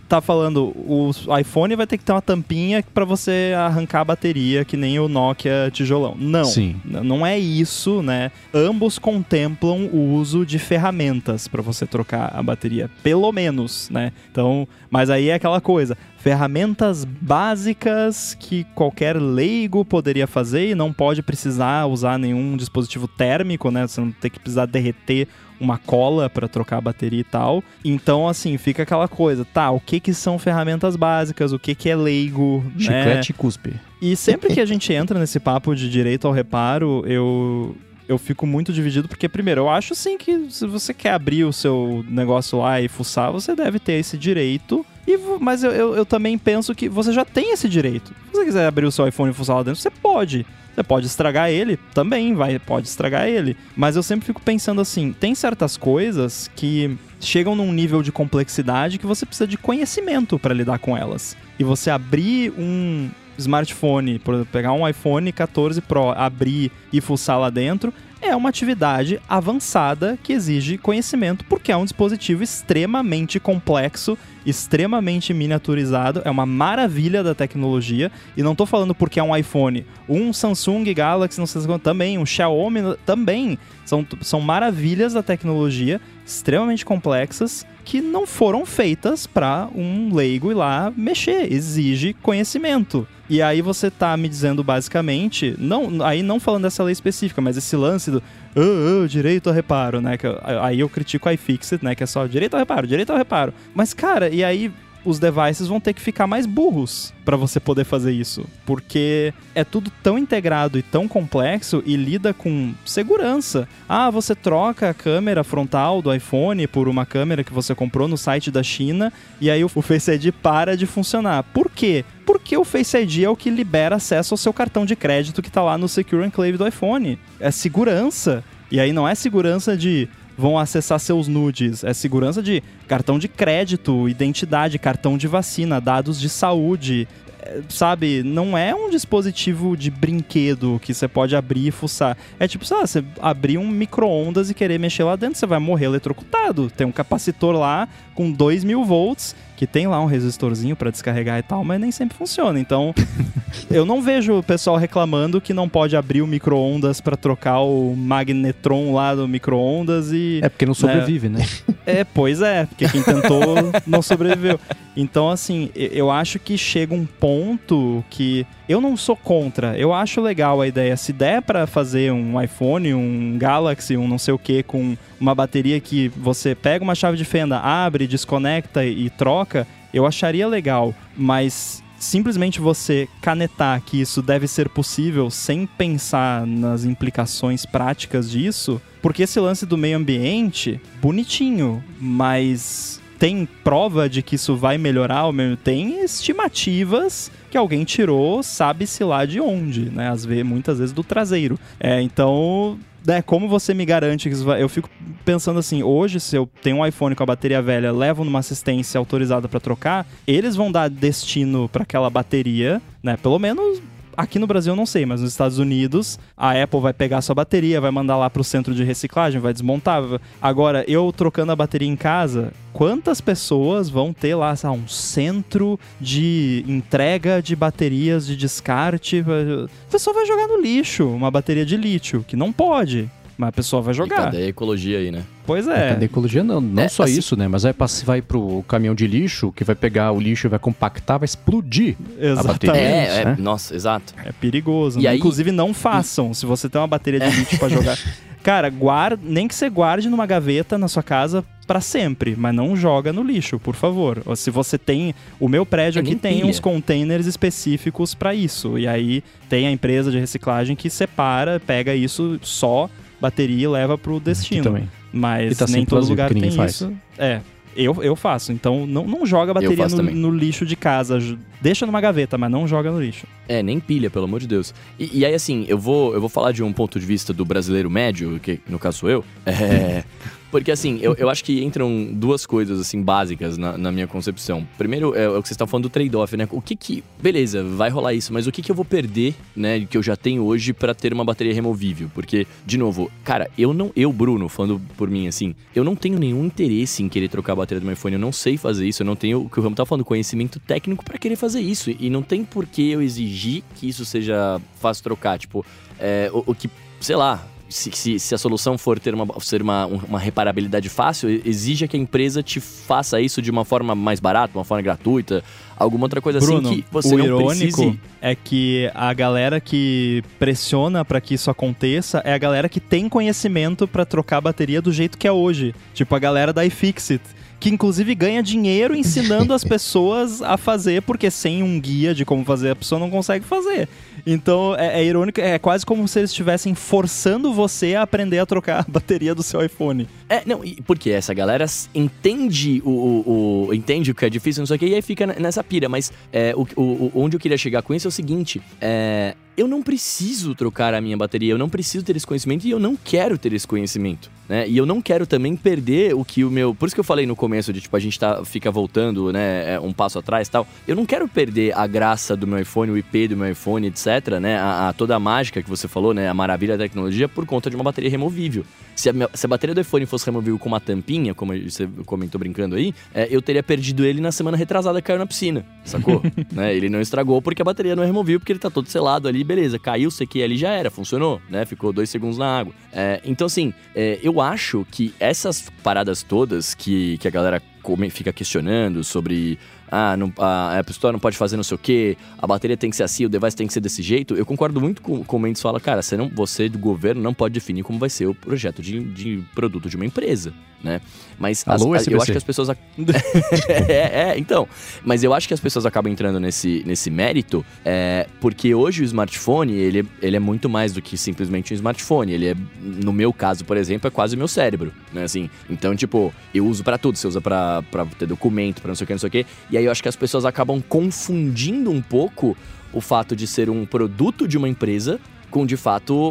tá 0.09 0.21
falando, 0.21 0.73
o 0.77 1.11
iPhone 1.41 1.75
vai 1.75 1.87
ter 1.87 1.99
que 1.99 2.05
ter 2.05 2.13
uma 2.13 2.23
tampinha 2.23 2.85
para 2.95 3.05
você 3.05 3.53
arrancar 3.57 4.01
a 4.01 4.05
bateria, 4.05 4.65
que 4.65 4.77
nem 4.77 4.99
o 4.99 5.09
Nokia 5.09 5.71
tijolão. 5.73 6.15
Não. 6.19 6.45
Sim. 6.45 6.77
Não 6.85 7.27
é 7.27 7.39
isso, 7.39 8.03
né? 8.03 8.31
Ambos 8.55 8.99
contemplam 8.99 9.89
o 9.93 10.15
uso 10.15 10.47
de 10.47 10.59
ferramentas 10.59 11.49
para 11.49 11.63
você 11.63 11.87
trocar 11.87 12.33
a 12.35 12.43
bateria, 12.43 12.91
pelo 13.03 13.31
menos, 13.33 13.91
né? 13.91 14.13
Então, 14.31 14.69
mas 14.91 15.11
aí 15.11 15.29
é 15.29 15.35
aquela 15.35 15.61
coisa, 15.61 15.97
ferramentas 16.19 17.05
básicas 17.05 18.37
que 18.39 18.65
qualquer 18.75 19.21
leigo 19.21 19.85
poderia 19.85 20.27
fazer 20.27 20.71
e 20.71 20.75
não 20.75 20.93
pode 20.93 21.23
precisar 21.23 21.87
usar 21.87 22.19
nenhum 22.19 22.57
dispositivo 22.57 23.09
térmico, 23.09 23.71
né? 23.71 23.87
Você 23.87 24.01
não 24.01 24.13
tem 24.13 24.31
que 24.31 24.39
precisar 24.39 24.67
derreter 24.67 25.27
uma 25.61 25.79
cola 25.79 26.29
para 26.29 26.49
trocar 26.49 26.79
a 26.79 26.81
bateria 26.81 27.21
e 27.21 27.25
tal. 27.25 27.63
Então, 27.85 28.29
assim, 28.29 28.57
fica 28.59 28.83
aquela 28.83 29.09
coisa, 29.09 29.45
tá, 29.45 29.71
o 29.71 29.81
que 29.81 30.01
que 30.01 30.13
são 30.13 30.39
ferramentas 30.39 30.97
básicas, 30.97 31.53
o 31.53 31.59
que 31.59 31.75
que 31.75 31.89
é 31.89 31.97
leigo, 31.97 32.65
Chiclete 32.79 33.15
né? 33.15 33.23
e 33.31 33.33
cuspe. 33.33 33.75
E 34.01 34.17
sempre 34.17 34.53
que 34.53 34.61
a 34.61 34.67
gente 34.67 34.93
entra 34.93 35.19
nesse 35.19 35.39
papo 35.39 35.75
de 35.75 35.89
direito 35.89 36.27
ao 36.27 36.33
reparo, 36.33 37.05
eu 37.07 37.77
eu 38.09 38.19
fico 38.19 38.47
muito 38.47 38.73
dividido, 38.73 39.09
porque, 39.09 39.29
primeiro, 39.29 39.63
eu 39.63 39.69
acho 39.69 39.95
sim 39.95 40.19
que 40.19 40.51
se 40.51 40.67
você 40.67 40.93
quer 40.93 41.13
abrir 41.13 41.45
o 41.45 41.53
seu 41.53 42.05
negócio 42.09 42.59
lá 42.59 42.81
e 42.81 42.89
fuçar, 42.89 43.33
você 43.33 43.55
deve 43.55 43.79
ter 43.79 43.95
esse 43.95 44.19
direito. 44.19 44.85
E, 45.07 45.17
mas 45.41 45.65
eu, 45.65 45.71
eu, 45.71 45.95
eu 45.97 46.07
também 46.07 46.37
penso 46.39 46.75
que 46.75 46.89
você 46.89 47.13
já 47.13 47.25
tem 47.25 47.53
esse 47.53 47.69
direito. 47.69 48.13
Se 48.31 48.39
você 48.39 48.45
quiser 48.45 48.67
abrir 48.67 48.87
o 48.87 48.93
seu 48.93 49.07
iPhone 49.07 49.31
e 49.31 49.35
fuçar 49.35 49.57
lá 49.57 49.63
dentro, 49.63 49.81
você 49.81 49.91
pode. 49.91 50.47
Você 50.75 50.83
pode 50.83 51.07
estragar 51.07 51.51
ele, 51.51 51.79
também 51.93 52.35
vai, 52.35 52.59
pode 52.59 52.89
estragar 52.89 53.27
ele. 53.27 53.57
Mas 53.77 53.97
eu 53.97 54.03
sempre 54.03 54.27
fico 54.27 54.41
pensando 54.41 54.81
assim, 54.81 55.13
tem 55.13 55.35
certas 55.35 55.77
coisas 55.77 56.51
que 56.57 56.97
chegam 57.21 57.55
num 57.55 57.73
nível 57.73 58.03
de 58.03 58.11
complexidade 58.11 58.99
que 58.99 59.07
você 59.07 59.27
precisa 59.27 59.47
de 59.47 59.59
conhecimento 59.59 60.39
para 60.39 60.55
lidar 60.55 60.79
com 60.79 60.97
elas. 60.97 61.37
E 61.59 61.65
você 61.65 61.91
abrir 61.91 62.53
um 62.59 63.11
smartphone, 63.39 64.19
por 64.19 64.35
exemplo, 64.35 64.53
pegar 64.53 64.73
um 64.73 64.87
iPhone 64.89 65.31
14 65.33 65.81
Pro, 65.83 66.11
abrir 66.11 66.71
e 66.93 67.01
fuçar 67.01 67.39
lá 67.39 67.51
dentro, 67.51 67.93
é 68.23 68.37
uma 68.37 68.49
atividade 68.49 69.21
avançada 69.29 70.17
que 70.23 70.33
exige 70.33 70.79
conhecimento, 70.79 71.45
porque 71.45 71.73
é 71.73 71.77
um 71.77 71.83
dispositivo 71.83 72.43
extremamente 72.43 73.41
complexo, 73.41 74.17
extremamente 74.47 75.35
miniaturizado, 75.35 76.23
é 76.25 76.31
uma 76.31 76.47
maravilha 76.47 77.23
da 77.23 77.35
tecnologia, 77.35 78.13
e 78.37 78.43
não 78.43 78.53
estou 78.53 78.65
falando 78.65 78.95
porque 78.95 79.19
é 79.19 79.23
um 79.23 79.37
iPhone, 79.37 79.85
um 80.09 80.33
Samsung 80.33 80.95
Galaxy, 80.95 81.41
não 81.41 81.47
sei 81.47 81.63
se 81.63 81.79
também, 81.81 82.17
um 82.17 82.25
Xiaomi 82.25 82.97
também, 83.05 83.59
são, 83.85 84.07
são 84.21 84.41
maravilhas 84.41 85.13
da 85.13 85.23
tecnologia, 85.23 86.01
extremamente 86.25 86.85
complexas, 86.85 87.67
que 87.85 88.01
não 88.01 88.27
foram 88.27 88.65
feitas 88.65 89.27
para 89.27 89.69
um 89.75 90.15
leigo 90.15 90.53
ir 90.53 90.55
lá 90.55 90.93
mexer, 90.97 91.53
exige 91.53 92.15
conhecimento. 92.15 93.07
E 93.33 93.41
aí 93.41 93.63
você 93.63 93.91
tá 93.91 94.15
me 94.15 94.29
dizendo 94.29 94.63
basicamente, 94.63 95.57
não, 95.59 96.05
aí 96.05 96.23
não 96.23 96.39
falando 96.39 96.65
dessa 96.65 96.85
lei 96.85 96.93
específica, 96.93 97.41
mas 97.41 97.57
esse 97.57 97.75
lance 97.75 98.11
do 98.11 98.23
oh, 98.55 99.05
oh, 99.05 99.09
direito 99.09 99.49
ao 99.49 99.55
reparo, 99.55 100.03
né? 100.03 100.19
Que 100.19 100.27
eu, 100.27 100.39
aí 100.43 100.81
eu 100.81 100.89
critico 100.91 101.31
o 101.31 101.33
iFixit, 101.33 101.83
né? 101.83 101.95
Que 101.95 102.03
é 102.03 102.07
só 102.07 102.27
direito 102.27 102.53
ao 102.53 102.61
reparo, 102.61 102.87
direito 102.87 103.09
ao 103.09 103.17
reparo. 103.17 103.55
Mas, 103.75 103.95
cara, 103.95 104.29
e 104.29 104.45
aí 104.45 104.71
os 105.05 105.19
devices 105.19 105.69
vão 105.69 105.81
ter 105.81 105.93
que 105.93 106.01
ficar 106.01 106.27
mais 106.27 106.47
burros 106.47 107.13
para 107.25 107.37
você 107.37 107.61
poder 107.61 107.85
fazer 107.85 108.13
isso, 108.13 108.45
porque 108.67 109.33
é 109.55 109.65
tudo 109.65 109.91
tão 110.03 110.19
integrado 110.19 110.79
e 110.79 110.83
tão 110.83 111.07
complexo 111.07 111.83
e 111.87 111.97
lida 111.97 112.33
com 112.33 112.73
segurança. 112.85 113.69
Ah, 113.89 114.11
você 114.11 114.35
troca 114.35 114.91
a 114.91 114.95
câmera 114.95 115.45
frontal 115.45 116.03
do 116.03 116.13
iPhone 116.15 116.67
por 116.67 116.89
uma 116.89 117.07
câmera 117.07 117.45
que 117.45 117.53
você 117.53 117.75
comprou 117.75 118.09
no 118.09 118.17
site 118.17 118.51
da 118.51 118.63
China 118.63 119.13
e 119.41 119.51
aí 119.51 119.65
o 119.65 119.69
Face 119.69 120.11
ID 120.11 120.33
para 120.43 120.77
de 120.77 120.87
funcionar. 120.87 121.43
Por 121.45 121.71
quê? 121.71 122.05
Porque 122.25 122.57
o 122.57 122.65
Face 122.65 122.97
ID 122.97 123.25
é 123.25 123.29
o 123.29 123.37
que 123.37 123.51
libera 123.51 123.97
acesso 123.97 124.35
ao 124.35 124.39
seu 124.39 124.53
cartão 124.53 124.87
de 124.87 124.97
crédito 124.97 125.43
que 125.43 125.49
está 125.49 125.63
lá 125.63 125.77
no 125.77 125.89
Secure 125.89 126.27
Enclave 126.27 126.57
do 126.57 126.67
iPhone. 126.67 127.19
É 127.39 127.51
segurança. 127.51 128.45
E 128.71 128.81
aí 128.81 128.93
não 128.93 129.07
é 129.07 129.15
segurança 129.15 129.77
de 129.77 130.09
vão 130.37 130.59
acessar 130.59 130.99
seus 130.99 131.29
nudes. 131.29 131.85
É 131.85 131.93
segurança 131.93 132.43
de 132.43 132.63
cartão 132.87 133.19
de 133.19 133.29
crédito, 133.29 134.09
identidade, 134.09 134.79
cartão 134.79 135.17
de 135.17 135.27
vacina, 135.27 135.81
dados 135.81 136.21
de 136.21 136.29
saúde. 136.29 137.09
É, 137.45 137.61
sabe, 137.69 138.23
não 138.23 138.57
é 138.57 138.73
um 138.73 138.89
dispositivo 138.89 139.77
de 139.77 139.91
brinquedo 139.91 140.81
que 140.81 140.95
você 140.95 141.09
pode 141.09 141.35
abrir 141.35 141.69
e 141.69 141.71
fuçar. 141.71 142.17
É 142.39 142.47
tipo, 142.47 142.65
sei 142.65 142.77
lá, 142.77 142.87
você 142.87 143.05
abrir 143.21 143.59
um 143.59 143.67
micro-ondas 143.67 144.49
e 144.49 144.55
querer 144.55 144.79
mexer 144.79 145.03
lá 145.03 145.17
dentro, 145.17 145.39
você 145.39 145.47
vai 145.47 145.59
morrer 145.59 145.87
eletrocutado. 145.87 146.71
Tem 146.71 146.87
um 146.87 146.93
capacitor 146.93 147.55
lá 147.55 147.89
com 148.15 148.31
2 148.31 148.65
mil 148.65 148.85
volts 148.85 149.35
que 149.63 149.67
tem 149.67 149.87
lá 149.87 150.01
um 150.01 150.07
resistorzinho 150.07 150.75
para 150.75 150.91
descarregar 150.91 151.39
e 151.39 151.43
tal, 151.43 151.65
mas 151.65 151.81
nem 151.81 151.93
sempre 151.93 152.17
funciona. 152.17 152.59
Então, 152.59 152.93
eu 153.71 153.87
não 153.87 154.03
vejo 154.03 154.39
o 154.39 154.43
pessoal 154.43 154.77
reclamando 154.77 155.41
que 155.41 155.55
não 155.55 155.69
pode 155.69 155.97
abrir 155.97 156.21
o 156.21 156.27
micro-ondas 156.27 157.01
para 157.01 157.17
trocar 157.17 157.61
o 157.61 157.95
magnetron 157.95 158.93
lá 158.93 159.15
do 159.15 159.29
micro-ondas 159.29 160.11
e. 160.11 160.41
É 160.43 160.49
porque 160.49 160.67
não 160.67 160.75
sobrevive, 160.75 161.29
né? 161.29 161.39
né? 161.39 161.75
É, 161.87 162.03
pois 162.03 162.43
é, 162.43 162.67
porque 162.67 162.89
quem 162.89 163.05
tentou 163.05 163.55
não 163.87 164.03
sobreviveu. 164.03 164.59
Então, 164.97 165.31
assim, 165.31 165.71
eu 165.75 166.11
acho 166.11 166.41
que 166.41 166.59
chega 166.59 166.93
um 166.93 167.07
ponto 167.07 168.05
que 168.11 168.45
eu 168.73 168.81
não 168.81 168.97
sou 168.97 169.17
contra. 169.17 169.77
Eu 169.79 169.93
acho 169.93 170.21
legal 170.21 170.61
a 170.61 170.67
ideia. 170.67 170.97
Se 170.97 171.13
der 171.13 171.43
pra 171.43 171.67
fazer 171.67 172.11
um 172.13 172.41
iPhone, 172.41 172.95
um 172.95 173.37
Galaxy, 173.39 173.97
um 173.97 174.09
não 174.09 174.19
sei 174.19 174.33
o 174.33 174.39
que, 174.39 174.63
com 174.63 174.97
uma 175.21 175.35
bateria 175.35 175.79
que 175.79 176.09
você 176.09 176.55
pega 176.55 176.83
uma 176.83 176.95
chave 176.95 177.17
de 177.17 177.25
fenda, 177.25 177.59
abre, 177.59 178.07
desconecta 178.07 178.85
e 178.85 179.11
troca, 179.11 179.67
eu 179.93 180.07
acharia 180.07 180.49
legal. 180.49 180.95
Mas 181.17 181.83
simplesmente 181.99 182.61
você 182.61 183.09
canetar 183.21 183.81
que 183.83 184.01
isso 184.01 184.23
deve 184.23 184.49
ser 184.49 184.69
possível 184.69 185.31
sem 185.31 185.67
pensar 185.67 186.47
nas 186.47 186.85
implicações 186.85 187.67
práticas 187.67 188.31
disso, 188.31 188.81
porque 189.03 189.25
esse 189.25 189.39
lance 189.39 189.67
do 189.67 189.77
meio 189.77 189.99
ambiente, 189.99 190.81
bonitinho, 191.01 191.85
mas 192.01 193.02
tem 193.23 193.47
prova 193.63 194.09
de 194.09 194.21
que 194.21 194.35
isso 194.35 194.57
vai 194.57 194.77
melhorar 194.77 195.29
o 195.29 195.33
meio 195.33 195.57
tem 195.57 196.03
estimativas 196.03 197.31
que 197.53 197.57
alguém 197.57 197.85
tirou, 197.85 198.43
sabe-se 198.43 199.05
lá 199.05 199.25
de 199.25 199.41
onde, 199.41 199.91
né? 199.91 200.09
Às 200.09 200.25
vezes, 200.25 200.45
muitas 200.45 200.81
vezes 200.81 200.93
do 200.93 201.05
traseiro. 201.05 201.57
É, 201.79 202.03
então, 202.03 202.77
né, 203.07 203.23
como 203.23 203.49
você 203.49 203.73
me 203.75 203.85
garante 203.85 204.29
que 204.29 204.35
isso 204.35 204.45
vai. 204.45 204.61
Eu 204.61 204.69
fico 204.69 204.91
pensando 205.25 205.61
assim, 205.61 205.85
hoje, 205.85 206.19
se 206.19 206.35
eu 206.35 206.51
tenho 206.63 206.79
um 206.79 206.85
iPhone 206.85 207.15
com 207.15 207.23
a 207.23 207.27
bateria 207.27 207.63
velha, 207.63 207.93
levo 207.93 208.25
numa 208.25 208.41
assistência 208.41 208.99
autorizada 208.99 209.49
pra 209.49 209.61
trocar, 209.61 210.05
eles 210.27 210.57
vão 210.57 210.73
dar 210.73 210.91
destino 210.91 211.69
pra 211.69 211.85
aquela 211.85 212.11
bateria, 212.11 212.83
né? 213.01 213.17
Pelo 213.17 213.39
menos. 213.39 213.81
Aqui 214.17 214.39
no 214.39 214.47
Brasil 214.47 214.73
eu 214.73 214.77
não 214.77 214.87
sei, 214.87 215.07
mas 215.07 215.21
nos 215.21 215.31
Estados 215.31 215.59
Unidos 215.59 216.19
a 216.37 216.61
Apple 216.63 216.81
vai 216.81 216.93
pegar 216.93 217.23
sua 217.23 217.35
bateria, 217.35 217.81
vai 217.81 217.91
mandar 217.91 218.17
lá 218.17 218.29
pro 218.29 218.45
centro 218.45 218.75
de 218.75 218.85
reciclagem, 218.85 219.41
vai 219.41 219.53
desmontar. 219.53 220.03
Agora, 220.41 220.85
eu 220.89 221.13
trocando 221.13 221.53
a 221.53 221.57
bateria 221.57 221.89
em 221.89 221.97
casa, 221.97 222.53
quantas 222.73 223.21
pessoas 223.21 223.89
vão 223.89 224.13
ter 224.13 224.35
lá, 224.35 224.55
sabe, 224.57 224.79
um 224.79 224.89
centro 224.89 225.79
de 226.01 226.65
entrega 226.67 227.41
de 227.43 227.55
baterias 227.57 228.27
de 228.27 228.37
descarte? 228.37 229.21
A 229.21 229.91
pessoa 229.91 230.15
vai 230.15 230.27
jogar 230.27 230.47
no 230.47 230.61
lixo 230.61 231.09
uma 231.09 231.31
bateria 231.31 231.65
de 231.65 231.77
lítio, 231.77 232.25
que 232.27 232.37
não 232.37 232.53
pode, 232.53 233.11
mas 233.43 233.49
a 233.49 233.53
pessoa 233.53 233.83
vai 233.83 233.93
E 233.93 233.97
jogar. 233.97 234.17
cadê 234.25 234.37
a 234.39 234.47
ecologia 234.49 234.99
aí, 234.99 235.11
né? 235.11 235.23
Pois 235.47 235.67
É. 235.69 235.87
é. 235.87 235.89
Cadê 235.91 236.05
a 236.05 236.07
ecologia? 236.07 236.43
Não, 236.45 236.61
não 236.61 236.83
É, 236.83 236.89
só 236.89 237.03
assim- 237.03 237.19
isso, 237.19 237.37
né? 237.37 237.49
Mas 237.49 237.65
aí 237.65 237.73
pass- 237.73 238.03
vai 238.03 238.23
pro 238.23 238.65
caminhão 238.69 238.95
de 238.95 239.07
lixo, 239.07 239.53
que 239.53 239.65
vai 239.65 239.75
pegar 239.75 240.13
o 240.13 240.21
lixo 240.21 240.47
e 240.47 240.51
vai 240.51 240.59
compactar, 240.59 241.19
vai 241.19 241.25
explodir. 241.27 241.97
Exatamente. 242.19 242.67
bateria. 242.67 242.81
É, 242.81 243.21
é, 243.21 243.25
né? 243.25 243.37
nossa, 243.39 243.75
exato. 243.75 244.15
É 244.25 244.33
perigoso. 244.33 244.99
E 244.99 245.03
né? 245.03 245.11
aí- 245.11 245.19
Inclusive, 245.19 245.51
não 245.53 245.75
façam. 245.75 246.33
Se 246.33 246.47
você 246.47 246.69
tem 246.69 246.81
uma 246.81 246.87
bateria 246.87 247.21
de 247.21 247.31
lítio 247.37 247.59
pra 247.59 247.69
jogar. 247.69 247.99
Cara, 248.43 248.69
guarda, 248.71 249.23
nem 249.25 249.47
que 249.47 249.55
você 249.55 249.71
guarde 249.71 250.09
numa 250.09 250.27
gaveta 250.27 250.77
na 250.77 250.89
sua 250.89 251.03
casa 251.03 251.45
pra 251.65 251.81
sempre, 251.81 252.35
mas 252.37 252.53
não 252.53 252.75
joga 252.75 253.13
no 253.13 253.23
lixo, 253.23 253.57
por 253.57 253.77
favor. 253.77 254.21
Ou 254.27 254.35
se 254.35 254.51
você 254.51 254.77
tem, 254.77 255.15
o 255.39 255.49
meu 255.49 255.65
prédio 255.65 256.01
É, 256.01 256.03
aqui 256.03 256.17
tem 256.17 256.39
pilha. 256.39 256.47
uns 256.47 256.59
containers 256.59 257.27
específicos 257.27 258.15
pra 258.17 258.35
isso. 258.35 258.77
E 258.77 258.89
aí 258.89 259.23
tem 259.49 259.69
a 259.69 259.71
empresa 259.71 260.11
de 260.11 260.19
reciclagem 260.19 260.75
que 260.75 260.91
separa, 260.91 261.63
pega 261.65 261.95
isso 261.95 262.37
só 262.43 262.91
bateria 263.23 263.65
e 263.65 263.69
leva 263.69 263.97
pro 263.97 264.19
destino. 264.19 264.65
também. 264.65 264.91
Mas 265.13 265.57
tá 265.57 265.67
nem 265.69 265.87
todo 265.87 266.01
vazio, 266.01 266.11
lugar 266.11 266.35
tem 266.35 266.51
faz. 266.51 266.73
isso. 266.73 266.93
É. 267.17 267.41
Eu, 267.75 268.03
eu 268.03 268.15
faço, 268.15 268.53
então 268.53 268.87
não, 268.87 269.07
não 269.07 269.25
joga 269.25 269.53
a 269.53 269.55
bateria 269.55 269.89
no, 269.89 270.03
no 270.03 270.31
lixo 270.31 270.67
de 270.67 270.77
casa. 270.77 271.19
Deixa 271.59 271.87
numa 271.87 272.03
gaveta, 272.03 272.37
mas 272.37 272.51
não 272.51 272.69
joga 272.69 272.91
no 272.91 273.01
lixo. 273.01 273.27
É, 273.49 273.63
nem 273.63 273.81
pilha, 273.81 274.11
pelo 274.11 274.27
amor 274.27 274.41
de 274.41 274.47
Deus. 274.47 274.75
E, 274.99 275.21
e 275.21 275.25
aí, 275.25 275.33
assim, 275.33 275.65
eu 275.69 275.79
vou, 275.79 276.13
eu 276.13 276.21
vou 276.21 276.29
falar 276.29 276.53
de 276.53 276.63
um 276.63 276.71
ponto 276.71 277.01
de 277.01 277.07
vista 277.07 277.33
do 277.33 277.47
brasileiro 277.47 277.89
médio, 277.89 278.39
que 278.41 278.61
no 278.69 278.79
caso 278.79 278.99
sou 278.99 279.09
eu. 279.09 279.25
É. 279.47 280.05
Porque, 280.53 280.71
assim, 280.71 280.99
eu, 281.01 281.15
eu 281.15 281.31
acho 281.31 281.43
que 281.43 281.65
entram 281.65 282.11
duas 282.13 282.45
coisas, 282.45 282.79
assim, 282.79 283.03
básicas 283.03 283.57
na, 283.57 283.79
na 283.79 283.91
minha 283.91 284.07
concepção. 284.07 284.69
Primeiro, 284.77 285.15
é 285.17 285.27
o 285.27 285.43
que 285.43 285.49
vocês 285.49 285.53
estão 285.53 285.67
falando 285.67 285.85
do 285.85 285.89
trade-off, 285.89 286.37
né? 286.37 286.47
O 286.51 286.61
que 286.61 286.77
que... 286.77 287.03
Beleza, 287.21 287.65
vai 287.65 287.89
rolar 287.89 288.13
isso, 288.13 288.35
mas 288.35 288.47
o 288.47 288.53
que 288.53 288.61
que 288.61 288.71
eu 288.71 288.75
vou 288.75 288.85
perder, 288.85 289.35
né, 289.57 289.81
que 289.81 289.97
eu 289.97 290.03
já 290.03 290.15
tenho 290.15 290.45
hoje 290.45 290.75
pra 290.75 290.93
ter 290.93 291.11
uma 291.11 291.25
bateria 291.25 291.55
removível? 291.55 292.11
Porque, 292.15 292.47
de 292.67 292.77
novo, 292.77 293.11
cara, 293.25 293.51
eu 293.57 293.73
não... 293.73 293.91
Eu, 293.97 294.13
Bruno, 294.13 294.47
falando 294.47 294.79
por 294.97 295.09
mim, 295.09 295.27
assim, 295.27 295.55
eu 295.75 295.83
não 295.83 295.97
tenho 295.97 296.19
nenhum 296.19 296.45
interesse 296.45 297.03
em 297.03 297.09
querer 297.09 297.29
trocar 297.29 297.55
a 297.55 297.57
bateria 297.57 297.81
do 297.81 297.85
meu 297.85 297.95
iPhone. 297.95 298.17
Eu 298.17 298.21
não 298.21 298.31
sei 298.31 298.59
fazer 298.59 298.87
isso, 298.87 299.03
eu 299.03 299.07
não 299.07 299.17
tenho, 299.17 299.41
o 299.41 299.49
que 299.49 299.59
o 299.59 299.63
Ramo 299.63 299.75
tá 299.75 299.87
falando, 299.87 300.05
conhecimento 300.05 300.61
técnico 300.61 301.03
pra 301.03 301.17
querer 301.17 301.37
fazer 301.37 301.61
isso. 301.61 301.91
E 301.99 302.11
não 302.11 302.21
tem 302.23 302.45
por 302.45 302.67
que 302.67 302.91
eu 302.91 303.01
exigir 303.01 303.63
que 303.77 303.89
isso 303.89 304.05
seja 304.05 304.61
fácil 304.79 305.03
trocar. 305.03 305.39
Tipo, 305.39 305.65
é, 305.99 306.31
o, 306.31 306.45
o 306.49 306.55
que, 306.55 306.69
sei 307.01 307.17
lá, 307.17 307.43
se, 307.73 307.91
se, 307.93 308.19
se 308.19 308.35
a 308.35 308.39
solução 308.39 308.77
for 308.79 308.99
ter 309.01 309.15
uma, 309.15 309.27
ser 309.41 309.63
uma, 309.63 309.87
um- 309.87 310.01
uma 310.09 310.19
reparabilidade 310.19 310.89
fácil, 310.89 311.29
exija 311.45 311.89
que 311.89 311.97
a 311.97 312.01
empresa 312.01 312.43
te 312.43 312.61
faça 312.61 313.21
isso 313.21 313.41
de 313.43 313.51
uma 313.51 313.65
forma 313.65 313.95
mais 313.95 314.21
barata, 314.21 314.57
uma 314.59 314.65
forma 314.65 314.83
gratuita, 314.83 315.43
alguma 315.77 316.05
outra 316.05 316.21
coisa 316.21 316.39
Bruno, 316.39 316.69
assim 316.69 316.81
que 316.83 316.85
você 316.91 317.15
o 317.15 317.19
não 317.19 317.25
irônico 317.25 317.77
precise. 317.77 318.01
é 318.21 318.35
que 318.35 318.91
a 318.95 319.13
galera 319.13 319.61
que 319.61 320.23
pressiona 320.39 321.05
pra 321.05 321.21
que 321.21 321.35
isso 321.35 321.51
aconteça 321.51 322.19
é 322.25 322.33
a 322.33 322.39
galera 322.39 322.69
que 322.69 322.79
tem 322.81 323.09
conhecimento 323.09 323.89
pra 323.89 324.05
trocar 324.05 324.37
a 324.37 324.41
bateria 324.43 324.81
do 324.83 324.93
jeito 324.93 325.17
que 325.19 325.27
é 325.27 325.33
hoje. 325.33 325.75
Tipo 325.95 326.15
a 326.15 326.19
galera 326.19 326.53
da 326.53 326.65
iFixit. 326.67 327.21
Que 327.59 327.71
inclusive 327.71 328.13
ganha 328.17 328.43
dinheiro 328.43 328.93
ensinando 328.93 329.55
as 329.55 329.63
pessoas 329.65 330.43
a 330.43 330.57
fazer, 330.57 331.01
porque 331.03 331.31
sem 331.31 331.63
um 331.63 331.81
guia 331.81 332.13
de 332.13 332.25
como 332.25 332.45
fazer, 332.45 332.71
a 332.71 332.75
pessoa 332.77 332.99
não 332.99 333.09
consegue 333.09 333.45
fazer. 333.45 333.89
Então 334.27 334.75
é, 334.77 335.01
é 335.01 335.05
irônico, 335.05 335.41
é 335.41 335.59
quase 335.59 335.85
como 335.85 336.07
se 336.07 336.21
eles 336.21 336.31
estivessem 336.31 336.75
forçando 336.75 337.53
você 337.53 337.95
a 337.95 338.03
aprender 338.03 338.39
a 338.39 338.47
trocar 338.47 338.81
a 338.81 338.87
bateria 338.89 339.35
do 339.35 339.43
seu 339.43 339.65
iPhone. 339.65 340.09
É, 340.33 340.43
não, 340.47 340.63
porque 340.87 341.11
essa 341.11 341.35
galera 341.35 341.67
entende 341.95 342.81
o, 342.85 342.91
o, 342.91 343.67
o- 343.69 343.75
entende 343.75 344.11
o 344.11 344.15
que 344.15 344.25
é 344.25 344.31
difícil, 344.31 344.63
não 344.63 344.67
sei 344.67 344.77
o 344.77 344.79
que, 344.79 344.87
e 344.87 344.95
aí 344.95 345.03
fica 345.03 345.27
nessa 345.27 345.63
pira. 345.63 345.89
Mas 345.89 346.13
é, 346.33 346.55
o, 346.57 346.63
o- 346.81 347.13
onde 347.15 347.37
eu 347.37 347.41
queria 347.41 347.59
chegar 347.59 347.83
com 347.83 347.95
isso 347.95 348.07
é 348.07 348.11
o 348.11 348.13
seguinte: 348.13 348.61
é, 348.81 349.35
eu 349.57 349.69
não 349.69 349.83
preciso 349.83 350.55
trocar 350.55 350.95
a 350.95 351.01
minha 351.01 351.17
bateria, 351.17 351.53
eu 351.53 351.59
não 351.59 351.69
preciso 351.69 352.03
ter 352.05 352.17
esse 352.17 352.27
conhecimento 352.27 352.65
e 352.67 352.71
eu 352.71 352.79
não 352.79 352.97
quero 352.97 353.37
ter 353.37 353.53
esse 353.53 353.67
conhecimento. 353.67 354.31
Né? 354.49 354.67
E 354.69 354.77
eu 354.77 354.85
não 354.87 355.01
quero 355.01 355.27
também 355.27 355.55
perder 355.55 356.15
o 356.15 356.25
que 356.25 356.45
o 356.45 356.51
meu. 356.51 356.75
Por 356.75 356.87
isso 356.87 356.95
que 356.95 357.01
eu 357.01 357.05
falei 357.05 357.27
no 357.27 357.37
começo 357.37 357.73
de 357.73 357.81
tipo, 357.81 357.95
a 357.97 358.01
gente 358.01 358.19
tá, 358.19 358.45
fica 358.45 358.71
voltando, 358.71 359.33
né, 359.33 359.75
é, 359.75 359.81
um 359.81 359.93
passo 359.93 360.19
atrás 360.19 360.49
tal. 360.49 360.67
Eu 360.89 360.97
não 360.97 361.05
quero 361.07 361.29
perder 361.29 361.77
a 361.77 361.87
graça 361.87 362.35
do 362.37 362.47
meu 362.47 362.59
iPhone, 362.59 362.91
o 362.93 362.97
IP 362.99 363.29
do 363.29 363.37
meu 363.37 363.51
iPhone, 363.51 363.87
etc., 363.87 364.39
né? 364.41 364.57
A, 364.59 364.89
a- 364.89 364.93
toda 364.95 365.15
a 365.15 365.21
mágica 365.21 365.63
que 365.63 365.69
você 365.69 365.87
falou, 365.87 366.13
né? 366.15 366.29
A 366.29 366.35
maravilha 366.35 366.77
da 366.77 366.85
tecnologia 366.85 367.29
por 367.29 367.45
conta 367.47 367.69
de 367.69 367.77
uma 367.77 367.85
bateria 367.85 368.11
removível. 368.11 368.65
Se 368.97 369.09
a, 369.09 369.15
se 369.33 369.47
a 369.47 369.49
bateria 369.49 369.75
do 369.75 369.81
iPhone 369.81 370.05
fosse 370.07 370.22
removível 370.27 370.59
com 370.59 370.69
uma 370.69 370.81
tampinha, 370.81 371.35
como 371.35 371.53
você 371.59 371.89
comentou 372.07 372.39
brincando 372.39 372.75
aí, 372.77 372.95
é, 373.15 373.29
eu 373.31 373.41
teria 373.43 373.63
perdido 373.63 374.05
ele 374.05 374.21
na 374.21 374.33
semana 374.33 374.57
retrasada 374.57 375.01
que 375.01 375.07
caiu 375.07 375.19
na 375.19 375.27
piscina, 375.27 375.65
sacou? 375.85 376.23
né? 376.53 376.75
Ele 376.75 376.89
não 376.89 377.01
estragou 377.01 377.41
porque 377.43 377.63
a 377.63 377.65
bateria 377.65 377.95
não 377.97 378.03
é 378.03 378.07
removível, 378.07 378.41
porque 378.41 378.53
ele 378.53 378.59
tá 378.59 378.71
todo 378.71 378.89
selado 378.89 379.29
ali, 379.29 379.43
beleza. 379.45 379.79
Caiu, 379.79 380.11
sequei 380.11 380.43
ali, 380.43 380.57
já 380.57 380.71
era, 380.71 380.91
funcionou, 380.91 381.41
né? 381.51 381.65
Ficou 381.65 381.93
dois 381.93 382.11
segundos 382.11 382.39
na 382.39 382.59
água. 382.61 382.73
É, 382.93 383.21
então, 383.25 383.47
assim, 383.47 383.73
é, 383.95 384.19
eu 384.23 384.41
acho 384.41 384.87
que 384.91 385.15
essas 385.19 385.71
paradas 385.83 386.23
todas 386.23 386.75
que, 386.75 387.19
que 387.19 387.29
a 387.29 387.31
galera 387.31 387.63
come- 387.83 388.11
fica 388.11 388.33
questionando 388.33 389.03
sobre 389.05 389.59
ah, 389.95 390.17
não, 390.17 390.33
a 390.39 390.79
App 390.79 390.91
Store 390.91 391.13
não 391.13 391.21
pode 391.21 391.37
fazer 391.37 391.55
não 391.55 391.63
sei 391.63 391.75
o 391.75 391.79
quê, 391.79 392.17
a 392.39 392.47
bateria 392.47 392.79
tem 392.79 392.89
que 392.89 392.97
ser 392.97 393.03
assim, 393.03 393.27
o 393.27 393.29
device 393.29 393.55
tem 393.55 393.67
que 393.67 393.75
ser 393.75 393.81
desse 393.81 394.03
jeito. 394.03 394.35
Eu 394.35 394.47
concordo 394.47 394.81
muito 394.81 395.03
com, 395.03 395.23
com 395.23 395.37
o 395.37 395.39
Mendes 395.39 395.61
fala, 395.61 395.79
cara, 395.79 396.01
você, 396.01 396.17
não, 396.17 396.31
você 396.31 396.67
do 396.67 396.79
governo 396.79 397.21
não 397.21 397.35
pode 397.35 397.53
definir 397.53 397.83
como 397.83 397.99
vai 397.99 398.09
ser 398.09 398.25
o 398.25 398.35
projeto 398.35 398.81
de, 398.81 399.05
de 399.05 399.45
produto 399.55 399.91
de 399.91 399.97
uma 399.97 400.07
empresa, 400.07 400.55
né? 400.83 401.03
Mas 401.43 401.65
as- 401.67 401.83
Alô, 401.83 401.93
as- 401.95 402.07
eu 402.07 402.23
acho 402.23 402.31
que 402.31 402.39
as 402.39 402.45
pessoas. 402.45 402.69
é, 403.69 404.31
é, 404.31 404.39
então. 404.39 404.69
Mas 405.05 405.25
eu 405.25 405.35
acho 405.35 405.49
que 405.49 405.53
as 405.55 405.59
pessoas 405.59 405.85
acabam 405.85 406.11
entrando 406.13 406.39
nesse, 406.39 406.85
nesse 406.87 407.11
mérito 407.11 407.67
é, 407.85 408.29
porque 408.41 408.73
hoje 408.75 409.03
o 409.03 409.05
smartphone, 409.05 409.73
ele, 409.75 410.01
é- 410.01 410.05
ele 410.27 410.37
é 410.37 410.39
muito 410.39 410.69
mais 410.69 410.93
do 410.93 411.03
que 411.03 411.17
simplesmente 411.17 411.73
um 411.73 411.75
smartphone. 411.75 412.33
Ele 412.33 412.47
é, 412.47 412.55
no 412.81 413.13
meu 413.13 413.33
caso, 413.33 413.65
por 413.65 413.77
exemplo, 413.77 414.07
é 414.07 414.11
quase 414.11 414.37
o 414.37 414.39
meu 414.39 414.47
cérebro, 414.47 414.93
né? 415.13 415.25
Assim, 415.25 415.51
então, 415.69 415.97
tipo, 415.97 416.33
eu 416.55 416.65
uso 416.65 416.85
pra 416.85 416.97
tudo. 416.97 417.19
Você 417.19 417.27
usa 417.27 417.41
pra, 417.41 417.83
pra 417.91 418.07
ter 418.07 418.27
documento, 418.27 418.81
pra 418.81 418.89
não 418.91 418.95
sei 418.95 419.05
o 419.05 419.07
que, 419.09 419.13
não 419.13 419.19
sei 419.19 419.29
o 419.29 419.31
que. 419.33 419.47
E 419.69 419.77
aí 419.77 419.85
eu 419.85 419.91
acho 419.91 420.01
que 420.03 420.09
as 420.09 420.15
pessoas 420.17 420.45
acabam 420.45 420.81
confundindo 420.81 421.91
um 421.91 422.01
pouco 422.01 422.57
o 422.93 423.01
fato 423.01 423.35
de 423.35 423.47
ser 423.49 423.69
um 423.69 423.85
produto 423.85 424.47
de 424.47 424.57
uma 424.57 424.69
empresa 424.69 425.19
com, 425.53 425.65
de 425.65 425.77
fato, 425.77 426.31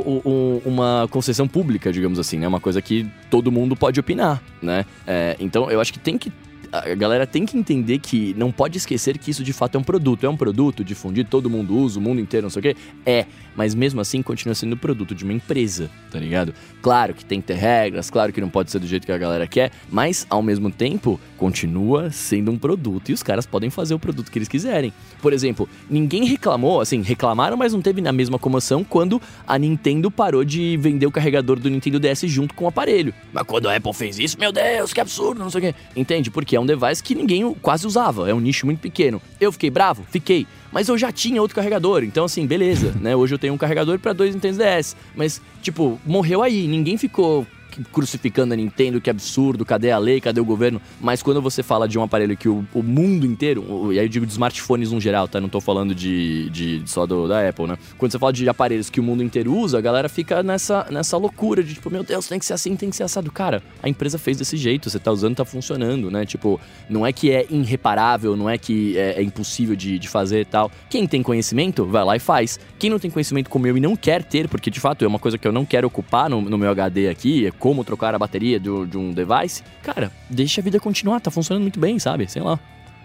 uma 0.65 1.07
concessão 1.09 1.47
pública, 1.47 1.93
digamos 1.93 2.19
assim, 2.19 2.39
né? 2.39 2.47
Uma 2.47 2.59
coisa 2.59 2.81
que 2.81 3.09
todo 3.29 3.51
mundo 3.51 3.75
pode 3.75 3.99
opinar, 3.99 4.41
né? 4.61 4.83
É, 5.07 5.37
então, 5.39 5.69
eu 5.71 5.79
acho 5.79 5.93
que 5.93 5.99
tem 5.99 6.17
que 6.17 6.33
a 6.71 6.95
galera 6.95 7.27
tem 7.27 7.45
que 7.45 7.57
entender 7.57 7.99
que 7.99 8.33
não 8.37 8.51
pode 8.51 8.77
esquecer 8.77 9.17
que 9.17 9.29
isso 9.29 9.43
de 9.43 9.51
fato 9.51 9.75
é 9.75 9.79
um 9.79 9.83
produto. 9.83 10.25
É 10.25 10.29
um 10.29 10.37
produto 10.37 10.83
difundido, 10.83 11.29
todo 11.29 11.49
mundo 11.49 11.75
usa, 11.75 11.99
o 11.99 12.01
mundo 12.01 12.21
inteiro, 12.21 12.45
não 12.45 12.49
sei 12.49 12.59
o 12.59 12.63
quê. 12.63 12.75
É, 13.05 13.25
mas 13.55 13.75
mesmo 13.75 13.99
assim 13.99 14.21
continua 14.21 14.55
sendo 14.55 14.77
produto 14.77 15.13
de 15.13 15.23
uma 15.23 15.33
empresa, 15.33 15.89
tá 16.09 16.17
ligado? 16.17 16.53
Claro 16.81 17.13
que 17.13 17.25
tem 17.25 17.41
que 17.41 17.47
ter 17.47 17.55
regras, 17.55 18.09
claro 18.09 18.31
que 18.31 18.39
não 18.39 18.49
pode 18.49 18.71
ser 18.71 18.79
do 18.79 18.87
jeito 18.87 19.05
que 19.05 19.11
a 19.11 19.17
galera 19.17 19.45
quer, 19.45 19.71
mas 19.89 20.25
ao 20.29 20.41
mesmo 20.41 20.71
tempo 20.71 21.19
continua 21.37 22.09
sendo 22.09 22.51
um 22.51 22.57
produto 22.57 23.09
e 23.09 23.13
os 23.13 23.21
caras 23.21 23.45
podem 23.45 23.69
fazer 23.69 23.93
o 23.93 23.99
produto 23.99 24.31
que 24.31 24.37
eles 24.37 24.47
quiserem. 24.47 24.93
Por 25.21 25.33
exemplo, 25.33 25.67
ninguém 25.89 26.25
reclamou, 26.25 26.79
assim, 26.79 27.01
reclamaram, 27.01 27.57
mas 27.57 27.73
não 27.73 27.81
teve 27.81 28.01
na 28.01 28.13
mesma 28.13 28.39
comoção 28.39 28.83
quando 28.83 29.21
a 29.45 29.57
Nintendo 29.57 30.09
parou 30.09 30.45
de 30.45 30.77
vender 30.77 31.05
o 31.05 31.11
carregador 31.11 31.59
do 31.59 31.69
Nintendo 31.69 31.99
DS 31.99 32.21
junto 32.27 32.53
com 32.53 32.65
o 32.65 32.67
aparelho. 32.67 33.13
Mas 33.33 33.43
quando 33.43 33.67
a 33.67 33.75
Apple 33.75 33.93
fez 33.93 34.17
isso, 34.17 34.39
meu 34.39 34.51
Deus, 34.51 34.93
que 34.93 35.01
absurdo, 35.01 35.39
não 35.39 35.49
sei 35.49 35.59
o 35.59 35.63
quê. 35.63 35.75
Entende? 35.95 36.31
Porque 36.31 36.55
é 36.55 36.60
um 36.61 36.65
device 36.65 37.01
que 37.03 37.15
ninguém 37.15 37.53
quase 37.61 37.85
usava, 37.85 38.29
é 38.29 38.33
um 38.33 38.39
nicho 38.39 38.65
muito 38.65 38.79
pequeno. 38.79 39.21
Eu 39.39 39.51
fiquei 39.51 39.69
bravo? 39.69 40.05
Fiquei. 40.09 40.47
Mas 40.71 40.87
eu 40.87 40.97
já 40.97 41.11
tinha 41.11 41.41
outro 41.41 41.55
carregador, 41.55 42.03
então 42.03 42.25
assim, 42.25 42.45
beleza, 42.45 42.95
né? 42.99 43.15
Hoje 43.15 43.35
eu 43.35 43.39
tenho 43.39 43.53
um 43.53 43.57
carregador 43.57 43.99
para 43.99 44.13
dois 44.13 44.33
Nintendo 44.33 44.59
DS. 44.59 44.95
Mas, 45.15 45.41
tipo, 45.61 45.99
morreu 46.05 46.41
aí, 46.41 46.67
ninguém 46.67 46.97
ficou 46.97 47.45
crucificando 47.91 48.53
a 48.53 48.57
Nintendo, 48.57 49.01
que 49.01 49.09
absurdo, 49.09 49.65
cadê 49.65 49.91
a 49.91 49.97
lei, 49.97 50.21
cadê 50.21 50.39
o 50.39 50.45
governo? 50.45 50.81
Mas 50.99 51.21
quando 51.23 51.41
você 51.41 51.63
fala 51.63 51.87
de 51.87 51.97
um 51.97 52.03
aparelho 52.03 52.35
que 52.37 52.49
o, 52.49 52.65
o 52.73 52.83
mundo 52.83 53.25
inteiro, 53.25 53.91
e 53.91 53.99
aí 53.99 54.05
eu 54.05 54.09
digo 54.09 54.25
de 54.25 54.31
smartphones 54.31 54.91
no 54.91 54.99
geral, 54.99 55.27
tá? 55.27 55.39
Não 55.39 55.49
tô 55.49 55.61
falando 55.61 55.95
de, 55.95 56.49
de 56.49 56.81
só 56.85 57.05
do, 57.05 57.27
da 57.27 57.47
Apple, 57.47 57.67
né? 57.67 57.77
Quando 57.97 58.11
você 58.11 58.19
fala 58.19 58.33
de 58.33 58.47
aparelhos 58.47 58.89
que 58.89 58.99
o 58.99 59.03
mundo 59.03 59.23
inteiro 59.23 59.55
usa, 59.55 59.77
a 59.77 59.81
galera 59.81 60.09
fica 60.09 60.43
nessa, 60.43 60.87
nessa 60.89 61.17
loucura 61.17 61.63
de 61.63 61.73
tipo, 61.73 61.89
meu 61.89 62.03
Deus, 62.03 62.27
tem 62.27 62.39
que 62.39 62.45
ser 62.45 62.53
assim, 62.53 62.75
tem 62.75 62.89
que 62.89 62.95
ser 62.95 63.03
assado. 63.03 63.31
Cara, 63.31 63.63
a 63.81 63.89
empresa 63.89 64.17
fez 64.17 64.37
desse 64.37 64.57
jeito, 64.57 64.89
você 64.89 64.99
tá 64.99 65.11
usando, 65.11 65.35
tá 65.35 65.45
funcionando, 65.45 66.11
né? 66.11 66.25
Tipo, 66.25 66.59
não 66.89 67.05
é 67.05 67.13
que 67.13 67.31
é 67.31 67.45
irreparável, 67.49 68.35
não 68.35 68.49
é 68.49 68.57
que 68.57 68.97
é, 68.97 69.19
é 69.19 69.23
impossível 69.23 69.75
de, 69.75 69.97
de 69.97 70.07
fazer 70.07 70.41
e 70.41 70.45
tal. 70.45 70.71
Quem 70.89 71.07
tem 71.07 71.23
conhecimento, 71.23 71.85
vai 71.85 72.03
lá 72.03 72.15
e 72.15 72.19
faz. 72.19 72.59
Quem 72.77 72.89
não 72.89 72.99
tem 72.99 73.09
conhecimento 73.09 73.49
como 73.49 73.67
eu 73.67 73.77
e 73.77 73.79
não 73.79 73.95
quer 73.95 74.23
ter, 74.23 74.47
porque 74.47 74.69
de 74.69 74.79
fato 74.79 75.03
é 75.03 75.07
uma 75.07 75.19
coisa 75.19 75.37
que 75.37 75.47
eu 75.47 75.51
não 75.51 75.65
quero 75.65 75.87
ocupar 75.87 76.29
no, 76.29 76.41
no 76.41 76.57
meu 76.57 76.69
HD 76.71 77.09
aqui, 77.09 77.45
é 77.45 77.51
como 77.61 77.83
trocar 77.83 78.15
a 78.15 78.19
bateria 78.19 78.59
de, 78.59 78.69
um 78.69 79.13
device, 79.13 79.63
cara, 79.83 80.11
deixa 80.27 80.59
a 80.59 80.63
vida 80.63 80.79
continuar, 80.79 81.21
tá 81.21 81.29
funcionando 81.29 81.61
muito 81.61 81.79
bem, 81.79 81.99
sabe? 81.99 82.29
Sei 82.29 82.41
lá. 82.41 82.59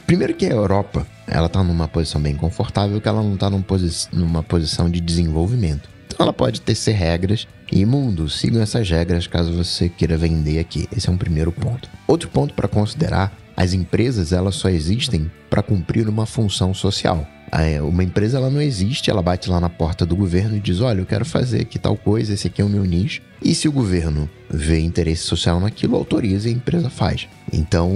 Primeiro 0.07 0.35
que 0.35 0.47
a 0.47 0.51
Europa, 0.51 1.07
ela 1.27 1.49
tá 1.49 1.63
numa 1.63 1.87
posição 1.87 2.21
bem 2.21 2.35
confortável, 2.35 2.99
que 2.99 3.07
ela 3.07 3.23
não 3.23 3.37
tá 3.37 3.51
numa, 3.51 3.63
posi 3.63 4.09
numa 4.13 4.43
posição 4.43 4.89
de 4.91 4.99
desenvolvimento. 4.99 5.91
Então 6.07 6.25
ela 6.25 6.33
pode 6.33 6.63
tecer 6.63 6.95
regras 6.95 7.47
e 7.71 7.85
mundo, 7.85 8.31
sigam 8.31 8.63
essas 8.63 8.89
regras 8.89 9.27
caso 9.27 9.53
você 9.53 9.91
queira 9.91 10.17
vender 10.17 10.59
aqui. 10.59 10.89
Esse 10.97 11.11
é 11.11 11.13
um 11.13 11.19
primeiro 11.19 11.53
ponto. 11.53 11.91
Outro 12.07 12.31
ponto 12.31 12.55
para 12.55 12.67
considerar, 12.67 13.37
as 13.57 13.73
empresas 13.73 14.33
elas 14.33 14.57
só 14.57 14.69
existem 14.69 15.31
para 15.49 15.63
cumprir 15.63 16.09
uma 16.09 16.27
função 16.27 16.75
social. 16.75 17.27
É, 17.53 17.81
uma 17.81 18.03
empresa 18.03 18.39
ela 18.39 18.51
não 18.51 18.61
existe, 18.61 19.09
ela 19.09 19.23
bate 19.23 19.49
lá 19.49 19.61
na 19.61 19.69
porta 19.69 20.05
do 20.05 20.17
governo 20.17 20.57
e 20.57 20.61
diz: 20.61 20.81
Olha, 20.81 21.01
eu 21.01 21.07
quero 21.07 21.25
fazer 21.25 21.63
aqui 21.63 21.79
tal 21.79 21.97
coisa, 21.97 22.35
esse 22.35 22.49
aqui 22.49 22.61
é 22.61 22.65
o 22.65 22.69
meu 22.69 22.85
nicho. 22.85 23.23
E 23.41 23.55
se 23.55 23.69
o 23.69 23.73
governo 23.73 24.29
vê 24.51 24.81
interesse 24.81 25.23
social 25.23 25.61
naquilo, 25.61 25.97
autoriza 25.97 26.49
e 26.49 26.53
a 26.53 26.57
empresa 26.57 26.91
faz. 26.91 27.29
Então, 27.53 27.91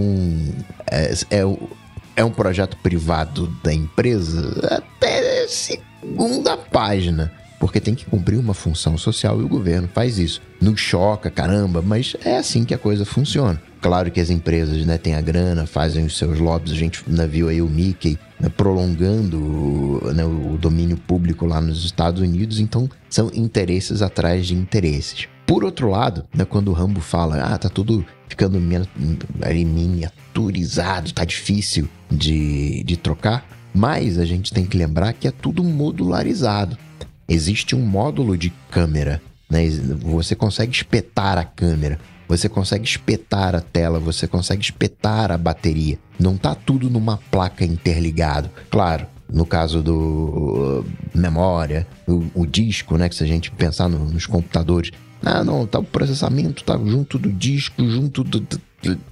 é, 0.90 1.12
é, 1.30 1.40
é 2.16 2.24
um 2.24 2.30
projeto 2.30 2.76
privado 2.76 3.48
da 3.62 3.74
empresa 3.74 4.68
até 4.76 5.46
segunda 5.48 6.56
página 6.56 7.32
porque 7.58 7.78
tem 7.78 7.94
que 7.94 8.06
cumprir 8.06 8.38
uma 8.38 8.54
função 8.54 8.96
social 8.96 9.38
e 9.38 9.44
o 9.44 9.48
governo 9.48 9.86
faz 9.92 10.18
isso. 10.18 10.40
Não 10.58 10.74
choca, 10.74 11.30
caramba, 11.30 11.82
mas 11.82 12.16
é 12.24 12.38
assim 12.38 12.64
que 12.64 12.72
a 12.72 12.78
coisa 12.78 13.04
funciona. 13.04 13.60
Claro 13.80 14.10
que 14.10 14.20
as 14.20 14.30
empresas 14.30 14.84
né, 14.84 14.98
têm 14.98 15.14
a 15.14 15.20
grana, 15.20 15.66
fazem 15.66 16.04
os 16.04 16.18
seus 16.18 16.38
lobbies, 16.38 16.72
a 16.72 16.76
gente 16.76 17.02
viu 17.28 17.48
aí 17.48 17.62
o 17.62 17.68
Mickey 17.68 18.18
né, 18.38 18.48
prolongando 18.48 20.00
né, 20.14 20.24
o 20.24 20.56
domínio 20.58 20.96
público 20.96 21.46
lá 21.46 21.60
nos 21.60 21.84
Estados 21.84 22.20
Unidos, 22.20 22.60
então 22.60 22.88
são 23.08 23.30
interesses 23.34 24.02
atrás 24.02 24.46
de 24.46 24.54
interesses. 24.54 25.26
Por 25.46 25.64
outro 25.64 25.88
lado, 25.88 26.26
né, 26.34 26.44
quando 26.44 26.68
o 26.68 26.74
Rambo 26.74 27.00
fala, 27.00 27.42
ah, 27.42 27.58
tá 27.58 27.68
tudo 27.68 28.04
ficando 28.28 28.60
miniaturizado, 28.60 31.12
tá 31.12 31.24
difícil 31.24 31.88
de, 32.10 32.84
de 32.84 32.96
trocar, 32.96 33.44
mas 33.74 34.18
a 34.18 34.24
gente 34.24 34.52
tem 34.52 34.66
que 34.66 34.76
lembrar 34.76 35.12
que 35.14 35.26
é 35.26 35.30
tudo 35.30 35.64
modularizado 35.64 36.76
existe 37.30 37.76
um 37.76 37.80
módulo 37.80 38.36
de 38.36 38.52
câmera. 38.70 39.22
Né? 39.48 39.70
Você 40.02 40.34
consegue 40.34 40.72
espetar 40.72 41.38
a 41.38 41.44
câmera, 41.44 41.98
você 42.30 42.48
consegue 42.48 42.84
espetar 42.84 43.56
a 43.56 43.60
tela, 43.60 43.98
você 43.98 44.28
consegue 44.28 44.62
espetar 44.62 45.32
a 45.32 45.36
bateria. 45.36 45.98
Não 46.16 46.36
tá 46.36 46.54
tudo 46.54 46.88
numa 46.88 47.16
placa 47.16 47.64
interligado. 47.64 48.48
Claro, 48.70 49.04
no 49.28 49.44
caso 49.44 49.82
do 49.82 50.84
uh, 50.84 50.84
memória, 51.12 51.88
o, 52.06 52.24
o, 52.32 52.46
disco, 52.46 52.96
né? 52.96 53.08
Que 53.08 53.16
se 53.16 53.24
a 53.24 53.26
gente 53.26 53.50
pensar 53.50 53.88
no, 53.88 54.04
nos 54.04 54.26
computadores, 54.26 54.92
ah, 55.24 55.42
não, 55.42 55.66
tá 55.66 55.80
o 55.80 55.84
processamento 55.84 56.62
tá 56.62 56.78
junto 56.78 57.18
do 57.18 57.32
disco, 57.32 57.84
junto 57.84 58.22
do, 58.22 58.38
do, 58.38 58.60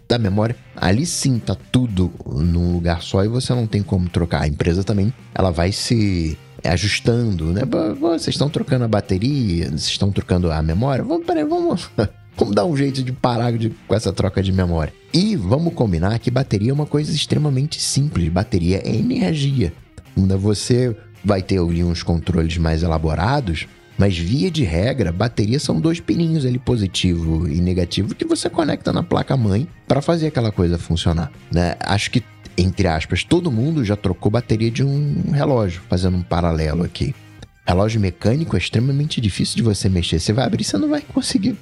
da 0.09 0.16
memória. 0.16 0.55
Ali 0.77 1.05
sim 1.05 1.40
tá 1.40 1.57
tudo 1.73 2.12
num 2.24 2.73
lugar 2.73 3.03
só 3.03 3.24
e 3.24 3.28
você 3.28 3.53
não 3.53 3.66
tem 3.66 3.82
como 3.82 4.09
trocar. 4.09 4.43
A 4.43 4.49
empresa 4.49 4.85
também, 4.85 5.12
ela 5.35 5.51
vai 5.51 5.73
se 5.73 6.39
ajustando, 6.62 7.47
né? 7.47 7.62
Vocês 7.99 8.36
estão 8.36 8.49
trocando 8.49 8.85
a 8.85 8.89
bateria, 8.89 9.66
vocês 9.66 9.89
estão 9.89 10.12
trocando 10.12 10.53
a 10.53 10.62
memória. 10.62 11.03
Vamos, 11.03 11.27
peraí, 11.27 11.43
vamos, 11.43 11.90
vamos 12.39 12.55
dar 12.55 12.65
um 12.65 12.77
jeito 12.77 13.02
de 13.02 13.12
parar 13.12 13.52
de, 13.52 13.70
com 13.86 13.94
essa 13.94 14.12
troca 14.12 14.43
de 14.43 14.52
memória. 14.52 14.93
E 15.12 15.36
vamos 15.36 15.74
combinar 15.74 16.19
que 16.19 16.31
bateria 16.31 16.70
é 16.70 16.74
uma 16.74 16.86
coisa 16.86 17.12
extremamente 17.12 17.81
simples. 17.81 18.28
Bateria 18.28 18.81
é 18.85 18.94
energia. 18.94 19.73
Você 20.16 20.97
vai 21.24 21.43
ter 21.43 21.59
ali 21.59 21.82
uns 21.82 22.02
controles 22.02 22.56
mais 22.59 22.82
elaborados, 22.82 23.66
mas 23.97 24.16
via 24.16 24.51
de 24.51 24.62
regra, 24.65 25.10
bateria 25.10 25.59
são 25.59 25.81
dois 25.81 26.01
pininhos 26.01 26.47
ali, 26.47 26.59
positivo 26.59 27.48
e 27.48 27.60
negativo, 27.60 28.15
que 28.15 28.24
você 28.24 28.48
conecta 28.48 28.93
na 28.93 29.02
placa-mãe 29.02 29.66
para 29.86 30.01
fazer 30.01 30.28
aquela 30.28 30.52
coisa 30.52 30.78
funcionar. 30.78 31.32
Né? 31.52 31.74
Acho 31.81 32.10
que 32.10 32.23
entre 32.56 32.89
aspas, 32.89 33.23
todo 33.23 33.52
mundo 33.52 33.85
já 33.85 33.94
trocou 33.94 34.32
bateria 34.32 34.69
de 34.69 34.82
um 34.82 35.31
relógio, 35.31 35.81
fazendo 35.89 36.16
um 36.16 36.23
paralelo 36.23 36.82
aqui. 36.82 37.15
Relógio 37.69 38.01
mecânico 38.01 38.57
é 38.57 38.59
extremamente 38.59 39.20
difícil 39.20 39.57
de 39.57 39.62
você 39.62 39.90
mexer. 39.90 40.19
Você 40.19 40.32
vai 40.32 40.47
abrir, 40.47 40.65
você 40.65 40.78
não 40.78 40.89
vai 40.89 41.03
conseguir, 41.03 41.55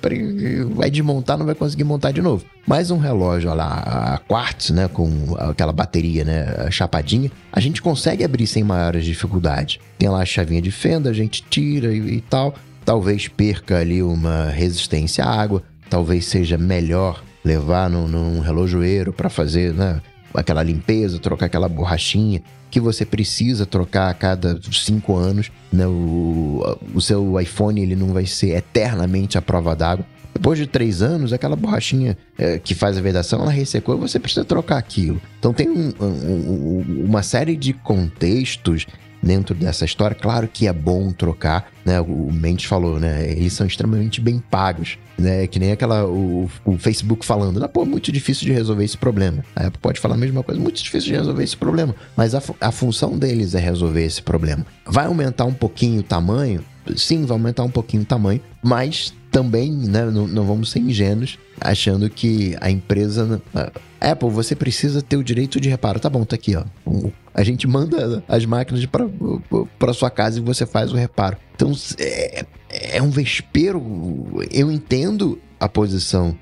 vai 0.72 0.88
desmontar, 0.88 1.36
não 1.36 1.44
vai 1.44 1.56
conseguir 1.56 1.82
montar 1.82 2.12
de 2.12 2.22
novo. 2.22 2.44
Mas 2.64 2.92
um 2.92 2.98
relógio 2.98 3.52
lá, 3.52 4.14
a 4.14 4.18
quartz, 4.18 4.70
né, 4.70 4.86
com 4.86 5.34
aquela 5.36 5.72
bateria, 5.72 6.24
né, 6.24 6.70
chapadinha, 6.70 7.28
a 7.52 7.58
gente 7.58 7.82
consegue 7.82 8.22
abrir 8.22 8.46
sem 8.46 8.62
maiores 8.62 9.04
dificuldades. 9.04 9.80
Tem 9.98 10.08
lá 10.08 10.22
a 10.22 10.24
chavinha 10.24 10.62
de 10.62 10.70
fenda, 10.70 11.10
a 11.10 11.12
gente 11.12 11.42
tira 11.50 11.92
e, 11.92 12.18
e 12.18 12.20
tal. 12.20 12.54
Talvez 12.84 13.26
perca 13.26 13.78
ali 13.78 14.00
uma 14.00 14.44
resistência 14.50 15.24
à 15.24 15.40
água. 15.42 15.64
Talvez 15.90 16.26
seja 16.26 16.56
melhor 16.56 17.20
levar 17.44 17.90
num, 17.90 18.06
num 18.06 18.38
relojoeiro 18.38 19.12
para 19.12 19.28
fazer, 19.28 19.74
né, 19.74 20.00
aquela 20.32 20.62
limpeza, 20.62 21.18
trocar 21.18 21.46
aquela 21.46 21.68
borrachinha 21.68 22.40
que 22.70 22.80
você 22.80 23.04
precisa 23.04 23.64
trocar 23.64 24.10
a 24.10 24.14
cada 24.14 24.60
cinco 24.72 25.16
anos. 25.16 25.50
Né? 25.72 25.86
O, 25.86 26.78
o 26.94 27.00
seu 27.00 27.40
iPhone 27.40 27.80
ele 27.80 27.96
não 27.96 28.12
vai 28.12 28.26
ser 28.26 28.56
eternamente 28.56 29.38
à 29.38 29.42
prova 29.42 29.74
d'água. 29.74 30.04
Depois 30.34 30.58
de 30.58 30.66
três 30.66 31.00
anos, 31.00 31.32
aquela 31.32 31.56
borrachinha 31.56 32.16
é, 32.36 32.58
que 32.58 32.74
faz 32.74 32.98
a 32.98 33.00
vedação, 33.00 33.40
ela 33.40 33.50
ressecou 33.50 33.96
e 33.96 33.98
você 33.98 34.18
precisa 34.18 34.44
trocar 34.44 34.76
aquilo. 34.76 35.20
Então 35.38 35.52
tem 35.54 35.66
um, 35.68 35.94
um, 35.98 37.04
uma 37.06 37.22
série 37.22 37.56
de 37.56 37.72
contextos 37.72 38.86
dentro 39.26 39.54
dessa 39.54 39.84
história. 39.84 40.16
Claro 40.16 40.48
que 40.48 40.66
é 40.66 40.72
bom 40.72 41.10
trocar, 41.12 41.70
né? 41.84 42.00
O 42.00 42.30
Mendes 42.32 42.64
falou, 42.66 43.00
né? 43.00 43.30
Eles 43.30 43.52
são 43.52 43.66
extremamente 43.66 44.20
bem 44.20 44.38
pagos, 44.38 44.98
né? 45.18 45.46
Que 45.46 45.58
nem 45.58 45.72
aquela 45.72 46.06
o, 46.06 46.50
o 46.64 46.78
Facebook 46.78 47.26
falando, 47.26 47.62
ah, 47.62 47.68
pô, 47.68 47.84
muito 47.84 48.12
difícil 48.12 48.46
de 48.46 48.52
resolver 48.52 48.84
esse 48.84 48.96
problema. 48.96 49.44
A 49.54 49.66
Apple 49.66 49.80
pode 49.80 50.00
falar 50.00 50.14
a 50.14 50.18
mesma 50.18 50.42
coisa, 50.42 50.60
muito 50.60 50.82
difícil 50.82 51.10
de 51.10 51.14
resolver 51.14 51.42
esse 51.42 51.56
problema, 51.56 51.94
mas 52.16 52.34
a, 52.34 52.42
a 52.60 52.70
função 52.70 53.18
deles 53.18 53.54
é 53.54 53.60
resolver 53.60 54.04
esse 54.04 54.22
problema. 54.22 54.64
Vai 54.86 55.06
aumentar 55.06 55.44
um 55.44 55.54
pouquinho 55.54 56.00
o 56.00 56.04
tamanho? 56.04 56.64
Sim, 56.96 57.24
vai 57.24 57.34
aumentar 57.34 57.64
um 57.64 57.70
pouquinho 57.70 58.04
o 58.04 58.06
tamanho, 58.06 58.40
mas 58.62 59.12
também, 59.36 59.70
né, 59.70 60.06
não, 60.06 60.26
não, 60.26 60.46
vamos 60.46 60.70
ser 60.70 60.78
ingênuos 60.78 61.38
achando 61.60 62.08
que 62.08 62.56
a 62.58 62.70
empresa. 62.70 63.42
Apple, 64.00 64.30
você 64.30 64.56
precisa 64.56 65.02
ter 65.02 65.18
o 65.18 65.22
direito 65.22 65.60
de 65.60 65.68
reparo. 65.68 66.00
Tá 66.00 66.08
bom, 66.08 66.24
tá 66.24 66.36
aqui, 66.36 66.56
ó. 66.56 66.64
A 67.34 67.44
gente 67.44 67.66
manda 67.66 68.24
as 68.26 68.46
máquinas 68.46 68.86
para 68.86 69.92
sua 69.92 70.08
casa 70.08 70.38
e 70.38 70.42
você 70.42 70.64
faz 70.64 70.90
o 70.90 70.96
reparo. 70.96 71.36
Então, 71.54 71.70
é, 71.98 72.46
é 72.70 73.02
um 73.02 73.10
vespeiro. 73.10 73.82
Eu 74.50 74.72
entendo 74.72 75.38
a 75.60 75.68
posição 75.68 76.34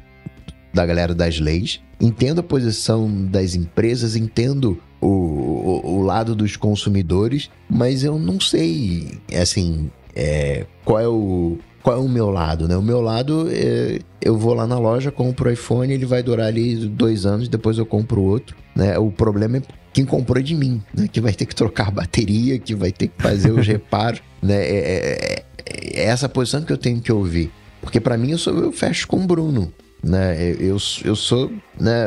da 0.72 0.86
galera 0.86 1.16
das 1.16 1.40
leis, 1.40 1.80
entendo 2.00 2.38
a 2.38 2.44
posição 2.44 3.10
das 3.26 3.56
empresas, 3.56 4.14
entendo 4.14 4.80
o, 5.00 5.08
o, 5.08 5.96
o 5.96 6.02
lado 6.02 6.36
dos 6.36 6.56
consumidores, 6.56 7.50
mas 7.68 8.04
eu 8.04 8.20
não 8.20 8.38
sei, 8.38 9.18
assim, 9.36 9.90
é, 10.14 10.64
qual 10.84 11.00
é 11.00 11.08
o 11.08 11.58
qual 11.84 11.98
é 11.98 12.00
o 12.00 12.08
meu 12.08 12.30
lado, 12.30 12.66
né? 12.66 12.74
O 12.78 12.82
meu 12.82 13.02
lado, 13.02 13.46
é, 13.50 13.98
eu 14.22 14.38
vou 14.38 14.54
lá 14.54 14.66
na 14.66 14.78
loja, 14.78 15.12
compro 15.12 15.50
o 15.50 15.52
iPhone, 15.52 15.92
ele 15.92 16.06
vai 16.06 16.22
durar 16.22 16.46
ali 16.46 16.76
dois 16.76 17.26
anos, 17.26 17.46
depois 17.46 17.76
eu 17.76 17.84
compro 17.84 18.22
outro, 18.22 18.56
né? 18.74 18.98
O 18.98 19.12
problema 19.12 19.58
é 19.58 19.62
quem 19.92 20.06
comprou 20.06 20.42
de 20.42 20.54
mim, 20.54 20.82
né? 20.96 21.06
Que 21.06 21.20
vai 21.20 21.34
ter 21.34 21.44
que 21.44 21.54
trocar 21.54 21.88
a 21.88 21.90
bateria, 21.90 22.58
que 22.58 22.74
vai 22.74 22.90
ter 22.90 23.08
que 23.08 23.22
fazer 23.22 23.52
os 23.52 23.66
reparos, 23.68 24.22
né? 24.42 24.54
É, 24.54 24.80
é, 24.80 25.44
é, 25.66 26.04
essa 26.04 26.26
posição 26.26 26.62
que 26.62 26.72
eu 26.72 26.78
tenho 26.78 27.02
que 27.02 27.12
ouvir. 27.12 27.52
Porque 27.82 28.00
para 28.00 28.16
mim 28.16 28.30
eu, 28.30 28.38
sou, 28.38 28.56
eu 28.56 28.72
fecho 28.72 29.06
com 29.06 29.18
o 29.18 29.26
Bruno, 29.26 29.70
né? 30.02 30.56
Eu, 30.58 30.78
eu 31.04 31.14
sou, 31.14 31.52
né? 31.78 32.06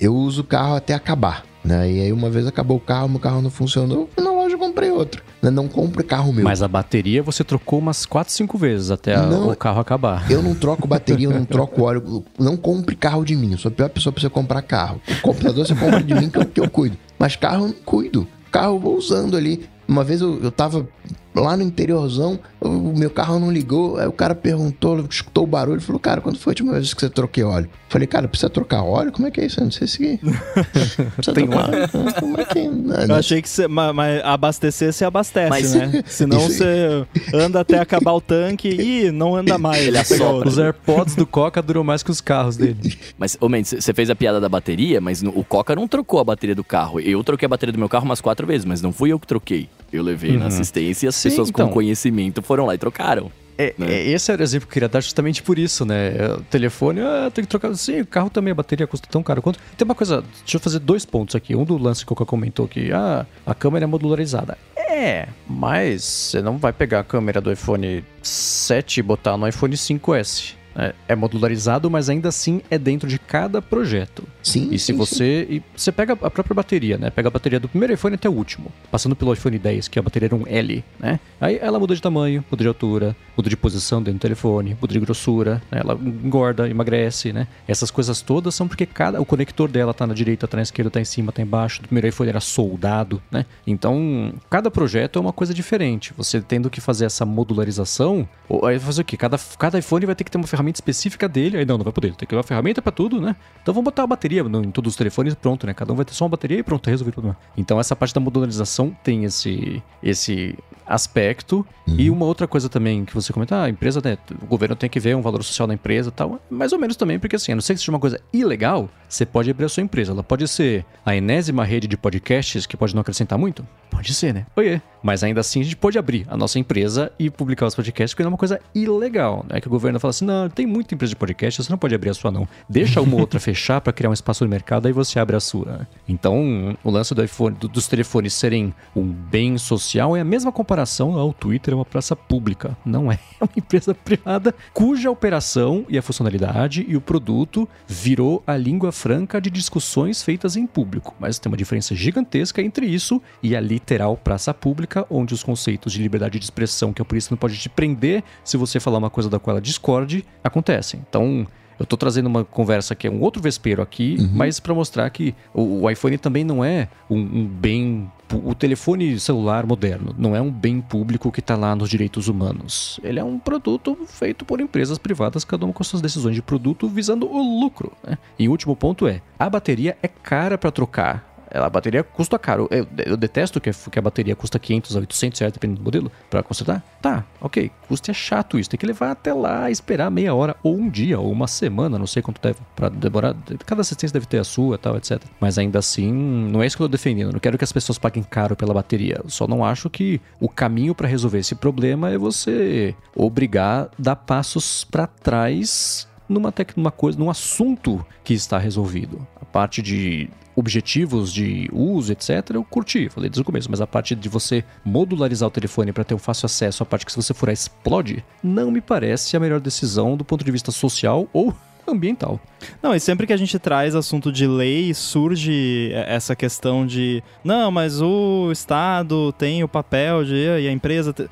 Eu 0.00 0.14
uso 0.14 0.40
o 0.40 0.44
carro 0.44 0.76
até 0.76 0.94
acabar, 0.94 1.44
né? 1.62 1.92
E 1.92 2.00
aí 2.00 2.10
uma 2.10 2.30
vez 2.30 2.46
acabou 2.46 2.78
o 2.78 2.80
carro, 2.80 3.06
meu 3.06 3.20
carro 3.20 3.42
não 3.42 3.50
funcionou, 3.50 4.08
eu 4.16 4.24
comprei 4.60 4.90
outro. 4.90 5.22
Né? 5.42 5.50
Não 5.50 5.66
compre 5.66 6.04
carro 6.04 6.32
meu. 6.32 6.44
Mas 6.44 6.62
a 6.62 6.68
bateria 6.68 7.22
você 7.22 7.42
trocou 7.42 7.78
umas 7.78 8.06
4, 8.06 8.32
5 8.32 8.56
vezes 8.58 8.90
até 8.90 9.16
não, 9.16 9.50
o 9.50 9.56
carro 9.56 9.80
acabar. 9.80 10.30
Eu 10.30 10.42
não 10.42 10.54
troco 10.54 10.86
bateria, 10.86 11.26
eu 11.26 11.32
não 11.32 11.44
troco 11.46 11.82
óleo. 11.82 12.24
Não 12.38 12.56
compre 12.56 12.94
carro 12.94 13.24
de 13.24 13.34
mim. 13.34 13.52
Eu 13.52 13.58
sou 13.58 13.70
a 13.70 13.72
pior 13.72 13.88
pessoa 13.88 14.12
pra 14.12 14.20
você 14.20 14.28
comprar 14.30 14.62
carro. 14.62 15.00
O 15.08 15.22
computador 15.22 15.66
você 15.66 15.74
compra 15.74 16.02
de 16.02 16.14
mim 16.14 16.30
que 16.30 16.38
eu, 16.38 16.46
que 16.46 16.60
eu 16.60 16.70
cuido. 16.70 16.96
Mas 17.18 17.34
carro 17.34 17.64
eu 17.64 17.68
não 17.68 17.74
cuido. 17.84 18.28
Carro 18.52 18.76
eu 18.76 18.78
vou 18.78 18.96
usando 18.96 19.36
ali. 19.36 19.68
Uma 19.88 20.04
vez 20.04 20.20
eu, 20.20 20.40
eu 20.40 20.52
tava 20.52 20.88
lá 21.34 21.56
no 21.56 21.62
interiorzão, 21.62 22.38
o 22.60 22.92
meu 22.96 23.10
carro 23.10 23.38
não 23.38 23.50
ligou, 23.50 23.96
aí 23.98 24.06
o 24.06 24.12
cara 24.12 24.34
perguntou, 24.34 25.06
escutou 25.08 25.44
o 25.44 25.46
barulho, 25.46 25.80
falou, 25.80 26.00
cara, 26.00 26.20
quando 26.20 26.38
foi 26.38 26.50
a 26.50 26.52
última 26.52 26.72
vez 26.72 26.92
que 26.92 27.00
você 27.00 27.08
troquei 27.08 27.44
óleo? 27.44 27.68
Falei, 27.88 28.06
cara, 28.06 28.28
precisa 28.28 28.50
trocar 28.50 28.82
óleo? 28.82 29.10
Como 29.12 29.26
é 29.26 29.30
que 29.30 29.40
é 29.40 29.46
isso? 29.46 29.60
Eu 29.60 29.64
não 29.64 29.70
sei 29.70 29.86
se... 29.86 30.20
precisa 31.16 31.32
Tem 31.34 31.46
trocar 31.48 31.70
óleo? 31.70 32.14
Como 32.18 32.40
é 32.40 32.44
que... 32.44 32.68
Não, 32.68 32.96
Eu 32.96 33.14
achei 33.14 33.40
que 33.42 33.48
você, 33.48 33.66
mas, 33.66 33.94
mas 33.94 34.24
abastecer 34.24 34.92
você 34.92 35.04
abastece, 35.04 35.50
mas, 35.50 35.74
né? 35.74 36.02
Senão 36.06 36.40
você 36.40 37.04
anda 37.34 37.60
até 37.60 37.78
acabar 37.78 38.12
o 38.12 38.20
tanque 38.20 38.68
e 38.68 39.10
não 39.10 39.34
anda 39.34 39.58
mais. 39.58 39.86
Ele 39.86 39.98
Os 40.46 40.58
AirPods 40.58 41.14
do 41.14 41.26
Coca 41.26 41.62
duram 41.62 41.82
mais 41.82 42.02
que 42.02 42.10
os 42.10 42.20
carros 42.20 42.56
dele. 42.56 42.98
Mas, 43.18 43.36
ô 43.40 43.48
Mendes, 43.48 43.74
você 43.78 43.92
fez 43.92 44.08
a 44.08 44.14
piada 44.14 44.40
da 44.40 44.48
bateria, 44.48 45.00
mas 45.00 45.22
o 45.22 45.44
Coca 45.44 45.74
não 45.74 45.86
trocou 45.86 46.20
a 46.20 46.24
bateria 46.24 46.54
do 46.54 46.64
carro. 46.64 47.00
Eu 47.00 47.22
troquei 47.22 47.46
a 47.46 47.48
bateria 47.48 47.72
do 47.72 47.78
meu 47.78 47.88
carro 47.88 48.04
umas 48.04 48.20
quatro 48.20 48.46
vezes, 48.46 48.64
mas 48.64 48.80
não 48.80 48.92
fui 48.92 49.12
eu 49.12 49.18
que 49.18 49.26
troquei. 49.26 49.68
Eu 49.92 50.02
levei 50.02 50.32
uhum. 50.32 50.38
na 50.38 50.46
assistência 50.46 51.06
e 51.06 51.08
as 51.08 51.16
Sim, 51.16 51.30
pessoas 51.30 51.48
então, 51.48 51.68
com 51.68 51.74
conhecimento 51.74 52.42
foram 52.42 52.66
lá 52.66 52.74
e 52.74 52.78
trocaram. 52.78 53.30
É, 53.60 53.74
né? 53.76 53.92
é, 53.92 54.08
esse 54.08 54.32
era 54.32 54.40
o 54.40 54.42
exemplo 54.42 54.66
que 54.66 54.70
eu 54.70 54.74
queria 54.74 54.88
dar 54.88 55.02
justamente 55.02 55.42
por 55.42 55.58
isso, 55.58 55.84
né? 55.84 56.16
É, 56.16 56.32
o 56.32 56.40
telefone, 56.42 57.02
ah, 57.02 57.30
tem 57.32 57.44
que 57.44 57.50
trocar. 57.50 57.74
Sim, 57.74 58.00
o 58.00 58.06
carro 58.06 58.30
também, 58.30 58.52
a 58.52 58.54
bateria 58.54 58.86
custa 58.86 59.06
tão 59.10 59.22
caro 59.22 59.42
quanto. 59.42 59.58
Tem 59.76 59.84
uma 59.84 59.94
coisa, 59.94 60.24
deixa 60.38 60.56
eu 60.56 60.60
fazer 60.60 60.78
dois 60.78 61.04
pontos 61.04 61.36
aqui. 61.36 61.54
Um 61.54 61.64
do 61.64 61.76
lance 61.76 62.06
que 62.06 62.10
o 62.10 62.16
Coca 62.16 62.28
comentou 62.28 62.66
que 62.66 62.90
ah, 62.90 63.26
a 63.44 63.54
câmera 63.54 63.84
é 63.84 63.86
modularizada. 63.86 64.56
É, 64.74 65.28
mas 65.46 66.02
você 66.02 66.40
não 66.40 66.56
vai 66.56 66.72
pegar 66.72 67.00
a 67.00 67.04
câmera 67.04 67.38
do 67.38 67.52
iPhone 67.52 68.02
7 68.22 69.00
e 69.00 69.02
botar 69.02 69.36
no 69.36 69.46
iPhone 69.46 69.74
5S. 69.74 70.54
É, 70.74 70.94
é, 71.08 71.16
modularizado, 71.16 71.90
mas 71.90 72.08
ainda 72.08 72.28
assim 72.28 72.62
é 72.70 72.78
dentro 72.78 73.08
de 73.08 73.18
cada 73.18 73.60
projeto. 73.60 74.24
Sim. 74.42 74.68
E 74.70 74.78
se 74.78 74.86
sim, 74.86 74.96
você. 74.96 75.46
Sim. 75.48 75.54
E 75.56 75.62
você 75.76 75.90
pega 75.90 76.12
a 76.12 76.30
própria 76.30 76.54
bateria, 76.54 76.96
né? 76.96 77.10
Pega 77.10 77.28
a 77.28 77.30
bateria 77.30 77.58
do 77.58 77.68
primeiro 77.68 77.92
iPhone 77.92 78.14
até 78.14 78.28
o 78.28 78.32
último. 78.32 78.70
Passando 78.90 79.16
pelo 79.16 79.32
iPhone 79.32 79.58
10, 79.58 79.88
que 79.88 79.98
a 79.98 80.02
bateria 80.02 80.28
era 80.28 80.36
um 80.36 80.46
L, 80.46 80.84
né? 80.98 81.18
Aí 81.40 81.58
ela 81.60 81.78
muda 81.78 81.94
de 81.94 82.00
tamanho, 82.00 82.44
muda 82.50 82.62
de 82.62 82.68
altura, 82.68 83.16
muda 83.36 83.50
de 83.50 83.56
posição 83.56 84.00
dentro 84.00 84.18
do 84.18 84.22
telefone, 84.22 84.76
muda 84.80 84.92
de 84.92 85.00
grossura, 85.00 85.60
né? 85.70 85.80
ela 85.80 85.94
engorda, 85.94 86.68
emagrece, 86.68 87.32
né? 87.32 87.48
Essas 87.66 87.90
coisas 87.90 88.22
todas 88.22 88.54
são 88.54 88.68
porque 88.68 88.86
cada. 88.86 89.20
O 89.20 89.24
conector 89.24 89.68
dela 89.68 89.92
tá 89.92 90.06
na 90.06 90.14
direita, 90.14 90.46
tá 90.46 90.56
na 90.56 90.62
esquerda, 90.62 90.90
tá 90.90 91.00
em 91.00 91.04
cima, 91.04 91.32
tá 91.32 91.42
embaixo. 91.42 91.82
Do 91.82 91.88
primeiro 91.88 92.06
iPhone 92.06 92.30
era 92.30 92.40
soldado, 92.40 93.20
né? 93.30 93.44
Então, 93.66 94.32
cada 94.48 94.70
projeto 94.70 95.18
é 95.18 95.20
uma 95.20 95.32
coisa 95.32 95.52
diferente. 95.52 96.14
Você 96.16 96.40
tendo 96.40 96.70
que 96.70 96.80
fazer 96.80 97.06
essa 97.06 97.26
modularização. 97.26 98.28
Ou, 98.48 98.64
aí 98.66 98.78
fazer 98.78 99.02
o 99.02 99.04
quê? 99.04 99.16
Cada, 99.16 99.38
cada 99.58 99.78
iPhone 99.78 100.06
vai 100.06 100.14
ter 100.14 100.24
que 100.24 100.30
ter 100.30 100.38
uma 100.38 100.46
ferramenta 100.46 100.59
ferramenta 100.60 100.76
específica 100.76 101.28
dele. 101.28 101.58
Aí 101.58 101.64
não, 101.64 101.78
não 101.78 101.84
vai 101.84 101.92
poder. 101.92 102.08
Tem 102.10 102.18
que 102.18 102.26
ter 102.26 102.36
uma 102.36 102.42
ferramenta 102.42 102.80
para 102.82 102.92
tudo, 102.92 103.20
né? 103.20 103.34
Então 103.62 103.74
vamos 103.74 103.86
botar 103.86 104.04
a 104.04 104.06
bateria 104.06 104.42
em 104.42 104.70
todos 104.70 104.92
os 104.92 104.96
telefones 104.96 105.34
pronto, 105.34 105.66
né? 105.66 105.74
Cada 105.74 105.92
um 105.92 105.96
vai 105.96 106.04
ter 106.04 106.14
só 106.14 106.24
uma 106.24 106.30
bateria 106.30 106.58
e 106.58 106.62
pronto, 106.62 106.88
resolvido 106.88 107.12
o 107.12 107.14
problema. 107.14 107.36
Então 107.56 107.80
essa 107.80 107.96
parte 107.96 108.14
da 108.14 108.20
modularização 108.20 108.96
tem 109.02 109.24
esse, 109.24 109.82
esse 110.02 110.56
aspecto. 110.86 111.64
Uhum. 111.86 111.94
E 111.98 112.10
uma 112.10 112.26
outra 112.26 112.46
coisa 112.46 112.68
também 112.68 113.04
que 113.04 113.14
você 113.14 113.32
comenta, 113.32 113.56
ah, 113.56 113.64
a 113.64 113.70
empresa, 113.70 114.00
né, 114.04 114.18
o 114.42 114.46
governo 114.46 114.74
tem 114.74 114.90
que 114.90 114.98
ver 114.98 115.16
um 115.16 115.22
valor 115.22 115.42
social 115.42 115.66
da 115.68 115.74
empresa 115.74 116.08
e 116.08 116.12
tal. 116.12 116.40
Mais 116.50 116.72
ou 116.72 116.78
menos 116.78 116.96
também, 116.96 117.18
porque 117.18 117.36
assim, 117.36 117.52
a 117.52 117.54
não 117.54 117.62
ser 117.62 117.74
que 117.74 117.80
seja 117.80 117.92
uma 117.92 118.00
coisa 118.00 118.20
ilegal, 118.32 118.88
você 119.08 119.24
pode 119.24 119.50
abrir 119.50 119.64
a 119.64 119.68
sua 119.68 119.82
empresa. 119.82 120.12
Ela 120.12 120.22
pode 120.22 120.46
ser 120.48 120.84
a 121.06 121.14
enésima 121.14 121.64
rede 121.64 121.86
de 121.86 121.96
podcasts 121.96 122.66
que 122.66 122.76
pode 122.76 122.94
não 122.94 123.00
acrescentar 123.00 123.38
muito? 123.38 123.66
Pode 123.90 124.12
ser, 124.14 124.34
né? 124.34 124.46
Oiê. 124.56 124.80
Mas 125.02 125.22
ainda 125.22 125.40
assim 125.40 125.60
a 125.60 125.64
gente 125.64 125.76
pode 125.76 125.98
abrir 125.98 126.26
a 126.28 126.36
nossa 126.36 126.58
empresa 126.58 127.12
e 127.18 127.30
publicar 127.30 127.66
os 127.66 127.74
podcasts, 127.74 128.12
porque 128.12 128.22
não 128.22 128.28
é 128.28 128.32
uma 128.32 128.38
coisa 128.38 128.60
ilegal, 128.74 129.44
né? 129.48 129.60
Que 129.60 129.68
o 129.68 129.70
governo 129.70 130.00
fala 130.00 130.10
assim, 130.10 130.24
não, 130.24 130.49
tem 130.50 130.66
muita 130.66 130.94
empresa 130.94 131.10
de 131.10 131.16
podcast, 131.16 131.62
você 131.62 131.70
não 131.70 131.78
pode 131.78 131.94
abrir 131.94 132.10
a 132.10 132.14
sua 132.14 132.30
não. 132.30 132.48
Deixa 132.68 133.00
uma 133.00 133.14
ou 133.14 133.20
outra 133.20 133.38
fechar 133.40 133.80
para 133.80 133.92
criar 133.92 134.10
um 134.10 134.12
espaço 134.12 134.44
no 134.44 134.50
mercado, 134.50 134.86
aí 134.86 134.92
você 134.92 135.18
abre 135.18 135.36
a 135.36 135.40
sua. 135.40 135.86
Então, 136.08 136.76
o 136.82 136.90
lance 136.90 137.14
do 137.14 137.22
iPhone, 137.24 137.56
do, 137.56 137.68
dos 137.68 137.86
telefones 137.86 138.34
serem 138.34 138.74
um 138.94 139.06
bem 139.06 139.56
social 139.58 140.16
é 140.16 140.20
a 140.20 140.24
mesma 140.24 140.52
comparação 140.52 141.18
ao 141.18 141.32
Twitter, 141.32 141.72
é 141.72 141.76
uma 141.76 141.84
praça 141.84 142.14
pública. 142.14 142.76
Não 142.84 143.10
é, 143.10 143.18
é 143.40 143.44
uma 143.44 143.50
empresa 143.56 143.94
privada 143.94 144.54
cuja 144.72 145.10
operação 145.10 145.84
e 145.88 145.98
a 145.98 146.02
funcionalidade 146.02 146.84
e 146.88 146.96
o 146.96 147.00
produto 147.00 147.68
virou 147.86 148.42
a 148.46 148.56
língua 148.56 148.92
franca 148.92 149.40
de 149.40 149.50
discussões 149.50 150.22
feitas 150.22 150.56
em 150.56 150.66
público. 150.66 151.14
Mas 151.18 151.38
tem 151.38 151.50
uma 151.50 151.56
diferença 151.56 151.94
gigantesca 151.94 152.62
entre 152.62 152.86
isso 152.86 153.20
e 153.42 153.54
a 153.54 153.60
literal 153.60 154.16
praça 154.16 154.52
pública, 154.52 155.06
onde 155.10 155.34
os 155.34 155.42
conceitos 155.42 155.92
de 155.92 156.02
liberdade 156.02 156.38
de 156.38 156.44
expressão, 156.44 156.92
que 156.92 157.02
a 157.02 157.04
polícia 157.04 157.30
não 157.30 157.38
pode 157.38 157.56
te 157.58 157.68
prender 157.68 158.22
se 158.44 158.56
você 158.56 158.80
falar 158.80 158.98
uma 158.98 159.10
coisa 159.10 159.28
da 159.28 159.38
qual 159.38 159.56
ela 159.56 159.60
discorde, 159.60 160.24
acontecem. 160.42 161.04
Então, 161.08 161.46
eu 161.80 161.84
estou 161.84 161.96
trazendo 161.96 162.26
uma 162.26 162.44
conversa 162.44 162.94
que 162.94 163.06
é 163.06 163.10
um 163.10 163.22
outro 163.22 163.40
vespeiro 163.40 163.80
aqui, 163.80 164.16
uhum. 164.20 164.28
mas 164.34 164.60
para 164.60 164.74
mostrar 164.74 165.08
que 165.08 165.34
o, 165.54 165.82
o, 165.82 165.90
iPhone 165.90 166.18
também 166.18 166.44
não 166.44 166.62
é 166.62 166.88
um, 167.08 167.16
um, 167.16 167.46
bem. 167.46 168.12
O 168.44 168.54
telefone 168.54 169.18
celular 169.18 169.66
moderno 169.66 170.14
não 170.16 170.36
é 170.36 170.42
um 170.42 170.50
bem 170.50 170.80
público 170.82 171.32
que 171.32 171.40
está 171.40 171.56
lá 171.56 171.74
nos 171.74 171.88
direitos 171.88 172.28
humanos. 172.28 173.00
Ele 173.02 173.18
é 173.18 173.24
um 173.24 173.38
produto 173.38 173.96
feito 174.06 174.44
por 174.44 174.60
empresas 174.60 174.98
privadas, 174.98 175.42
cada 175.42 175.64
uma 175.64 175.72
com 175.72 175.82
suas 175.82 176.02
decisões 176.02 176.34
de 176.34 176.42
produto 176.42 176.86
visando 176.86 177.26
o 177.26 177.60
lucro. 177.60 177.92
Né? 178.06 178.18
E 178.38 178.46
o 178.46 178.50
último 178.50 178.76
ponto 178.76 179.08
é: 179.08 179.22
a 179.38 179.48
bateria 179.48 179.96
é 180.02 180.06
cara 180.06 180.58
para 180.58 180.70
trocar 180.70 181.29
a 181.52 181.68
bateria 181.68 182.02
custa 182.02 182.38
caro. 182.38 182.68
Eu, 182.70 182.86
eu 183.06 183.16
detesto 183.16 183.60
que, 183.60 183.70
que, 183.72 183.98
a 183.98 184.02
bateria 184.02 184.36
custa 184.36 184.58
500 184.58 184.96
a 184.96 185.00
800 185.00 185.40
reais, 185.40 185.52
dependendo 185.52 185.80
do 185.80 185.84
modelo, 185.84 186.12
para 186.28 186.42
consertar. 186.42 186.82
Tá, 187.02 187.24
ok. 187.40 187.70
Custo 187.88 188.10
é 188.10 188.14
chato 188.14 188.58
isso. 188.58 188.70
Tem 188.70 188.78
que 188.78 188.86
levar 188.86 189.10
até 189.10 189.32
lá, 189.32 189.70
esperar 189.70 190.10
meia 190.10 190.34
hora, 190.34 190.56
ou 190.62 190.76
um 190.76 190.88
dia, 190.88 191.18
ou 191.18 191.30
uma 191.30 191.46
semana, 191.46 191.98
não 191.98 192.06
sei 192.06 192.22
quanto 192.22 192.40
deve, 192.40 192.58
para 192.76 192.88
demorar. 192.88 193.34
Cada 193.66 193.80
assistência 193.80 194.12
deve 194.12 194.26
ter 194.26 194.38
a 194.38 194.44
sua, 194.44 194.78
tal, 194.78 194.96
etc. 194.96 195.22
Mas 195.40 195.58
ainda 195.58 195.78
assim, 195.78 196.12
não 196.12 196.62
é 196.62 196.66
isso 196.66 196.76
que 196.76 196.82
eu 196.82 196.88
tô 196.88 196.92
defendendo. 196.92 197.32
Não 197.32 197.40
quero 197.40 197.58
que 197.58 197.64
as 197.64 197.72
pessoas 197.72 197.98
paguem 197.98 198.22
caro 198.22 198.54
pela 198.54 198.74
bateria. 198.74 199.20
Só 199.26 199.46
não 199.46 199.64
acho 199.64 199.90
que 199.90 200.20
o 200.38 200.48
caminho 200.48 200.94
para 200.94 201.08
resolver 201.08 201.38
esse 201.38 201.54
problema 201.54 202.10
é 202.10 202.18
você 202.18 202.94
obrigar 203.14 203.84
a 203.84 203.88
dar 203.98 204.16
passos 204.16 204.84
para 204.84 205.06
trás 205.06 206.08
numa, 206.30 206.52
tec... 206.52 206.76
numa 206.76 206.90
coisa, 206.90 207.18
num 207.18 207.28
assunto 207.28 208.04
que 208.22 208.32
está 208.32 208.58
resolvido. 208.58 209.26
Parte 209.52 209.82
de 209.82 210.28
objetivos 210.54 211.32
de 211.32 211.68
uso, 211.72 212.12
etc., 212.12 212.50
eu 212.54 212.64
curti, 212.64 213.08
falei 213.08 213.30
desde 213.30 213.42
o 213.42 213.44
começo, 213.44 213.70
mas 213.70 213.80
a 213.80 213.86
parte 213.86 214.14
de 214.14 214.28
você 214.28 214.64
modularizar 214.84 215.48
o 215.48 215.50
telefone 215.50 215.92
para 215.92 216.04
ter 216.04 216.14
um 216.14 216.18
fácil 216.18 216.46
acesso, 216.46 216.82
a 216.82 216.86
parte 216.86 217.06
que 217.06 217.12
se 217.12 217.16
você 217.16 217.32
furar 217.32 217.52
explode, 217.52 218.24
não 218.42 218.70
me 218.70 218.80
parece 218.80 219.36
a 219.36 219.40
melhor 219.40 219.60
decisão 219.60 220.16
do 220.16 220.24
ponto 220.24 220.44
de 220.44 220.50
vista 220.50 220.70
social 220.70 221.28
ou 221.32 221.54
ambiental. 221.90 222.40
Não, 222.82 222.94
e 222.94 223.00
sempre 223.00 223.26
que 223.26 223.32
a 223.32 223.36
gente 223.36 223.58
traz 223.58 223.94
assunto 223.94 224.30
de 224.30 224.46
lei, 224.46 224.92
surge 224.94 225.92
essa 225.94 226.36
questão 226.36 226.86
de 226.86 227.22
não, 227.42 227.70
mas 227.70 228.00
o 228.00 228.50
Estado 228.52 229.32
tem 229.32 229.62
o 229.64 229.68
papel 229.68 230.24
de 230.24 230.34
e 230.34 230.68
a 230.68 230.72
empresa. 230.72 231.12
Te 231.12 231.28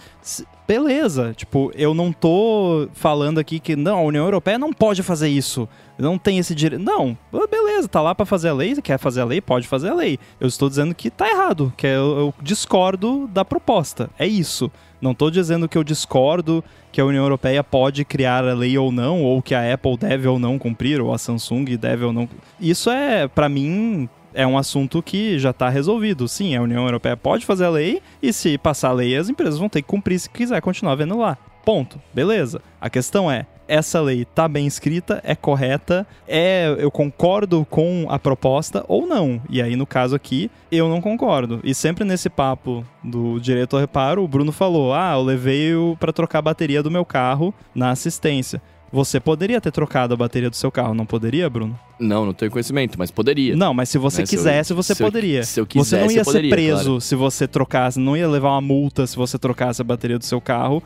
beleza. 0.69 1.33
Tipo, 1.35 1.73
eu 1.75 1.95
não 1.95 2.13
tô 2.13 2.89
falando 2.93 3.39
aqui 3.39 3.59
que 3.59 3.75
não, 3.75 3.99
a 3.99 4.03
União 4.03 4.25
Europeia 4.27 4.59
não 4.59 4.71
pode 4.71 5.03
fazer 5.03 5.29
isso. 5.29 5.67
Não 5.99 6.19
tem 6.19 6.39
esse 6.39 6.55
direito. 6.55 6.85
Não, 6.85 7.17
beleza, 7.51 7.89
tá 7.89 8.03
lá 8.03 8.15
para 8.15 8.27
fazer 8.27 8.51
a 8.51 8.55
lei, 8.55 8.77
quer 8.83 8.99
fazer 8.99 9.23
a 9.23 9.25
lei, 9.25 9.41
pode 9.41 9.67
fazer 9.67 9.89
a 9.89 9.95
lei. 9.95 10.19
Eu 10.39 10.47
estou 10.47 10.69
dizendo 10.69 10.95
que 10.95 11.11
tá 11.11 11.29
errado, 11.29 11.73
que 11.77 11.87
eu, 11.87 12.19
eu 12.19 12.35
discordo 12.43 13.27
da 13.29 13.45
proposta. 13.45 14.11
É 14.19 14.27
isso. 14.27 14.71
Não 15.01 15.13
estou 15.13 15.31
dizendo 15.31 15.69
que 15.69 15.79
eu 15.79 15.85
discordo 15.85 16.63
que 16.91 17.01
a 17.01 17.05
União 17.05 17.23
Europeia 17.23 17.63
pode 17.63 18.05
criar 18.05 18.45
a 18.45 18.55
lei 18.55 18.77
ou 18.77 18.91
não, 18.91 19.23
ou 19.23 19.41
que 19.41 19.55
a 19.55 19.73
Apple 19.73 19.97
deve 19.97 20.27
ou 20.27 20.39
não 20.39 20.59
cumprir, 20.59 21.01
ou 21.01 21.13
a 21.13 21.19
Samsung 21.19 21.65
deve 21.77 22.05
ou 22.05 22.13
não. 22.13 22.29
Isso 22.61 22.91
é, 22.91 23.29
para 23.29 23.49
mim, 23.49 24.09
é 24.35 24.47
um 24.47 24.59
assunto 24.59 25.03
que 25.03 25.39
já 25.39 25.51
está 25.51 25.69
resolvido. 25.69 26.27
Sim, 26.29 26.57
a 26.57 26.63
União 26.63 26.85
Europeia 26.85 27.17
pode 27.17 27.47
fazer 27.47 27.67
a 27.67 27.71
lei 27.71 28.03
e 28.23 28.33
se 28.33 28.59
passar 28.59 28.91
a 28.91 28.93
lei, 28.93 29.17
as 29.17 29.29
empresas 29.29 29.59
vão 29.59 29.69
ter 29.69 29.83
que 29.83 29.89
cumprir 29.89 30.19
se 30.19 30.31
quiser 30.31 30.61
continuar 30.61 30.95
vendo 30.95 31.17
lá. 31.17 31.37
Ponto. 31.65 32.01
Beleza. 32.15 32.61
A 32.81 32.89
questão 32.89 33.31
é, 33.31 33.47
essa 33.69 34.01
lei 34.01 34.25
tá 34.25 34.49
bem 34.49 34.67
escrita, 34.67 35.21
é 35.23 35.37
correta, 35.37 36.07
é 36.27 36.75
eu 36.79 36.91
concordo 36.91 37.67
com 37.69 38.07
a 38.09 38.19
proposta 38.19 38.85
ou 38.89 39.07
não. 39.07 39.41
E 39.49 39.61
aí 39.63 39.77
no 39.77 39.87
caso 39.87 40.17
aqui, 40.17 40.51
eu 40.73 40.89
não 40.89 41.01
concordo. 41.01 41.61
E 41.63 41.75
sempre 41.75 42.05
nesse 42.05 42.31
papo 42.31 42.85
do 43.05 43.39
direito 43.39 43.77
ao 43.77 43.81
reparo, 43.81 44.25
o 44.25 44.29
Bruno 44.29 44.51
falou: 44.51 44.95
"Ah, 44.95 45.13
eu 45.15 45.23
levei 45.23 45.73
para 46.01 46.13
trocar 46.13 46.39
a 46.39 46.43
bateria 46.43 46.83
do 46.83 46.91
meu 46.91 47.05
carro 47.05 47.55
na 47.75 47.91
assistência". 47.91 48.61
Você 48.91 49.21
poderia 49.21 49.61
ter 49.61 49.71
trocado 49.71 50.15
a 50.15 50.17
bateria 50.17 50.49
do 50.49 50.57
seu 50.57 50.71
carro, 50.73 50.95
não 50.95 51.05
poderia, 51.05 51.49
Bruno? 51.51 51.79
Não, 52.01 52.25
não 52.25 52.33
tenho 52.33 52.51
conhecimento, 52.51 52.97
mas 52.97 53.11
poderia. 53.11 53.57
Não, 53.57 53.75
mas 53.75 53.89
se 53.89 53.99
você 53.99 54.21
Né, 54.23 54.27
se 54.27 54.35
eu- 54.35 54.39
quisesse, 54.39 54.73
você 54.73 54.95
se 54.95 55.03
eu- 55.03 55.07
poderia. 55.07 55.43
se 55.43 55.61
eu 55.61 55.65
você 55.65 55.69
quisesse, 55.79 56.05
não 56.05 56.11
ia 56.13 56.25
poderia, 56.25 56.49
ser 56.51 56.55
preso 56.57 56.85
claro. 56.85 57.01
se 57.01 57.15
você 57.17 57.49
trocasse, 57.49 57.99
não 57.99 58.17
ia 58.17 58.29
levar 58.29 58.51
uma 58.51 58.61
multa 58.61 59.05
se 59.07 59.17
você 59.17 59.37
trocasse 59.39 59.81
a 59.83 59.85
bateria 59.85 60.17
do 60.19 60.25
seu 60.25 60.41
carro, 60.41 60.81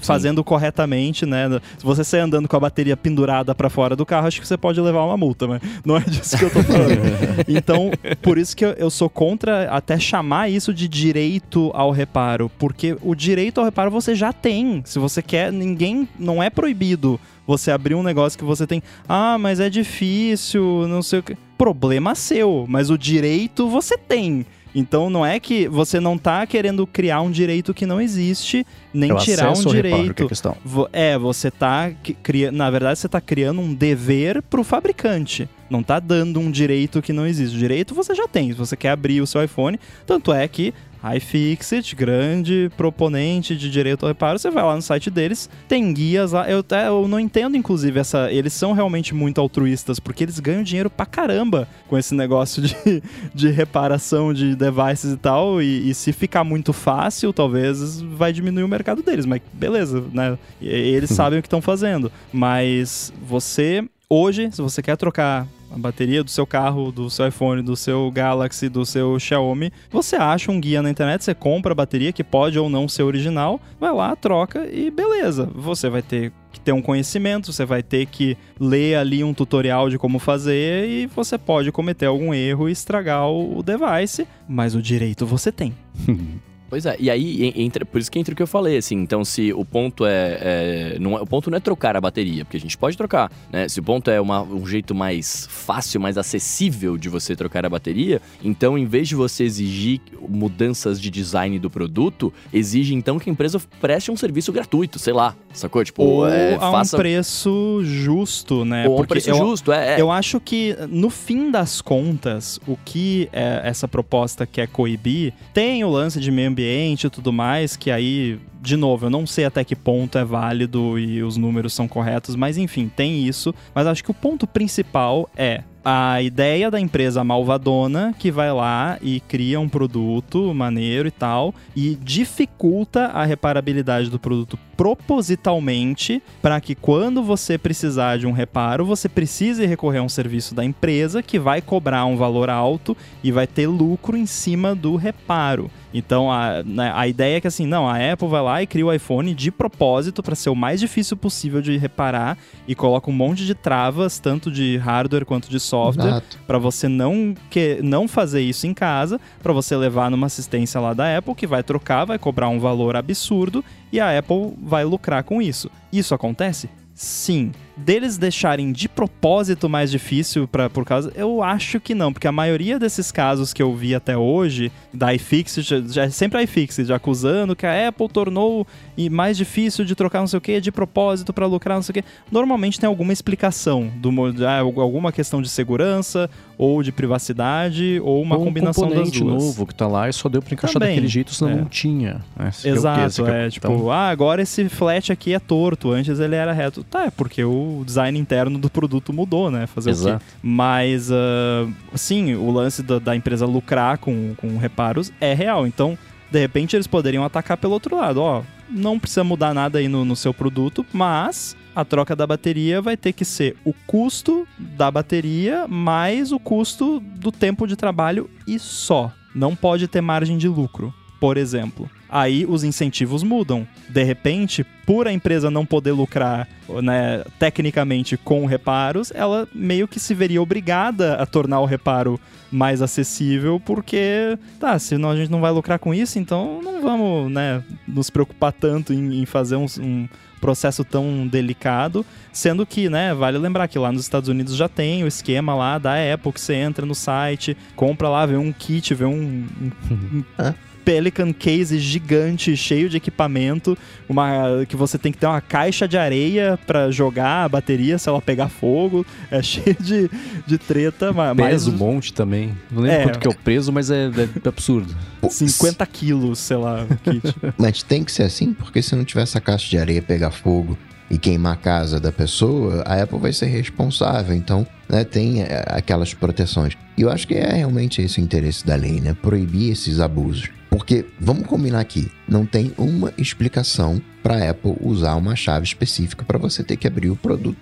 fazendo 0.00 0.42
corretamente, 0.42 1.26
né? 1.26 1.60
Se 1.76 1.84
você 1.84 2.02
sair 2.02 2.20
andando 2.20 2.48
com 2.48 2.56
a 2.56 2.60
bateria 2.60 2.96
pendurada 2.96 3.54
pra 3.54 3.68
fora 3.70 3.94
do 3.94 4.06
carro, 4.06 4.26
acho 4.26 4.40
que 4.40 4.46
você 4.48 4.56
pode 4.56 4.80
levar 4.80 5.04
uma 5.04 5.16
multa, 5.16 5.46
mas 5.46 5.60
não 5.84 5.96
é 5.96 6.00
disso 6.00 6.36
que 6.38 6.44
eu 6.44 6.50
tô 6.50 6.62
falando. 6.62 6.88
então, 7.48 7.90
por 8.22 8.38
isso 8.38 8.56
que 8.56 8.64
eu, 8.64 8.70
eu 8.72 8.90
sou 8.90 9.08
contra 9.10 9.70
até 9.70 9.98
chamar 9.98 10.48
isso 10.50 10.72
de 10.72 10.88
direito 10.88 11.70
ao 11.74 11.90
reparo, 11.90 12.50
porque 12.58 12.96
o 13.02 13.14
direito 13.14 13.58
ao 13.58 13.64
reparo 13.64 13.90
você 13.90 14.14
já 14.14 14.32
tem. 14.32 14.82
Se 14.84 14.98
você 14.98 15.22
quer, 15.22 15.52
ninguém 15.52 16.08
não 16.18 16.42
é 16.42 16.48
proibido 16.50 17.20
você 17.48 17.70
abrir 17.70 17.94
um 17.94 18.02
negócio 18.02 18.38
que 18.38 18.44
você 18.44 18.66
tem, 18.66 18.82
ah, 19.08 19.38
mas 19.38 19.58
é 19.58 19.70
difícil, 19.70 20.86
não 20.86 21.02
sei 21.02 21.20
o 21.20 21.22
que. 21.22 21.36
Problema 21.56 22.14
seu, 22.14 22.66
mas 22.68 22.90
o 22.90 22.98
direito 22.98 23.68
você 23.68 23.96
tem. 23.96 24.44
Então 24.74 25.08
não 25.08 25.24
é 25.24 25.40
que 25.40 25.66
você 25.66 25.98
não 25.98 26.18
tá 26.18 26.46
querendo 26.46 26.86
criar 26.86 27.22
um 27.22 27.30
direito 27.30 27.72
que 27.72 27.86
não 27.86 28.00
existe, 28.00 28.66
nem 28.92 29.10
o 29.10 29.16
tirar 29.16 29.50
um 29.50 29.54
que 29.54 29.68
é 29.68 29.72
direito. 29.72 30.28
questão. 30.28 30.54
É, 30.92 31.16
você 31.18 31.50
tá 31.50 31.90
que- 32.02 32.12
cria... 32.12 32.52
na 32.52 32.70
verdade 32.70 32.98
você 32.98 33.08
tá 33.08 33.20
criando 33.20 33.60
um 33.62 33.72
dever 33.74 34.42
pro 34.42 34.62
fabricante. 34.62 35.48
Não 35.70 35.82
tá 35.82 35.98
dando 35.98 36.38
um 36.38 36.50
direito 36.50 37.02
que 37.02 37.12
não 37.12 37.26
existe. 37.26 37.56
O 37.56 37.58
direito 37.58 37.94
você 37.94 38.14
já 38.14 38.28
tem. 38.28 38.52
Se 38.52 38.58
você 38.58 38.76
quer 38.76 38.90
abrir 38.90 39.20
o 39.20 39.26
seu 39.26 39.42
iPhone, 39.42 39.80
tanto 40.06 40.32
é 40.32 40.46
que 40.46 40.72
iFixit, 41.16 41.94
grande 41.94 42.70
proponente 42.76 43.56
de 43.56 43.70
direito 43.70 44.02
ao 44.04 44.08
reparo, 44.08 44.38
você 44.38 44.50
vai 44.50 44.64
lá 44.64 44.74
no 44.74 44.82
site 44.82 45.10
deles, 45.10 45.48
tem 45.68 45.92
guias 45.92 46.32
lá. 46.32 46.48
Eu, 46.50 46.60
até- 46.60 46.88
eu 46.88 47.06
não 47.08 47.20
entendo, 47.20 47.56
inclusive, 47.56 47.98
essa. 48.00 48.30
Eles 48.32 48.52
são 48.52 48.72
realmente 48.72 49.14
muito 49.14 49.40
altruístas, 49.40 49.98
porque 50.00 50.24
eles 50.24 50.38
ganham 50.40 50.62
dinheiro 50.62 50.90
pra 50.90 51.06
caramba 51.06 51.68
com 51.88 51.96
esse 51.96 52.14
negócio 52.14 52.62
de, 52.62 52.76
de 53.34 53.50
reparação 53.50 54.32
de 54.34 54.54
devices 54.54 55.12
e 55.12 55.16
tal. 55.16 55.62
E, 55.62 55.90
e 55.90 55.94
se 55.94 56.12
ficar 56.12 56.44
muito 56.44 56.72
fácil, 56.72 57.32
talvez 57.32 58.00
vai 58.00 58.32
diminuir 58.32 58.64
o 58.64 58.68
mercado 58.68 59.02
deles. 59.02 59.26
Mas 59.26 59.40
beleza, 59.52 60.04
né? 60.12 60.38
Eles 60.60 61.10
sabem 61.10 61.38
o 61.38 61.42
que 61.42 61.46
estão 61.46 61.62
fazendo. 61.62 62.10
Mas 62.32 63.12
você, 63.22 63.84
hoje, 64.08 64.50
se 64.52 64.60
você 64.62 64.82
quer 64.82 64.96
trocar 64.96 65.46
a 65.70 65.78
bateria 65.78 66.24
do 66.24 66.30
seu 66.30 66.46
carro, 66.46 66.90
do 66.90 67.10
seu 67.10 67.28
iPhone, 67.28 67.62
do 67.62 67.76
seu 67.76 68.10
Galaxy, 68.10 68.68
do 68.68 68.84
seu 68.84 69.18
Xiaomi, 69.18 69.72
você 69.90 70.16
acha 70.16 70.50
um 70.50 70.60
guia 70.60 70.82
na 70.82 70.90
internet, 70.90 71.24
você 71.24 71.34
compra 71.34 71.72
a 71.72 71.74
bateria, 71.74 72.12
que 72.12 72.24
pode 72.24 72.58
ou 72.58 72.68
não 72.68 72.88
ser 72.88 73.02
original, 73.02 73.60
vai 73.78 73.92
lá, 73.92 74.16
troca 74.16 74.68
e 74.70 74.90
beleza. 74.90 75.50
Você 75.54 75.88
vai 75.88 76.02
ter 76.02 76.32
que 76.52 76.60
ter 76.60 76.72
um 76.72 76.82
conhecimento, 76.82 77.52
você 77.52 77.64
vai 77.64 77.82
ter 77.82 78.06
que 78.06 78.36
ler 78.58 78.96
ali 78.96 79.22
um 79.22 79.34
tutorial 79.34 79.90
de 79.90 79.98
como 79.98 80.18
fazer 80.18 80.88
e 80.88 81.06
você 81.06 81.36
pode 81.36 81.70
cometer 81.70 82.06
algum 82.06 82.32
erro 82.32 82.68
e 82.68 82.72
estragar 82.72 83.28
o 83.28 83.62
device, 83.62 84.26
mas 84.48 84.74
o 84.74 84.82
direito 84.82 85.26
você 85.26 85.52
tem. 85.52 85.74
Pois 86.68 86.84
é, 86.86 86.96
e 86.98 87.10
aí 87.10 87.46
en- 87.46 87.62
entra, 87.64 87.84
por 87.84 88.00
isso 88.00 88.10
que 88.10 88.18
entra 88.18 88.32
o 88.32 88.36
que 88.36 88.42
eu 88.42 88.46
falei, 88.46 88.76
assim, 88.76 88.96
então 88.96 89.24
se 89.24 89.52
o 89.52 89.64
ponto 89.64 90.04
é, 90.04 90.38
é- 90.40 90.96
não 91.00 91.16
é- 91.16 91.20
o 91.22 91.26
ponto 91.26 91.50
não 91.50 91.56
é 91.56 91.60
trocar 91.60 91.96
a 91.96 92.00
bateria, 92.00 92.44
porque 92.44 92.56
a 92.56 92.60
gente 92.60 92.76
pode 92.76 92.96
trocar, 92.96 93.30
né? 93.50 93.68
Se 93.68 93.80
o 93.80 93.82
ponto 93.82 94.10
é 94.10 94.20
uma- 94.20 94.42
um 94.42 94.66
jeito 94.66 94.94
mais 94.94 95.46
fácil, 95.50 96.00
mais 96.00 96.18
acessível 96.18 96.96
de 96.98 97.08
você 97.08 97.34
trocar 97.34 97.64
a 97.64 97.68
bateria, 97.70 98.20
então 98.44 98.76
em 98.76 98.84
vez 98.84 99.08
de 99.08 99.14
você 99.14 99.44
exigir 99.44 100.00
mudanças 100.28 101.00
de 101.00 101.10
design 101.10 101.58
do 101.58 101.70
produto, 101.70 102.32
exige 102.52 102.94
então 102.94 103.18
que 103.18 103.30
a 103.30 103.32
empresa 103.32 103.60
preste 103.80 104.10
um 104.10 104.16
serviço 104.16 104.52
gratuito, 104.52 104.98
sei 104.98 105.12
lá, 105.12 105.34
sacou? 105.54 105.82
Tipo, 105.84 106.02
Ou 106.02 106.28
é, 106.28 106.54
a 106.54 106.68
um 106.68 106.72
faça 106.72 106.96
preço 106.96 107.80
justo, 107.82 108.64
né? 108.64 108.86
ou 108.86 108.92
a 108.92 108.94
um 108.94 108.96
Porque 108.98 109.14
preço 109.14 109.30
eu, 109.30 109.36
justo, 109.36 109.72
é, 109.72 109.94
é. 109.96 110.00
Eu 110.00 110.10
acho 110.10 110.38
que, 110.40 110.76
no 110.90 111.08
fim 111.10 111.50
das 111.50 111.80
contas, 111.80 112.60
o 112.66 112.76
que 112.84 113.28
é, 113.32 113.62
essa 113.64 113.88
proposta 113.88 114.46
quer 114.46 114.68
coibir 114.68 115.32
tem 115.54 115.82
o 115.82 115.88
lance 115.88 116.20
de 116.20 116.30
meio 116.30 116.48
ambiente 116.58 117.06
e 117.06 117.10
tudo 117.10 117.32
mais, 117.32 117.76
que 117.76 117.90
aí, 117.90 118.38
de 118.60 118.76
novo, 118.76 119.06
eu 119.06 119.10
não 119.10 119.26
sei 119.26 119.44
até 119.44 119.62
que 119.62 119.76
ponto 119.76 120.18
é 120.18 120.24
válido 120.24 120.98
e 120.98 121.22
os 121.22 121.36
números 121.36 121.72
são 121.72 121.86
corretos, 121.86 122.34
mas 122.34 122.58
enfim, 122.58 122.90
tem 122.94 123.26
isso. 123.26 123.54
Mas 123.72 123.86
acho 123.86 124.02
que 124.02 124.10
o 124.10 124.14
ponto 124.14 124.46
principal 124.46 125.30
é 125.36 125.62
a 125.84 126.20
ideia 126.20 126.70
da 126.70 126.78
empresa 126.78 127.22
malvadona 127.22 128.14
que 128.18 128.30
vai 128.30 128.52
lá 128.52 128.98
e 129.00 129.20
cria 129.20 129.58
um 129.58 129.68
produto 129.68 130.52
maneiro 130.52 131.08
e 131.08 131.10
tal 131.10 131.54
e 131.74 131.96
dificulta 132.02 133.06
a 133.06 133.24
reparabilidade 133.24 134.10
do 134.10 134.18
produto 134.18 134.58
propositalmente 134.76 136.22
para 136.42 136.60
que 136.60 136.74
quando 136.74 137.22
você 137.22 137.56
precisar 137.56 138.18
de 138.18 138.26
um 138.26 138.32
reparo, 138.32 138.84
você 138.84 139.08
precise 139.08 139.64
recorrer 139.64 139.98
a 139.98 140.02
um 140.02 140.08
serviço 140.08 140.54
da 140.54 140.64
empresa 140.64 141.22
que 141.22 141.38
vai 141.38 141.62
cobrar 141.62 142.04
um 142.04 142.16
valor 142.16 142.50
alto 142.50 142.94
e 143.24 143.32
vai 143.32 143.46
ter 143.46 143.66
lucro 143.66 144.16
em 144.16 144.26
cima 144.26 144.74
do 144.74 144.94
reparo. 144.94 145.70
Então 145.92 146.30
a, 146.30 146.62
né, 146.62 146.92
a 146.94 147.08
ideia 147.08 147.36
é 147.36 147.40
que 147.40 147.46
assim, 147.46 147.66
não, 147.66 147.88
a 147.88 147.96
Apple 148.12 148.28
vai 148.28 148.42
lá 148.42 148.62
e 148.62 148.66
cria 148.66 148.84
o 148.84 148.92
iPhone 148.92 149.34
de 149.34 149.50
propósito 149.50 150.22
para 150.22 150.34
ser 150.34 150.50
o 150.50 150.54
mais 150.54 150.80
difícil 150.80 151.16
possível 151.16 151.62
de 151.62 151.76
reparar 151.76 152.36
e 152.66 152.74
coloca 152.74 153.10
um 153.10 153.14
monte 153.14 153.46
de 153.46 153.54
travas, 153.54 154.18
tanto 154.18 154.50
de 154.50 154.76
hardware 154.76 155.24
quanto 155.24 155.48
de 155.48 155.58
software, 155.58 156.22
para 156.46 156.58
você 156.58 156.88
não 156.88 157.34
que 157.50 157.80
não 157.82 158.06
fazer 158.06 158.42
isso 158.42 158.66
em 158.66 158.74
casa, 158.74 159.20
para 159.42 159.52
você 159.52 159.76
levar 159.76 160.10
numa 160.10 160.26
assistência 160.26 160.80
lá 160.80 160.92
da 160.92 161.16
Apple 161.16 161.34
que 161.34 161.46
vai 161.46 161.62
trocar, 161.62 162.04
vai 162.04 162.18
cobrar 162.18 162.48
um 162.48 162.60
valor 162.60 162.96
absurdo 162.96 163.64
e 163.92 163.98
a 164.00 164.18
Apple 164.18 164.54
vai 164.62 164.84
lucrar 164.84 165.22
com 165.24 165.40
isso. 165.40 165.70
Isso 165.92 166.14
acontece? 166.14 166.68
Sim. 166.94 167.52
Deles 167.78 168.18
deixarem 168.18 168.72
de 168.72 168.88
propósito 168.88 169.68
mais 169.68 169.90
difícil 169.90 170.46
para 170.46 170.68
por 170.68 170.84
causa, 170.84 171.12
eu 171.14 171.42
acho 171.42 171.80
que 171.80 171.94
não, 171.94 172.12
porque 172.12 172.26
a 172.28 172.32
maioria 172.32 172.78
desses 172.78 173.10
casos 173.10 173.52
que 173.52 173.62
eu 173.62 173.74
vi 173.74 173.94
até 173.94 174.16
hoje 174.16 174.70
da 174.92 175.14
iFixit, 175.14 175.62
já, 175.62 175.80
já 175.80 176.02
é 176.04 176.10
sempre 176.10 176.38
a 176.38 176.42
iFixit 176.42 176.92
acusando 176.92 177.56
que 177.56 177.64
a 177.66 177.88
Apple 177.88 178.08
tornou 178.08 178.66
mais 179.10 179.36
difícil 179.36 179.84
de 179.84 179.94
trocar 179.94 180.20
não 180.20 180.26
sei 180.26 180.38
o 180.38 180.40
que 180.40 180.60
de 180.60 180.72
propósito 180.72 181.32
para 181.32 181.46
lucrar 181.46 181.76
não 181.76 181.82
sei 181.82 181.92
o 181.92 181.94
que. 182.02 182.04
Normalmente 182.30 182.78
tem 182.80 182.86
alguma 182.86 183.12
explicação 183.12 183.90
do 183.96 184.10
ah, 184.44 184.58
alguma 184.58 185.12
questão 185.12 185.40
de 185.40 185.48
segurança 185.48 186.28
ou 186.56 186.82
de 186.82 186.90
privacidade 186.90 188.00
ou 188.02 188.20
uma 188.20 188.36
Ou 188.36 188.44
combinação 188.44 188.84
um 188.84 188.88
das 188.88 188.96
componente 188.96 189.20
duas. 189.20 189.44
novo 189.44 189.66
que 189.66 189.74
tá 189.74 189.86
lá 189.86 190.08
e 190.08 190.12
só 190.12 190.28
deu 190.28 190.42
pra 190.42 190.52
encaixar 190.54 190.74
Também, 190.74 190.88
daquele 190.96 191.06
jeito, 191.08 191.32
senão 191.32 191.52
é. 191.52 191.54
não 191.54 191.64
tinha. 191.66 192.20
né? 192.36 192.50
É? 192.64 192.68
Exato, 192.68 193.06
Esse 193.06 193.22
que 193.22 193.30
é, 193.30 193.50
tipo, 193.50 193.66
então, 193.66 193.90
ah, 193.90 194.08
agora 194.08 194.42
esse 194.42 194.68
flat 194.68 195.12
aqui 195.12 195.32
é 195.32 195.38
torto, 195.38 195.92
antes 195.92 196.18
ele 196.18 196.34
era 196.34 196.52
reto. 196.52 196.82
Tá, 196.82 197.06
é 197.06 197.10
porque 197.10 197.44
o 197.44 197.67
design 197.84 198.18
interno 198.18 198.58
do 198.58 198.70
produto 198.70 199.12
mudou, 199.12 199.50
né? 199.50 199.66
Fazer 199.66 199.90
o 199.90 199.92
Exato. 199.92 200.24
quê? 200.24 200.32
Mas, 200.42 201.10
ah, 201.10 201.66
sim, 201.94 202.34
o 202.34 202.50
lance 202.50 202.82
da, 202.82 202.98
da 202.98 203.16
empresa 203.16 203.46
lucrar 203.46 203.98
com, 203.98 204.34
com 204.36 204.56
reparos 204.56 205.12
é 205.20 205.34
real. 205.34 205.66
Então, 205.66 205.96
de 206.30 206.38
repente, 206.38 206.76
eles 206.76 206.86
poderiam 206.86 207.24
atacar 207.24 207.56
pelo 207.56 207.72
outro 207.72 207.96
lado. 207.96 208.20
Ó, 208.20 208.42
não 208.68 208.98
precisa 208.98 209.24
mudar 209.24 209.54
nada 209.54 209.78
aí 209.78 209.88
no, 209.88 210.04
no 210.04 210.14
seu 210.14 210.34
produto, 210.34 210.84
mas 210.92 211.56
a 211.74 211.84
troca 211.84 212.14
da 212.14 212.26
bateria 212.26 212.82
vai 212.82 212.96
ter 212.96 213.12
que 213.12 213.24
ser 213.24 213.56
o 213.64 213.72
custo 213.86 214.46
da 214.58 214.90
bateria 214.90 215.66
mais 215.68 216.32
o 216.32 216.38
custo 216.38 217.00
do 217.00 217.30
tempo 217.30 217.66
de 217.66 217.76
trabalho 217.76 218.28
e 218.46 218.58
só. 218.58 219.12
Não 219.34 219.54
pode 219.54 219.86
ter 219.86 220.00
margem 220.00 220.36
de 220.36 220.48
lucro, 220.48 220.92
por 221.20 221.36
exemplo. 221.36 221.88
Aí 222.08 222.46
os 222.46 222.64
incentivos 222.64 223.22
mudam. 223.22 223.66
De 223.88 224.02
repente, 224.02 224.64
por 224.86 225.06
a 225.06 225.12
empresa 225.12 225.50
não 225.50 225.66
poder 225.66 225.92
lucrar 225.92 226.48
né, 226.82 227.22
tecnicamente 227.38 228.16
com 228.16 228.46
reparos, 228.46 229.12
ela 229.14 229.46
meio 229.54 229.86
que 229.86 230.00
se 230.00 230.14
veria 230.14 230.40
obrigada 230.40 231.14
a 231.14 231.26
tornar 231.26 231.60
o 231.60 231.66
reparo 231.66 232.18
mais 232.50 232.80
acessível, 232.80 233.60
porque, 233.60 234.38
tá, 234.58 234.78
se 234.78 234.96
não, 234.96 235.10
a 235.10 235.16
gente 235.16 235.30
não 235.30 235.40
vai 235.40 235.50
lucrar 235.50 235.78
com 235.78 235.92
isso, 235.92 236.18
então 236.18 236.60
não 236.62 236.80
vamos 236.80 237.30
né, 237.30 237.62
nos 237.86 238.08
preocupar 238.08 238.52
tanto 238.52 238.92
em, 238.94 239.20
em 239.20 239.26
fazer 239.26 239.56
um, 239.56 239.66
um 239.80 240.08
processo 240.40 240.84
tão 240.84 241.26
delicado, 241.26 242.06
sendo 242.32 242.64
que, 242.64 242.88
né, 242.88 243.12
vale 243.12 243.36
lembrar 243.36 243.68
que 243.68 243.78
lá 243.78 243.92
nos 243.92 244.02
Estados 244.02 244.28
Unidos 244.28 244.56
já 244.56 244.68
tem 244.68 245.04
o 245.04 245.06
esquema 245.06 245.54
lá 245.54 245.78
da 245.78 245.94
Apple, 246.14 246.32
que 246.32 246.40
você 246.40 246.54
entra 246.54 246.86
no 246.86 246.94
site, 246.94 247.56
compra 247.76 248.08
lá, 248.08 248.24
vê 248.24 248.36
um 248.36 248.52
kit, 248.52 248.94
vê 248.94 249.04
um, 249.04 249.46
um, 249.90 250.24
Hã? 250.38 250.54
Pelican 250.88 251.34
case 251.34 251.78
gigante, 251.78 252.56
cheio 252.56 252.88
de 252.88 252.96
equipamento, 252.96 253.76
uma 254.08 254.64
que 254.66 254.74
você 254.74 254.96
tem 254.96 255.12
que 255.12 255.18
ter 255.18 255.26
uma 255.26 255.38
caixa 255.42 255.86
de 255.86 255.98
areia 255.98 256.58
pra 256.66 256.90
jogar 256.90 257.44
a 257.44 257.48
bateria 257.50 257.98
se 257.98 258.08
ela 258.08 258.22
pegar 258.22 258.48
fogo, 258.48 259.04
é 259.30 259.42
cheio 259.42 259.76
de, 259.78 260.10
de 260.46 260.56
treta, 260.56 261.12
ma- 261.12 261.34
mais 261.34 261.50
Peso 261.64 261.72
um 261.72 261.76
monte 261.76 262.14
também. 262.14 262.56
Não 262.70 262.80
lembro 262.80 263.00
É. 263.00 263.02
quanto 263.02 263.18
que 263.18 263.26
é 263.26 263.30
o 263.30 263.34
peso, 263.34 263.70
mas 263.70 263.90
é, 263.90 264.06
é 264.06 264.48
absurdo. 264.48 264.96
Pô, 265.20 265.28
50 265.28 265.84
quilos, 265.84 266.38
sei 266.38 266.56
lá, 266.56 266.86
kit. 267.04 267.34
Mas 267.58 267.82
tem 267.82 268.02
que 268.02 268.10
ser 268.10 268.22
assim, 268.22 268.54
porque 268.54 268.80
se 268.80 268.96
não 268.96 269.04
tiver 269.04 269.22
essa 269.24 269.42
caixa 269.42 269.68
de 269.68 269.76
areia 269.76 270.00
pegar 270.00 270.30
fogo 270.30 270.78
e 271.10 271.18
queimar 271.18 271.52
a 271.52 271.56
casa 271.56 272.00
da 272.00 272.10
pessoa, 272.12 272.82
a 272.86 273.02
Apple 273.02 273.18
vai 273.18 273.32
ser 273.34 273.46
responsável. 273.46 274.34
Então, 274.34 274.66
né, 274.88 275.04
tem 275.04 275.42
é, 275.42 275.64
aquelas 275.66 276.14
proteções. 276.14 276.78
E 276.96 277.02
eu 277.02 277.10
acho 277.10 277.26
que 277.28 277.34
é 277.34 277.52
realmente 277.56 278.00
esse 278.00 278.20
o 278.20 278.24
interesse 278.24 278.64
da 278.66 278.74
lei, 278.74 279.00
né? 279.02 279.12
Proibir 279.20 279.70
esses 279.72 280.00
abusos. 280.00 280.48
Porque, 280.70 281.06
vamos 281.18 281.46
combinar 281.46 281.80
aqui, 281.80 282.10
não 282.28 282.44
tem 282.44 282.72
uma 282.76 283.12
explicação 283.16 284.00
para 284.22 284.36
a 284.36 284.50
Apple 284.50 284.76
usar 284.80 285.14
uma 285.14 285.34
chave 285.34 285.64
específica 285.64 286.24
para 286.24 286.38
você 286.38 286.62
ter 286.62 286.76
que 286.76 286.86
abrir 286.86 287.10
o 287.10 287.16
produto 287.16 287.56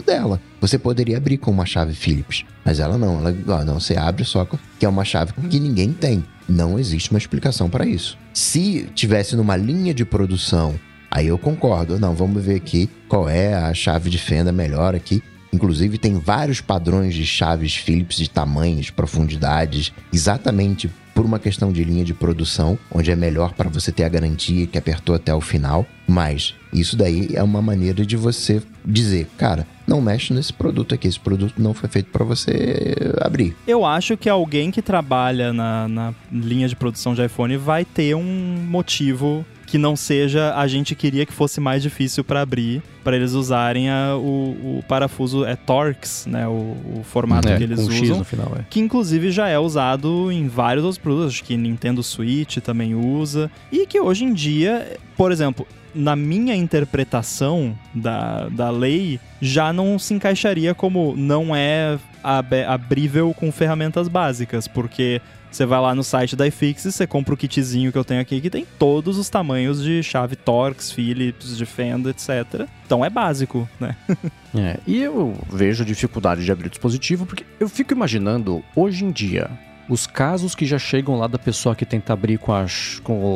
dela. 0.00 0.40
Você 0.60 0.78
poderia 0.78 1.16
abrir 1.16 1.38
com 1.38 1.50
uma 1.50 1.66
chave 1.66 1.94
Phillips, 1.94 2.44
mas 2.64 2.80
ela 2.80 2.96
não. 2.96 3.18
Ela, 3.18 3.64
não, 3.64 3.80
você 3.80 3.96
abre 3.96 4.24
só 4.24 4.46
que 4.78 4.86
é 4.86 4.88
uma 4.88 5.04
chave 5.04 5.32
que 5.50 5.60
ninguém 5.60 5.92
tem. 5.92 6.24
Não 6.48 6.78
existe 6.78 7.10
uma 7.10 7.18
explicação 7.18 7.68
para 7.68 7.86
isso. 7.86 8.16
Se 8.32 8.88
tivesse 8.94 9.36
numa 9.36 9.56
linha 9.56 9.92
de 9.92 10.04
produção, 10.04 10.78
aí 11.10 11.26
eu 11.26 11.38
concordo. 11.38 11.98
Não, 11.98 12.14
vamos 12.14 12.42
ver 12.42 12.56
aqui 12.56 12.88
qual 13.08 13.28
é 13.28 13.54
a 13.54 13.74
chave 13.74 14.08
de 14.08 14.18
fenda 14.18 14.52
melhor 14.52 14.94
aqui. 14.94 15.22
Inclusive, 15.52 15.98
tem 15.98 16.18
vários 16.18 16.62
padrões 16.62 17.14
de 17.14 17.26
chaves 17.26 17.76
Phillips 17.76 18.16
de 18.16 18.30
tamanhos, 18.30 18.88
profundidades, 18.88 19.92
exatamente 20.10 20.90
por 21.14 21.24
uma 21.24 21.38
questão 21.38 21.72
de 21.72 21.84
linha 21.84 22.04
de 22.04 22.14
produção, 22.14 22.78
onde 22.90 23.10
é 23.10 23.16
melhor 23.16 23.52
para 23.52 23.68
você 23.68 23.92
ter 23.92 24.04
a 24.04 24.08
garantia 24.08 24.66
que 24.66 24.78
apertou 24.78 25.14
até 25.14 25.34
o 25.34 25.40
final. 25.40 25.86
Mas 26.06 26.54
isso 26.72 26.96
daí 26.96 27.30
é 27.34 27.42
uma 27.42 27.62
maneira 27.62 28.04
de 28.04 28.16
você 28.16 28.62
dizer, 28.84 29.28
cara, 29.36 29.66
não 29.86 30.00
mexe 30.00 30.32
nesse 30.32 30.52
produto 30.52 30.94
aqui, 30.94 31.06
esse 31.08 31.20
produto 31.20 31.54
não 31.58 31.74
foi 31.74 31.88
feito 31.88 32.10
para 32.10 32.24
você 32.24 32.94
abrir. 33.20 33.56
Eu 33.66 33.84
acho 33.84 34.16
que 34.16 34.28
alguém 34.28 34.70
que 34.70 34.82
trabalha 34.82 35.52
na, 35.52 35.88
na 35.88 36.14
linha 36.30 36.68
de 36.68 36.76
produção 36.76 37.14
de 37.14 37.24
iPhone 37.24 37.56
vai 37.56 37.84
ter 37.84 38.14
um 38.14 38.22
motivo 38.68 39.44
que 39.72 39.78
não 39.78 39.96
seja 39.96 40.54
a 40.54 40.68
gente 40.68 40.94
queria 40.94 41.24
que 41.24 41.32
fosse 41.32 41.58
mais 41.58 41.82
difícil 41.82 42.22
para 42.22 42.42
abrir, 42.42 42.82
para 43.02 43.16
eles 43.16 43.32
usarem 43.32 43.88
a, 43.88 44.14
o, 44.18 44.80
o, 44.80 44.84
parafuso 44.86 45.46
é 45.46 45.56
Torx, 45.56 46.26
né, 46.26 46.46
o, 46.46 46.76
o 46.98 47.02
formato 47.02 47.48
É, 47.48 47.56
que 47.56 47.64
eles 47.64 47.80
usam. 47.80 48.22
Final, 48.22 48.52
é. 48.60 48.66
Que 48.68 48.80
inclusive 48.80 49.30
já 49.30 49.48
é 49.48 49.58
usado 49.58 50.30
em 50.30 50.46
vários 50.46 50.84
outros 50.84 50.98
produtos, 50.98 51.32
acho 51.32 51.44
que 51.44 51.56
Nintendo 51.56 52.02
Switch 52.02 52.58
também 52.58 52.94
usa. 52.94 53.50
E 53.72 53.86
que 53.86 53.98
hoje 53.98 54.26
em 54.26 54.34
dia, 54.34 54.98
por 55.16 55.32
exemplo, 55.32 55.66
na 55.94 56.14
minha 56.16 56.54
interpretação 56.54 57.76
da, 57.94 58.48
da 58.48 58.70
lei, 58.70 59.18
já 59.40 59.72
não 59.72 59.98
se 59.98 60.14
encaixaria 60.14 60.74
como 60.74 61.14
não 61.16 61.54
é 61.54 61.98
ab- 62.22 62.64
abrível 62.66 63.34
com 63.34 63.50
ferramentas 63.52 64.08
básicas, 64.08 64.66
porque 64.68 65.20
você 65.50 65.66
vai 65.66 65.78
lá 65.80 65.94
no 65.94 66.02
site 66.02 66.34
da 66.34 66.46
iFixit, 66.46 66.90
você 66.92 67.06
compra 67.06 67.34
o 67.34 67.36
kitzinho 67.36 67.92
que 67.92 67.98
eu 67.98 68.04
tenho 68.04 68.22
aqui, 68.22 68.40
que 68.40 68.48
tem 68.48 68.66
todos 68.78 69.18
os 69.18 69.28
tamanhos 69.28 69.82
de 69.82 70.02
chave 70.02 70.34
Torx, 70.34 70.90
Phillips, 70.90 71.56
de 71.58 71.66
fenda, 71.66 72.08
etc. 72.08 72.66
Então 72.86 73.04
é 73.04 73.10
básico, 73.10 73.68
né? 73.78 73.94
É, 74.54 74.78
e 74.86 75.00
eu 75.00 75.34
vejo 75.50 75.82
dificuldade 75.82 76.44
de 76.44 76.52
abrir 76.52 76.66
o 76.66 76.70
dispositivo, 76.70 77.24
porque 77.24 77.42
eu 77.58 77.70
fico 77.70 77.94
imaginando, 77.94 78.62
hoje 78.76 79.02
em 79.02 79.10
dia, 79.10 79.50
os 79.92 80.06
casos 80.06 80.54
que 80.54 80.64
já 80.64 80.78
chegam 80.78 81.18
lá 81.18 81.26
da 81.26 81.38
pessoa 81.38 81.74
que 81.76 81.84
tenta 81.84 82.12
abrir 82.12 82.38
com, 82.38 82.52
a, 82.52 82.66
ch- 82.66 83.00
com 83.00 83.12
o, 83.22 83.26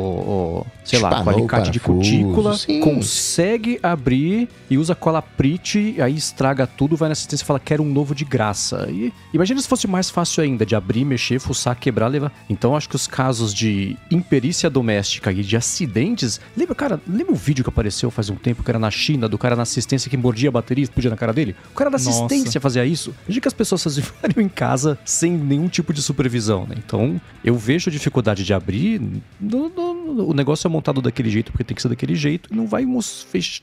o, 0.61 0.65
sei 0.83 0.97
lá, 0.99 1.09
com 1.11 1.17
Espanou 1.19 1.39
o 1.39 1.43
alicate 1.43 1.69
de 1.69 1.79
cutícula, 1.79 2.57
sim. 2.57 2.79
consegue 2.79 3.79
abrir 3.83 4.49
e 4.69 4.77
usa 4.77 4.95
cola 4.95 5.21
Prit, 5.21 5.95
aí 6.01 6.15
estraga 6.15 6.65
tudo, 6.65 6.95
vai 6.97 7.09
na 7.09 7.13
assistência 7.13 7.43
e 7.43 7.45
fala, 7.45 7.59
quero 7.59 7.83
um 7.83 7.89
novo 7.89 8.15
de 8.15 8.25
graça. 8.25 8.87
E 8.89 9.13
imagina 9.33 9.61
se 9.61 9.67
fosse 9.67 9.87
mais 9.87 10.09
fácil 10.09 10.43
ainda, 10.43 10.65
de 10.65 10.75
abrir, 10.75 11.05
mexer, 11.05 11.39
fuçar, 11.39 11.75
quebrar, 11.77 12.07
levar. 12.07 12.31
Então 12.49 12.75
acho 12.75 12.89
que 12.89 12.95
os 12.95 13.05
casos 13.05 13.53
de 13.53 13.95
imperícia 14.09 14.69
doméstica 14.69 15.31
e 15.31 15.43
de 15.43 15.55
acidentes... 15.55 16.41
Lembra, 16.55 16.73
cara, 16.73 16.99
lembra 17.07 17.33
o 17.33 17.35
vídeo 17.37 17.63
que 17.63 17.69
apareceu 17.69 18.09
faz 18.09 18.29
um 18.29 18.35
tempo, 18.35 18.63
que 18.63 18.71
era 18.71 18.79
na 18.79 18.89
China, 18.89 19.29
do 19.29 19.37
cara 19.37 19.55
na 19.55 19.63
assistência 19.63 20.09
que 20.09 20.17
mordia 20.17 20.49
a 20.49 20.51
bateria 20.51 20.81
e 20.81 20.85
explodia 20.85 21.11
na 21.11 21.17
cara 21.17 21.33
dele? 21.33 21.55
O 21.71 21.75
cara 21.75 21.89
da 21.91 21.97
Nossa. 21.97 22.09
assistência 22.09 22.59
fazia 22.59 22.83
isso. 22.85 23.13
Imagina 23.27 23.41
que 23.41 23.47
as 23.47 23.53
pessoas 23.53 23.83
fariam 24.21 24.43
em 24.43 24.49
casa 24.49 24.97
sem 25.05 25.31
nenhum 25.31 25.67
tipo 25.67 25.93
de 25.93 26.01
supervisão, 26.01 26.46
né? 26.67 26.75
Então, 26.77 27.19
eu 27.43 27.55
vejo 27.55 27.91
dificuldade 27.91 28.43
de 28.43 28.53
abrir. 28.53 29.01
no- 29.39 29.69
no- 29.69 29.96
o 30.11 30.33
negócio 30.33 30.67
é 30.67 30.69
montado 30.69 31.01
daquele 31.01 31.29
jeito 31.29 31.51
porque 31.51 31.63
tem 31.63 31.75
que 31.75 31.81
ser 31.81 31.89
daquele 31.89 32.15
jeito 32.15 32.49
e 32.51 32.55
não 32.55 32.67
vai 32.67 32.85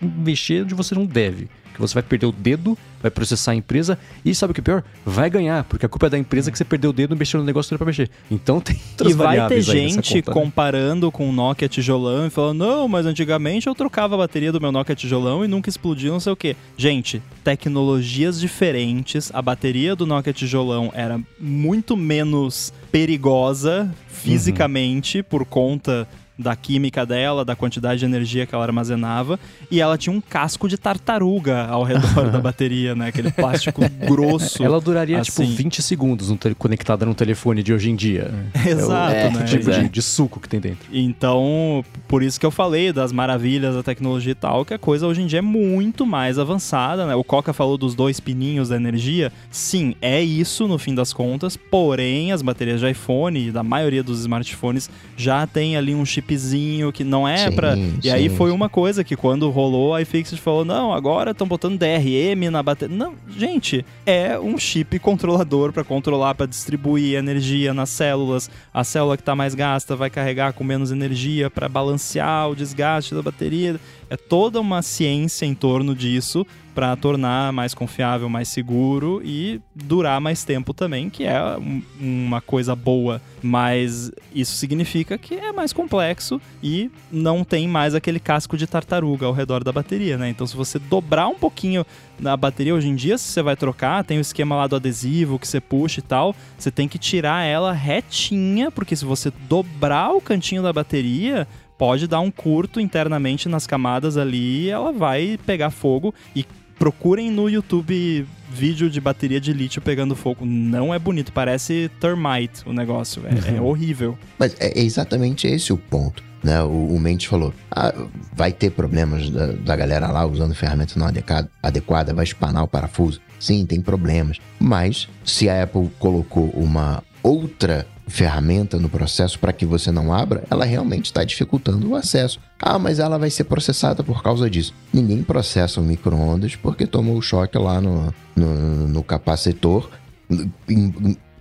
mexer 0.01 0.63
onde 0.63 0.75
você 0.75 0.95
não 0.95 1.07
deve. 1.07 1.49
Que 1.73 1.81
você 1.81 1.95
vai 1.95 2.05
perder 2.05 2.27
o 2.27 2.31
dedo, 2.33 2.79
vai 3.03 3.11
processar 3.11 3.51
a 3.51 3.55
empresa 3.57 3.99
e 4.25 4.33
sabe 4.33 4.53
o 4.53 4.55
que 4.55 4.61
é 4.61 4.63
pior? 4.63 4.85
Vai 5.05 5.29
ganhar, 5.29 5.65
porque 5.65 5.85
a 5.85 5.89
culpa 5.89 6.07
é 6.07 6.11
da 6.11 6.17
empresa 6.17 6.53
que 6.53 6.57
você 6.57 6.65
perdeu 6.65 6.91
o 6.91 6.93
dedo 6.93 7.17
mexeu 7.17 7.41
no 7.41 7.45
negócio 7.45 7.69
que 7.69 7.77
pra 7.77 7.85
mexer. 7.85 8.09
Então 8.31 8.61
tem 8.61 8.79
E 9.05 9.13
vai 9.13 9.49
ter 9.49 9.61
gente 9.61 10.23
conta, 10.23 10.31
né? 10.31 10.35
comparando 10.35 11.11
com 11.11 11.29
o 11.29 11.33
Nokia 11.33 11.69
tijolão 11.69 12.29
e 12.29 12.31
falando, 12.31 12.59
não, 12.61 12.87
mas 12.87 13.07
antigamente 13.07 13.67
eu 13.67 13.75
trocava 13.75 14.15
a 14.15 14.19
bateria 14.19 14.53
do 14.53 14.61
meu 14.61 14.71
Nokia 14.71 14.95
tijolão 14.95 15.45
e 15.45 15.49
nunca 15.49 15.69
explodiu, 15.69 16.13
não 16.13 16.21
sei 16.21 16.33
o 16.33 16.37
quê. 16.37 16.55
Gente, 16.77 17.21
tecnologias 17.43 18.39
diferentes, 18.39 19.33
a 19.35 19.43
bateria 19.43 19.97
do 19.97 20.07
Nokia 20.07 20.33
tijolão 20.33 20.93
era 20.95 21.21
muito 21.41 21.97
menos 21.97 22.73
perigosa 22.93 23.93
fisicamente 24.25 25.23
por 25.23 25.45
conta 25.45 26.09
da 26.39 26.57
química 26.57 27.07
dela, 27.07 27.45
da 27.45 27.55
quantidade 27.55 28.01
de 28.01 28.05
energia 28.05 28.47
que 28.47 28.55
ela 28.55 28.65
armazenava, 28.65 29.39
e 29.71 29.81
ela 29.81 29.97
tinha 29.97 30.15
um 30.15 30.21
casco 30.21 30.69
de 30.69 30.77
tartaruga 30.77 31.67
ao 31.67 31.85
redor 31.85 32.31
da 32.31 32.41
bateria, 32.41 32.95
né? 32.95 33.09
Aquele 33.09 33.31
plástico 33.31 33.83
grosso. 34.07 34.63
Ela 34.63 34.81
duraria 34.81 35.21
tipo 35.21 35.43
assim. 35.43 35.55
20 35.55 35.81
segundos 35.81 36.31
no 36.31 36.39
conectada 36.57 37.07
no 37.07 37.15
telefone 37.15 37.63
de 37.63 37.73
hoje 37.73 37.91
em 37.91 37.97
dia. 37.97 38.33
Exato, 38.67 39.15
é 39.15 39.29
o 39.29 39.33
né? 39.33 39.45
tipo 39.45 39.65
Pois 39.65 39.79
é. 39.79 39.83
de, 39.83 39.89
de 39.89 40.03
suco 40.03 40.41
que 40.41 40.49
tem 40.49 40.61
dentro. 40.61 40.89
Então, 40.93 41.85
por 42.09 42.23
isso 42.23 42.39
que 42.39 42.45
eu 42.45 42.51
falei 42.51 42.93
das 42.93 43.13
maravilhas 43.13 43.75
da 43.75 43.83
tecnologia 43.83 44.33
e 44.33 44.35
tal, 44.35 44.65
que 44.65 44.75
a 44.75 44.79
coisa 44.79 45.07
hoje 45.07 45.23
em 45.23 45.27
dia 45.27 45.39
é 45.39 45.43
muito 45.43 46.05
mais 46.05 46.39
avançada, 46.39 47.07
né? 47.07 47.15
O 47.15 47.23
Coca 47.23 47.53
falou 47.53 47.79
dos 47.79 47.95
dois 47.95 48.19
pininhos 48.19 48.71
da 48.71 48.77
energia. 48.77 49.33
Sim, 49.51 49.95
é 50.03 50.21
isso 50.21 50.67
no 50.67 50.79
fim 50.79 50.95
das 50.95 51.13
contas, 51.13 51.57
porém 51.57 52.33
as 52.33 52.43
baterias 52.43 52.81
de 52.81 52.91
iPhone 52.91 53.49
e 53.49 53.53
da 53.53 53.63
maioria 53.63 54.03
dos 54.03 54.14
smartphones 54.21 54.91
já 55.17 55.47
tem 55.47 55.77
ali 55.77 55.95
um 55.95 56.05
chipzinho 56.05 56.93
que 56.93 57.05
não 57.05 57.27
é 57.27 57.51
pra. 57.51 57.75
E 58.03 58.11
aí 58.11 58.29
foi 58.29 58.51
uma 58.51 58.69
coisa 58.69 59.03
que 59.05 59.17
quando 59.17 59.49
rolou 59.51 59.95
a 59.95 60.03
iFixit 60.03 60.41
falou: 60.41 60.65
"Não, 60.65 60.93
agora 60.93 61.31
estão 61.33 61.47
botando 61.47 61.79
DRM 61.79 62.51
na 62.51 62.63
bateria". 62.63 62.97
Não, 62.97 63.15
gente, 63.37 63.85
é 64.07 64.39
um 64.39 64.57
chip 64.59 64.99
controlador 64.99 65.73
pra 65.73 65.85
controlar, 65.85 66.35
pra 66.35 66.47
distribuir 66.47 67.17
energia 67.17 67.73
nas 67.75 67.91
células. 67.91 68.51
A 68.73 68.85
célula 68.85 69.17
que 69.17 69.23
tá 69.23 69.35
mais 69.35 69.55
gasta 69.55 69.95
vai 69.97 70.11
carregar 70.11 70.53
com 70.53 70.65
menos 70.65 70.91
energia 70.91 71.51
pra 71.51 71.69
balancear 71.69 72.51
o 72.51 72.57
desgaste 72.57 73.15
da 73.15 73.23
bateria. 73.23 73.81
É 74.15 74.17
toda 74.17 74.61
uma 74.61 74.81
ciência 74.81 75.45
em 75.45 75.55
torno 75.57 75.93
disso 75.93 76.47
para 76.73 76.95
tornar 76.95 77.53
mais 77.53 77.75
confiável, 77.75 78.29
mais 78.29 78.47
seguro 78.49 79.21
e 79.25 79.61
durar 79.75 80.21
mais 80.21 80.45
tempo 80.45 80.73
também, 80.73 81.11
que 81.11 81.25
é 81.25 81.41
um- 81.59 81.83
uma 82.01 82.41
coisa 82.41 82.77
boa. 82.77 83.21
Mas 83.43 84.13
isso 84.33 84.57
significa 84.57 85.19
que 85.19 85.35
é 85.35 85.53
mais 85.53 85.73
complexo 85.73 86.41
e 86.63 86.91
não 87.11 87.43
tem 87.45 87.67
mais 87.67 87.93
aquele 87.95 88.21
casco 88.21 88.57
de 88.57 88.67
tartaruga 88.69 89.27
ao 89.27 89.33
redor 89.33 89.65
da 89.65 89.73
bateria, 89.73 90.17
né? 90.17 90.29
Então, 90.29 90.47
se 90.47 90.57
você 90.57 90.79
dobrar 90.79 91.27
um 91.29 91.35
pouquinho 91.37 91.85
na 92.19 92.37
bateria 92.37 92.75
hoje 92.75 92.89
em 92.89 92.95
dia, 92.95 93.19
se 93.19 93.33
você 93.33 93.43
vai 93.43 93.57
trocar, 93.57 94.05
tem 94.05 94.19
o 94.19 94.21
esquema 94.21 94.55
lá 94.57 94.67
do 94.69 94.77
adesivo 94.77 95.39
que 95.41 95.47
você 95.49 95.61
puxa 95.61 95.99
e 95.99 96.03
tal, 96.03 96.35
você 96.57 96.71
tem 96.71 96.87
que 96.89 96.99
tirar 96.99 97.45
ela 97.45 97.73
retinha, 97.73 98.71
porque 98.71 98.95
se 98.97 99.05
você 99.05 99.33
dobrar 99.49 100.13
o 100.13 100.21
cantinho 100.21 100.63
da 100.63 100.73
bateria, 100.73 101.47
pode 101.79 102.07
dar 102.07 102.21
um 102.21 102.31
curto 102.31 102.81
internamente 102.81 103.49
nas 103.49 103.67
camadas 103.67 104.17
ali 104.17 104.65
e 104.65 104.71
ela 104.71 104.93
vai 104.93 105.39
pegar 105.45 105.71
fogo 105.71 106.15
e 106.35 106.45
procurem 106.79 107.31
no 107.31 107.49
YouTube 107.49 108.27
vídeo 108.51 108.91
de 108.91 109.01
bateria 109.01 109.41
de 109.41 109.53
lítio 109.53 109.81
pegando 109.83 110.15
fogo. 110.15 110.45
Não 110.45 110.93
é 110.93 110.99
bonito, 110.99 111.33
parece 111.33 111.91
termite 112.01 112.63
o 112.67 112.73
negócio. 112.73 113.23
É, 113.27 113.57
é 113.57 113.61
horrível. 113.61 114.19
Mas 114.39 114.57
é 114.61 114.81
exatamente 114.81 115.47
esse 115.47 115.73
o 115.73 115.77
ponto. 115.77 116.23
Né? 116.43 116.63
O, 116.63 116.95
o 116.95 117.01
Mendes 117.01 117.27
falou: 117.27 117.55
ah, 117.71 117.93
vai 118.33 118.53
ter 118.53 118.71
problemas 118.71 119.31
da, 119.31 119.47
da 119.47 119.77
galera 119.77 120.09
lá 120.09 120.27
usando 120.27 120.55
ferramenta 120.55 120.99
não 120.99 121.07
adequada, 121.07 121.51
adequada, 121.63 122.13
vai 122.13 122.25
espanar 122.25 122.63
o 122.63 122.69
parafuso. 122.69 123.21
Sim, 123.41 123.65
tem 123.65 123.81
problemas. 123.81 124.39
Mas 124.59 125.09
se 125.25 125.49
a 125.49 125.63
Apple 125.63 125.91
colocou 125.99 126.51
uma 126.51 127.03
outra 127.25 127.87
ferramenta 128.07 128.79
no 128.79 128.89
processo 128.91 129.39
para 129.39 129.53
que 129.53 129.65
você 129.65 129.91
não 129.91 130.13
abra, 130.13 130.45
ela 130.51 130.65
realmente 130.67 131.07
está 131.07 131.25
dificultando 131.25 131.89
o 131.89 131.97
acesso. 131.97 132.39
Ah, 132.61 132.79
mas 132.79 132.99
ela 132.99 133.19
vai 133.19 133.31
ser 133.31 133.45
processada 133.45 134.05
por 134.05 134.23
causa 134.23 134.49
disso. 134.51 134.75
Ninguém 134.93 135.23
processa 135.23 135.81
o 135.81 135.85
micro-ondas 135.85 136.55
porque 136.55 136.87
tomou 136.87 137.17
o 137.17 137.23
choque 137.23 137.57
lá 137.57 137.81
no, 137.81 138.13
no, 138.37 138.87
no 138.89 139.03
capacitor. 139.03 139.89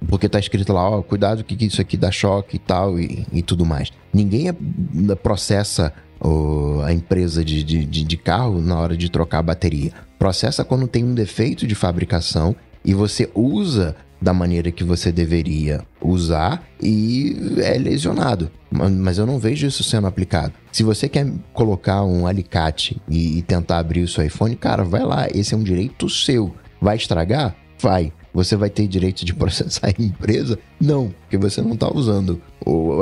porque 0.07 0.27
tá 0.27 0.39
escrito 0.39 0.73
lá, 0.73 0.89
ó, 0.89 1.01
cuidado 1.01 1.43
que 1.43 1.65
isso 1.65 1.81
aqui 1.81 1.95
dá 1.97 2.11
choque 2.11 2.55
e 2.57 2.59
tal 2.59 2.99
e, 2.99 3.25
e 3.31 3.41
tudo 3.41 3.65
mais. 3.65 3.89
Ninguém 4.13 4.49
é- 4.49 5.15
processa 5.15 5.93
o- 6.19 6.81
a 6.83 6.93
empresa 6.93 7.43
de, 7.43 7.63
de- 7.63 7.85
de 7.85 8.17
carro 8.17 8.61
na 8.61 8.77
hora 8.79 8.95
de 8.97 9.09
trocar 9.09 9.39
a 9.39 9.43
bateria. 9.43 9.91
Processa 10.19 10.63
quando 10.63 10.87
tem 10.87 11.03
um 11.03 11.13
defeito 11.13 11.65
de 11.67 11.75
fabricação 11.75 12.55
e 12.85 12.93
você 12.93 13.29
usa 13.33 13.95
da 14.23 14.33
maneira 14.33 14.71
que 14.71 14.83
você 14.85 15.11
deveria 15.11 15.81
usar 16.01 16.63
e 16.81 17.35
é 17.61 17.77
lesionado. 17.77 18.49
Ma- 18.71 18.89
Mas 18.89 19.17
eu 19.17 19.25
não 19.25 19.37
vejo 19.37 19.67
isso 19.67 19.83
sendo 19.83 20.07
aplicado. 20.07 20.53
Se 20.71 20.81
você 20.81 21.09
quer 21.09 21.27
colocar 21.53 22.03
um 22.03 22.25
alicate 22.25 23.01
e, 23.09 23.41
tentar 23.41 23.79
abrir 23.79 24.01
o 24.01 24.07
seu 24.07 24.23
iPhone, 24.25 24.55
cara, 24.55 24.83
vai 24.83 25.03
lá, 25.03 25.27
esse 25.33 25.53
é 25.53 25.57
um 25.57 25.63
direito 25.63 26.09
seu. 26.09 26.53
Vai 26.81 26.95
estragar? 26.95 27.53
Vai. 27.79 28.13
Você 28.33 28.55
vai 28.55 28.69
ter 28.69 28.87
direito 28.87 29.25
de 29.25 29.33
processar 29.35 29.87
a 29.87 30.01
empresa? 30.01 30.57
Não, 30.79 31.13
porque 31.21 31.37
você 31.37 31.61
não 31.61 31.73
está 31.73 31.91
usando 31.93 32.41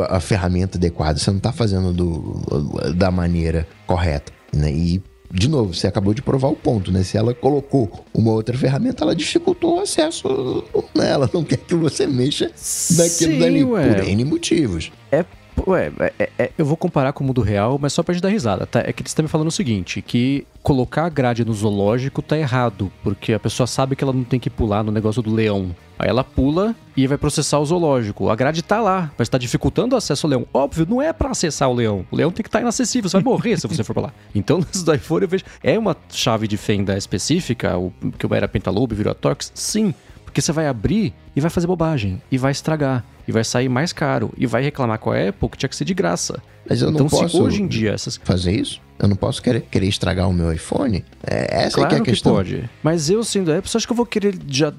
a 0.09 0.19
ferramenta 0.19 0.77
adequada, 0.77 1.19
você 1.19 1.29
não 1.29 1.37
está 1.37 1.51
fazendo 1.51 1.93
do- 1.93 2.93
da 2.95 3.11
maneira 3.11 3.67
correta. 3.85 4.31
Né? 4.53 4.71
E, 4.73 5.01
de 5.33 5.47
novo, 5.49 5.73
você 5.73 5.87
acabou 5.87 6.13
de 6.13 6.21
provar 6.21 6.49
o 6.49 6.55
ponto, 6.55 6.91
né? 6.91 7.03
Se 7.03 7.17
ela 7.17 7.33
colocou 7.33 8.05
uma 8.13 8.31
outra 8.31 8.57
ferramenta, 8.57 9.03
ela 9.03 9.15
dificultou 9.15 9.77
o 9.77 9.79
acesso 9.79 10.63
nela. 10.93 11.29
Não 11.33 11.43
quer 11.43 11.57
que 11.57 11.73
você 11.75 12.05
mexa 12.05 12.45
naquilo 12.45 13.33
Sim, 13.33 13.39
dali, 13.39 13.63
ué. 13.63 13.93
por 13.95 14.07
N 14.07 14.25
motivos. 14.25 14.91
Ué, 15.67 15.91
é- 15.99 16.13
é- 16.19 16.29
é- 16.39 16.51
eu 16.57 16.65
vou 16.65 16.75
comparar 16.77 17.13
com 17.13 17.23
o 17.23 17.27
mundo 17.27 17.41
real, 17.41 17.77
mas 17.81 17.93
só 17.93 18.03
pra 18.03 18.13
gente 18.13 18.23
dar 18.23 18.29
risada, 18.29 18.65
tá? 18.65 18.79
É 18.79 18.91
que 18.93 19.01
eles 19.01 19.11
estão 19.11 19.23
me 19.23 19.29
falando 19.29 19.47
o 19.47 19.51
seguinte, 19.51 20.01
que 20.01 20.45
colocar 20.63 21.05
a 21.05 21.09
grade 21.09 21.43
no 21.45 21.53
zoológico 21.53 22.21
tá 22.21 22.37
errado, 22.37 22.91
porque 23.03 23.33
a 23.33 23.39
pessoa 23.39 23.67
sabe 23.67 23.95
que 23.95 24.03
ela 24.03 24.13
não 24.13 24.23
tem 24.23 24.39
que 24.39 24.49
pular 24.49 24.83
no 24.83 24.91
negócio 24.91 25.21
do 25.21 25.33
leão. 25.33 25.75
Aí 25.97 26.09
ela 26.09 26.23
pula 26.23 26.75
e 26.97 27.05
vai 27.05 27.17
processar 27.17 27.59
o 27.59 27.65
zoológico. 27.65 28.29
A 28.29 28.35
grade 28.35 28.63
tá 28.63 28.81
lá, 28.81 29.11
mas 29.17 29.29
tá 29.29 29.37
dificultando 29.37 29.93
o 29.93 29.97
acesso 29.97 30.25
ao 30.25 30.29
leão. 30.31 30.47
Óbvio, 30.51 30.87
não 30.89 30.99
é 31.01 31.13
pra 31.13 31.29
acessar 31.29 31.69
o 31.69 31.73
leão. 31.73 32.05
O 32.09 32.15
leão 32.15 32.31
tem 32.31 32.41
que 32.41 32.47
estar 32.49 32.59
inacessível, 32.61 33.07
você 33.09 33.17
vai 33.17 33.23
morrer 33.23 33.57
se 33.59 33.67
você 33.67 33.83
for 33.83 33.93
pra 33.93 34.03
lá. 34.03 34.13
Então, 34.33 34.57
nesse 34.59 34.83
do 34.83 34.93
iPhone 34.95 35.23
eu 35.23 35.29
vejo... 35.29 35.43
É 35.63 35.77
uma 35.77 35.95
chave 36.09 36.47
de 36.47 36.57
fenda 36.57 36.97
específica, 36.97 37.77
o 37.77 37.93
que 38.17 38.25
era 38.33 38.47
Pentalobe, 38.47 38.95
virou 38.95 39.11
a 39.11 39.13
Torx? 39.13 39.51
Sim, 39.53 39.93
porque 40.25 40.41
você 40.41 40.51
vai 40.51 40.67
abrir 40.67 41.13
e 41.35 41.41
vai 41.41 41.49
fazer 41.49 41.67
bobagem, 41.67 42.21
e 42.31 42.37
vai 42.37 42.51
estragar, 42.51 43.03
e 43.27 43.31
vai 43.31 43.43
sair 43.43 43.69
mais 43.69 43.93
caro, 43.93 44.33
e 44.37 44.45
vai 44.45 44.61
reclamar 44.63 44.99
com 44.99 45.11
a 45.11 45.29
Apple 45.29 45.49
que 45.49 45.57
tinha 45.57 45.69
que 45.69 45.75
ser 45.75 45.85
de 45.85 45.93
graça. 45.93 46.41
Mas 46.69 46.81
eu 46.81 46.87
não 46.89 46.95
então, 47.05 47.07
posso 47.07 47.37
se 47.37 47.41
hoje 47.41 47.61
em 47.61 47.67
dia 47.67 47.91
essas. 47.91 48.17
fazer 48.23 48.51
isso. 48.51 48.79
Eu 48.99 49.07
não 49.07 49.15
posso 49.15 49.41
querer, 49.41 49.61
querer 49.61 49.87
estragar 49.87 50.29
o 50.29 50.33
meu 50.33 50.53
iPhone. 50.53 51.03
É, 51.25 51.63
essa 51.63 51.77
é 51.77 51.79
Claro 51.79 51.89
que 51.89 51.95
é 51.95 51.97
a 51.97 52.01
que 52.01 52.11
questão. 52.11 52.35
pode. 52.35 52.69
Mas 52.83 53.09
eu 53.09 53.23
sendo 53.23 53.51
Apple, 53.51 53.67
acha 53.75 53.87
que 53.87 53.91
eu 53.91 53.95
vou 53.95 54.05
querer. 54.05 54.37
Já, 54.47 54.71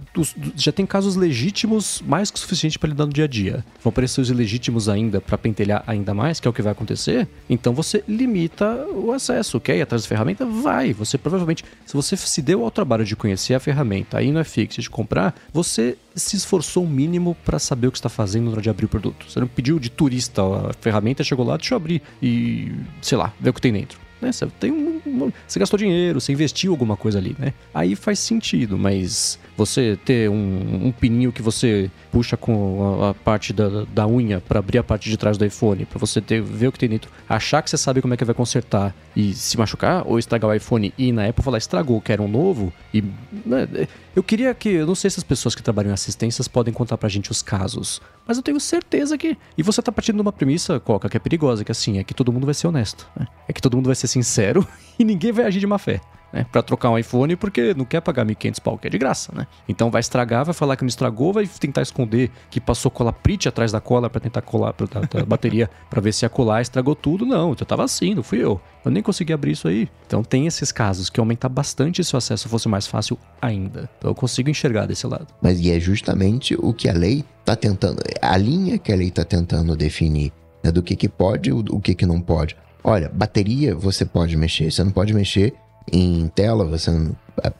já 0.54 0.70
tem 0.70 0.86
casos 0.86 1.16
legítimos 1.16 2.00
mais 2.06 2.30
que 2.30 2.36
o 2.36 2.40
suficiente 2.40 2.78
pra 2.78 2.88
lidar 2.88 3.06
no 3.06 3.12
dia 3.12 3.24
a 3.24 3.26
dia. 3.26 3.64
Vão 3.82 3.90
aparecer 3.90 4.20
os 4.20 4.30
ilegítimos 4.30 4.88
ainda 4.88 5.20
pra 5.20 5.36
pentelhar 5.36 5.82
ainda 5.88 6.14
mais, 6.14 6.38
que 6.38 6.46
é 6.46 6.50
o 6.50 6.54
que 6.54 6.62
vai 6.62 6.70
acontecer. 6.70 7.26
Então 7.50 7.74
você 7.74 8.04
limita 8.06 8.86
o 8.94 9.10
acesso. 9.10 9.58
Quer 9.58 9.78
ir 9.78 9.82
atrás 9.82 10.02
da 10.02 10.08
ferramenta? 10.08 10.46
Vai. 10.46 10.92
Você 10.92 11.18
provavelmente, 11.18 11.64
se 11.84 11.92
você 11.92 12.16
se 12.16 12.40
deu 12.40 12.62
ao 12.62 12.70
trabalho 12.70 13.04
de 13.04 13.16
conhecer 13.16 13.54
a 13.54 13.60
ferramenta, 13.60 14.18
aí 14.18 14.30
no 14.30 14.42
FX 14.44 14.76
de 14.76 14.88
comprar, 14.88 15.34
você 15.52 15.96
se 16.14 16.36
esforçou 16.36 16.84
o 16.84 16.88
mínimo 16.88 17.36
pra 17.44 17.58
saber 17.58 17.86
o 17.88 17.92
que 17.92 17.98
está 17.98 18.08
fazendo 18.08 18.46
na 18.46 18.52
hora 18.52 18.62
de 18.62 18.70
abrir 18.70 18.86
o 18.86 18.88
produto. 18.88 19.26
Você 19.28 19.40
não 19.40 19.46
pediu 19.46 19.78
de 19.78 19.90
turista 19.90 20.42
a 20.42 20.72
ferramenta, 20.80 21.24
chegou 21.24 21.44
lá, 21.46 21.56
deixa 21.56 21.74
eu 21.74 21.76
abrir 21.76 22.02
e, 22.22 22.72
sei 23.00 23.16
lá, 23.18 23.32
ver 23.40 23.50
o 23.50 23.52
que 23.54 23.60
tem 23.60 23.72
dentro 23.72 23.98
né? 24.20 24.30
Você 24.30 24.46
tem 24.60 24.70
um- 24.70 25.32
você 25.48 25.58
gastou 25.58 25.76
dinheiro, 25.76 26.20
você 26.20 26.30
investiu 26.32 26.70
alguma 26.70 26.96
coisa 26.96 27.18
ali, 27.18 27.34
né? 27.40 27.52
Aí 27.74 27.96
faz 27.96 28.20
sentido, 28.20 28.78
mas 28.78 29.36
você 29.66 29.98
ter 30.04 30.28
um, 30.28 30.86
um 30.86 30.92
pininho 30.92 31.30
que 31.30 31.40
você 31.40 31.90
puxa 32.10 32.36
com 32.36 33.02
a, 33.02 33.10
a 33.10 33.14
parte 33.14 33.52
da, 33.52 33.84
da 33.84 34.06
unha 34.06 34.40
pra 34.40 34.58
abrir 34.58 34.78
a 34.78 34.82
parte 34.82 35.08
de 35.08 35.16
trás 35.16 35.38
do 35.38 35.44
iPhone, 35.44 35.84
pra 35.84 35.98
você 35.98 36.20
ter, 36.20 36.42
ver 36.42 36.68
o 36.68 36.72
que 36.72 36.78
tem 36.78 36.88
dentro, 36.88 37.10
achar 37.28 37.62
que 37.62 37.70
você 37.70 37.78
sabe 37.78 38.02
como 38.02 38.14
é 38.14 38.16
que 38.16 38.24
vai 38.24 38.34
consertar 38.34 38.94
e 39.14 39.32
se 39.34 39.56
machucar 39.56 40.06
ou 40.06 40.18
estragar 40.18 40.50
o 40.50 40.54
iPhone 40.54 40.92
e 40.98 41.12
na 41.12 41.28
Apple 41.28 41.44
falar 41.44 41.58
estragou, 41.58 42.00
quero 42.00 42.22
um 42.24 42.28
novo 42.28 42.72
e 42.92 43.02
né, 43.46 43.68
eu 44.14 44.22
queria 44.22 44.52
que, 44.54 44.68
eu 44.68 44.86
não 44.86 44.94
sei 44.94 45.10
se 45.10 45.18
as 45.18 45.24
pessoas 45.24 45.54
que 45.54 45.62
trabalham 45.62 45.90
em 45.90 45.94
assistências 45.94 46.48
podem 46.48 46.72
contar 46.72 46.98
pra 46.98 47.08
gente 47.08 47.30
os 47.30 47.40
casos, 47.40 48.00
mas 48.26 48.36
eu 48.36 48.42
tenho 48.42 48.60
certeza 48.60 49.16
que. 49.16 49.36
E 49.56 49.62
você 49.62 49.80
tá 49.80 49.90
partindo 49.90 50.16
de 50.16 50.22
uma 50.22 50.32
premissa, 50.32 50.78
Coca, 50.78 51.08
que 51.08 51.16
é 51.16 51.20
perigosa, 51.20 51.64
que 51.64 51.72
assim, 51.72 51.98
é 51.98 52.04
que 52.04 52.14
todo 52.14 52.32
mundo 52.32 52.44
vai 52.44 52.54
ser 52.54 52.66
honesto. 52.66 53.08
né? 53.16 53.26
É 53.48 53.52
que 53.52 53.62
todo 53.62 53.76
mundo 53.76 53.86
vai 53.86 53.94
ser 53.94 54.06
sincero 54.06 54.66
e 54.98 55.04
ninguém 55.04 55.32
vai 55.32 55.46
agir 55.46 55.60
de 55.60 55.66
má 55.66 55.78
fé. 55.78 56.00
Né, 56.32 56.46
pra 56.50 56.62
trocar 56.62 56.88
um 56.88 56.96
iPhone 56.96 57.36
porque 57.36 57.74
não 57.74 57.84
quer 57.84 58.00
pagar 58.00 58.24
1.500 58.24 58.60
pau, 58.60 58.78
que 58.78 58.86
é 58.86 58.90
de 58.90 58.96
graça, 58.96 59.30
né? 59.34 59.46
Então 59.68 59.90
vai 59.90 60.00
estragar, 60.00 60.44
vai 60.46 60.54
falar 60.54 60.76
que 60.76 60.82
não 60.82 60.88
estragou, 60.88 61.32
vai 61.32 61.46
tentar 61.46 61.82
esconder 61.82 62.30
que 62.50 62.58
passou 62.58 62.90
cola 62.90 63.12
prite 63.12 63.48
atrás 63.48 63.70
da 63.70 63.80
cola 63.80 64.08
pra 64.08 64.18
tentar 64.18 64.40
colar 64.40 64.72
pra, 64.72 64.86
da, 64.86 65.00
da 65.00 65.26
bateria 65.26 65.68
pra 65.90 66.00
ver 66.00 66.12
se 66.12 66.24
ia 66.24 66.30
colar, 66.30 66.62
estragou 66.62 66.94
tudo. 66.94 67.26
Não, 67.26 67.50
eu 67.50 67.66
tava 67.66 67.84
assim, 67.84 68.14
não 68.14 68.22
fui 68.22 68.42
eu. 68.42 68.58
Eu 68.84 68.90
nem 68.90 69.02
consegui 69.02 69.32
abrir 69.32 69.52
isso 69.52 69.68
aí. 69.68 69.88
Então 70.06 70.24
tem 70.24 70.46
esses 70.46 70.72
casos 70.72 71.10
que 71.10 71.20
aumentar 71.20 71.50
bastante 71.50 72.02
se 72.02 72.14
o 72.14 72.16
acesso 72.16 72.48
fosse 72.48 72.68
mais 72.68 72.86
fácil 72.86 73.18
ainda. 73.40 73.90
Então 73.98 74.10
eu 74.10 74.14
consigo 74.14 74.48
enxergar 74.48 74.86
desse 74.86 75.06
lado. 75.06 75.26
Mas 75.40 75.60
e 75.60 75.70
é 75.70 75.78
justamente 75.78 76.56
o 76.58 76.72
que 76.72 76.88
a 76.88 76.92
lei 76.92 77.24
está 77.40 77.54
tentando, 77.54 78.02
a 78.20 78.36
linha 78.36 78.78
que 78.78 78.92
a 78.92 78.96
lei 78.96 79.08
está 79.08 79.24
tentando 79.24 79.76
definir, 79.76 80.32
né, 80.64 80.72
do 80.72 80.82
que, 80.82 80.96
que 80.96 81.08
pode 81.08 81.50
e 81.50 81.52
o 81.52 81.80
que, 81.80 81.94
que 81.94 82.06
não 82.06 82.20
pode. 82.20 82.56
Olha, 82.82 83.08
bateria 83.08 83.74
você 83.74 84.04
pode 84.04 84.36
mexer, 84.36 84.70
você 84.70 84.82
não 84.82 84.90
pode 84.90 85.12
mexer 85.12 85.54
em 85.90 86.28
tela, 86.28 86.64
você 86.64 86.90
não, 86.90 87.16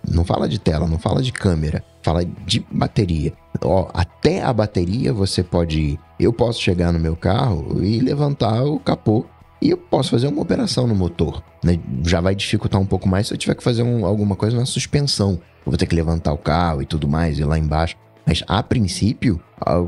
não 0.09 0.25
fala 0.25 0.49
de 0.49 0.59
tela, 0.59 0.87
não 0.87 0.99
fala 0.99 1.23
de 1.23 1.33
câmera, 1.33 1.83
fala 2.03 2.25
de 2.25 2.65
bateria. 2.71 3.33
Ó, 3.65 3.89
até 3.95 4.43
a 4.43 4.53
bateria 4.53 5.13
você 5.13 5.43
pode 5.43 5.81
ir. 5.81 5.99
Eu 6.19 6.33
posso 6.33 6.61
chegar 6.61 6.93
no 6.93 6.99
meu 6.99 7.17
carro 7.17 7.83
e 7.83 7.99
levantar 8.01 8.65
o 8.65 8.79
capô 8.79 9.25
e 9.61 9.71
eu 9.71 9.77
posso 9.77 10.11
fazer 10.11 10.27
uma 10.27 10.43
operação 10.43 10.87
no 10.87 10.95
motor. 10.95 11.43
né? 11.65 11.79
Já 12.05 12.21
vai 12.21 12.35
dificultar 12.35 12.81
um 12.81 12.87
pouco 12.87 13.09
mais 13.09 13.29
se 13.29 13.35
eu 13.35 13.39
tiver 13.39 13.55
que 13.55 13.63
fazer 13.63 13.85
um- 13.85 14.05
alguma 14.05 14.35
coisa 14.35 14.57
na 14.57 14.67
suspensão. 14.67 15.33
Eu 15.65 15.71
vou 15.71 15.77
ter 15.77 15.87
que 15.87 15.95
levantar 15.95 16.33
o 16.33 16.39
carro 16.39 16.83
e 16.83 16.87
tudo 16.87 17.07
mais, 17.07 17.39
ir 17.39 17.45
lá 17.45 17.57
embaixo. 17.57 17.95
Mas 18.27 18.43
a 18.49 18.61
princípio, 18.65 19.41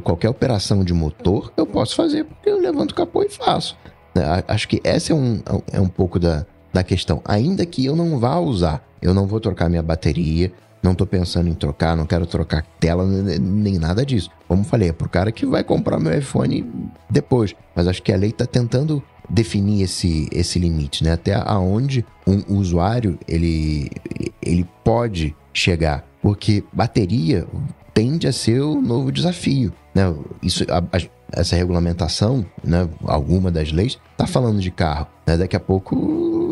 qualquer 0.05 0.29
operação 0.29 0.85
de 0.85 0.93
motor 0.95 1.53
eu 1.57 1.67
posso 1.67 1.97
fazer 1.97 2.25
porque 2.25 2.49
eu 2.49 2.61
levanto 2.61 2.93
o 2.93 2.95
capô 2.95 3.23
e 3.25 3.29
faço. 3.29 3.77
A- 4.17 4.55
Acho 4.55 4.69
que 4.69 4.81
essa 4.85 5.13
é 5.13 5.17
um, 5.17 5.41
é 5.73 5.81
um 5.81 5.89
pouco 5.89 6.21
da, 6.21 6.47
da 6.75 6.83
questão. 6.83 7.23
Ainda 7.25 7.65
que 7.65 7.85
eu 7.87 7.95
não 7.97 8.19
vá 8.19 8.39
usar, 8.39 8.85
eu 9.01 9.15
não 9.15 9.27
vou 9.27 9.39
trocar 9.41 9.71
minha 9.71 9.83
bateria, 9.83 10.53
não 10.83 10.95
tô 10.95 11.07
pensando 11.07 11.49
em 11.49 11.55
trocar, 11.55 11.97
não 11.97 12.05
quero 12.05 12.27
trocar 12.27 12.67
tela, 12.79 13.07
ne- 13.07 13.39
nem 13.39 13.79
nada 13.79 14.05
disso. 14.05 14.29
Como 14.47 14.65
falei, 14.65 14.89
é 14.91 14.93
pro 14.93 15.09
cara 15.09 15.33
que 15.33 15.47
vai 15.47 15.63
comprar 15.65 15.99
meu 15.99 16.13
iPhone 16.19 16.67
depois. 17.09 17.55
Mas 17.75 17.87
acho 17.87 18.03
que 18.03 18.13
a 18.13 18.17
lei 18.17 18.33
tá 18.33 18.45
tentando 18.45 19.03
definir 19.31 19.83
esse, 19.83 20.29
esse 20.31 20.59
limite, 20.59 21.03
né? 21.03 21.13
Até 21.13 21.35
aonde 21.35 22.05
um 22.27 22.59
usuário 22.59 23.19
ele, 23.27 23.89
ele 24.43 24.69
pode 24.83 25.35
chegar. 25.55 26.05
Porque 26.21 26.63
bateria 26.73 27.47
tende 27.95 28.27
a 28.27 28.33
ser 28.33 28.61
o 28.61 28.81
novo 28.81 29.11
desafio, 29.13 29.73
né? 29.95 30.13
Isso, 30.43 30.65
a- 30.69 30.79
a- 30.97 31.01
essa 31.41 31.57
regulamentação, 31.57 32.45
né? 32.63 32.87
Alguma 33.07 33.51
das 33.51 33.73
leis 33.73 33.99
tá 34.19 34.27
falando 34.27 34.61
de 34.61 34.71
carro, 34.71 35.07
né? 35.27 35.37
Daqui 35.39 35.57
a 35.57 35.61
pouco 35.61 36.44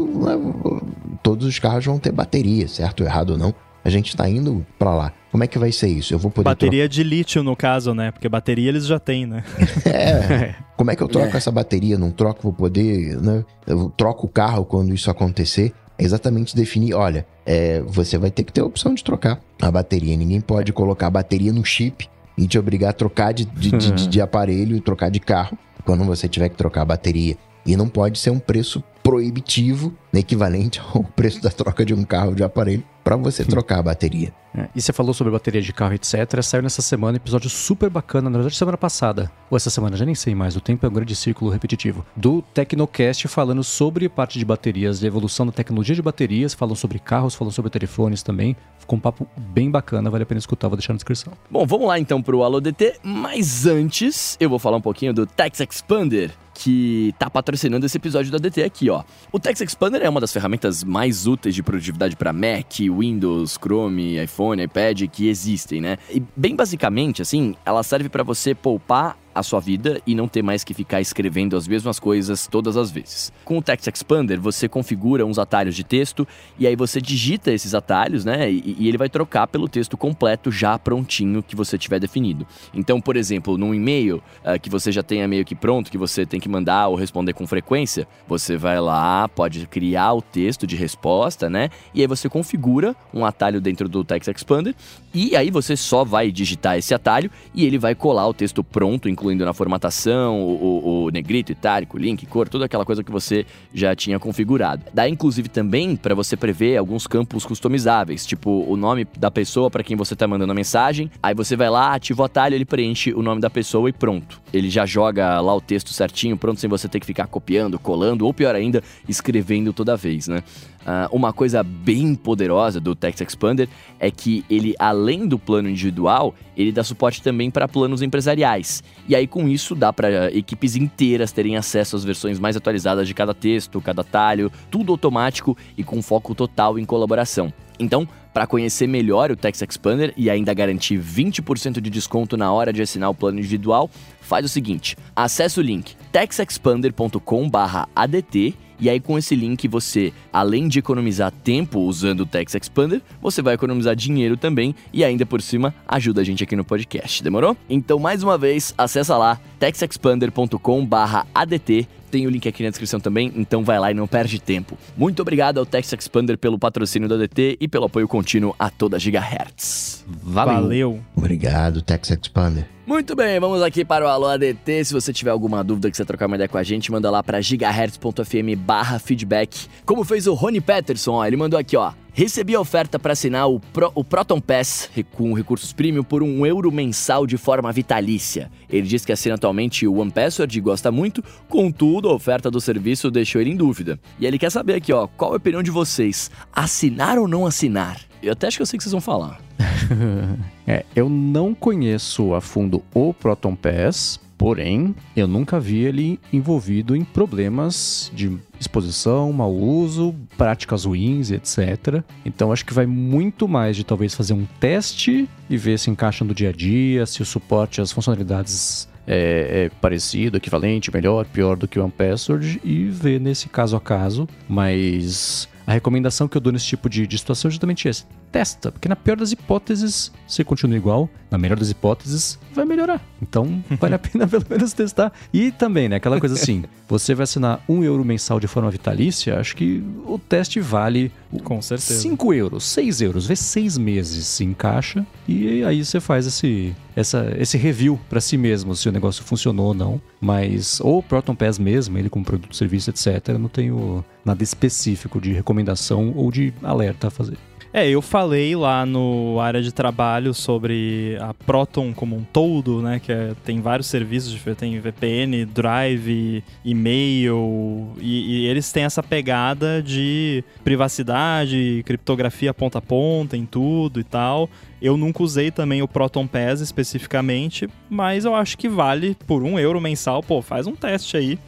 todos 1.23 1.47
os 1.47 1.59
carros 1.59 1.85
vão 1.85 1.99
ter 1.99 2.13
bateria, 2.13 2.67
certo 2.69 3.03
errado 3.05 3.31
ou 3.31 3.39
não. 3.39 3.55
A 3.85 3.91
gente 3.91 4.17
tá 4.17 4.29
indo 4.29 4.65
pra 4.79 4.95
lá. 4.95 5.13
Como 5.33 5.43
é 5.43 5.47
que 5.49 5.59
vai 5.59 5.73
ser 5.73 5.89
isso? 5.89 6.15
Eu 6.15 6.19
vou 6.19 6.31
poder 6.31 6.45
Bateria 6.45 6.89
de 6.89 7.03
lítio, 7.03 7.43
no 7.43 7.57
caso, 7.57 7.93
né? 7.95 8.13
Porque 8.13 8.29
bateria 8.29 8.69
eles 8.69 8.87
já 8.87 8.99
têm, 9.01 9.27
né? 9.27 9.43
É, 9.87 10.55
como 10.77 10.91
é 10.91 10.97
que 10.97 11.03
eu 11.03 11.09
troco 11.09 11.37
essa 11.37 11.51
bateria? 11.51 11.99
Não 11.99 12.11
troco, 12.13 12.41
vou 12.43 12.53
poder, 12.53 13.17
né? 13.21 13.45
Eu 13.67 13.91
troco 13.97 14.27
o 14.27 14.29
carro 14.29 14.65
quando 14.65 14.95
isso 14.95 15.11
acontecer. 15.11 15.73
É 15.99 16.05
exatamente 16.05 16.55
definir, 16.55 16.95
olha, 16.95 17.27
é, 17.45 17.81
você 17.83 18.17
vai 18.19 18.31
ter 18.31 18.45
que 18.45 18.53
ter 18.53 18.61
a 18.61 18.65
opção 18.65 18.95
de 18.95 19.03
trocar 19.03 19.41
a 19.61 19.71
bateria. 19.71 20.17
Ninguém 20.17 20.41
pode 20.41 20.73
colocar 20.73 21.09
a 21.09 21.11
bateria 21.11 21.53
no 21.53 21.65
chip 21.65 22.09
e 22.39 22.47
te 22.47 22.59
obrigar 22.59 22.91
a 22.91 22.93
trocar 22.93 23.33
de, 23.35 23.45
de, 23.47 23.71
de- 23.71 23.91
de- 23.93 24.07
de 24.09 24.21
aparelho 24.23 24.77
e 24.77 24.81
trocar 24.81 25.11
de 25.11 25.19
carro 25.19 25.59
quando 25.85 26.05
você 26.05 26.29
tiver 26.29 26.49
que 26.51 26.57
trocar 26.57 26.83
a 26.83 26.87
bateria. 26.87 27.37
E 27.67 27.77
não 27.77 27.89
pode 27.89 28.19
ser 28.19 28.31
um 28.31 28.39
preço 28.39 28.83
proibitivo, 29.03 29.95
né, 30.13 30.21
equivalente 30.21 30.81
ao 30.81 31.03
preço 31.17 31.43
da 31.43 31.51
troca 31.51 31.85
de 31.85 31.95
um 31.95 32.05
carro 32.05 32.35
de 32.35 32.43
aparelho, 32.43 32.85
para 33.03 33.17
você 33.17 33.45
trocar 33.45 33.81
a 33.81 33.83
bateria. 33.83 34.33
É, 34.55 34.69
e 34.77 34.81
você 34.81 34.93
falou 34.93 35.15
sobre 35.15 35.33
bateria 35.33 35.61
de 35.61 35.73
carro, 35.73 35.95
etc. 35.95 36.43
Saiu 36.43 36.63
nessa 36.63 36.83
semana 36.83 37.15
um 37.15 37.17
episódio 37.17 37.49
super 37.49 37.89
bacana, 37.89 38.29
na 38.29 38.39
verdade, 38.39 38.57
semana 38.57 38.77
passada. 38.77 39.31
Ou 39.51 39.57
essa 39.57 39.71
semana, 39.71 39.97
já 39.97 40.05
nem 40.05 40.15
sei 40.15 40.35
mais, 40.35 40.57
o 40.57 40.61
tempo 40.61 40.85
é 40.85 40.89
um 40.89 40.93
grande 40.93 41.17
círculo 41.17 41.51
repetitivo. 41.51 42.05
Do 42.15 42.43
Tecnocast 42.55 43.27
falando 43.29 43.65
sobre 43.65 44.09
parte 44.09 44.39
de 44.39 44.45
baterias, 44.45 45.03
a 45.03 45.07
evolução 45.07 45.47
da 45.47 45.53
tecnologia 45.53 45.95
de 45.95 46.03
baterias, 46.03 46.55
falam 46.55 46.77
sobre 46.77 46.99
carros, 46.99 47.35
falam 47.35 47.51
sobre 47.51 47.71
telefones 47.71 48.23
também. 48.23 48.57
Ficou 48.79 48.99
um 48.99 49.01
papo 49.01 49.27
bem 49.37 49.71
bacana, 49.71 50.11
vale 50.11 50.25
a 50.25 50.27
pena 50.27 50.39
escutar, 50.39 50.69
vou 50.69 50.77
deixar 50.77 50.93
na 50.93 50.99
descrição. 50.99 51.33
Bom, 51.51 51.67
vamos 51.67 51.89
lá 51.89 51.99
então 51.99 52.23
pro 52.23 52.43
Alô 52.43 52.61
DT, 52.61 53.01
mas 53.03 53.67
antes 53.67 54.37
eu 54.39 54.51
vou 54.51 54.59
falar 54.59 54.77
um 54.77 54.83
pouquinho 54.83 55.15
do 55.15 55.27
Tex 55.27 55.61
Expander, 55.61 56.31
que 56.63 57.13
tá 57.19 57.29
patrocinando 57.29 57.85
esse 57.85 57.97
episódio 57.97 58.31
da 58.31 58.39
DT 58.39 58.63
aqui, 58.63 58.89
ó. 58.89 59.03
O 59.33 59.41
Tex 59.41 59.61
Expander 59.61 60.01
é 60.01 60.09
uma 60.09 60.21
das 60.21 60.33
ferramentas 60.33 60.85
mais 60.85 61.27
úteis 61.27 61.57
de 61.57 61.63
produtividade 61.63 62.15
para 62.15 62.33
Mac, 62.33 62.79
Windows, 62.79 63.59
Chrome, 63.61 64.23
iPhone, 64.23 64.63
iPad 64.63 65.09
que 65.11 65.29
existem, 65.29 65.81
né? 65.81 65.99
E 66.09 66.23
bem 66.37 66.55
basicamente, 66.55 67.21
assim, 67.21 67.57
ela 67.65 67.83
serve 67.83 68.09
para 68.09 68.23
você 68.23 68.55
poupar 68.55 69.19
a 69.35 69.43
sua 69.43 69.61
vida 69.61 70.01
e 70.07 70.15
não 70.15 70.29
ter 70.29 70.43
mais 70.43 70.65
que 70.65 70.75
ficar 70.75 71.01
escrevendo 71.01 71.57
as 71.57 71.67
mesmas 71.67 71.99
coisas 71.99 72.47
todas 72.47 72.77
as 72.77 72.91
vezes. 72.91 73.33
Com 73.45 73.59
o 73.59 73.63
Text 73.63 73.87
Expander, 73.87 74.41
você 74.41 74.69
configura 74.69 75.25
uns 75.25 75.39
atalhos 75.39 75.75
de 75.75 75.85
texto 75.85 76.27
e 76.59 76.67
aí 76.67 76.77
você 76.77 77.01
digita 77.01 77.51
esses 77.53 77.75
atalhos, 77.75 78.25
né? 78.25 78.51
E, 78.51 78.77
e 78.79 78.89
ele 78.89 78.99
vai 78.99 79.09
trocar 79.09 79.47
pelo 79.47 79.69
texto 79.69 79.97
completo 79.97 80.51
já 80.51 80.79
prontinho 80.79 81.43
que 81.43 81.57
você 81.57 81.79
tiver 81.79 81.99
definido. 81.99 82.47
Então, 82.75 83.01
por 83.01 83.17
exemplo, 83.17 83.57
num 83.57 83.75
e-mail 83.75 84.23
uh, 84.45 84.59
que 84.61 84.71
você 84.71 84.91
já 84.93 85.03
tenha 85.03 85.27
meio 85.29 85.45
que 85.45 85.55
pronto, 85.55 85.91
que 85.91 85.99
você 85.99 86.27
tem 86.27 86.41
que 86.41 86.49
mandar 86.49 86.89
ou 86.89 86.97
responder 86.97 87.33
com 87.33 87.47
frequência, 87.47 88.07
você 88.27 88.57
vai 88.57 88.81
lá, 88.81 89.29
pode 89.29 89.67
criar 89.67 90.13
o 90.13 90.23
texto 90.23 90.67
de 90.67 90.77
resposta, 90.77 91.49
né? 91.49 91.71
E 91.95 92.01
aí 92.01 92.07
você 92.07 92.29
configura 92.29 92.95
um 93.13 93.25
atalho 93.25 93.61
dentro 93.61 93.89
do 93.89 94.05
Text 94.05 94.29
Expander 94.29 94.75
e 95.15 95.37
aí 95.37 95.51
você 95.51 95.77
só 95.77 96.05
vai 96.05 96.31
digitar 96.31 96.79
esse 96.79 96.95
atalho 96.95 97.31
e 97.55 97.65
ele 97.65 97.79
vai 97.79 97.95
colar 97.95 98.27
o 98.27 98.35
texto 98.35 98.65
pronto, 98.65 99.09
incluindo 99.23 99.45
na 99.45 99.53
formatação, 99.53 100.43
o, 100.43 100.55
o, 100.55 101.05
o 101.05 101.11
negrito, 101.11 101.53
itálico, 101.53 101.97
link, 101.97 102.27
cor, 102.27 102.49
toda 102.49 102.65
aquela 102.65 102.85
coisa 102.85 103.05
que 103.05 103.13
você 103.13 103.47
já 103.73 103.95
tinha 103.95 104.19
configurado. 104.19 104.83
Dá 104.93 105.09
inclusive 105.09 105.49
também 105.49 105.95
para 105.95 106.13
você 106.13 106.37
prever 106.37 106.77
alguns 106.77 107.07
campos 107.07 107.47
customizáveis, 107.47 108.27
tipo 108.27 108.65
o 108.69 108.77
nome 108.77 109.07
da 109.17 109.31
pessoa 109.31 109.71
para 109.71 109.85
quem 109.85 109.97
você 109.97 110.15
está 110.15 110.27
mandando 110.27 110.51
a 110.51 110.55
mensagem. 110.55 111.09
Aí 111.23 111.35
você 111.35 111.55
vai 111.55 111.71
lá, 111.71 111.95
ativa 111.95 112.23
o 112.23 112.25
atalho, 112.25 112.55
ele 112.57 112.65
preenche 112.65 113.13
o 113.13 113.23
nome 113.23 113.41
da 113.41 113.49
pessoa 113.49 113.89
e 113.89 113.93
pronto. 113.93 114.43
Ele 114.53 114.69
já 114.69 114.85
joga 114.85 115.41
lá 115.41 115.55
o 115.55 115.61
texto 115.61 115.93
certinho, 115.93 116.37
pronto, 116.37 116.59
sem 116.59 116.69
você 116.69 116.89
ter 116.89 116.99
que 116.99 117.07
ficar 117.07 117.29
copiando, 117.29 117.79
colando, 117.79 118.27
ou 118.27 118.35
pior 118.35 118.57
ainda, 118.57 118.83
escrevendo 119.09 119.73
toda 119.73 119.97
vez, 119.97 120.27
né? 120.27 120.43
Uh, 120.83 121.15
uma 121.15 121.33
coisa 121.33 121.63
bem 121.63 122.15
poderosa 122.15 122.81
do 122.81 122.95
Text 122.95 123.21
Expander 123.21 123.69
é 124.01 124.11
que 124.11 124.45
ele, 124.51 124.75
além 124.79 125.27
do 125.27 125.39
plano 125.39 125.69
individual, 125.69 126.35
ele 126.57 126.73
dá 126.73 126.83
suporte 126.83 127.23
também 127.23 127.51
para 127.51 127.69
planos 127.69 128.03
empresariais. 128.03 128.83
E 129.09 129.15
aí, 129.15 129.27
com 129.27 129.49
isso, 129.49 129.75
dá 129.75 129.93
para 129.93 130.35
equipes 130.37 130.75
inteiras 130.75 131.31
terem 131.31 131.57
acesso 131.57 131.95
às 131.95 132.05
versões 132.05 132.39
mais 132.39 132.57
atualizadas 132.57 133.07
de 133.07 133.15
cada 133.15 133.33
texto, 133.33 133.81
cada 133.81 134.03
atalho, 134.03 134.51
tudo 134.71 134.93
automático 134.93 135.57
e 135.77 135.85
com 135.85 136.03
foco 136.03 136.35
total 136.35 136.79
em 136.79 136.85
colaboração. 136.85 137.53
Então, 137.79 138.07
para 138.33 138.47
conhecer 138.47 138.87
melhor 138.87 139.31
o 139.31 139.37
Text 139.37 139.63
Expander 139.63 140.15
e 140.17 140.31
ainda 140.31 140.55
garantir 140.55 140.99
20% 140.99 141.81
de 141.81 141.91
desconto 141.91 142.37
na 142.37 142.53
hora 142.53 142.73
de 142.73 142.83
assinar 142.83 143.11
o 143.11 143.15
plano 143.15 143.39
individual, 143.39 143.89
faz 144.21 144.47
o 144.47 144.49
seguinte: 144.49 144.97
acesse 145.15 145.61
o 145.61 145.63
link 145.63 145.95
textexpander.com/adt 146.11 148.55
e 148.83 148.91
aí, 148.91 148.99
com 148.99 149.17
esse 149.17 149.37
link, 149.37 149.69
você, 149.69 150.13
além 150.33 150.67
de 150.67 150.81
economizar 150.81 151.31
tempo 151.31 151.79
usando 151.79 152.23
o 152.23 152.27
Text 152.27 152.57
Expander, 152.57 153.01
você 153.23 153.41
vai 153.41 153.55
economizar 153.55 153.95
dinheiro 153.95 154.37
também 154.37 154.75
e 154.93 155.05
ainda 155.05 155.25
por 155.25 155.41
cima 155.41 155.73
ajuda 155.87 156.21
a 156.21 156.25
gente 156.25 156.43
aqui 156.43 156.57
no 156.57 156.65
podcast. 156.65 157.23
Demorou? 157.23 157.57
Então, 157.71 158.01
mais 158.01 158.25
uma 158.25 158.37
vez, 158.37 158.75
acessa 158.77 159.17
lá 159.17 159.39
textexpander.com/adt 159.61 161.89
tem 162.13 162.27
o 162.27 162.31
link 162.31 162.47
aqui 162.47 162.63
na 162.63 162.69
descrição 162.69 163.01
também, 163.01 163.33
então 163.35 163.65
vai 163.65 163.79
lá 163.81 163.91
e 163.91 163.95
não 163.95 164.07
perde 164.07 164.39
tempo. 164.39 164.77
Muito 164.95 165.23
obrigado 165.23 165.59
ao 165.59 165.65
Text 165.65 165.95
Expander 165.95 166.37
pelo 166.37 166.59
patrocínio 166.59 167.09
da 167.09 167.17
DT 167.17 167.57
e 167.59 167.67
pelo 167.67 167.87
apoio 167.87 168.07
contínuo 168.07 168.55
a 168.59 168.69
toda 168.69 168.99
Gigahertz. 168.99 170.05
Valeu. 170.07 170.55
Valeu. 170.55 171.01
Obrigado, 171.17 171.81
Text 171.81 172.11
Expander. 172.11 172.69
Muito 172.87 173.17
bem, 173.17 173.41
vamos 173.41 173.63
aqui 173.63 173.85
para 173.85 174.05
o 174.05 174.09
Alô 174.09 174.27
ADT. 174.27 174.85
Se 174.85 174.93
você 174.93 175.13
tiver 175.13 175.31
alguma 175.31 175.65
dúvida 175.65 175.91
que 175.91 175.97
você 175.97 176.05
trocar 176.05 176.27
uma 176.27 176.35
ideia 176.37 176.49
com 176.49 176.59
a 176.59 176.63
gente, 176.63 176.93
manda 176.93 177.11
lá 177.11 177.23
para 177.23 177.41
gigahertz.fm 177.41 178.57
barra 178.59 178.99
feedback. 178.99 179.69
Como 179.87 180.05
fez 180.05 180.27
o 180.27 180.35
Rony 180.35 180.61
Peterson, 180.61 181.13
ó, 181.13 181.25
ele 181.25 181.37
mandou 181.37 181.59
aqui, 181.59 181.77
ó. 181.77 181.93
Recebi 182.15 182.55
a 182.55 182.61
oferta 182.61 182.99
para 182.99 183.15
assinar 183.15 183.49
o, 183.49 183.59
Pro, 183.59 183.91
o 183.95 184.05
Proton 184.05 184.39
Pass 184.39 184.91
com 185.13 185.33
recursos 185.33 185.73
premium 185.73 186.03
por 186.03 186.23
um 186.23 186.45
euro 186.45 186.71
mensal 186.71 187.27
de 187.27 187.39
forma 187.39 187.73
vitalícia. 187.73 188.51
Ele 188.69 188.87
diz 188.87 189.03
que 189.03 189.13
assina 189.13 189.37
atualmente 189.37 189.87
o 189.87 189.97
OnePassword 189.99 190.59
e 190.59 190.61
gosta 190.61 190.93
muito, 190.93 191.25
contudo, 191.49 192.11
a 192.11 192.15
oferta 192.15 192.51
do 192.51 192.61
serviço 192.61 193.11
deixou 193.11 193.41
ele 193.41 193.51
em 193.51 193.57
dúvida. 193.57 193.99
E 194.21 194.27
ele 194.27 194.39
quer 194.39 194.51
saber 194.51 194.75
aqui, 194.75 194.93
ó, 194.93 195.07
qual 195.07 195.33
a 195.33 195.37
opinião 195.37 195.63
de 195.63 195.71
vocês? 195.71 196.31
Assinar 196.53 197.19
ou 197.19 197.27
não 197.27 197.47
assinar? 197.47 197.99
Eu 198.23 198.33
até 198.33 198.47
acho 198.47 198.59
que 198.59 198.63
eu 198.63 198.67
sei 198.67 198.77
o 198.77 198.79
que 198.79 198.85
vocês 198.85 198.93
vão 198.93 199.01
falar. 199.01 199.41
é, 200.67 200.85
eu 200.95 201.09
não 201.09 201.55
conheço 201.55 202.35
a 202.35 202.43
fundo 202.43 202.83
o 202.95 203.15
Proton 203.15 203.57
Pass, 203.57 204.21
Porém, 204.43 204.93
eu 205.15 205.29
nunca 205.29 205.61
vi 205.61 205.85
ele 205.85 206.19
envolvido 206.33 206.97
em 206.97 207.05
problemas 207.05 208.11
de 208.13 208.37
exposição, 208.59 209.33
mau 209.33 209.55
uso, 209.55 210.13
práticas 210.37 210.85
ruins, 210.85 211.31
etc. 211.31 212.03
Então 212.25 212.51
acho 212.51 212.67
que 212.67 212.75
vai 212.75 212.85
muito 212.85 213.47
mais 213.47 213.77
de 213.77 213.85
talvez 213.85 214.17
fazer 214.17 214.33
um 214.33 214.45
teste 214.59 215.29
e 215.49 215.57
ver 215.57 215.79
se 215.79 215.91
encaixa 215.91 216.25
no 216.25 216.35
dia 216.35 216.49
a 216.49 216.53
dia, 216.53 217.07
se 217.07 217.23
o 217.23 217.25
suporte 217.25 217.81
às 217.81 217.93
funcionalidades 217.93 218.89
é, 219.07 219.67
é, 219.67 219.71
parecido, 219.81 220.39
equivalente, 220.39 220.93
melhor, 220.93 221.25
pior 221.25 221.57
do 221.57 221.69
que 221.69 221.79
o 221.79 221.85
OnePassword 221.85 222.61
e 222.65 222.87
ver 222.87 223.21
nesse 223.21 223.49
caso 223.49 223.77
a 223.77 223.81
caso. 223.81 224.29
Mas 224.49 225.49
a 225.65 225.73
recomendação 225.73 226.27
que 226.27 226.37
eu 226.37 226.41
dou 226.41 226.53
nesse 226.53 226.67
tipo 226.67 226.91
de, 226.91 227.07
de 227.07 227.17
situação 227.17 227.49
é 227.49 227.53
justamente 227.53 227.87
essa 227.87 228.05
testa, 228.33 228.73
porque 228.73 228.89
na 228.89 228.97
pior 228.97 229.17
das 229.17 229.31
hipóteses, 229.31 230.11
você 230.27 230.43
continua 230.43 230.77
igual, 230.77 231.09
na 231.31 231.37
melhor 231.37 231.59
das 231.59 231.71
hipóteses, 231.71 232.39
vai 232.55 232.65
melhorar. 232.65 233.01
Então, 233.21 233.63
vale 233.79 233.95
a 233.95 233.99
pena 233.99 234.27
pelo 234.27 234.45
menos 234.49 234.73
testar. 234.73 235.13
E 235.33 235.53
também, 235.53 235.89
né, 235.89 235.97
aquela 235.97 236.19
coisa 236.19 236.35
assim, 236.35 236.65
você 236.89 237.15
vai 237.15 237.25
assinar 237.25 237.63
um 237.69 237.85
euro 237.85 238.05
mensal 238.05 238.41
de 238.41 238.47
forma 238.47 238.71
vitalícia, 238.71 239.39
acho 239.39 239.55
que 239.55 239.85
o 240.07 240.19
teste 240.19 240.59
vale 240.59 241.13
com 241.45 241.61
certeza 241.61 242.01
5 242.01 242.35
euros, 242.35 242.65
6 242.65 243.01
euros, 243.01 243.27
vê 243.27 243.37
seis 243.37 243.79
meses 243.79 244.27
se 244.27 244.45
encaixa 244.45 245.07
e 245.27 245.65
aí 245.65 245.85
você 245.85 246.01
faz 246.01 246.27
esse, 246.27 246.75
essa, 246.97 247.35
esse 247.39 247.57
review 247.57 247.99
para 248.09 248.21
si 248.21 248.37
mesmo, 248.37 248.75
se 248.75 248.89
o 248.89 248.93
negócio 248.93 249.25
funcionou 249.25 249.69
ou 249.69 249.75
não. 249.75 250.01
Mas, 250.21 250.81
ou 250.81 250.99
o 250.99 251.03
Proton 251.03 251.35
Pass 251.35 251.59
mesmo, 251.59 251.99
ele 251.99 252.09
com 252.09 252.23
produto, 252.23 252.55
serviço, 252.55 252.91
etc., 252.91 253.37
não 253.39 253.49
tenho 253.49 254.05
nada 254.25 254.43
específico 254.43 255.21
de 255.21 255.33
recomendação 255.33 256.13
ou 256.15 256.31
de 256.31 256.53
alerta 256.63 257.09
a 257.09 257.11
fazer. 257.11 257.37
É, 257.75 257.89
eu 257.89 258.03
falei 258.03 258.55
lá 258.55 258.85
no 258.85 259.41
área 259.41 259.63
de 259.63 259.73
trabalho 259.73 260.35
sobre 260.35 261.17
a 261.19 261.33
Proton 261.33 261.95
como 261.95 262.15
um 262.15 262.23
todo, 262.23 262.83
né? 262.83 263.01
Que 263.01 263.11
é, 263.11 263.33
tem 263.47 263.63
vários 263.63 263.87
serviços, 263.87 264.39
tem 264.59 264.79
VPN, 264.79 265.47
Drive, 265.47 266.45
e-mail, 266.63 267.89
e, 267.99 268.43
e, 268.43 268.47
eles 268.47 268.71
têm 268.71 268.85
essa 268.85 269.03
pegada 269.03 269.83
de 269.83 270.45
privacidade, 270.63 271.83
criptografia 271.87 272.53
ponta 272.53 272.77
a 272.77 272.83
ponta 272.83 273.39
em 273.39 273.47
tudo 273.47 273.99
e 274.01 274.05
tal. 274.05 274.51
Eu 274.81 274.99
nunca 274.99 275.23
usei 275.23 275.51
também 275.51 275.81
o 275.81 275.89
Proton 275.89 276.27
Pass 276.27 276.61
especificamente, 276.61 277.71
mas 277.89 278.27
eu 278.27 278.35
acho 278.35 278.59
que 278.59 278.69
vale 278.69 279.17
por 279.27 279.43
um 279.43 279.59
euro 279.59 279.81
mensal. 279.81 280.23
Pô, 280.23 280.43
faz 280.43 280.67
um 280.67 280.75
teste 280.75 281.17
aí. 281.17 281.39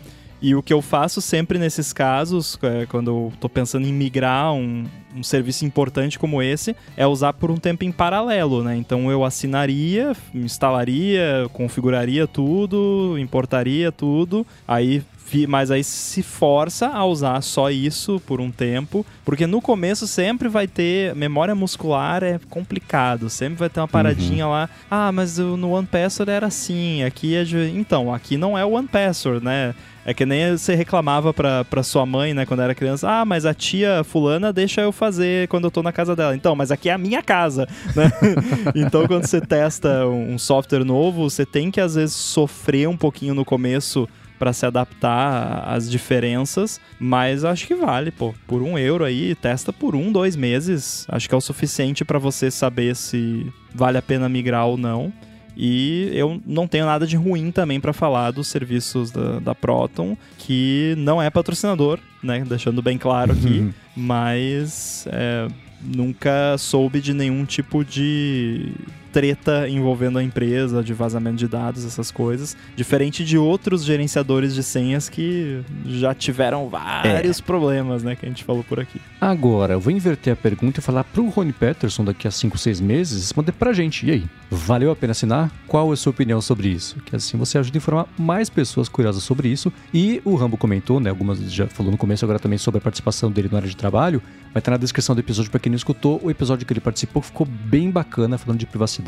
E 0.44 0.54
o 0.54 0.62
que 0.62 0.74
eu 0.74 0.82
faço 0.82 1.22
sempre 1.22 1.58
nesses 1.58 1.90
casos, 1.90 2.58
é, 2.62 2.84
quando 2.84 3.08
eu 3.08 3.32
tô 3.40 3.48
pensando 3.48 3.86
em 3.86 3.92
migrar 3.94 4.52
um, 4.52 4.84
um 5.16 5.22
serviço 5.22 5.64
importante 5.64 6.18
como 6.18 6.42
esse, 6.42 6.76
é 6.98 7.06
usar 7.06 7.32
por 7.32 7.50
um 7.50 7.56
tempo 7.56 7.82
em 7.82 7.90
paralelo, 7.90 8.62
né? 8.62 8.76
Então 8.76 9.10
eu 9.10 9.24
assinaria, 9.24 10.14
instalaria, 10.34 11.48
configuraria 11.54 12.26
tudo, 12.26 13.16
importaria 13.18 13.90
tudo, 13.90 14.46
aí 14.68 15.02
mas 15.48 15.70
aí 15.70 15.82
se 15.82 16.22
força 16.22 16.88
a 16.88 17.04
usar 17.04 17.40
só 17.40 17.70
isso 17.70 18.20
por 18.26 18.40
um 18.40 18.50
tempo, 18.50 19.04
porque 19.24 19.46
no 19.46 19.60
começo 19.60 20.06
sempre 20.06 20.48
vai 20.48 20.68
ter 20.68 21.14
memória 21.14 21.54
muscular 21.54 22.22
é 22.22 22.38
complicado, 22.50 23.30
sempre 23.30 23.56
vai 23.56 23.70
ter 23.70 23.80
uma 23.80 23.88
paradinha 23.88 24.44
uhum. 24.44 24.52
lá. 24.52 24.68
Ah, 24.88 25.10
mas 25.10 25.38
no 25.38 25.70
One 25.70 25.86
Password 25.86 26.30
era 26.30 26.46
assim, 26.46 27.02
aqui 27.02 27.34
é 27.34 27.42
de... 27.42 27.72
então, 27.74 28.12
aqui 28.12 28.36
não 28.36 28.56
é 28.56 28.64
o 28.64 28.72
One 28.72 28.86
Password, 28.86 29.42
né? 29.42 29.74
É 30.04 30.12
que 30.12 30.26
nem 30.26 30.52
você 30.52 30.74
reclamava 30.74 31.32
pra, 31.32 31.64
pra 31.64 31.82
sua 31.82 32.04
mãe, 32.04 32.34
né, 32.34 32.44
quando 32.44 32.60
era 32.60 32.74
criança. 32.74 33.08
Ah, 33.08 33.24
mas 33.24 33.46
a 33.46 33.54
tia 33.54 34.04
fulana 34.04 34.52
deixa 34.52 34.82
eu 34.82 34.92
fazer 34.92 35.48
quando 35.48 35.64
eu 35.64 35.70
tô 35.70 35.82
na 35.82 35.92
casa 35.92 36.14
dela. 36.14 36.34
Então, 36.34 36.54
mas 36.54 36.70
aqui 36.70 36.88
é 36.88 36.92
a 36.92 36.98
minha 36.98 37.22
casa, 37.22 37.66
né? 37.96 38.10
então, 38.74 39.06
quando 39.06 39.26
você 39.26 39.40
testa 39.40 40.06
um 40.06 40.38
software 40.38 40.84
novo, 40.84 41.28
você 41.28 41.46
tem 41.46 41.70
que, 41.70 41.80
às 41.80 41.94
vezes, 41.94 42.14
sofrer 42.14 42.88
um 42.88 42.96
pouquinho 42.96 43.34
no 43.34 43.44
começo 43.44 44.08
para 44.38 44.52
se 44.52 44.66
adaptar 44.66 45.64
às 45.66 45.90
diferenças, 45.90 46.80
mas 46.98 47.44
acho 47.44 47.66
que 47.66 47.74
vale, 47.74 48.10
pô. 48.10 48.34
Por 48.46 48.62
um 48.62 48.76
euro 48.76 49.04
aí, 49.04 49.34
testa 49.34 49.72
por 49.72 49.94
um, 49.94 50.12
dois 50.12 50.36
meses. 50.36 51.06
Acho 51.08 51.28
que 51.28 51.34
é 51.34 51.38
o 51.38 51.40
suficiente 51.40 52.04
para 52.04 52.18
você 52.18 52.50
saber 52.50 52.94
se 52.96 53.50
vale 53.74 53.96
a 53.96 54.02
pena 54.02 54.28
migrar 54.28 54.66
ou 54.66 54.76
não. 54.76 55.12
E 55.56 56.10
eu 56.12 56.40
não 56.44 56.66
tenho 56.66 56.86
nada 56.86 57.06
de 57.06 57.16
ruim 57.16 57.50
também 57.50 57.80
para 57.80 57.92
falar 57.92 58.30
dos 58.30 58.48
serviços 58.48 59.10
da, 59.10 59.38
da, 59.38 59.54
Proton, 59.54 60.16
que 60.38 60.94
não 60.98 61.22
é 61.22 61.30
patrocinador, 61.30 61.98
né? 62.22 62.44
Deixando 62.46 62.82
bem 62.82 62.98
claro 62.98 63.32
aqui, 63.32 63.60
uhum. 63.60 63.72
mas 63.96 65.06
é, 65.10 65.46
nunca 65.80 66.56
soube 66.58 67.00
de 67.00 67.14
nenhum 67.14 67.44
tipo 67.44 67.84
de 67.84 68.72
treta 69.14 69.68
envolvendo 69.68 70.18
a 70.18 70.24
empresa, 70.24 70.82
de 70.82 70.92
vazamento 70.92 71.36
de 71.36 71.46
dados, 71.46 71.84
essas 71.84 72.10
coisas. 72.10 72.56
Diferente 72.74 73.24
de 73.24 73.38
outros 73.38 73.84
gerenciadores 73.84 74.52
de 74.52 74.62
senhas 74.64 75.08
que 75.08 75.62
já 75.86 76.12
tiveram 76.12 76.68
vários 76.68 77.40
problemas, 77.40 78.02
né? 78.02 78.16
Que 78.16 78.26
a 78.26 78.28
gente 78.28 78.42
falou 78.42 78.64
por 78.64 78.80
aqui. 78.80 79.00
Agora, 79.20 79.74
eu 79.74 79.80
vou 79.80 79.92
inverter 79.92 80.32
a 80.32 80.36
pergunta 80.36 80.80
e 80.80 80.82
falar 80.82 81.04
pro 81.04 81.28
Rony 81.28 81.52
Peterson 81.52 82.04
daqui 82.04 82.26
a 82.26 82.30
5, 82.32 82.58
6 82.58 82.80
meses 82.80 83.20
responder 83.20 83.52
pra 83.52 83.72
gente. 83.72 84.04
E 84.04 84.10
aí, 84.10 84.24
valeu 84.50 84.90
a 84.90 84.96
pena 84.96 85.12
assinar? 85.12 85.52
Qual 85.68 85.90
é 85.90 85.92
a 85.92 85.96
sua 85.96 86.10
opinião 86.10 86.40
sobre 86.40 86.68
isso? 86.68 86.96
Que 87.06 87.14
assim 87.14 87.38
você 87.38 87.56
ajuda 87.56 87.76
a 87.76 87.78
informar 87.78 88.08
mais 88.18 88.50
pessoas 88.50 88.88
curiosas 88.88 89.22
sobre 89.22 89.46
isso. 89.48 89.72
E 89.92 90.20
o 90.24 90.34
Rambo 90.34 90.56
comentou, 90.56 90.98
né? 90.98 91.08
Algumas 91.08 91.38
já 91.52 91.68
falou 91.68 91.92
no 91.92 91.98
começo 91.98 92.24
agora 92.24 92.40
também 92.40 92.58
sobre 92.58 92.78
a 92.78 92.80
participação 92.80 93.30
dele 93.30 93.48
na 93.48 93.58
área 93.58 93.68
de 93.68 93.76
trabalho. 93.76 94.20
Vai 94.52 94.60
estar 94.60 94.70
na 94.70 94.76
descrição 94.76 95.14
do 95.14 95.20
episódio 95.20 95.50
para 95.50 95.60
quem 95.60 95.70
não 95.70 95.76
escutou. 95.76 96.20
O 96.22 96.30
episódio 96.30 96.64
que 96.64 96.72
ele 96.72 96.80
participou 96.80 97.20
ficou 97.20 97.44
bem 97.46 97.90
bacana, 97.90 98.38
falando 98.38 98.60
de 98.60 98.66
privacidade, 98.66 99.03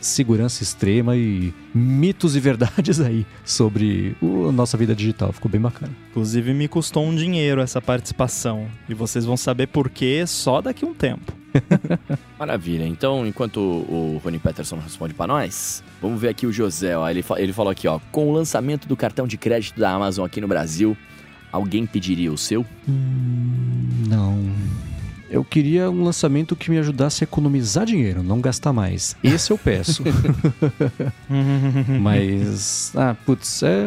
segurança 0.00 0.62
extrema 0.62 1.16
e 1.16 1.52
mitos 1.74 2.36
e 2.36 2.40
verdades 2.40 3.00
aí 3.00 3.26
sobre 3.44 4.14
o- 4.20 4.48
a 4.48 4.52
nossa 4.52 4.76
vida 4.76 4.94
digital. 4.94 5.32
Ficou 5.32 5.50
bem 5.50 5.60
bacana. 5.60 5.92
Inclusive, 6.10 6.52
me 6.54 6.68
custou 6.68 7.04
um 7.04 7.14
dinheiro 7.14 7.60
essa 7.60 7.80
participação. 7.80 8.66
E 8.88 8.94
vocês 8.94 9.24
vão 9.24 9.36
saber 9.36 9.66
por 9.68 9.88
quê 9.90 10.24
só 10.26 10.60
daqui 10.60 10.84
a 10.84 10.88
um 10.88 10.94
tempo. 10.94 11.32
Maravilha. 12.38 12.86
Então, 12.86 13.26
enquanto 13.26 13.58
o 13.60 14.20
Rony 14.24 14.38
Peterson 14.38 14.78
responde 14.78 15.12
pra 15.14 15.26
nós, 15.26 15.82
vamos 16.00 16.20
ver 16.20 16.28
aqui 16.28 16.46
o 16.46 16.52
José. 16.52 16.96
Ó. 16.96 17.08
Ele, 17.08 17.22
fa- 17.22 17.40
ele 17.40 17.52
falou 17.52 17.70
aqui, 17.70 17.86
ó. 17.86 17.98
Com 18.10 18.28
o 18.28 18.32
lançamento 18.32 18.88
do 18.88 18.96
cartão 18.96 19.26
de 19.26 19.36
crédito 19.36 19.78
da 19.78 19.90
Amazon 19.92 20.24
aqui 20.24 20.40
no 20.40 20.48
Brasil, 20.48 20.96
alguém 21.52 21.84
pediria 21.86 22.32
o 22.32 22.38
seu? 22.38 22.64
Não. 24.08 24.42
Eu 25.32 25.42
queria 25.42 25.90
um 25.90 26.04
lançamento 26.04 26.54
que 26.54 26.70
me 26.70 26.76
ajudasse 26.78 27.22
a 27.22 27.24
economizar 27.24 27.86
dinheiro, 27.86 28.22
não 28.22 28.38
gastar 28.40 28.72
mais. 28.72 29.16
Esse 29.24 29.50
eu 29.50 29.56
peço. 29.56 30.04
mas, 32.00 32.92
ah, 32.96 33.16
putz, 33.26 33.62
é. 33.62 33.86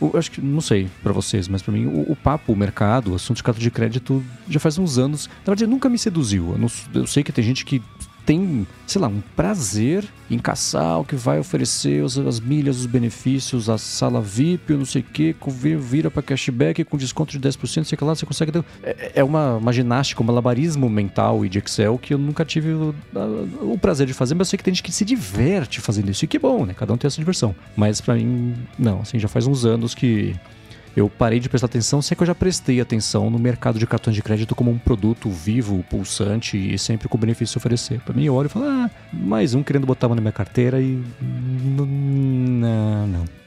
Eu 0.00 0.12
acho 0.16 0.30
que, 0.30 0.40
não 0.40 0.62
sei 0.62 0.88
pra 1.02 1.12
vocês, 1.12 1.46
mas 1.46 1.60
pra 1.62 1.72
mim, 1.72 1.84
o, 1.86 2.12
o 2.12 2.16
papo, 2.16 2.52
o 2.52 2.56
mercado, 2.56 3.12
o 3.12 3.14
assunto 3.14 3.36
de 3.36 3.42
cartão 3.42 3.62
de 3.62 3.70
crédito 3.70 4.24
já 4.48 4.58
faz 4.58 4.78
uns 4.78 4.96
anos. 4.98 5.28
Na 5.46 5.52
verdade, 5.52 5.70
nunca 5.70 5.88
me 5.90 5.98
seduziu. 5.98 6.52
Eu, 6.52 6.58
não- 6.58 6.70
eu 6.94 7.06
sei 7.06 7.22
que 7.22 7.30
tem 7.30 7.44
gente 7.44 7.64
que 7.66 7.82
tem, 8.26 8.66
sei 8.86 9.00
lá, 9.00 9.08
um 9.08 9.20
prazer 9.34 10.04
em 10.30 10.38
caçar 10.38 11.00
o 11.00 11.04
que 11.04 11.16
vai 11.16 11.38
oferecer 11.40 12.04
as, 12.04 12.16
as 12.16 12.38
milhas, 12.38 12.78
os 12.78 12.86
benefícios, 12.86 13.68
a 13.68 13.76
sala 13.76 14.20
VIP, 14.20 14.74
não 14.74 14.84
sei 14.84 15.02
o 15.02 15.04
que, 15.04 15.34
vira 15.78 16.10
pra 16.10 16.22
cashback 16.22 16.84
com 16.84 16.96
desconto 16.96 17.32
de 17.32 17.40
10%, 17.40 17.84
sei 17.84 17.98
que 17.98 18.04
lá, 18.04 18.14
você 18.14 18.24
consegue. 18.24 18.52
ter- 18.52 18.64
É, 18.82 19.12
é 19.16 19.24
uma, 19.24 19.56
uma 19.56 19.72
ginástica, 19.72 20.22
um 20.22 20.26
malabarismo 20.26 20.88
mental 20.88 21.44
e 21.44 21.48
de 21.48 21.58
Excel 21.58 21.98
que 21.98 22.14
eu 22.14 22.18
nunca 22.18 22.44
tive 22.44 22.70
o, 22.72 22.94
o 23.62 23.78
prazer 23.78 24.06
de 24.06 24.12
fazer, 24.14 24.34
mas 24.34 24.46
eu 24.48 24.50
sei 24.50 24.56
que 24.58 24.64
tem 24.64 24.74
gente 24.74 24.82
que 24.84 24.92
se 24.92 25.04
diverte 25.04 25.80
fazendo 25.80 26.10
isso, 26.10 26.24
e 26.24 26.28
que 26.28 26.38
bom, 26.38 26.64
né? 26.64 26.74
Cada 26.74 26.92
um 26.92 26.96
tem 26.96 27.06
essa 27.08 27.18
diversão. 27.18 27.54
Mas 27.76 28.00
pra 28.00 28.14
mim, 28.14 28.54
não, 28.78 29.00
assim, 29.00 29.18
já 29.18 29.28
faz 29.28 29.46
uns 29.46 29.64
anos 29.64 29.94
que. 29.94 30.34
Eu 30.96 31.08
parei 31.08 31.38
de 31.38 31.48
prestar 31.48 31.66
atenção, 31.66 32.02
sei 32.02 32.16
que 32.16 32.22
eu 32.22 32.26
já 32.26 32.34
prestei 32.34 32.80
atenção 32.80 33.30
no 33.30 33.38
mercado 33.38 33.78
de 33.78 33.86
cartões 33.86 34.16
de 34.16 34.22
crédito 34.22 34.54
como 34.54 34.70
um 34.70 34.78
produto 34.78 35.30
vivo, 35.30 35.84
pulsante 35.88 36.56
e 36.56 36.78
sempre 36.78 37.08
com 37.08 37.16
benefício 37.16 37.58
oferecer. 37.58 38.00
Pra 38.00 38.14
mim, 38.14 38.24
eu 38.24 38.34
olho 38.34 38.46
e 38.46 38.50
falo, 38.50 38.66
ah, 38.66 38.90
mais 39.12 39.54
um 39.54 39.62
querendo 39.62 39.86
botar 39.86 40.08
uma 40.08 40.16
na 40.16 40.20
minha 40.20 40.32
carteira 40.32 40.80
e. 40.80 41.02
Não, 41.20 43.06
não. 43.06 43.39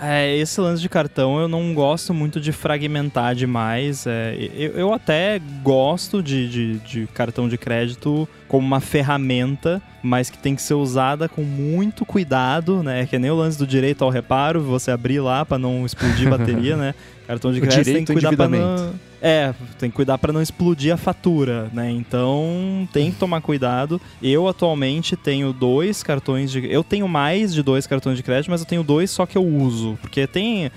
É, 0.00 0.36
esse 0.36 0.60
lance 0.60 0.82
de 0.82 0.88
cartão 0.88 1.40
eu 1.40 1.48
não 1.48 1.72
gosto 1.72 2.12
muito 2.12 2.40
de 2.40 2.52
fragmentar 2.52 3.34
demais. 3.34 4.06
É, 4.06 4.36
eu, 4.54 4.72
eu 4.72 4.92
até 4.92 5.40
gosto 5.62 6.22
de, 6.22 6.48
de, 6.48 6.78
de 6.78 7.06
cartão 7.08 7.48
de 7.48 7.56
crédito 7.56 8.28
como 8.46 8.66
uma 8.66 8.80
ferramenta, 8.80 9.80
mas 10.02 10.28
que 10.28 10.38
tem 10.38 10.54
que 10.54 10.62
ser 10.62 10.74
usada 10.74 11.28
com 11.28 11.42
muito 11.42 12.04
cuidado, 12.04 12.82
né? 12.82 13.06
Que 13.06 13.16
é 13.16 13.18
nem 13.18 13.30
o 13.30 13.36
lance 13.36 13.58
do 13.58 13.66
direito 13.66 14.04
ao 14.04 14.10
reparo, 14.10 14.60
você 14.60 14.90
abrir 14.90 15.20
lá 15.20 15.44
pra 15.44 15.58
não 15.58 15.86
explodir 15.86 16.28
bateria, 16.28 16.76
né? 16.78 16.94
Cartão 17.26 17.52
de 17.52 17.60
crédito 17.60 17.84
tem 17.84 18.04
que 18.04 18.12
cuidar 18.12 18.36
pra 18.36 18.48
não... 18.48 18.94
É, 19.28 19.52
tem 19.76 19.90
que 19.90 19.96
cuidar 19.96 20.18
pra 20.18 20.32
não 20.32 20.40
explodir 20.40 20.94
a 20.94 20.96
fatura, 20.96 21.68
né? 21.72 21.90
Então 21.90 22.88
tem 22.92 23.10
que 23.10 23.18
tomar 23.18 23.40
cuidado. 23.40 24.00
Eu 24.22 24.46
atualmente 24.46 25.16
tenho 25.16 25.52
dois 25.52 26.00
cartões 26.00 26.48
de. 26.48 26.64
Eu 26.72 26.84
tenho 26.84 27.08
mais 27.08 27.52
de 27.52 27.60
dois 27.60 27.88
cartões 27.88 28.16
de 28.16 28.22
crédito, 28.22 28.52
mas 28.52 28.60
eu 28.60 28.66
tenho 28.68 28.84
dois 28.84 29.10
só 29.10 29.26
que 29.26 29.36
eu 29.36 29.44
uso. 29.44 29.98
Porque 30.00 30.28
tem 30.28 30.70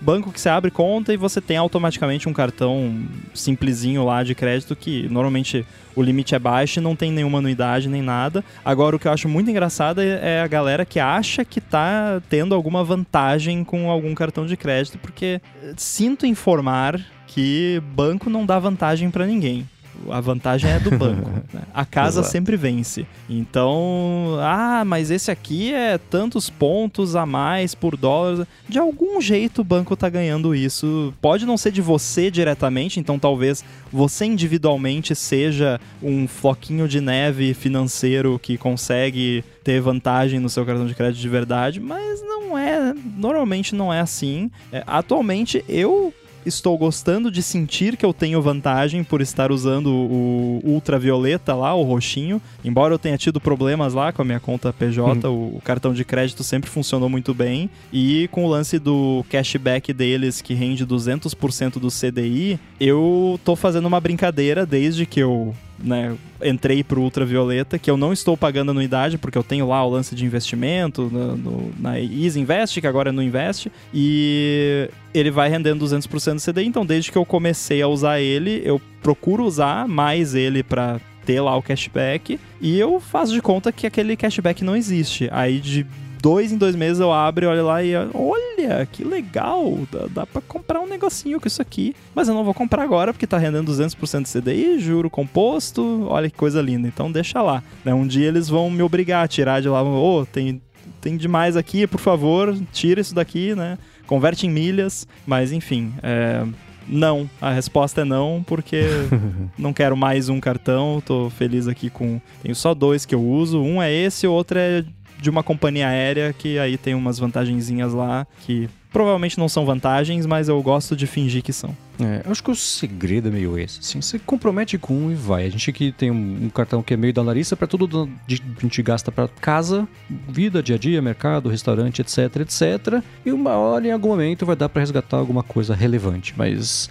banco 0.00 0.32
que 0.32 0.40
você 0.40 0.48
abre 0.48 0.70
conta 0.70 1.12
e 1.12 1.16
você 1.16 1.40
tem 1.40 1.56
automaticamente 1.56 2.28
um 2.28 2.32
cartão 2.32 3.02
simplesinho 3.34 4.04
lá 4.04 4.22
de 4.22 4.34
crédito 4.34 4.74
que 4.74 5.08
normalmente 5.08 5.66
o 5.94 6.02
limite 6.02 6.34
é 6.34 6.38
baixo 6.38 6.78
e 6.78 6.82
não 6.82 6.96
tem 6.96 7.10
nenhuma 7.12 7.38
anuidade 7.38 7.88
nem 7.88 8.02
nada. 8.02 8.44
Agora 8.64 8.96
o 8.96 8.98
que 8.98 9.08
eu 9.08 9.12
acho 9.12 9.28
muito 9.28 9.50
engraçado 9.50 10.00
é 10.00 10.20
é 10.20 10.40
a 10.40 10.46
galera 10.46 10.84
que 10.84 11.00
acha 11.00 11.44
que 11.44 11.60
tá 11.60 12.20
tendo 12.28 12.54
alguma 12.54 12.84
vantagem 12.84 13.64
com 13.64 13.90
algum 13.90 14.14
cartão 14.14 14.46
de 14.46 14.56
crédito, 14.56 14.98
porque 14.98 15.40
eh, 15.62 15.72
sinto 15.76 16.26
informar 16.26 17.00
que 17.26 17.80
banco 17.94 18.28
não 18.28 18.44
dá 18.44 18.58
vantagem 18.58 19.10
pra 19.10 19.26
ninguém. 19.26 19.66
A 20.08 20.20
vantagem 20.20 20.70
é 20.70 20.78
do 20.78 20.90
banco. 20.90 21.30
né? 21.52 21.62
A 21.74 21.84
casa 21.84 22.22
sempre 22.22 22.56
vence. 22.56 23.06
Então, 23.28 24.36
ah, 24.40 24.84
mas 24.84 25.10
esse 25.10 25.30
aqui 25.30 25.72
é 25.72 25.98
tantos 25.98 26.48
pontos 26.48 27.16
a 27.16 27.26
mais 27.26 27.74
por 27.74 27.96
dólar. 27.96 28.46
De 28.68 28.78
algum 28.78 29.20
jeito 29.20 29.60
o 29.60 29.64
banco 29.64 29.96
tá 29.96 30.08
ganhando 30.08 30.54
isso. 30.54 31.12
Pode 31.20 31.44
não 31.44 31.56
ser 31.56 31.72
de 31.72 31.82
você 31.82 32.30
diretamente, 32.30 33.00
então 33.00 33.18
talvez 33.18 33.64
você 33.92 34.24
individualmente 34.24 35.14
seja 35.14 35.80
um 36.02 36.26
floquinho 36.28 36.88
de 36.88 37.00
neve 37.00 37.54
financeiro 37.54 38.38
que 38.38 38.56
consegue 38.56 39.44
ter 39.62 39.80
vantagem 39.80 40.40
no 40.40 40.48
seu 40.48 40.64
cartão 40.64 40.86
de 40.86 40.94
crédito 40.94 41.20
de 41.20 41.28
verdade, 41.28 41.80
mas 41.80 42.22
não 42.22 42.56
é, 42.56 42.94
normalmente 43.16 43.74
não 43.74 43.92
é 43.92 44.00
assim. 44.00 44.50
É, 44.72 44.82
atualmente 44.86 45.64
eu 45.68 46.12
estou 46.44 46.76
gostando 46.76 47.30
de 47.30 47.42
sentir 47.42 47.96
que 47.96 48.04
eu 48.04 48.12
tenho 48.12 48.40
vantagem 48.40 49.04
por 49.04 49.20
estar 49.20 49.52
usando 49.52 49.88
o 49.88 50.60
ultravioleta 50.64 51.54
lá, 51.54 51.74
o 51.74 51.82
roxinho. 51.82 52.40
Embora 52.64 52.94
eu 52.94 52.98
tenha 52.98 53.18
tido 53.18 53.40
problemas 53.40 53.94
lá 53.94 54.12
com 54.12 54.22
a 54.22 54.24
minha 54.24 54.40
conta 54.40 54.72
PJ, 54.72 55.28
o, 55.28 55.56
o 55.56 55.62
cartão 55.62 55.92
de 55.92 56.04
crédito 56.04 56.42
sempre 56.42 56.70
funcionou 56.70 57.08
muito 57.08 57.34
bem. 57.34 57.70
E 57.92 58.28
com 58.32 58.44
o 58.44 58.48
lance 58.48 58.78
do 58.78 59.24
cashback 59.28 59.92
deles, 59.92 60.40
que 60.40 60.54
rende 60.54 60.86
200% 60.86 61.78
do 61.78 61.88
CDI, 61.88 62.58
eu 62.78 63.38
tô 63.44 63.54
fazendo 63.56 63.86
uma 63.86 64.00
brincadeira 64.00 64.64
desde 64.64 65.06
que 65.06 65.20
eu 65.20 65.54
né, 65.82 66.14
entrei 66.42 66.82
pro 66.84 67.00
ultravioleta, 67.02 67.78
que 67.78 67.90
eu 67.90 67.96
não 67.96 68.12
estou 68.12 68.36
pagando 68.36 68.70
anuidade, 68.70 69.18
porque 69.18 69.36
eu 69.38 69.42
tenho 69.42 69.68
lá 69.68 69.84
o 69.84 69.90
lance 69.90 70.14
de 70.14 70.24
investimento 70.24 71.08
no, 71.12 71.36
no- 71.36 71.72
na 71.78 71.98
Easy 72.00 72.38
Invest, 72.40 72.80
que 72.80 72.86
agora 72.86 73.08
é 73.08 73.12
no 73.12 73.22
Invest, 73.22 73.70
e 73.92 74.88
ele 75.14 75.30
vai 75.30 75.48
rendendo 75.48 75.84
200% 75.84 76.34
do 76.34 76.40
CDI, 76.52 76.66
então 76.66 76.84
desde 76.84 77.10
que 77.10 77.18
eu 77.18 77.24
comecei 77.24 77.82
a 77.82 77.88
usar 77.88 78.20
ele, 78.20 78.62
eu 78.64 78.80
procuro 79.02 79.44
usar 79.44 79.86
mais 79.88 80.34
ele 80.34 80.62
para 80.62 81.00
ter 81.24 81.40
lá 81.40 81.56
o 81.56 81.62
cashback, 81.62 82.38
e 82.60 82.78
eu 82.78 82.98
faço 83.00 83.32
de 83.32 83.40
conta 83.42 83.70
que 83.72 83.86
aquele 83.86 84.16
cashback 84.16 84.64
não 84.64 84.74
existe. 84.76 85.28
Aí 85.32 85.58
de 85.60 85.86
dois 86.20 86.52
em 86.52 86.56
dois 86.56 86.74
meses 86.76 87.00
eu 87.00 87.12
abro 87.12 87.44
e 87.44 87.48
olho 87.48 87.64
lá 87.64 87.82
e 87.82 87.94
olha, 88.14 88.86
que 88.86 89.02
legal, 89.04 89.78
dá, 89.90 90.06
dá 90.10 90.26
pra 90.26 90.40
comprar 90.42 90.80
um 90.80 90.86
negocinho 90.86 91.40
com 91.40 91.48
isso 91.48 91.62
aqui. 91.62 91.94
Mas 92.14 92.28
eu 92.28 92.34
não 92.34 92.44
vou 92.44 92.54
comprar 92.54 92.82
agora 92.82 93.12
porque 93.12 93.26
tá 93.26 93.38
rendendo 93.38 93.72
200% 93.72 94.22
de 94.22 94.40
CDI, 94.40 94.78
juro 94.78 95.08
composto, 95.10 96.06
olha 96.08 96.28
que 96.30 96.36
coisa 96.36 96.60
linda. 96.60 96.86
Então 96.86 97.10
deixa 97.10 97.40
lá. 97.42 97.62
né? 97.84 97.92
Um 97.94 98.06
dia 98.06 98.28
eles 98.28 98.48
vão 98.48 98.70
me 98.70 98.82
obrigar 98.82 99.24
a 99.24 99.28
tirar 99.28 99.60
de 99.60 99.68
lá, 99.68 99.82
ô, 99.82 100.26
tem, 100.26 100.60
tem 101.00 101.16
demais 101.16 101.56
aqui, 101.56 101.86
por 101.86 102.00
favor, 102.00 102.56
tira 102.72 103.00
isso 103.00 103.14
daqui, 103.14 103.54
né? 103.54 103.78
Converte 104.06 104.46
em 104.46 104.50
milhas, 104.50 105.06
mas 105.26 105.52
enfim, 105.52 105.92
é... 106.02 106.44
Não, 106.92 107.30
a 107.40 107.52
resposta 107.52 108.00
é 108.00 108.04
não, 108.04 108.42
porque 108.44 108.82
não 109.56 109.72
quero 109.72 109.96
mais 109.96 110.28
um 110.28 110.40
cartão, 110.40 111.00
tô 111.04 111.30
feliz 111.30 111.68
aqui 111.68 111.88
com. 111.88 112.20
Tenho 112.42 112.54
só 112.54 112.74
dois 112.74 113.06
que 113.06 113.14
eu 113.14 113.22
uso. 113.22 113.60
Um 113.62 113.80
é 113.80 113.92
esse, 113.92 114.26
o 114.26 114.32
outro 114.32 114.58
é 114.58 114.84
de 115.20 115.28
uma 115.30 115.42
companhia 115.42 115.88
aérea, 115.88 116.32
que 116.32 116.58
aí 116.58 116.76
tem 116.78 116.94
umas 116.94 117.18
vantagenzinhas 117.18 117.92
lá 117.92 118.26
que 118.40 118.68
provavelmente 118.92 119.38
não 119.38 119.48
são 119.48 119.64
vantagens, 119.64 120.26
mas 120.26 120.48
eu 120.48 120.60
gosto 120.62 120.96
de 120.96 121.06
fingir 121.06 121.42
que 121.42 121.52
são. 121.52 121.76
É, 122.00 122.22
acho 122.28 122.42
que 122.42 122.50
o 122.50 122.56
segredo 122.56 123.28
é 123.28 123.30
meio 123.30 123.56
esse. 123.58 123.78
Assim, 123.80 124.00
você 124.00 124.18
compromete 124.18 124.76
com 124.78 124.94
um 124.94 125.12
e 125.12 125.14
vai. 125.14 125.46
A 125.46 125.50
gente 125.50 125.70
aqui 125.70 125.92
tem 125.92 126.10
um, 126.10 126.44
um 126.46 126.48
cartão 126.50 126.82
que 126.82 126.94
é 126.94 126.96
meio 126.96 127.12
da 127.12 127.22
Larissa 127.22 127.54
para 127.54 127.66
tudo 127.68 127.86
do- 127.86 128.10
de- 128.26 128.42
a 128.56 128.60
gente 128.62 128.82
gasta 128.82 129.12
para 129.12 129.28
casa, 129.28 129.86
vida, 130.28 130.60
dia 130.62 130.74
a 130.74 130.78
dia, 130.78 131.00
mercado, 131.00 131.48
restaurante, 131.48 132.00
etc, 132.00 132.36
etc. 132.40 133.02
E 133.24 133.30
uma 133.30 133.52
hora, 133.52 133.86
em 133.86 133.92
algum 133.92 134.08
momento, 134.08 134.44
vai 134.46 134.56
dar 134.56 134.68
para 134.68 134.80
resgatar 134.80 135.18
alguma 135.18 135.42
coisa 135.44 135.74
relevante. 135.74 136.34
Mas 136.36 136.90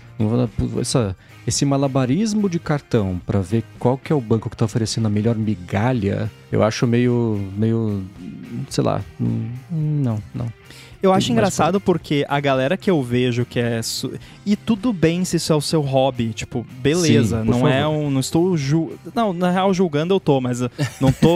essa, 0.79 1.17
esse 1.47 1.65
malabarismo 1.65 2.49
de 2.49 2.59
cartão 2.59 3.19
para 3.25 3.39
ver 3.39 3.63
qual 3.77 3.97
que 3.97 4.11
é 4.11 4.15
o 4.15 4.21
banco 4.21 4.49
que 4.49 4.57
tá 4.57 4.65
oferecendo 4.65 5.07
a 5.07 5.09
melhor 5.09 5.35
migalha, 5.35 6.31
eu 6.51 6.63
acho 6.63 6.85
meio, 6.85 7.39
meio 7.57 8.03
sei 8.69 8.83
lá, 8.83 9.01
não, 9.69 10.21
não. 10.33 10.51
Eu 11.01 11.13
acho 11.13 11.31
engraçado 11.31 11.79
porque 11.79 12.25
a 12.27 12.41
galera 12.41 12.75
que 12.75 12.91
eu 12.91 13.01
vejo 13.01 13.45
que 13.45 13.57
é. 13.57 13.81
su- 13.81 14.11
E 14.45 14.57
tudo 14.57 14.91
bem 14.91 15.23
se 15.23 15.37
isso 15.37 15.53
é 15.53 15.55
o 15.55 15.61
seu 15.61 15.79
hobby. 15.79 16.33
Tipo, 16.33 16.65
beleza. 16.81 17.41
Sim, 17.41 17.49
não 17.49 17.65
é 17.65 17.83
favor. 17.83 17.95
um. 17.97 18.11
Não 18.11 18.19
estou. 18.19 18.57
Ju... 18.57 18.91
Não, 19.15 19.31
na 19.31 19.49
real, 19.49 19.73
julgando 19.73 20.13
eu 20.13 20.19
tô, 20.19 20.41
mas 20.41 20.61
uh, 20.61 20.69
não 20.99 21.09
tô. 21.13 21.35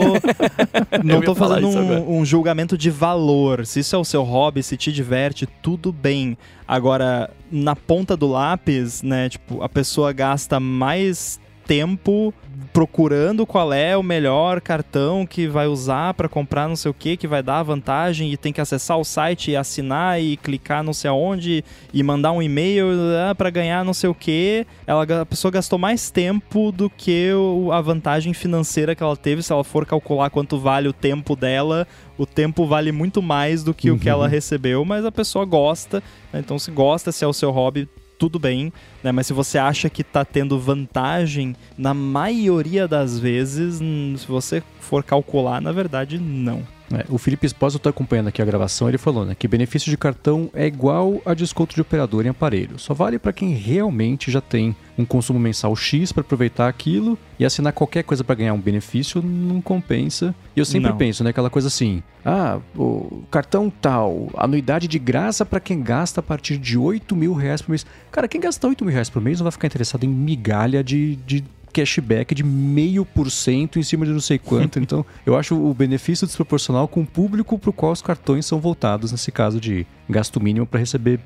não 1.02 1.22
tô 1.22 1.34
fazendo 1.34 1.68
um, 1.68 2.18
um 2.18 2.26
julgamento 2.26 2.76
de 2.76 2.90
valor. 2.90 3.64
Se 3.64 3.80
isso 3.80 3.96
é 3.96 3.98
o 3.98 4.04
seu 4.04 4.22
hobby, 4.22 4.62
se 4.62 4.76
te 4.76 4.92
diverte, 4.92 5.46
tudo 5.62 5.90
bem. 5.90 6.36
Agora, 6.68 7.30
na 7.50 7.74
ponta 7.74 8.14
do 8.18 8.26
lápis, 8.26 9.02
né? 9.02 9.30
Tipo, 9.30 9.62
a 9.62 9.68
pessoa 9.68 10.12
gasta 10.12 10.60
mais 10.60 11.40
tempo 11.66 12.32
procurando 12.72 13.46
qual 13.46 13.72
é 13.72 13.96
o 13.96 14.02
melhor 14.02 14.60
cartão 14.60 15.24
que 15.24 15.46
vai 15.46 15.66
usar 15.68 16.12
para 16.14 16.28
comprar 16.28 16.68
não 16.68 16.74
sei 16.74 16.90
o 16.90 16.94
que, 16.94 17.16
que 17.16 17.26
vai 17.26 17.40
dar 17.42 17.62
vantagem 17.62 18.32
e 18.32 18.36
tem 18.36 18.52
que 18.52 18.60
acessar 18.60 18.98
o 18.98 19.04
site 19.04 19.52
e 19.52 19.56
assinar 19.56 20.20
e 20.20 20.36
clicar 20.36 20.82
não 20.82 20.92
sei 20.92 21.08
aonde 21.08 21.64
e 21.92 22.02
mandar 22.02 22.32
um 22.32 22.42
e-mail 22.42 22.86
para 23.36 23.48
ganhar 23.50 23.84
não 23.84 23.94
sei 23.94 24.10
o 24.10 24.14
que. 24.14 24.66
Ela, 24.86 25.04
a 25.22 25.26
pessoa 25.26 25.52
gastou 25.52 25.78
mais 25.78 26.10
tempo 26.10 26.72
do 26.72 26.90
que 26.90 27.30
a 27.72 27.80
vantagem 27.80 28.32
financeira 28.34 28.94
que 28.94 29.02
ela 29.02 29.16
teve. 29.16 29.42
Se 29.42 29.52
ela 29.52 29.62
for 29.62 29.86
calcular 29.86 30.30
quanto 30.30 30.58
vale 30.58 30.88
o 30.88 30.92
tempo 30.92 31.36
dela, 31.36 31.86
o 32.18 32.26
tempo 32.26 32.66
vale 32.66 32.90
muito 32.90 33.22
mais 33.22 33.62
do 33.62 33.72
que 33.72 33.90
o 33.90 33.98
que 33.98 34.08
Uhum. 34.08 34.14
ela 34.14 34.28
recebeu, 34.28 34.84
mas 34.84 35.04
a 35.04 35.12
pessoa 35.12 35.44
gosta. 35.44 36.02
né? 36.32 36.40
Então, 36.40 36.58
se 36.58 36.70
gosta, 36.72 37.12
se 37.12 37.24
é 37.24 37.28
o 37.28 37.32
seu 37.32 37.50
hobby, 37.52 37.88
tudo 38.24 38.38
bem, 38.38 38.72
né? 39.02 39.12
Mas 39.12 39.26
se 39.26 39.34
você 39.34 39.58
acha 39.58 39.90
que 39.90 40.02
tá 40.02 40.24
tendo 40.24 40.58
vantagem, 40.58 41.54
na 41.76 41.92
maioria 41.92 42.88
das 42.88 43.18
vezes, 43.18 43.82
hum, 43.82 44.14
se 44.16 44.26
você 44.26 44.62
for 44.80 45.04
calcular, 45.04 45.60
na 45.60 45.72
verdade, 45.72 46.18
não. 46.18 46.62
É, 46.92 47.04
o 47.08 47.16
Felipe 47.18 47.46
Esposa 47.46 47.78
tá 47.78 47.90
acompanhando 47.90 48.28
aqui 48.28 48.42
a 48.42 48.44
gravação, 48.44 48.88
ele 48.88 48.98
falou, 48.98 49.24
né, 49.24 49.34
que 49.34 49.48
benefício 49.48 49.90
de 49.90 49.96
cartão 49.96 50.50
é 50.52 50.66
igual 50.66 51.20
a 51.24 51.32
desconto 51.32 51.74
de 51.74 51.80
operador 51.80 52.26
em 52.26 52.28
aparelho. 52.28 52.78
Só 52.78 52.92
vale 52.92 53.18
para 53.18 53.32
quem 53.32 53.54
realmente 53.54 54.30
já 54.30 54.40
tem 54.40 54.76
um 54.96 55.04
consumo 55.04 55.38
mensal 55.38 55.74
X 55.74 56.12
para 56.12 56.20
aproveitar 56.20 56.68
aquilo 56.68 57.18
e 57.38 57.44
assinar 57.44 57.72
qualquer 57.72 58.04
coisa 58.04 58.22
para 58.22 58.34
ganhar 58.36 58.52
um 58.52 58.60
benefício 58.60 59.22
não 59.22 59.60
compensa. 59.60 60.34
E 60.54 60.60
eu 60.60 60.64
sempre 60.64 60.90
Não. 60.90 60.96
penso, 60.96 61.24
né, 61.24 61.30
aquela 61.30 61.50
coisa 61.50 61.68
assim: 61.68 62.02
"Ah, 62.24 62.58
o 62.76 63.24
cartão 63.30 63.70
tal, 63.70 64.28
anuidade 64.36 64.86
de 64.86 64.98
graça 64.98 65.44
para 65.44 65.60
quem 65.60 65.82
gasta 65.82 66.20
a 66.20 66.22
partir 66.22 66.58
de 66.58 66.78
8 66.78 67.16
mil 67.16 67.32
reais 67.34 67.62
por 67.62 67.70
mês". 67.70 67.84
Cara, 68.12 68.28
quem 68.28 68.40
gasta 68.40 68.68
8 68.68 68.84
mil 68.84 68.92
reais 68.92 69.10
por 69.10 69.20
mês 69.22 69.38
não 69.40 69.44
vai 69.44 69.52
ficar 69.52 69.66
interessado 69.66 70.04
em 70.04 70.08
migalha 70.08 70.84
de, 70.84 71.16
de 71.16 71.44
cashback 71.74 72.34
de 72.34 72.44
meio 72.44 73.04
por 73.04 73.30
cento 73.30 73.78
em 73.78 73.82
cima 73.82 74.06
de 74.06 74.12
não 74.12 74.20
sei 74.20 74.38
quanto. 74.38 74.78
Então, 74.84 75.04
eu 75.24 75.34
acho 75.36 75.54
o 75.56 75.72
benefício 75.72 76.26
desproporcional 76.26 76.86
com 76.86 77.00
o 77.00 77.06
público 77.06 77.58
para 77.58 77.70
o 77.70 77.72
qual 77.72 77.90
os 77.90 78.02
cartões 78.02 78.44
são 78.44 78.60
voltados, 78.60 79.12
nesse 79.12 79.32
caso 79.32 79.58
de 79.58 79.86
gasto 80.08 80.38
mínimo 80.40 80.66
para 80.66 80.78
receber 80.78 81.18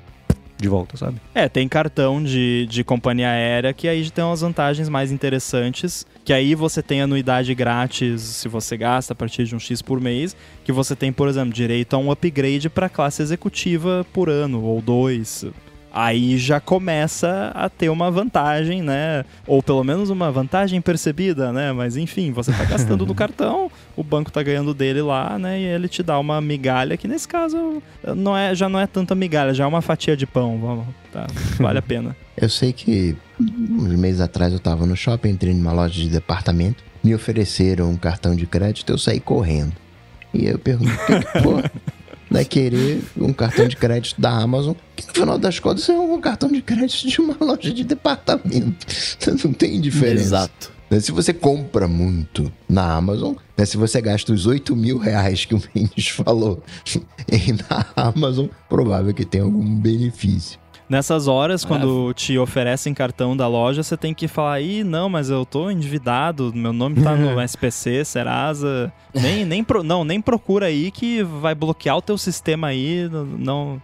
de 0.57 0.67
volta, 0.67 0.97
sabe? 0.97 1.17
É, 1.33 1.47
tem 1.47 1.67
cartão 1.67 2.21
de, 2.21 2.67
de 2.69 2.83
companhia 2.83 3.29
aérea 3.29 3.73
que 3.73 3.87
aí 3.87 4.09
tem 4.09 4.23
umas 4.23 4.41
vantagens 4.41 4.89
mais 4.89 5.11
interessantes, 5.11 6.05
que 6.25 6.33
aí 6.33 6.53
você 6.53 6.81
tem 6.81 7.01
anuidade 7.01 7.53
grátis 7.55 8.21
se 8.21 8.47
você 8.47 8.75
gasta 8.75 9.13
a 9.13 9.15
partir 9.15 9.45
de 9.45 9.55
um 9.55 9.59
X 9.59 9.81
por 9.81 10.01
mês, 10.01 10.35
que 10.63 10.71
você 10.71 10.95
tem, 10.95 11.13
por 11.13 11.27
exemplo, 11.29 11.53
direito 11.53 11.95
a 11.95 11.97
um 11.97 12.11
upgrade 12.11 12.69
para 12.69 12.89
classe 12.89 13.21
executiva 13.21 14.05
por 14.13 14.29
ano 14.29 14.61
ou 14.63 14.81
dois. 14.81 15.45
Aí 15.91 16.37
já 16.37 16.59
começa 16.59 17.51
a 17.55 17.67
ter 17.67 17.89
uma 17.89 18.11
vantagem, 18.11 18.81
né? 18.81 19.25
Ou 19.47 19.61
pelo 19.63 19.83
menos 19.83 20.09
uma 20.09 20.31
vantagem 20.31 20.79
percebida, 20.81 21.51
né? 21.51 21.71
Mas 21.71 21.97
enfim, 21.97 22.31
você 22.31 22.51
tá 22.51 22.63
gastando 22.63 23.05
no 23.05 23.13
cartão, 23.15 23.71
o 23.95 24.03
banco 24.03 24.31
tá 24.31 24.43
ganhando 24.43 24.73
dele 24.73 25.01
lá, 25.01 25.39
né? 25.39 25.59
E 25.59 25.63
ele 25.63 25.87
te 25.87 26.03
dá 26.03 26.19
uma 26.19 26.39
migalha, 26.39 26.95
que 26.95 27.07
nesse 27.07 27.27
caso 27.27 27.81
não 28.15 28.37
é, 28.37 28.53
já 28.53 28.69
não 28.69 28.79
é 28.79 28.85
tanta 28.85 29.15
migalha, 29.15 29.53
já 29.53 29.63
é 29.63 29.67
uma 29.67 29.81
fatia 29.81 30.15
de 30.15 30.27
pão, 30.27 30.59
vamos, 30.59 30.85
tá? 31.11 31.25
Vale 31.57 31.79
a 31.79 31.83
pena. 31.83 32.15
Eu 32.37 32.47
sei 32.47 32.71
que 32.71 33.17
uns 33.39 33.93
meses 33.95 34.21
atrás 34.21 34.53
eu 34.53 34.59
tava 34.59 34.85
no 34.85 34.95
shopping, 34.95 35.29
entrei 35.29 35.53
numa 35.53 35.73
loja 35.73 35.93
de 35.93 36.07
departamento, 36.07 36.81
me 37.03 37.13
ofereceram 37.13 37.89
um 37.89 37.97
cartão 37.97 38.33
de 38.33 38.45
crédito, 38.45 38.93
eu 38.93 38.97
saí 38.97 39.19
correndo. 39.19 39.73
E 40.33 40.45
eu 40.45 40.57
pergunto, 40.57 40.89
que 40.89 41.15
que, 41.43 41.98
vai 42.29 42.45
querer 42.45 43.01
um 43.17 43.33
cartão 43.33 43.67
de 43.67 43.75
crédito 43.75 44.19
da 44.19 44.29
Amazon, 44.29 44.73
que 44.95 45.07
no 45.07 45.13
final 45.13 45.37
das 45.37 45.59
contas 45.59 45.87
é 45.89 45.93
um 45.93 46.19
cartão 46.21 46.49
de 46.51 46.61
crédito 46.61 47.07
de 47.07 47.21
uma 47.21 47.35
loja 47.43 47.73
de 47.73 47.83
departamento. 47.83 48.85
Não 49.43 49.53
tem 49.53 49.79
diferença. 49.81 50.23
Exato. 50.23 50.71
Né, 50.89 50.99
Se 50.99 51.11
você 51.11 51.33
compra 51.33 51.87
muito 51.87 52.51
na 52.67 52.93
Amazon, 52.93 53.35
né, 53.57 53.65
se 53.65 53.77
você 53.77 54.01
gasta 54.01 54.33
os 54.33 54.45
8 54.45 54.75
mil 54.75 54.97
reais 54.97 55.45
que 55.45 55.55
o 55.55 55.61
Mendes 55.73 56.07
falou 56.09 56.63
em 57.31 57.53
na 57.53 57.85
Amazon, 57.95 58.47
provável 58.67 59.13
que 59.13 59.25
tenha 59.25 59.43
algum 59.43 59.75
benefício. 59.75 60.59
Nessas 60.89 61.27
horas, 61.27 61.63
quando 61.63 62.13
te 62.15 62.37
oferecem 62.39 62.93
cartão 62.95 63.37
da 63.37 63.47
loja, 63.47 63.83
você 63.83 63.95
tem 63.95 64.11
que 64.13 64.27
falar, 64.27 64.59
ih, 64.59 64.83
não, 64.83 65.07
mas 65.07 65.29
eu 65.29 65.45
tô 65.45 65.69
endividado, 65.69 66.51
meu 66.53 66.73
nome 66.73 67.01
tá 67.03 67.15
no 67.15 67.39
SPC, 67.47 68.03
Serasa. 68.03 68.91
Nem, 69.13 69.45
nem, 69.45 69.63
pro- 69.63 69.83
não, 69.83 70.03
nem 70.03 70.19
procura 70.19 70.65
aí 70.65 70.89
que 70.89 71.21
vai 71.23 71.53
bloquear 71.53 71.97
o 71.97 72.01
teu 72.01 72.17
sistema 72.17 72.67
aí, 72.67 73.07
não- 73.37 73.79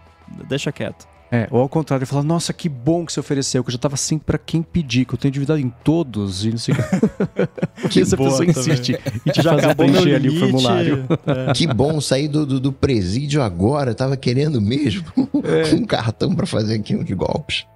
deixa 0.48 0.72
quieto. 0.72 1.06
É, 1.30 1.48
ou 1.50 1.60
ao 1.60 1.68
contrário, 1.68 2.06
falar, 2.06 2.22
nossa, 2.22 2.52
que 2.52 2.68
bom 2.68 3.04
que 3.04 3.12
você 3.12 3.20
ofereceu, 3.20 3.62
que 3.64 3.68
eu 3.68 3.72
já 3.72 3.78
tava 3.78 3.94
assim 3.94 4.18
pra 4.18 4.38
quem 4.38 4.62
pedir, 4.62 5.04
que 5.04 5.14
eu 5.14 5.18
tenho 5.18 5.30
endividado 5.30 5.60
em 5.60 5.72
todos 5.82 6.44
e 6.44 6.50
não 6.50 6.58
sei 6.58 6.74
o 6.74 6.76
que. 7.82 7.88
Que 7.88 8.00
essa 8.00 8.16
pessoa 8.16 8.38
também. 8.38 8.50
insiste 8.50 8.98
e 9.24 9.30
te 9.32 9.42
Já 9.42 9.54
meu 9.56 9.74
preencher 9.74 10.14
ali 10.14 10.28
o 10.28 10.38
formulário. 10.38 11.04
É. 11.26 11.52
Que 11.52 11.66
bom 11.66 12.00
sair 12.00 12.28
do, 12.28 12.46
do, 12.46 12.60
do 12.60 12.72
presídio 12.72 13.42
agora, 13.42 13.94
tava 13.94 14.16
querendo 14.16 14.60
mesmo 14.60 15.04
um 15.16 15.84
cartão 15.84 16.34
pra 16.34 16.46
fazer 16.46 16.74
aquilo 16.74 17.02
de 17.02 17.14
golpes. 17.14 17.66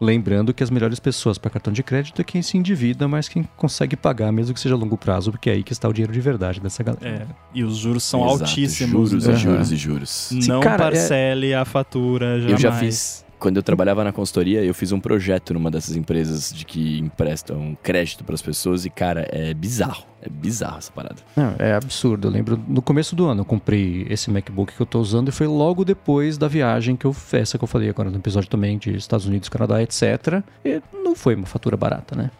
Lembrando 0.00 0.52
que 0.52 0.62
as 0.62 0.70
melhores 0.70 1.00
pessoas 1.00 1.38
para 1.38 1.50
cartão 1.50 1.72
de 1.72 1.82
crédito 1.82 2.20
é 2.20 2.24
quem 2.24 2.42
se 2.42 2.58
endivida, 2.58 3.08
mas 3.08 3.28
quem 3.28 3.48
consegue 3.56 3.96
pagar, 3.96 4.30
mesmo 4.30 4.52
que 4.52 4.60
seja 4.60 4.74
a 4.74 4.78
longo 4.78 4.96
prazo, 4.98 5.30
porque 5.30 5.48
é 5.48 5.54
aí 5.54 5.62
que 5.62 5.72
está 5.72 5.88
o 5.88 5.92
dinheiro 5.92 6.12
de 6.12 6.20
verdade 6.20 6.60
dessa 6.60 6.82
galera. 6.82 7.06
É, 7.06 7.26
e 7.54 7.64
os 7.64 7.78
juros 7.78 8.04
são 8.04 8.20
Exato, 8.26 8.42
altíssimos. 8.44 9.10
Juros 9.10 9.26
né? 9.26 9.32
e 9.32 9.36
juros 9.36 9.72
e 9.72 9.76
juros. 9.76 10.28
Não 10.46 10.60
Cara, 10.60 10.74
é- 10.74 10.90
parcele 10.90 11.54
a 11.54 11.64
fatura 11.64 12.38
jamais. 12.40 12.52
Eu 12.52 12.58
já 12.58 12.72
fiz. 12.72 13.25
Quando 13.38 13.56
eu 13.58 13.62
trabalhava 13.62 14.02
na 14.02 14.12
consultoria, 14.12 14.62
eu 14.62 14.72
fiz 14.72 14.92
um 14.92 15.00
projeto 15.00 15.52
numa 15.52 15.70
dessas 15.70 15.96
empresas 15.96 16.52
de 16.52 16.64
que 16.64 16.98
emprestam 16.98 17.76
crédito 17.82 18.24
para 18.24 18.34
as 18.34 18.42
pessoas 18.42 18.84
e, 18.84 18.90
cara, 18.90 19.26
é 19.30 19.52
bizarro. 19.52 20.04
É 20.22 20.28
bizarro 20.28 20.78
essa 20.78 20.90
parada. 20.90 21.16
Não, 21.36 21.54
é 21.58 21.74
absurdo. 21.74 22.28
Eu 22.28 22.32
lembro, 22.32 22.60
no 22.66 22.80
começo 22.82 23.14
do 23.14 23.26
ano, 23.26 23.42
eu 23.42 23.44
comprei 23.44 24.06
esse 24.08 24.30
MacBook 24.30 24.72
que 24.74 24.80
eu 24.80 24.86
tô 24.86 25.00
usando 25.00 25.28
e 25.28 25.32
foi 25.32 25.46
logo 25.46 25.84
depois 25.84 26.38
da 26.38 26.48
viagem 26.48 26.96
que 26.96 27.04
eu 27.04 27.14
essa 27.32 27.58
que 27.58 27.64
eu 27.64 27.68
falei 27.68 27.88
agora 27.90 28.10
no 28.10 28.16
episódio 28.16 28.48
também 28.48 28.78
de 28.78 28.96
Estados 28.96 29.26
Unidos, 29.26 29.48
Canadá, 29.48 29.82
etc. 29.82 30.42
E 30.64 30.80
não 30.92 31.14
foi 31.14 31.34
uma 31.34 31.46
fatura 31.46 31.76
barata, 31.76 32.16
né? 32.16 32.30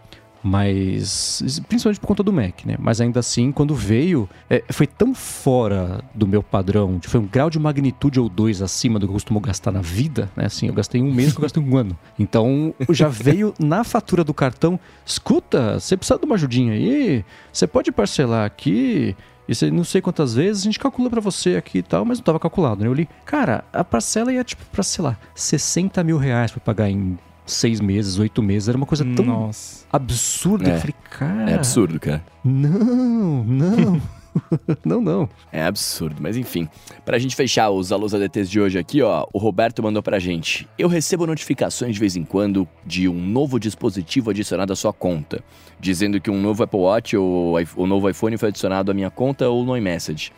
Mas, 0.46 1.60
principalmente 1.68 1.98
por 1.98 2.06
conta 2.06 2.22
do 2.22 2.32
Mac, 2.32 2.64
né? 2.64 2.76
Mas 2.78 3.00
ainda 3.00 3.18
assim, 3.18 3.50
quando 3.50 3.74
veio, 3.74 4.28
é, 4.48 4.62
foi 4.70 4.86
tão 4.86 5.12
fora 5.12 6.04
do 6.14 6.24
meu 6.24 6.40
padrão, 6.40 7.00
foi 7.02 7.18
um 7.18 7.26
grau 7.26 7.50
de 7.50 7.58
magnitude 7.58 8.20
ou 8.20 8.28
dois 8.28 8.62
acima 8.62 9.00
do 9.00 9.06
que 9.06 9.10
eu 9.10 9.14
costumo 9.14 9.40
gastar 9.40 9.72
na 9.72 9.80
vida, 9.80 10.30
né? 10.36 10.46
Assim, 10.46 10.68
eu 10.68 10.72
gastei 10.72 11.02
um 11.02 11.12
mês 11.12 11.32
que 11.32 11.38
eu 11.38 11.42
gastei 11.42 11.60
um 11.60 11.76
ano. 11.76 11.98
Então, 12.16 12.72
já 12.90 13.08
veio 13.08 13.52
na 13.58 13.82
fatura 13.82 14.22
do 14.22 14.32
cartão, 14.32 14.78
escuta, 15.04 15.80
você 15.80 15.96
precisa 15.96 16.16
de 16.16 16.24
uma 16.24 16.36
ajudinha 16.36 16.74
aí? 16.74 17.24
Você 17.52 17.66
pode 17.66 17.90
parcelar 17.90 18.46
aqui? 18.46 19.16
E 19.48 19.54
você, 19.54 19.68
não 19.68 19.82
sei 19.82 20.00
quantas 20.00 20.34
vezes, 20.34 20.62
a 20.62 20.64
gente 20.66 20.78
calcula 20.78 21.10
pra 21.10 21.20
você 21.20 21.56
aqui 21.56 21.78
e 21.78 21.82
tal, 21.82 22.04
mas 22.04 22.18
não 22.18 22.24
tava 22.24 22.38
calculado, 22.38 22.82
né? 22.82 22.88
Eu 22.88 22.94
li, 22.94 23.08
cara, 23.24 23.64
a 23.72 23.82
parcela 23.82 24.32
ia, 24.32 24.44
tipo, 24.44 24.64
pra, 24.66 24.84
sei 24.84 25.02
lá, 25.02 25.16
60 25.34 26.04
mil 26.04 26.18
reais 26.18 26.52
pra 26.52 26.60
pagar 26.60 26.88
em 26.88 27.18
seis 27.46 27.80
meses, 27.80 28.18
oito 28.18 28.42
meses. 28.42 28.68
Era 28.68 28.76
uma 28.76 28.86
coisa 28.86 29.04
tão 29.04 29.24
Nossa. 29.24 29.86
absurda. 29.92 30.70
É. 30.70 30.74
Eu 30.74 30.78
falei, 30.80 30.94
cara. 31.10 31.50
É 31.50 31.54
absurdo, 31.54 32.00
cara. 32.00 32.24
Não, 32.44 33.44
não. 33.44 34.02
não, 34.84 35.00
não. 35.00 35.28
É 35.50 35.62
absurdo, 35.62 36.16
mas 36.20 36.36
enfim. 36.36 36.68
Pra 37.04 37.18
gente 37.18 37.34
fechar 37.34 37.70
os 37.70 37.92
alunos 37.92 38.14
ADTs 38.14 38.50
de 38.50 38.60
hoje 38.60 38.78
aqui, 38.78 39.02
ó, 39.02 39.26
o 39.32 39.38
Roberto 39.38 39.82
mandou 39.82 40.02
pra 40.02 40.18
gente. 40.18 40.68
Eu 40.78 40.88
recebo 40.88 41.26
notificações 41.26 41.94
de 41.94 42.00
vez 42.00 42.16
em 42.16 42.24
quando 42.24 42.68
de 42.84 43.08
um 43.08 43.26
novo 43.26 43.58
dispositivo 43.58 44.30
adicionado 44.30 44.72
à 44.72 44.76
sua 44.76 44.92
conta, 44.92 45.42
dizendo 45.80 46.20
que 46.20 46.30
um 46.30 46.40
novo 46.40 46.62
Apple 46.62 46.80
Watch 46.80 47.16
ou 47.16 47.56
o 47.76 47.86
novo 47.86 48.08
iPhone 48.08 48.36
foi 48.36 48.48
adicionado 48.48 48.90
à 48.90 48.94
minha 48.94 49.10
conta 49.10 49.48
ou 49.48 49.64
no 49.64 49.76
iMessage. 49.76 50.32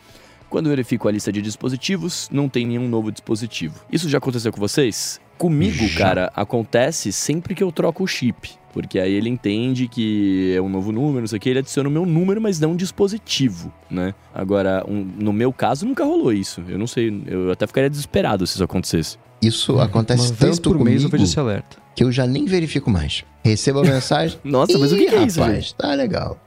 Quando 0.49 0.67
eu 0.67 0.71
verifico 0.71 1.09
a 1.09 1.13
lista 1.13 1.31
de 1.31 1.43
dispositivos, 1.43 2.29
não 2.33 2.49
tem 2.49 2.67
nenhum 2.67 2.89
novo 2.89 3.13
dispositivo. 3.13 3.81
Isso 3.93 4.09
já 4.09 4.17
aconteceu 4.17 4.51
com 4.51 4.59
vocês? 4.59 5.21
Comigo, 5.39 5.87
Já. 5.89 5.99
cara, 5.99 6.33
acontece 6.35 7.13
sempre 7.13 7.55
que 7.55 7.63
eu 7.63 7.71
troco 7.73 8.03
o 8.03 8.07
chip. 8.07 8.51
Porque 8.73 8.99
aí 8.99 9.13
ele 9.13 9.29
entende 9.31 9.89
que 9.89 10.53
é 10.55 10.61
um 10.61 10.69
novo 10.69 10.93
número, 10.93 11.21
não 11.21 11.27
sei 11.27 11.39
o 11.39 11.41
que, 11.41 11.49
ele 11.49 11.59
adiciona 11.61 11.89
o 11.89 11.93
meu 11.93 12.05
número, 12.05 12.41
mas 12.41 12.61
não 12.61 12.73
um 12.73 12.77
dispositivo, 12.77 13.73
né? 13.91 14.15
Agora, 14.35 14.85
um- 14.87 15.03
no 15.19 15.33
meu 15.33 15.53
caso, 15.53 15.87
nunca 15.87 16.05
rolou 16.05 16.33
isso. 16.33 16.63
Eu 16.69 16.79
não 16.79 16.87
sei, 16.87 17.23
eu 17.27 17.51
até 17.51 17.67
ficaria 17.67 17.89
desesperado 17.89 18.47
se 18.47 18.55
isso 18.55 18.63
acontecesse. 18.65 19.17
Isso 19.41 19.81
acontece 19.81 20.29
Uma 20.31 20.35
vez 20.35 20.57
tanto 20.59 20.71
por 20.71 20.85
mês 20.85 21.03
eu 21.03 21.09
comigo 21.09 21.11
vejo 21.11 21.25
esse 21.25 21.41
alerta. 21.41 21.77
que 21.95 22.05
eu 22.05 22.13
já 22.13 22.27
nem 22.27 22.45
verifico 22.45 22.91
mais. 22.91 23.25
Recebo 23.43 23.81
a 23.81 23.83
mensagem. 23.89 24.39
Nossa, 24.45 24.77
mas 24.79 24.93
o 24.93 24.97
que, 24.97 25.05
"Ih, 25.05 25.07
que 25.09 25.15
é 25.15 25.23
isso, 25.25 25.41
rapaz, 25.41 25.57
gente? 25.65 25.75
Tá 25.75 25.95
legal. 25.95 26.39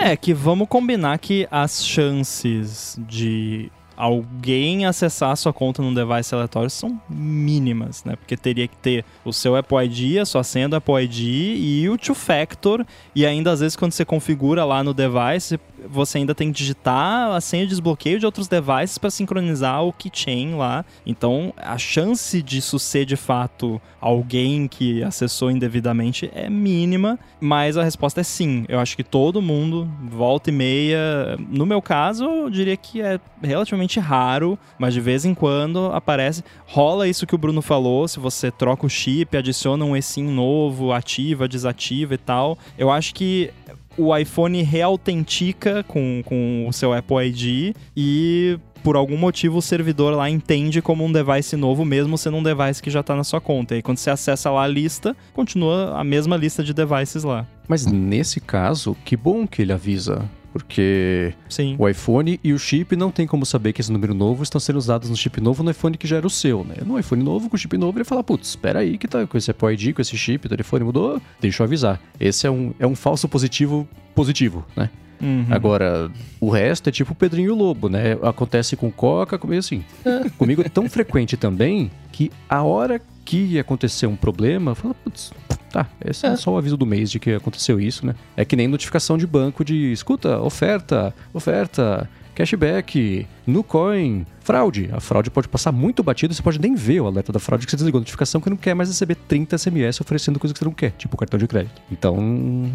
É 0.00 0.16
que 0.16 0.34
vamos 0.34 0.66
combinar 0.68 1.18
que 1.18 1.46
as 1.50 1.84
chances 1.86 2.98
de 3.06 3.70
alguém 3.96 4.86
acessar 4.86 5.30
a 5.30 5.36
sua 5.36 5.52
conta 5.52 5.82
num 5.82 5.94
device 5.94 6.34
aleatório 6.34 6.70
são 6.70 7.00
mínimas, 7.08 8.04
né? 8.04 8.16
Porque 8.16 8.36
teria 8.36 8.66
que 8.66 8.76
ter 8.76 9.04
o 9.24 9.32
seu 9.32 9.56
Apple 9.56 9.78
ID, 9.84 10.18
a 10.18 10.24
sua 10.24 10.42
senha 10.42 10.68
do 10.68 10.76
Apple 10.76 11.02
ID 11.02 11.18
e 11.58 11.88
o 11.88 11.96
two 11.96 12.14
factor. 12.14 12.86
E 13.14 13.24
ainda 13.24 13.52
às 13.52 13.60
vezes 13.60 13.76
quando 13.76 13.92
você 13.92 14.04
configura 14.04 14.64
lá 14.64 14.82
no 14.82 14.94
device, 14.94 15.58
você 15.88 16.18
ainda 16.18 16.34
tem 16.34 16.50
que 16.52 16.58
digitar 16.58 17.30
a 17.30 17.40
senha 17.40 17.64
de 17.64 17.70
desbloqueio 17.70 18.18
de 18.18 18.26
outros 18.26 18.48
devices 18.48 18.98
para 18.98 19.10
sincronizar 19.10 19.84
o 19.84 19.92
keychain 19.92 20.54
lá. 20.54 20.84
Então 21.06 21.52
a 21.56 21.78
chance 21.78 22.42
disso 22.42 22.78
ser 22.78 23.04
de 23.04 23.16
fato 23.16 23.80
alguém 24.00 24.68
que 24.68 25.02
acessou 25.02 25.50
indevidamente 25.50 26.30
é 26.34 26.48
mínima, 26.50 27.18
mas 27.40 27.76
a 27.76 27.84
resposta 27.84 28.20
é 28.20 28.24
sim. 28.24 28.64
Eu 28.68 28.78
acho 28.78 28.96
que 28.96 29.04
todo 29.04 29.40
mundo, 29.40 29.88
volta 30.02 30.50
e 30.50 30.52
meia. 30.52 31.38
No 31.48 31.64
meu 31.64 31.80
caso, 31.80 32.24
eu 32.24 32.50
diria 32.50 32.76
que 32.76 33.00
é 33.00 33.18
relativamente 33.42 33.83
raro, 34.00 34.58
mas 34.78 34.94
de 34.94 35.00
vez 35.00 35.24
em 35.24 35.34
quando 35.34 35.86
aparece. 35.86 36.42
Rola 36.66 37.08
isso 37.08 37.26
que 37.26 37.34
o 37.34 37.38
Bruno 37.38 37.62
falou: 37.62 38.06
se 38.08 38.18
você 38.18 38.50
troca 38.50 38.86
o 38.86 38.90
chip, 38.90 39.36
adiciona 39.36 39.84
um 39.84 39.96
eSIM 39.96 40.24
novo, 40.24 40.92
ativa, 40.92 41.48
desativa 41.48 42.14
e 42.14 42.18
tal. 42.18 42.58
Eu 42.78 42.90
acho 42.90 43.14
que 43.14 43.50
o 43.96 44.16
iPhone 44.16 44.62
reautentica 44.62 45.84
com, 45.84 46.22
com 46.24 46.66
o 46.68 46.72
seu 46.72 46.92
Apple 46.92 47.26
ID 47.28 47.76
e 47.96 48.58
por 48.82 48.96
algum 48.96 49.16
motivo 49.16 49.58
o 49.58 49.62
servidor 49.62 50.14
lá 50.14 50.28
entende 50.28 50.82
como 50.82 51.04
um 51.04 51.10
device 51.10 51.56
novo, 51.56 51.84
mesmo 51.84 52.18
sendo 52.18 52.36
um 52.36 52.42
device 52.42 52.82
que 52.82 52.90
já 52.90 53.00
está 53.00 53.16
na 53.16 53.24
sua 53.24 53.40
conta. 53.40 53.74
E 53.74 53.82
quando 53.82 53.96
você 53.96 54.10
acessa 54.10 54.50
lá 54.50 54.64
a 54.64 54.68
lista, 54.68 55.16
continua 55.32 55.98
a 55.98 56.04
mesma 56.04 56.36
lista 56.36 56.62
de 56.62 56.74
devices 56.74 57.24
lá. 57.24 57.46
Mas 57.66 57.86
nesse 57.86 58.40
caso, 58.40 58.94
que 59.04 59.16
bom 59.16 59.46
que 59.46 59.62
ele 59.62 59.72
avisa. 59.72 60.28
Porque 60.54 61.34
Sim. 61.48 61.74
o 61.76 61.88
iPhone 61.88 62.38
e 62.44 62.52
o 62.52 62.58
chip 62.60 62.94
não 62.94 63.10
tem 63.10 63.26
como 63.26 63.44
saber 63.44 63.72
que 63.72 63.80
esse 63.80 63.90
número 63.90 64.14
novo 64.14 64.44
estão 64.44 64.60
sendo 64.60 64.76
usados 64.76 65.10
no 65.10 65.16
chip 65.16 65.40
novo 65.40 65.64
no 65.64 65.72
iPhone 65.72 65.98
que 65.98 66.06
já 66.06 66.18
era 66.18 66.26
o 66.28 66.30
seu, 66.30 66.62
né? 66.62 66.76
No 66.86 66.96
iPhone 66.96 67.24
novo, 67.24 67.50
com 67.50 67.56
o 67.56 67.58
chip 67.58 67.76
novo, 67.76 67.98
ele 67.98 68.04
fala, 68.04 68.22
putz, 68.22 68.50
espera 68.50 68.78
aí 68.78 68.96
que 68.96 69.08
tá 69.08 69.26
com 69.26 69.36
esse 69.36 69.50
Apple 69.50 69.72
ID, 69.72 69.92
com 69.92 70.00
esse 70.00 70.16
chip, 70.16 70.46
o 70.46 70.48
telefone 70.48 70.84
mudou, 70.84 71.20
deixa 71.40 71.60
eu 71.60 71.64
avisar. 71.64 72.00
Esse 72.20 72.46
é 72.46 72.50
um, 72.52 72.72
é 72.78 72.86
um 72.86 72.94
falso 72.94 73.28
positivo 73.28 73.88
positivo, 74.14 74.64
né? 74.76 74.90
Uhum. 75.20 75.46
Agora, 75.50 76.08
o 76.40 76.48
resto 76.50 76.88
é 76.88 76.92
tipo 76.92 77.14
o 77.14 77.16
Pedrinho 77.16 77.48
e 77.48 77.50
o 77.50 77.56
Lobo, 77.56 77.88
né? 77.88 78.12
Acontece 78.22 78.76
com 78.76 78.92
Coca, 78.92 79.36
comigo 79.36 79.58
assim. 79.58 79.84
comigo 80.38 80.62
é 80.62 80.68
tão 80.68 80.88
frequente 80.88 81.36
também 81.36 81.90
que 82.12 82.30
a 82.48 82.62
hora 82.62 83.02
que 83.24 83.58
acontecer 83.58 84.06
um 84.06 84.16
problema, 84.16 84.74
fala, 84.74 84.94
putz, 84.94 85.32
tá, 85.70 85.88
esse 86.04 86.26
é. 86.26 86.36
só 86.36 86.52
o 86.52 86.58
aviso 86.58 86.76
do 86.76 86.86
mês 86.86 87.10
de 87.10 87.18
que 87.18 87.32
aconteceu 87.32 87.80
isso, 87.80 88.06
né? 88.06 88.14
É 88.36 88.44
que 88.44 88.54
nem 88.54 88.68
notificação 88.68 89.16
de 89.16 89.26
banco 89.26 89.64
de, 89.64 89.92
escuta, 89.92 90.38
oferta, 90.40 91.14
oferta, 91.32 92.08
cashback, 92.34 93.26
Nucoin, 93.46 94.26
fraude. 94.40 94.90
A 94.92 95.00
fraude 95.00 95.30
pode 95.30 95.48
passar 95.48 95.72
muito 95.72 96.02
batido, 96.02 96.34
você 96.34 96.42
pode 96.42 96.60
nem 96.60 96.74
ver 96.74 97.00
o 97.00 97.06
alerta 97.06 97.32
da 97.32 97.38
fraude 97.38 97.64
que 97.64 97.70
você 97.70 97.76
desligou 97.76 97.98
a 97.98 98.00
notificação 98.00 98.40
que 98.40 98.50
não 98.50 98.56
quer 98.56 98.74
mais 98.74 98.88
receber 98.88 99.14
30 99.14 99.56
SMS 99.56 100.00
oferecendo 100.00 100.38
coisa 100.38 100.52
que 100.52 100.58
você 100.58 100.64
não 100.64 100.72
quer, 100.72 100.90
tipo 100.92 101.16
cartão 101.16 101.38
de 101.38 101.46
crédito. 101.46 101.80
Então, 101.90 102.16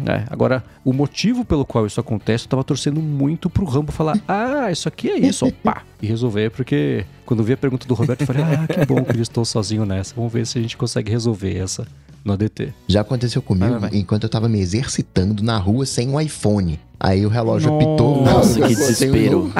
é. 0.06 0.24
Agora, 0.30 0.64
o 0.84 0.92
motivo 0.92 1.44
pelo 1.44 1.64
qual 1.64 1.86
isso 1.86 2.00
acontece, 2.00 2.46
eu 2.46 2.50
tava 2.50 2.64
torcendo 2.64 3.00
muito 3.00 3.48
pro 3.48 3.64
Rambo 3.64 3.92
falar, 3.92 4.18
ah, 4.26 4.70
isso 4.70 4.88
aqui 4.88 5.10
é 5.10 5.18
isso, 5.18 5.50
pá, 5.62 5.82
e 6.00 6.06
resolver, 6.06 6.50
porque 6.50 7.04
quando 7.24 7.42
vi 7.42 7.52
a 7.52 7.56
pergunta 7.56 7.86
do 7.86 7.94
Roberto, 7.94 8.22
eu 8.22 8.26
falei, 8.26 8.42
ah, 8.42 8.66
que 8.66 8.84
bom 8.86 9.04
que 9.04 9.16
eu 9.16 9.22
estou 9.22 9.44
sozinho 9.44 9.84
nessa, 9.84 10.14
vamos 10.14 10.32
ver 10.32 10.46
se 10.46 10.58
a 10.58 10.62
gente 10.62 10.76
consegue 10.76 11.10
resolver 11.10 11.56
essa 11.56 11.86
no 12.24 12.32
ADT. 12.32 12.72
Já 12.86 13.00
aconteceu 13.00 13.40
comigo 13.42 13.78
vai. 13.78 13.90
enquanto 13.92 14.24
eu 14.24 14.28
tava 14.28 14.48
me 14.48 14.60
exercitando 14.60 15.42
na 15.42 15.58
rua 15.58 15.86
sem 15.86 16.08
um 16.08 16.20
iPhone. 16.20 16.78
Aí 16.98 17.24
o 17.24 17.28
relógio 17.28 17.74
apitou. 17.74 18.22
Nossa, 18.22 18.60
que 18.60 18.68
desespero. 18.68 19.52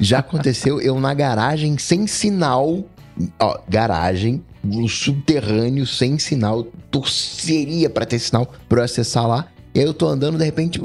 Já 0.00 0.18
aconteceu 0.18 0.80
eu 0.80 1.00
na 1.00 1.14
garagem 1.14 1.78
sem 1.78 2.06
sinal. 2.06 2.84
Ó, 3.40 3.58
garagem, 3.68 4.42
no 4.62 4.88
subterrâneo, 4.88 5.86
sem 5.86 6.18
sinal. 6.18 6.64
Torceria 6.90 7.88
pra 7.88 8.04
ter 8.04 8.18
sinal 8.18 8.52
pra 8.68 8.80
eu 8.80 8.84
acessar 8.84 9.26
lá. 9.26 9.46
E 9.74 9.80
aí 9.80 9.86
eu 9.86 9.94
tô 9.94 10.06
andando, 10.08 10.36
de 10.36 10.44
repente, 10.44 10.80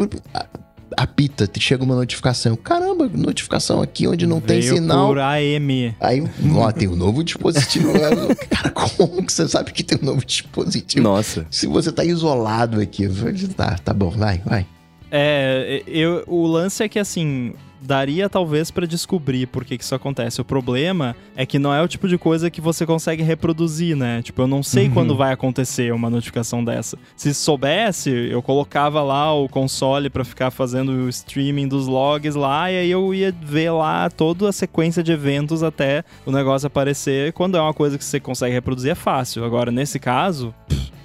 a- 0.98 1.04
apita, 1.04 1.50
chega 1.60 1.84
uma 1.84 1.96
notificação. 1.96 2.56
Caramba, 2.56 3.10
notificação 3.14 3.82
aqui 3.82 4.08
onde 4.08 4.26
não 4.26 4.40
tem 4.42 4.60
Veio 4.62 4.76
sinal. 4.76 5.08
por 5.08 5.20
AM. 5.20 5.96
Aí, 6.00 6.24
ó, 6.56 6.72
tem 6.72 6.88
um 6.88 6.96
novo 6.96 7.24
dispositivo. 7.24 7.92
Cara, 8.50 8.70
como 8.72 9.24
que 9.26 9.32
você 9.34 9.48
sabe 9.48 9.72
que 9.72 9.84
tem 9.84 9.98
um 10.02 10.06
novo 10.06 10.26
dispositivo? 10.26 11.04
Nossa. 11.04 11.46
Se 11.52 11.68
você 11.68 11.92
tá 11.92 12.04
isolado 12.04 12.80
aqui, 12.82 13.08
tá, 13.56 13.78
tá 13.84 13.94
bom, 13.94 14.10
vai, 14.10 14.42
vai. 14.46 14.66
É, 15.12 15.84
eu, 15.86 16.24
o 16.28 16.48
lance 16.48 16.84
é 16.84 16.90
que 16.90 16.98
assim, 16.98 17.54
daria 17.86 18.30
talvez 18.30 18.72
pra 18.72 18.86
descobrir 18.86 19.48
por 19.48 19.66
que, 19.66 19.78
que 19.78 19.84
isso 19.84 19.96
acontece. 19.96 20.42
O 20.42 20.46
problema 20.46 21.16
é 21.36 21.46
que 21.46 21.60
não 21.60 21.74
é 21.74 21.82
o 21.82 21.88
tipo 21.88 22.08
de 22.08 22.18
coisa 22.18 22.50
que 22.50 22.62
você 22.62 22.86
consegue 22.86 23.24
reproduzir, 23.24 23.96
né? 23.96 24.22
Tipo, 24.22 24.42
eu 24.42 24.48
não 24.48 24.64
sei 24.64 24.90
quando 24.90 25.16
vai 25.16 25.34
acontecer 25.34 25.94
uma 25.94 26.10
notificação 26.10 26.64
dessa. 26.64 26.98
Se 27.16 27.34
soubesse, 27.34 28.10
eu 28.10 28.42
colocava 28.42 29.02
lá 29.02 29.34
o 29.34 29.50
console 29.50 30.10
pra 30.10 30.24
ficar 30.24 30.52
fazendo 30.52 30.92
o 30.92 31.10
streaming 31.10 31.68
dos 31.68 31.88
logs 31.88 32.36
lá 32.36 32.72
e 32.72 32.78
aí 32.78 32.92
eu 32.92 33.14
ia 33.14 33.34
ver 33.42 33.72
lá 33.72 34.10
toda 34.10 34.50
a 34.50 34.52
sequência 34.52 35.04
de 35.04 35.12
eventos 35.12 35.64
até 35.64 36.04
o 36.26 36.32
negócio 36.32 36.68
aparecer. 36.68 37.34
Quando 37.34 37.58
é 37.58 37.62
uma 37.62 37.74
coisa 37.74 37.98
que 37.98 38.06
você 38.06 38.20
consegue 38.20 38.54
reproduzir 38.54 38.92
é 38.92 38.96
fácil. 38.96 39.44
Agora, 39.44 39.72
nesse 39.72 40.00
caso, 40.00 40.54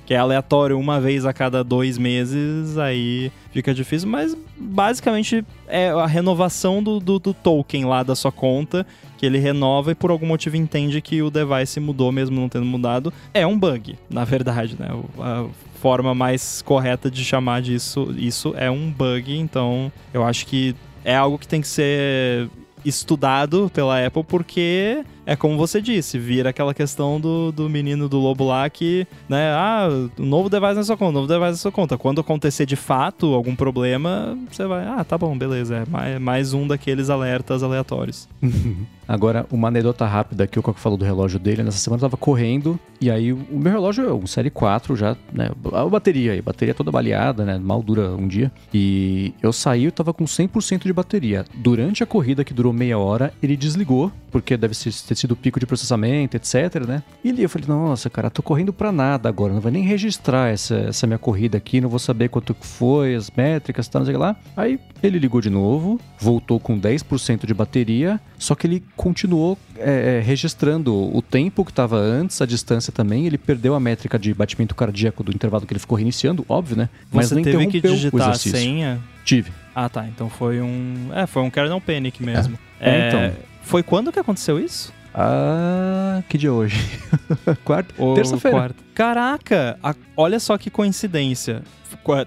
que 0.09 0.15
é 0.15 0.17
aleatório 0.17 0.79
uma 0.79 0.99
vez 0.99 1.27
a 1.27 1.35
cada 1.35 1.63
dois 1.63 1.99
meses, 1.99 2.79
aí 2.79 3.31
fica 3.53 3.75
difícil, 3.75 4.09
mas 4.09 4.35
basicamente 4.57 5.45
é 5.67 5.91
a 5.91 6.07
renovação 6.07 6.83
do, 6.83 6.99
do, 6.99 7.19
do 7.19 7.35
token 7.35 7.85
lá 7.85 8.03
da 8.03 8.17
sua 8.17 8.33
conta, 8.33 8.87
que 9.19 9.27
ele 9.27 9.37
renova 9.37 9.93
e 9.93 9.95
por 9.95 10.11
algum 10.11 10.25
motivo 10.25 10.57
entende 10.57 11.03
que 11.03 11.21
o 11.21 11.29
device 11.29 11.79
mudou 11.79 12.11
mesmo 12.11 12.41
não 12.41 12.49
tendo 12.49 12.65
mudado. 12.65 13.13
É 13.35 13.47
um 13.47 13.59
bug, 13.59 13.99
na 14.09 14.25
verdade, 14.25 14.79
né? 14.81 14.89
A 15.19 15.45
forma 15.79 16.15
mais 16.15 16.63
correta 16.63 17.11
de 17.11 17.23
chamar 17.23 17.61
disso 17.61 18.15
isso 18.17 18.55
é 18.57 18.71
um 18.71 18.91
bug, 18.91 19.37
então 19.37 19.93
eu 20.15 20.25
acho 20.25 20.47
que 20.47 20.75
é 21.05 21.15
algo 21.15 21.37
que 21.37 21.47
tem 21.47 21.61
que 21.61 21.69
ser 21.69 22.49
estudado 22.85 23.71
pela 23.73 24.05
Apple 24.05 24.25
porque 24.25 25.05
é 25.27 25.37
como 25.37 25.57
você 25.57 25.81
disse, 25.81 26.19
vira 26.19 26.51
aquela 26.51 26.73
questão 26.73 27.21
do, 27.21 27.53
do 27.53 27.69
menino 27.69 28.09
do 28.09 28.19
lobo 28.19 28.47
lá 28.47 28.69
que, 28.71 29.07
né, 29.29 29.51
ah, 29.53 29.89
novo 30.17 30.49
device 30.49 30.75
na 30.75 30.85
sua 30.85 30.97
conta, 30.97 31.13
novo 31.13 31.27
device 31.27 31.51
na 31.51 31.57
sua 31.57 31.73
conta. 31.73 31.99
Quando 31.99 32.21
acontecer 32.21 32.65
de 32.65 32.77
fato 32.77 33.35
algum 33.35 33.55
problema, 33.55 34.39
você 34.51 34.67
vai, 34.67 34.87
ah, 34.87 35.05
tá 35.05 35.19
bom, 35.19 35.37
beleza, 35.37 35.77
é 35.77 35.85
mais, 35.91 36.21
mais 36.21 36.55
um 36.55 36.67
daqueles 36.67 37.11
alertas 37.11 37.63
aleatórios. 37.63 38.29
Agora, 39.09 39.47
uma 39.51 39.69
anedota 39.69 40.05
rápida 40.05 40.47
que 40.47 40.59
o 40.59 40.63
Coco 40.63 40.79
falou 40.79 40.99
do 40.99 41.05
relógio 41.05 41.39
dele, 41.39 41.63
nessa 41.63 41.79
semana 41.79 41.99
eu 41.99 42.11
tava 42.11 42.19
correndo, 42.19 42.79
e 43.01 43.11
aí 43.11 43.33
o 43.33 43.47
meu 43.51 43.73
relógio 43.73 44.07
é 44.07 44.13
um 44.13 44.27
Série 44.27 44.51
4 44.51 44.95
já, 44.95 45.17
né? 45.33 45.49
A 45.73 45.87
bateria 45.87 46.33
aí, 46.33 46.43
bateria 46.43 46.75
toda 46.75 46.93
baleada, 46.93 47.45
né? 47.45 47.59
Mal 47.59 47.83
dura 47.83 48.11
um 48.11 48.29
dia. 48.29 48.53
E 48.73 49.33
eu 49.43 49.53
saí, 49.53 49.85
eu 49.87 49.93
tava 49.93 50.13
com 50.13 50.25
100% 50.25 50.83
de 50.83 50.93
bateria. 50.93 51.45
Durante 51.55 52.03
a 52.03 52.07
corrida, 52.07 52.45
que 52.45 52.53
durou 52.53 52.73
meia 52.73 52.99
hora, 52.99 53.33
ele 53.43 53.57
desligou, 53.57 54.13
porque 54.31 54.57
deve 54.57 54.75
ter 54.75 55.15
sido 55.15 55.35
pico 55.35 55.59
de 55.59 55.65
processamento, 55.65 56.37
etc, 56.37 56.87
né? 56.87 57.03
E 57.25 57.31
ali 57.31 57.43
eu 57.43 57.49
falei, 57.49 57.67
nossa, 57.67 58.11
cara, 58.11 58.29
tô 58.29 58.43
correndo 58.43 58.73
pra 58.73 58.93
nada 58.93 59.29
agora, 59.29 59.55
não 59.55 59.61
vai 59.61 59.73
nem 59.73 59.85
registrar 59.85 60.53
essa, 60.53 60.75
essa 60.75 61.07
minha 61.07 61.19
corrida 61.19 61.57
aqui, 61.57 61.81
não 61.81 61.89
vou 61.89 61.99
saber 61.99 62.29
quanto 62.29 62.55
foi, 62.61 63.15
as 63.15 63.31
métricas 63.31 63.87
e 63.87 63.91
tal, 63.91 64.01
não 64.01 64.07
sei 64.07 64.17
lá. 64.17 64.37
Aí 64.55 64.79
ele 65.03 65.19
ligou 65.19 65.41
de 65.41 65.49
novo, 65.49 65.99
voltou 66.19 66.61
com 66.61 66.79
10% 66.79 67.47
de 67.47 67.55
bateria, 67.55 68.21
só 68.39 68.55
que 68.55 68.67
ele 68.67 68.85
continuou 68.99 69.57
é, 69.77 70.19
é, 70.19 70.21
registrando 70.21 70.93
o 71.17 71.23
tempo 71.23 71.65
que 71.65 71.71
estava 71.71 71.97
antes, 71.97 72.43
a 72.43 72.47
distância 72.47 72.93
também. 72.93 73.27
Ele 73.27 73.39
perdeu 73.39 73.77
a 73.77 73.81
métrica 73.81 74.19
de 74.19 74.35
batimento 74.35 74.75
cardíaco 74.75 75.23
do 75.23 75.33
intervalo 75.33 75.65
que 75.65 75.73
ele 75.73 75.79
ficou 75.79 75.97
reiniciando, 75.97 76.45
óbvio, 76.49 76.77
né? 76.77 76.89
Mas 77.11 77.29
você 77.29 77.37
não 77.37 77.43
teve 77.43 77.67
que 77.69 77.81
digitar 77.81 78.31
a 78.31 78.35
senha. 78.35 79.01
Tive. 79.25 79.53
Ah, 79.75 79.89
tá, 79.89 80.07
então 80.09 80.29
foi 80.29 80.61
um, 80.61 81.11
é, 81.15 81.27
foi 81.27 81.43
um 81.43 81.51
kernel 81.51 81.81
panic 81.81 82.23
mesmo. 82.23 82.59
É, 82.81 83.09
então. 83.09 83.33
Foi 83.63 83.83
quando 83.83 84.11
que 84.11 84.19
aconteceu 84.19 84.59
isso? 84.59 84.93
Ah, 85.15 86.23
que 86.29 86.37
dia 86.39 86.53
hoje? 86.53 86.77
Quarta? 87.65 87.95
Terça-feira. 88.15 88.57
quarta? 88.57 88.77
Caraca, 88.95 89.79
a- 89.83 89.95
olha 90.17 90.39
só 90.39 90.57
que 90.59 90.71
coincidência. 90.71 91.63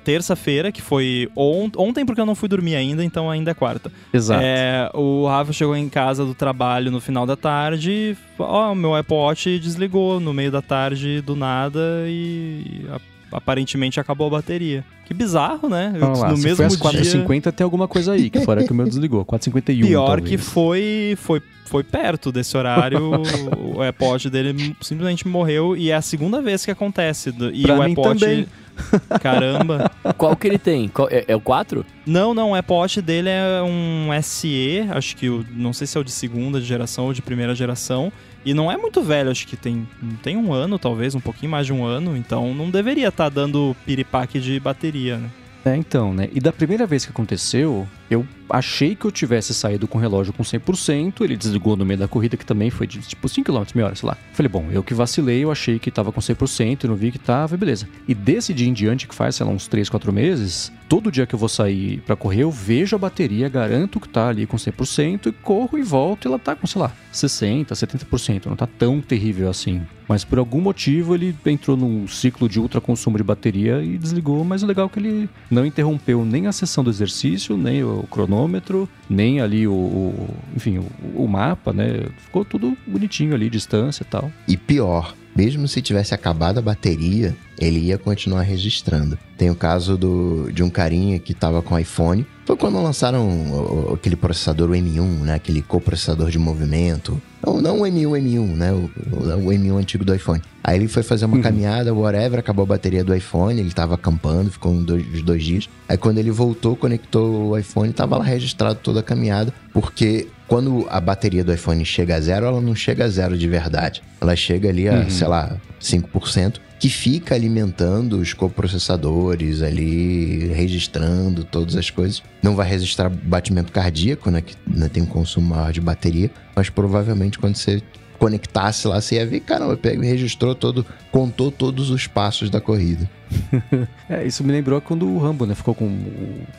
Terça-feira, 0.03 0.71
que 0.71 0.81
foi 0.81 1.27
ont- 1.35 1.75
ontem, 1.77 2.05
porque 2.05 2.21
eu 2.21 2.25
não 2.25 2.35
fui 2.35 2.47
dormir 2.47 2.75
ainda, 2.75 3.03
então 3.03 3.29
ainda 3.31 3.49
é 3.51 3.53
quarta. 3.53 3.91
Exato. 4.13 4.41
É, 4.43 4.89
o 4.93 5.25
Rafa 5.27 5.53
chegou 5.53 5.75
em 5.75 5.89
casa 5.89 6.23
do 6.23 6.35
trabalho 6.35 6.91
no 6.91 6.99
final 7.01 7.25
da 7.25 7.35
tarde. 7.35 8.15
Ó, 8.37 8.75
meu 8.75 8.95
Apple 8.95 9.15
Watch 9.15 9.57
desligou 9.59 10.19
no 10.19 10.33
meio 10.33 10.51
da 10.51 10.61
tarde 10.61 11.21
do 11.21 11.35
nada 11.35 11.79
e 12.07 12.85
aparentemente 13.31 13.99
acabou 13.99 14.27
a 14.27 14.29
bateria. 14.31 14.83
Que 15.05 15.13
bizarro, 15.13 15.67
né? 15.69 15.91
Eu- 15.95 15.99
Vamos 15.99 16.19
lá, 16.19 16.29
no 16.31 16.37
se 16.37 16.43
mesmo 16.43 16.57
foi 16.57 16.65
às 16.65 16.73
dia. 16.73 16.81
4h50 17.25 17.51
tem 17.51 17.63
alguma 17.63 17.87
coisa 17.87 18.13
aí, 18.13 18.29
que 18.29 18.39
fora 18.41 18.63
que 18.63 18.71
o 18.71 18.75
meu 18.75 18.85
desligou. 18.87 19.25
4h51 19.25 19.85
Pior 19.87 20.05
talvez. 20.07 20.29
que 20.29 20.37
foi, 20.37 21.17
foi, 21.19 21.41
foi 21.65 21.83
perto 21.83 22.31
desse 22.31 22.55
horário, 22.57 23.21
o 23.75 23.81
AirPod 23.81 24.29
dele 24.29 24.75
simplesmente 24.81 25.27
morreu 25.27 25.75
e 25.75 25.89
é 25.91 25.95
a 25.95 26.01
segunda 26.01 26.41
vez 26.41 26.63
que 26.65 26.71
acontece. 26.71 27.31
do- 27.31 27.53
E 27.53 27.63
Pra 27.63 27.75
o 27.75 27.77
mim 27.79 27.83
AirPod, 27.87 28.19
também. 28.19 28.45
caramba. 29.21 29.91
Qual 30.17 30.35
que 30.35 30.47
ele 30.47 30.57
tem? 30.57 30.87
Qual- 30.87 31.09
é, 31.11 31.25
é 31.27 31.35
o 31.35 31.41
4? 31.41 31.85
Não, 32.05 32.33
não, 32.33 32.51
o 32.51 32.55
AirPod 32.55 33.01
dele 33.01 33.29
é 33.29 33.61
um 33.63 34.09
SE, 34.21 34.85
acho 34.89 35.15
que 35.15 35.29
o, 35.29 35.45
não 35.51 35.73
sei 35.73 35.85
se 35.87 35.97
é 35.97 36.01
o 36.01 36.03
de 36.03 36.11
segunda 36.11 36.59
geração 36.61 37.05
ou 37.05 37.13
de 37.13 37.21
primeira 37.21 37.53
geração. 37.53 38.11
E 38.43 38.53
não 38.53 38.72
é 38.72 38.77
muito 38.77 39.01
velho, 39.03 39.30
acho 39.30 39.45
que 39.45 39.55
tem, 39.55 39.88
tem 40.23 40.35
um 40.35 40.51
ano, 40.51 40.80
talvez, 40.80 41.13
um 41.13 41.19
pouquinho 41.19 41.51
mais 41.51 41.65
de 41.65 41.73
um 41.73 41.85
ano, 41.85 42.18
então 42.18 42.53
não 42.53 42.69
deveria 42.69 43.09
estar 43.09 43.30
dando 43.30 43.76
piripaque 43.85 44.39
de 44.39 44.59
bateria, 44.59 45.18
né? 45.18 45.30
É, 45.63 45.76
então, 45.76 46.11
né? 46.13 46.27
E 46.34 46.39
da 46.39 46.51
primeira 46.51 46.88
vez 46.88 47.05
que 47.05 47.11
aconteceu, 47.11 47.88
eu 48.11 48.27
achei 48.49 48.93
que 48.93 49.05
eu 49.05 49.11
tivesse 49.11 49.53
saído 49.53 49.88
com 49.88 49.97
o 49.97 50.01
relógio 50.01 50.33
com 50.33 50.43
100%, 50.43 51.21
ele 51.21 51.38
desligou 51.38 51.77
no 51.77 51.85
meio 51.85 51.99
da 51.99 52.07
corrida, 52.07 52.35
que 52.35 52.45
também 52.45 52.69
foi 52.69 52.85
de 52.85 52.99
tipo 52.99 53.29
5 53.29 53.51
km 53.51 53.63
meia 53.73 53.85
hora, 53.88 53.95
sei 53.95 54.07
lá. 54.07 54.17
Falei, 54.33 54.49
bom, 54.49 54.67
eu 54.69 54.83
que 54.83 54.93
vacilei, 54.93 55.43
eu 55.45 55.51
achei 55.51 55.79
que 55.79 55.89
tava 55.89 56.11
com 56.11 56.19
100%, 56.19 56.83
eu 56.83 56.89
não 56.89 56.97
vi 56.97 57.11
que 57.11 57.17
tava, 57.17 57.55
e 57.55 57.57
beleza. 57.57 57.88
E 58.05 58.13
desse 58.13 58.53
dia 58.53 58.67
em 58.67 58.73
diante, 58.73 59.07
que 59.07 59.15
faz, 59.15 59.35
sei 59.35 59.45
lá, 59.45 59.51
uns 59.53 59.67
3, 59.67 59.88
4 59.88 60.11
meses, 60.11 60.71
todo 60.89 61.09
dia 61.09 61.25
que 61.25 61.33
eu 61.33 61.39
vou 61.39 61.47
sair 61.47 62.01
pra 62.01 62.17
correr, 62.17 62.43
eu 62.43 62.51
vejo 62.51 62.95
a 62.95 62.99
bateria, 62.99 63.47
garanto 63.47 63.99
que 63.99 64.09
tá 64.09 64.27
ali 64.27 64.45
com 64.45 64.57
100%, 64.57 65.27
e 65.27 65.31
corro 65.31 65.77
e 65.77 65.81
volto, 65.81 66.25
e 66.25 66.27
ela 66.27 66.38
tá 66.38 66.53
com, 66.53 66.67
sei 66.67 66.81
lá, 66.81 66.91
60%, 67.13 67.67
70%, 67.67 68.47
não 68.47 68.55
tá 68.57 68.67
tão 68.67 68.99
terrível 68.99 69.49
assim. 69.49 69.81
Mas 70.07 70.25
por 70.25 70.39
algum 70.39 70.59
motivo 70.59 71.15
ele 71.15 71.33
entrou 71.45 71.77
num 71.77 72.05
ciclo 72.05 72.49
de 72.49 72.59
ultra 72.59 72.81
consumo 72.81 73.15
de 73.15 73.23
bateria 73.23 73.81
e 73.81 73.97
desligou, 73.97 74.43
mas 74.43 74.61
o 74.61 74.65
legal 74.65 74.88
é 74.88 74.89
que 74.89 74.99
ele 74.99 75.29
não 75.49 75.65
interrompeu 75.65 76.25
nem 76.25 76.47
a 76.47 76.51
sessão 76.51 76.83
do 76.83 76.89
exercício, 76.89 77.55
nem 77.55 77.81
o 77.81 78.01
cronômetro, 78.03 78.88
nem 79.10 79.40
ali 79.41 79.68
o, 79.68 79.73
o- 79.73 80.30
enfim, 80.56 80.78
o, 80.80 81.23
o 81.23 81.28
mapa, 81.28 81.72
né? 81.73 82.06
Ficou 82.18 82.44
tudo 82.45 82.78
bonitinho 82.88 83.34
ali, 83.34 83.49
distância 83.49 84.03
e 84.03 84.06
tal. 84.06 84.32
E 84.48 84.56
pior, 84.57 85.15
mesmo 85.36 85.68
se 85.68 85.82
tivesse 85.82 86.14
acabado 86.14 86.57
a 86.57 86.61
bateria, 86.61 87.36
ele 87.60 87.80
ia 87.80 87.98
continuar 87.98 88.41
registrando. 88.41 89.18
Tem 89.38 89.49
o 89.49 89.56
caso 89.56 89.98
do, 89.98 90.49
de 90.52 90.64
um 90.64 90.69
carinha 90.69 91.19
que 91.19 91.34
tava 91.34 91.61
com 91.61 91.78
iPhone. 91.78 92.26
Foi 92.52 92.57
quando 92.57 92.84
lançaram 92.84 93.94
aquele 93.94 94.18
processador 94.18 94.72
o 94.72 94.73
M1, 94.73 95.22
né? 95.22 95.36
Aquele 95.36 95.61
coprocessador 95.61 96.30
de 96.30 96.38
movimento. 96.38 97.22
Não, 97.41 97.61
não 97.61 97.80
o 97.80 97.84
M1, 97.86 98.10
M1, 98.19 98.45
né? 98.57 98.73
O, 98.73 98.90
o- 99.10 99.48
o 99.48 99.53
M1 99.53 99.78
antigo 99.78 100.03
do 100.03 100.14
iPhone. 100.14 100.41
Aí 100.61 100.78
ele 100.78 100.90
foi 100.90 101.02
fazer 101.02 101.23
uma 101.23 101.40
caminhada, 101.40 101.94
whatever, 101.94 102.40
acabou 102.40 102.64
a 102.64 102.65
bateria 102.65 103.06
do 103.06 103.15
iPhone, 103.15 103.57
ele 103.57 103.72
tava 103.72 103.95
acampando, 103.95 104.52
ficou 104.52 104.73
uns 104.73 104.84
dois, 104.84 105.06
uns 105.14 105.22
dois 105.22 105.41
dias. 105.45 105.69
Aí 105.88 105.95
quando 105.98 106.18
ele 106.18 106.30
voltou, 106.30 106.76
conectou 106.76 107.52
o 107.52 107.57
iPhone, 107.57 107.94
tava 107.94 108.18
lá 108.18 108.26
registrado 108.26 108.80
toda 108.84 108.99
a 108.99 109.03
caminhada, 109.03 109.53
porque 109.72 110.28
quando 110.52 110.86
a 110.90 110.99
bateria 110.99 111.45
do 111.45 111.53
iPhone 111.53 111.86
chega 111.86 112.18
a 112.18 112.19
zero, 112.19 112.45
ela 112.45 112.60
não 112.60 112.76
chega 112.76 113.06
a 113.06 113.07
zero 113.07 113.38
de 113.38 113.48
verdade. 113.48 114.03
Ela 114.19 114.36
chega 114.36 114.68
ali 114.68 114.86
a, 114.90 115.10
sei 115.10 115.26
lá, 115.26 115.56
5%, 115.82 116.56
que 116.78 116.90
fica 116.90 117.34
alimentando 117.34 118.18
os 118.18 118.34
coprocessadores 118.34 119.61
ali, 119.61 120.48
registrando 120.48 121.45
todas 121.45 121.78
as 121.78 121.90
coisas. 121.90 122.22
Não 122.44 122.53
vai 122.53 122.68
registrar 122.68 123.07
batimento 123.07 123.72
cardíaco, 123.72 124.30
né? 124.30 124.41
Que 124.41 124.53
né, 124.68 124.90
tem 124.90 125.02
um 125.02 125.06
consumo 125.06 125.56
maior 125.56 125.72
de 125.72 125.80
bateria, 125.80 126.30
mas 126.53 126.69
provavelmente 126.69 127.40
quando 127.40 127.56
você 127.56 127.82
conectasse 128.22 128.88
lá, 128.88 129.02
você 129.02 129.15
ia 129.15 129.26
ver, 129.26 129.39
caramba, 129.39 129.76
pega 129.76 130.06
e 130.06 130.07
registrou 130.07 130.53
todo, 130.53 130.85
contou 131.11 131.49
todos 131.52 131.89
os 131.89 132.06
passos 132.06 132.52
da 132.52 132.61
corrida. 132.61 133.10
É, 134.10 134.26
isso 134.27 134.43
me 134.43 134.52
lembrou 134.52 134.81
quando 134.81 135.07
o 135.07 135.18
Rambo, 135.18 135.45
né, 135.45 135.56
ficou 135.56 135.73
com 135.73 135.89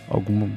algum 0.09 0.49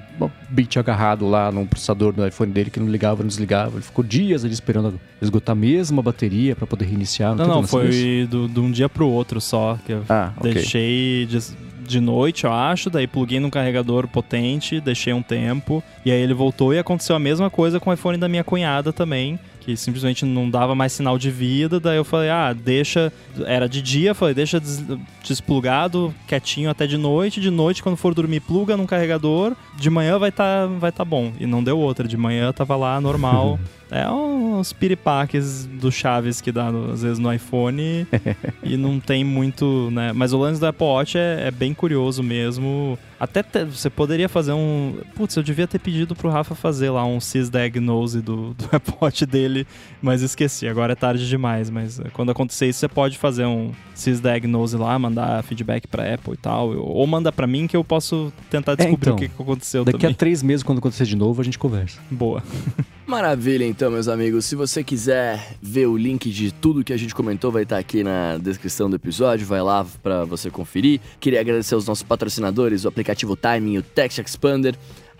bit 0.49 0.79
agarrado 0.79 1.27
lá 1.27 1.51
no 1.51 1.65
processador 1.67 2.13
do 2.13 2.25
iPhone 2.25 2.51
dele 2.53 2.69
que 2.69 2.79
não 2.79 2.87
ligava, 2.87 3.21
não 3.21 3.27
desligava. 3.27 3.75
Ele 3.75 3.81
ficou 3.83 4.01
dias 4.03 4.45
ali 4.45 4.53
esperando 4.53 4.97
esgotar 5.21 5.51
a 5.51 5.59
mesma 5.59 6.01
bateria 6.01 6.55
pra 6.55 6.65
poder 6.65 6.85
reiniciar. 6.85 7.35
Não, 7.35 7.45
não, 7.45 7.61
disso? 7.61 7.71
foi 7.71 8.27
do- 8.31 8.47
de 8.47 8.59
um 8.61 8.71
dia 8.71 8.87
pro 8.87 9.07
outro 9.09 9.41
só. 9.41 9.77
Que 9.85 9.91
eu 9.91 10.03
Ah, 10.07 10.31
ok. 10.37 10.53
deixei 10.53 11.25
de, 11.25 11.37
de 11.85 11.99
noite, 11.99 12.45
eu 12.45 12.53
acho, 12.53 12.89
daí 12.89 13.07
pluguei 13.07 13.41
num 13.41 13.49
carregador 13.49 14.07
potente, 14.07 14.79
deixei 14.79 15.11
um 15.11 15.21
tempo, 15.21 15.83
e 16.05 16.11
aí 16.11 16.21
ele 16.21 16.33
voltou 16.33 16.73
e 16.73 16.79
aconteceu 16.79 17.17
a 17.17 17.19
mesma 17.19 17.49
coisa 17.49 17.77
com 17.77 17.89
o 17.89 17.93
iPhone 17.93 18.17
da 18.17 18.29
minha 18.29 18.43
cunhada 18.45 18.93
também. 18.93 19.37
Que 19.65 19.75
simplesmente 19.75 20.25
não 20.25 20.47
dava 20.47 20.75
mais 20.75 20.93
sinal 20.93 21.17
de 21.17 21.31
vida, 21.31 21.79
daí 21.79 21.97
eu 21.97 22.05
falei, 22.05 22.29
ah, 22.29 22.53
deixa. 22.53 23.11
Era 23.47 23.67
de 23.67 23.81
dia, 23.81 24.13
falei, 24.13 24.35
deixa 24.35 24.59
des- 24.59 24.83
desplugado, 25.23 26.13
quietinho 26.27 26.69
até 26.69 26.85
de 26.85 26.97
noite. 26.97 27.41
De 27.41 27.49
noite, 27.49 27.81
quando 27.81 27.97
for 27.97 28.13
dormir, 28.13 28.41
pluga 28.41 28.77
num 28.77 28.85
carregador. 28.85 29.55
De 29.77 29.89
manhã 29.89 30.17
vai 30.19 30.31
tá, 30.31 30.67
vai 30.67 30.91
tá 30.91 31.03
bom. 31.03 31.33
E 31.39 31.45
não 31.47 31.63
deu 31.63 31.79
outra. 31.79 32.07
De 32.07 32.15
manhã 32.15 32.53
tava 32.53 32.75
lá 32.75 33.01
normal. 33.01 33.59
É 33.97 34.09
uns 34.11 34.73
piripaques 34.73 35.65
do 35.65 35.89
Chaves 35.91 36.41
que 36.41 36.51
dá 36.51 36.67
às 36.91 37.01
vezes 37.01 37.17
no 37.19 37.31
iPhone 37.31 38.05
e 38.63 38.75
não 38.75 38.99
tem 38.99 39.23
muito, 39.23 39.89
né? 39.91 40.11
Mas 40.11 40.33
o 40.33 40.37
lance 40.37 40.59
do 40.59 40.65
Apple 40.65 40.85
Watch 40.85 41.17
é, 41.17 41.47
é 41.47 41.51
bem 41.51 41.73
curioso 41.73 42.21
mesmo. 42.21 42.99
Até 43.17 43.41
te- 43.41 43.63
você 43.63 43.89
poderia 43.89 44.27
fazer 44.27 44.51
um. 44.51 44.95
Putz, 45.15 45.35
eu 45.37 45.43
devia 45.43 45.65
ter 45.67 45.79
pedido 45.79 46.13
pro 46.15 46.29
Rafa 46.29 46.53
fazer 46.53 46.89
lá 46.89 47.05
um 47.05 47.19
sysdiagnose 47.21 48.21
do, 48.21 48.53
do 48.59 48.67
Apple 48.71 48.93
Watch 49.01 49.25
dele, 49.25 49.65
mas 50.01 50.21
esqueci. 50.21 50.67
Agora 50.67 50.91
é 50.91 50.95
tarde 50.95 51.27
demais. 51.27 51.69
Mas 51.69 51.99
eh, 51.99 52.03
quando 52.11 52.31
acontecer 52.31 52.67
isso, 52.67 52.79
você 52.79 52.87
pode 52.89 53.17
fazer 53.17 53.45
um 53.45 53.71
sysdiagnose 53.95 54.77
lá, 54.77 54.97
mandar 54.99 55.43
feedback 55.43 55.87
pra 55.87 56.13
Apple 56.13 56.33
e 56.33 56.37
tal. 56.37 56.75
Ou 56.77 57.07
manda 57.07 57.31
pra 57.31 57.47
mim 57.47 57.65
que 57.65 57.75
eu 57.75 57.83
posso 57.83 58.31
tentar 58.49 58.75
descobrir 58.75 59.09
então, 59.09 59.15
o 59.15 59.19
que, 59.19 59.29
que 59.29 59.41
aconteceu 59.41 59.83
Daqui 59.83 59.99
também. 59.99 60.13
a 60.13 60.17
três 60.17 60.43
meses, 60.43 60.61
quando 60.61 60.79
acontecer 60.79 61.05
de 61.05 61.15
novo, 61.15 61.41
a 61.41 61.43
gente 61.43 61.57
conversa. 61.57 61.99
Boa. 62.11 62.43
Maravilha, 63.07 63.65
então, 63.65 63.91
meus 63.91 64.07
amigos. 64.07 64.45
Se 64.45 64.55
você 64.55 64.83
quiser 64.83 65.55
ver 65.61 65.85
o 65.85 65.95
link 65.95 66.29
de 66.29 66.51
tudo 66.51 66.83
que 66.83 66.91
a 66.91 66.97
gente 66.97 67.13
comentou, 67.13 67.51
vai 67.51 67.63
estar 67.63 67.77
aqui 67.77 68.03
na 68.03 68.37
descrição 68.37 68.89
do 68.89 68.95
episódio. 68.95 69.45
Vai 69.45 69.61
lá 69.61 69.85
pra 70.01 70.25
você 70.25 70.49
conferir. 70.49 70.99
Queria 71.19 71.39
agradecer 71.39 71.75
aos 71.75 71.87
nossos 71.87 72.03
patrocinadores, 72.03 72.83
o 72.83 72.87
aplicativo 72.87 73.35
Timing 73.35 73.73
e 73.73 73.77
o 73.77 73.83
Text 73.83 74.17
Expander. 74.17 74.75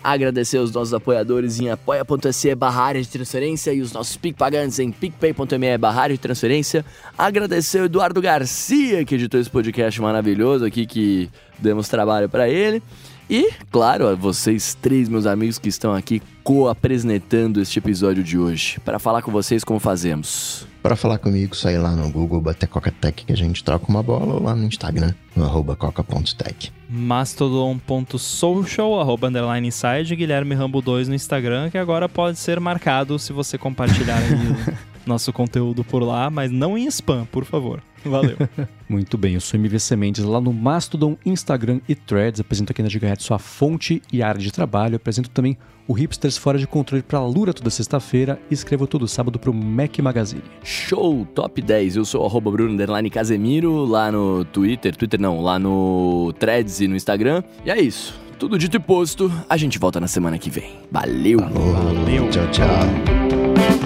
Agradecer 0.07 0.60
aos 0.60 0.72
nossos 0.72 0.94
apoiadores 0.94 1.60
em 1.60 1.72
apoia.se 1.72 2.53
barra 2.53 2.84
área 2.84 3.02
de 3.02 3.07
transferência 3.07 3.73
e 3.73 3.82
os 3.82 3.91
nossos 3.91 4.15
PicPagantes 4.15 4.77
em 4.77 4.91
picpay.me 4.91 5.77
barra 5.80 6.03
área 6.03 6.15
de 6.15 6.22
transferência. 6.22 6.86
Agradecer 7.18 7.82
o 7.82 7.86
Eduardo 7.86 8.22
Garcia, 8.22 9.03
que 9.03 9.15
editou 9.15 9.40
esse 9.41 9.49
podcast 9.49 9.99
maravilhoso 9.99 10.64
aqui, 10.64 10.86
que 10.86 11.27
demos 11.57 11.90
trabalho 11.90 12.30
pra 12.30 12.48
ele. 12.48 12.84
E, 13.30 13.52
claro, 13.72 14.07
a 14.07 14.14
vocês 14.14 14.77
três, 14.80 15.10
meus 15.10 15.26
amigos 15.26 15.57
que 15.57 15.68
estão 15.68 15.93
aqui 15.93 16.22
co-apresentando 16.43 17.60
este 17.60 17.80
episódio 17.80 18.23
de 18.23 18.38
hoje. 18.38 18.80
Para 18.85 18.99
falar 18.99 19.23
com 19.23 19.31
vocês, 19.31 19.64
como 19.64 19.80
fazemos? 19.80 20.68
Para 20.84 20.95
falar 20.95 21.18
comigo, 21.18 21.56
só 21.56 21.72
ir 21.72 21.80
lá 21.80 21.95
no 21.95 22.07
Google, 22.11 22.39
bater 22.39 22.68
Coca-Tech 22.68 23.26
que 23.26 23.34
a 23.34 23.35
gente 23.35 23.64
troca 23.64 23.88
uma 23.89 24.03
bola 24.03 24.35
ou 24.35 24.43
lá 24.43 24.56
no 24.56 24.65
Instagram, 24.65 25.11
no 25.35 25.43
arroba 25.43 25.76
coca.tech. 25.76 26.72
mastodon.social, 26.88 29.02
arroba 29.02 29.27
underline 29.27 29.68
inside, 29.68 30.15
Guilherme 30.15 30.53
Rambo 30.53 30.84
2 30.84 31.07
no 31.07 31.15
Instagram, 31.15 31.72
que 31.72 31.80
agora 31.80 32.07
pode 32.07 32.38
ser 32.38 32.60
marcado 32.60 33.18
se 33.18 33.34
você 33.34 33.57
compartilhar 33.57 34.22
nosso 35.06 35.32
conteúdo 35.32 35.84
por 35.84 36.03
lá, 36.03 36.30
mas 36.30 36.52
não 36.52 36.77
em 36.77 36.86
spam, 36.88 37.26
por 37.32 37.45
favor. 37.45 37.82
Valeu. 38.03 38.38
Muito 38.88 39.18
bem, 39.18 39.34
eu 39.34 39.41
sou 39.41 39.60
MVC 39.60 39.95
Mendes 39.95 40.23
lá 40.23 40.40
no 40.40 40.53
Mastodon, 40.53 41.18
Instagram 41.26 41.80
e 41.90 41.95
Threads. 41.95 42.40
Apresento 42.40 42.72
aqui 42.72 42.84
na 42.84 42.90
Gigahertz 42.90 43.26
sua 43.26 43.40
fonte 43.40 44.02
e 44.14 44.22
área 44.22 44.40
de 44.40 44.52
trabalho. 44.52 44.95
Apresento 44.95 45.30
também 45.30 45.57
o 45.88 45.94
Hipsters 45.94 46.38
Fora 46.38 46.57
de 46.57 46.68
Controle 46.68 47.03
para 47.03 47.19
a 47.19 47.26
Lura 47.26 47.53
toda 47.53 47.69
sexta-feira 47.69 48.40
e 48.49 48.53
escrevo 48.53 48.88
todo 48.88 49.07
sábado 49.07 49.40
para 49.40 49.49
o 49.49 49.53
Mac 49.53 49.98
Magazine. 49.99 50.44
Show 50.64 51.26
Top 51.34 51.61
10. 51.61 51.95
Eu 51.95 52.06
sou 52.06 52.22
o 52.22 52.26
arroba 52.26 52.52
Bruno 52.52 52.77
Casemiro 53.11 53.86
lá 53.86 54.11
no 54.11 54.45
Twitter. 54.45 54.95
Twitter 54.95 55.19
não, 55.19 55.41
lá 55.41 55.57
no 55.57 56.34
Threads 56.40 56.82
e 56.82 56.88
no 56.88 56.95
Instagram. 56.95 57.44
E 57.65 57.72
é 57.72 57.80
isso. 57.80 58.19
Tudo 58.38 58.57
dito 58.57 58.76
e 58.76 58.80
posto. 58.80 59.32
A 59.49 59.57
gente 59.57 59.80
volta 59.80 59.99
na 59.99 60.07
semana 60.07 60.38
que 60.38 60.49
vem. 60.49 60.73
Valeu. 60.91 61.40
Valeu. 61.40 62.30
Tchau, 62.30 62.48
tchau. 62.52 63.24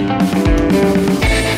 Música 0.09 1.48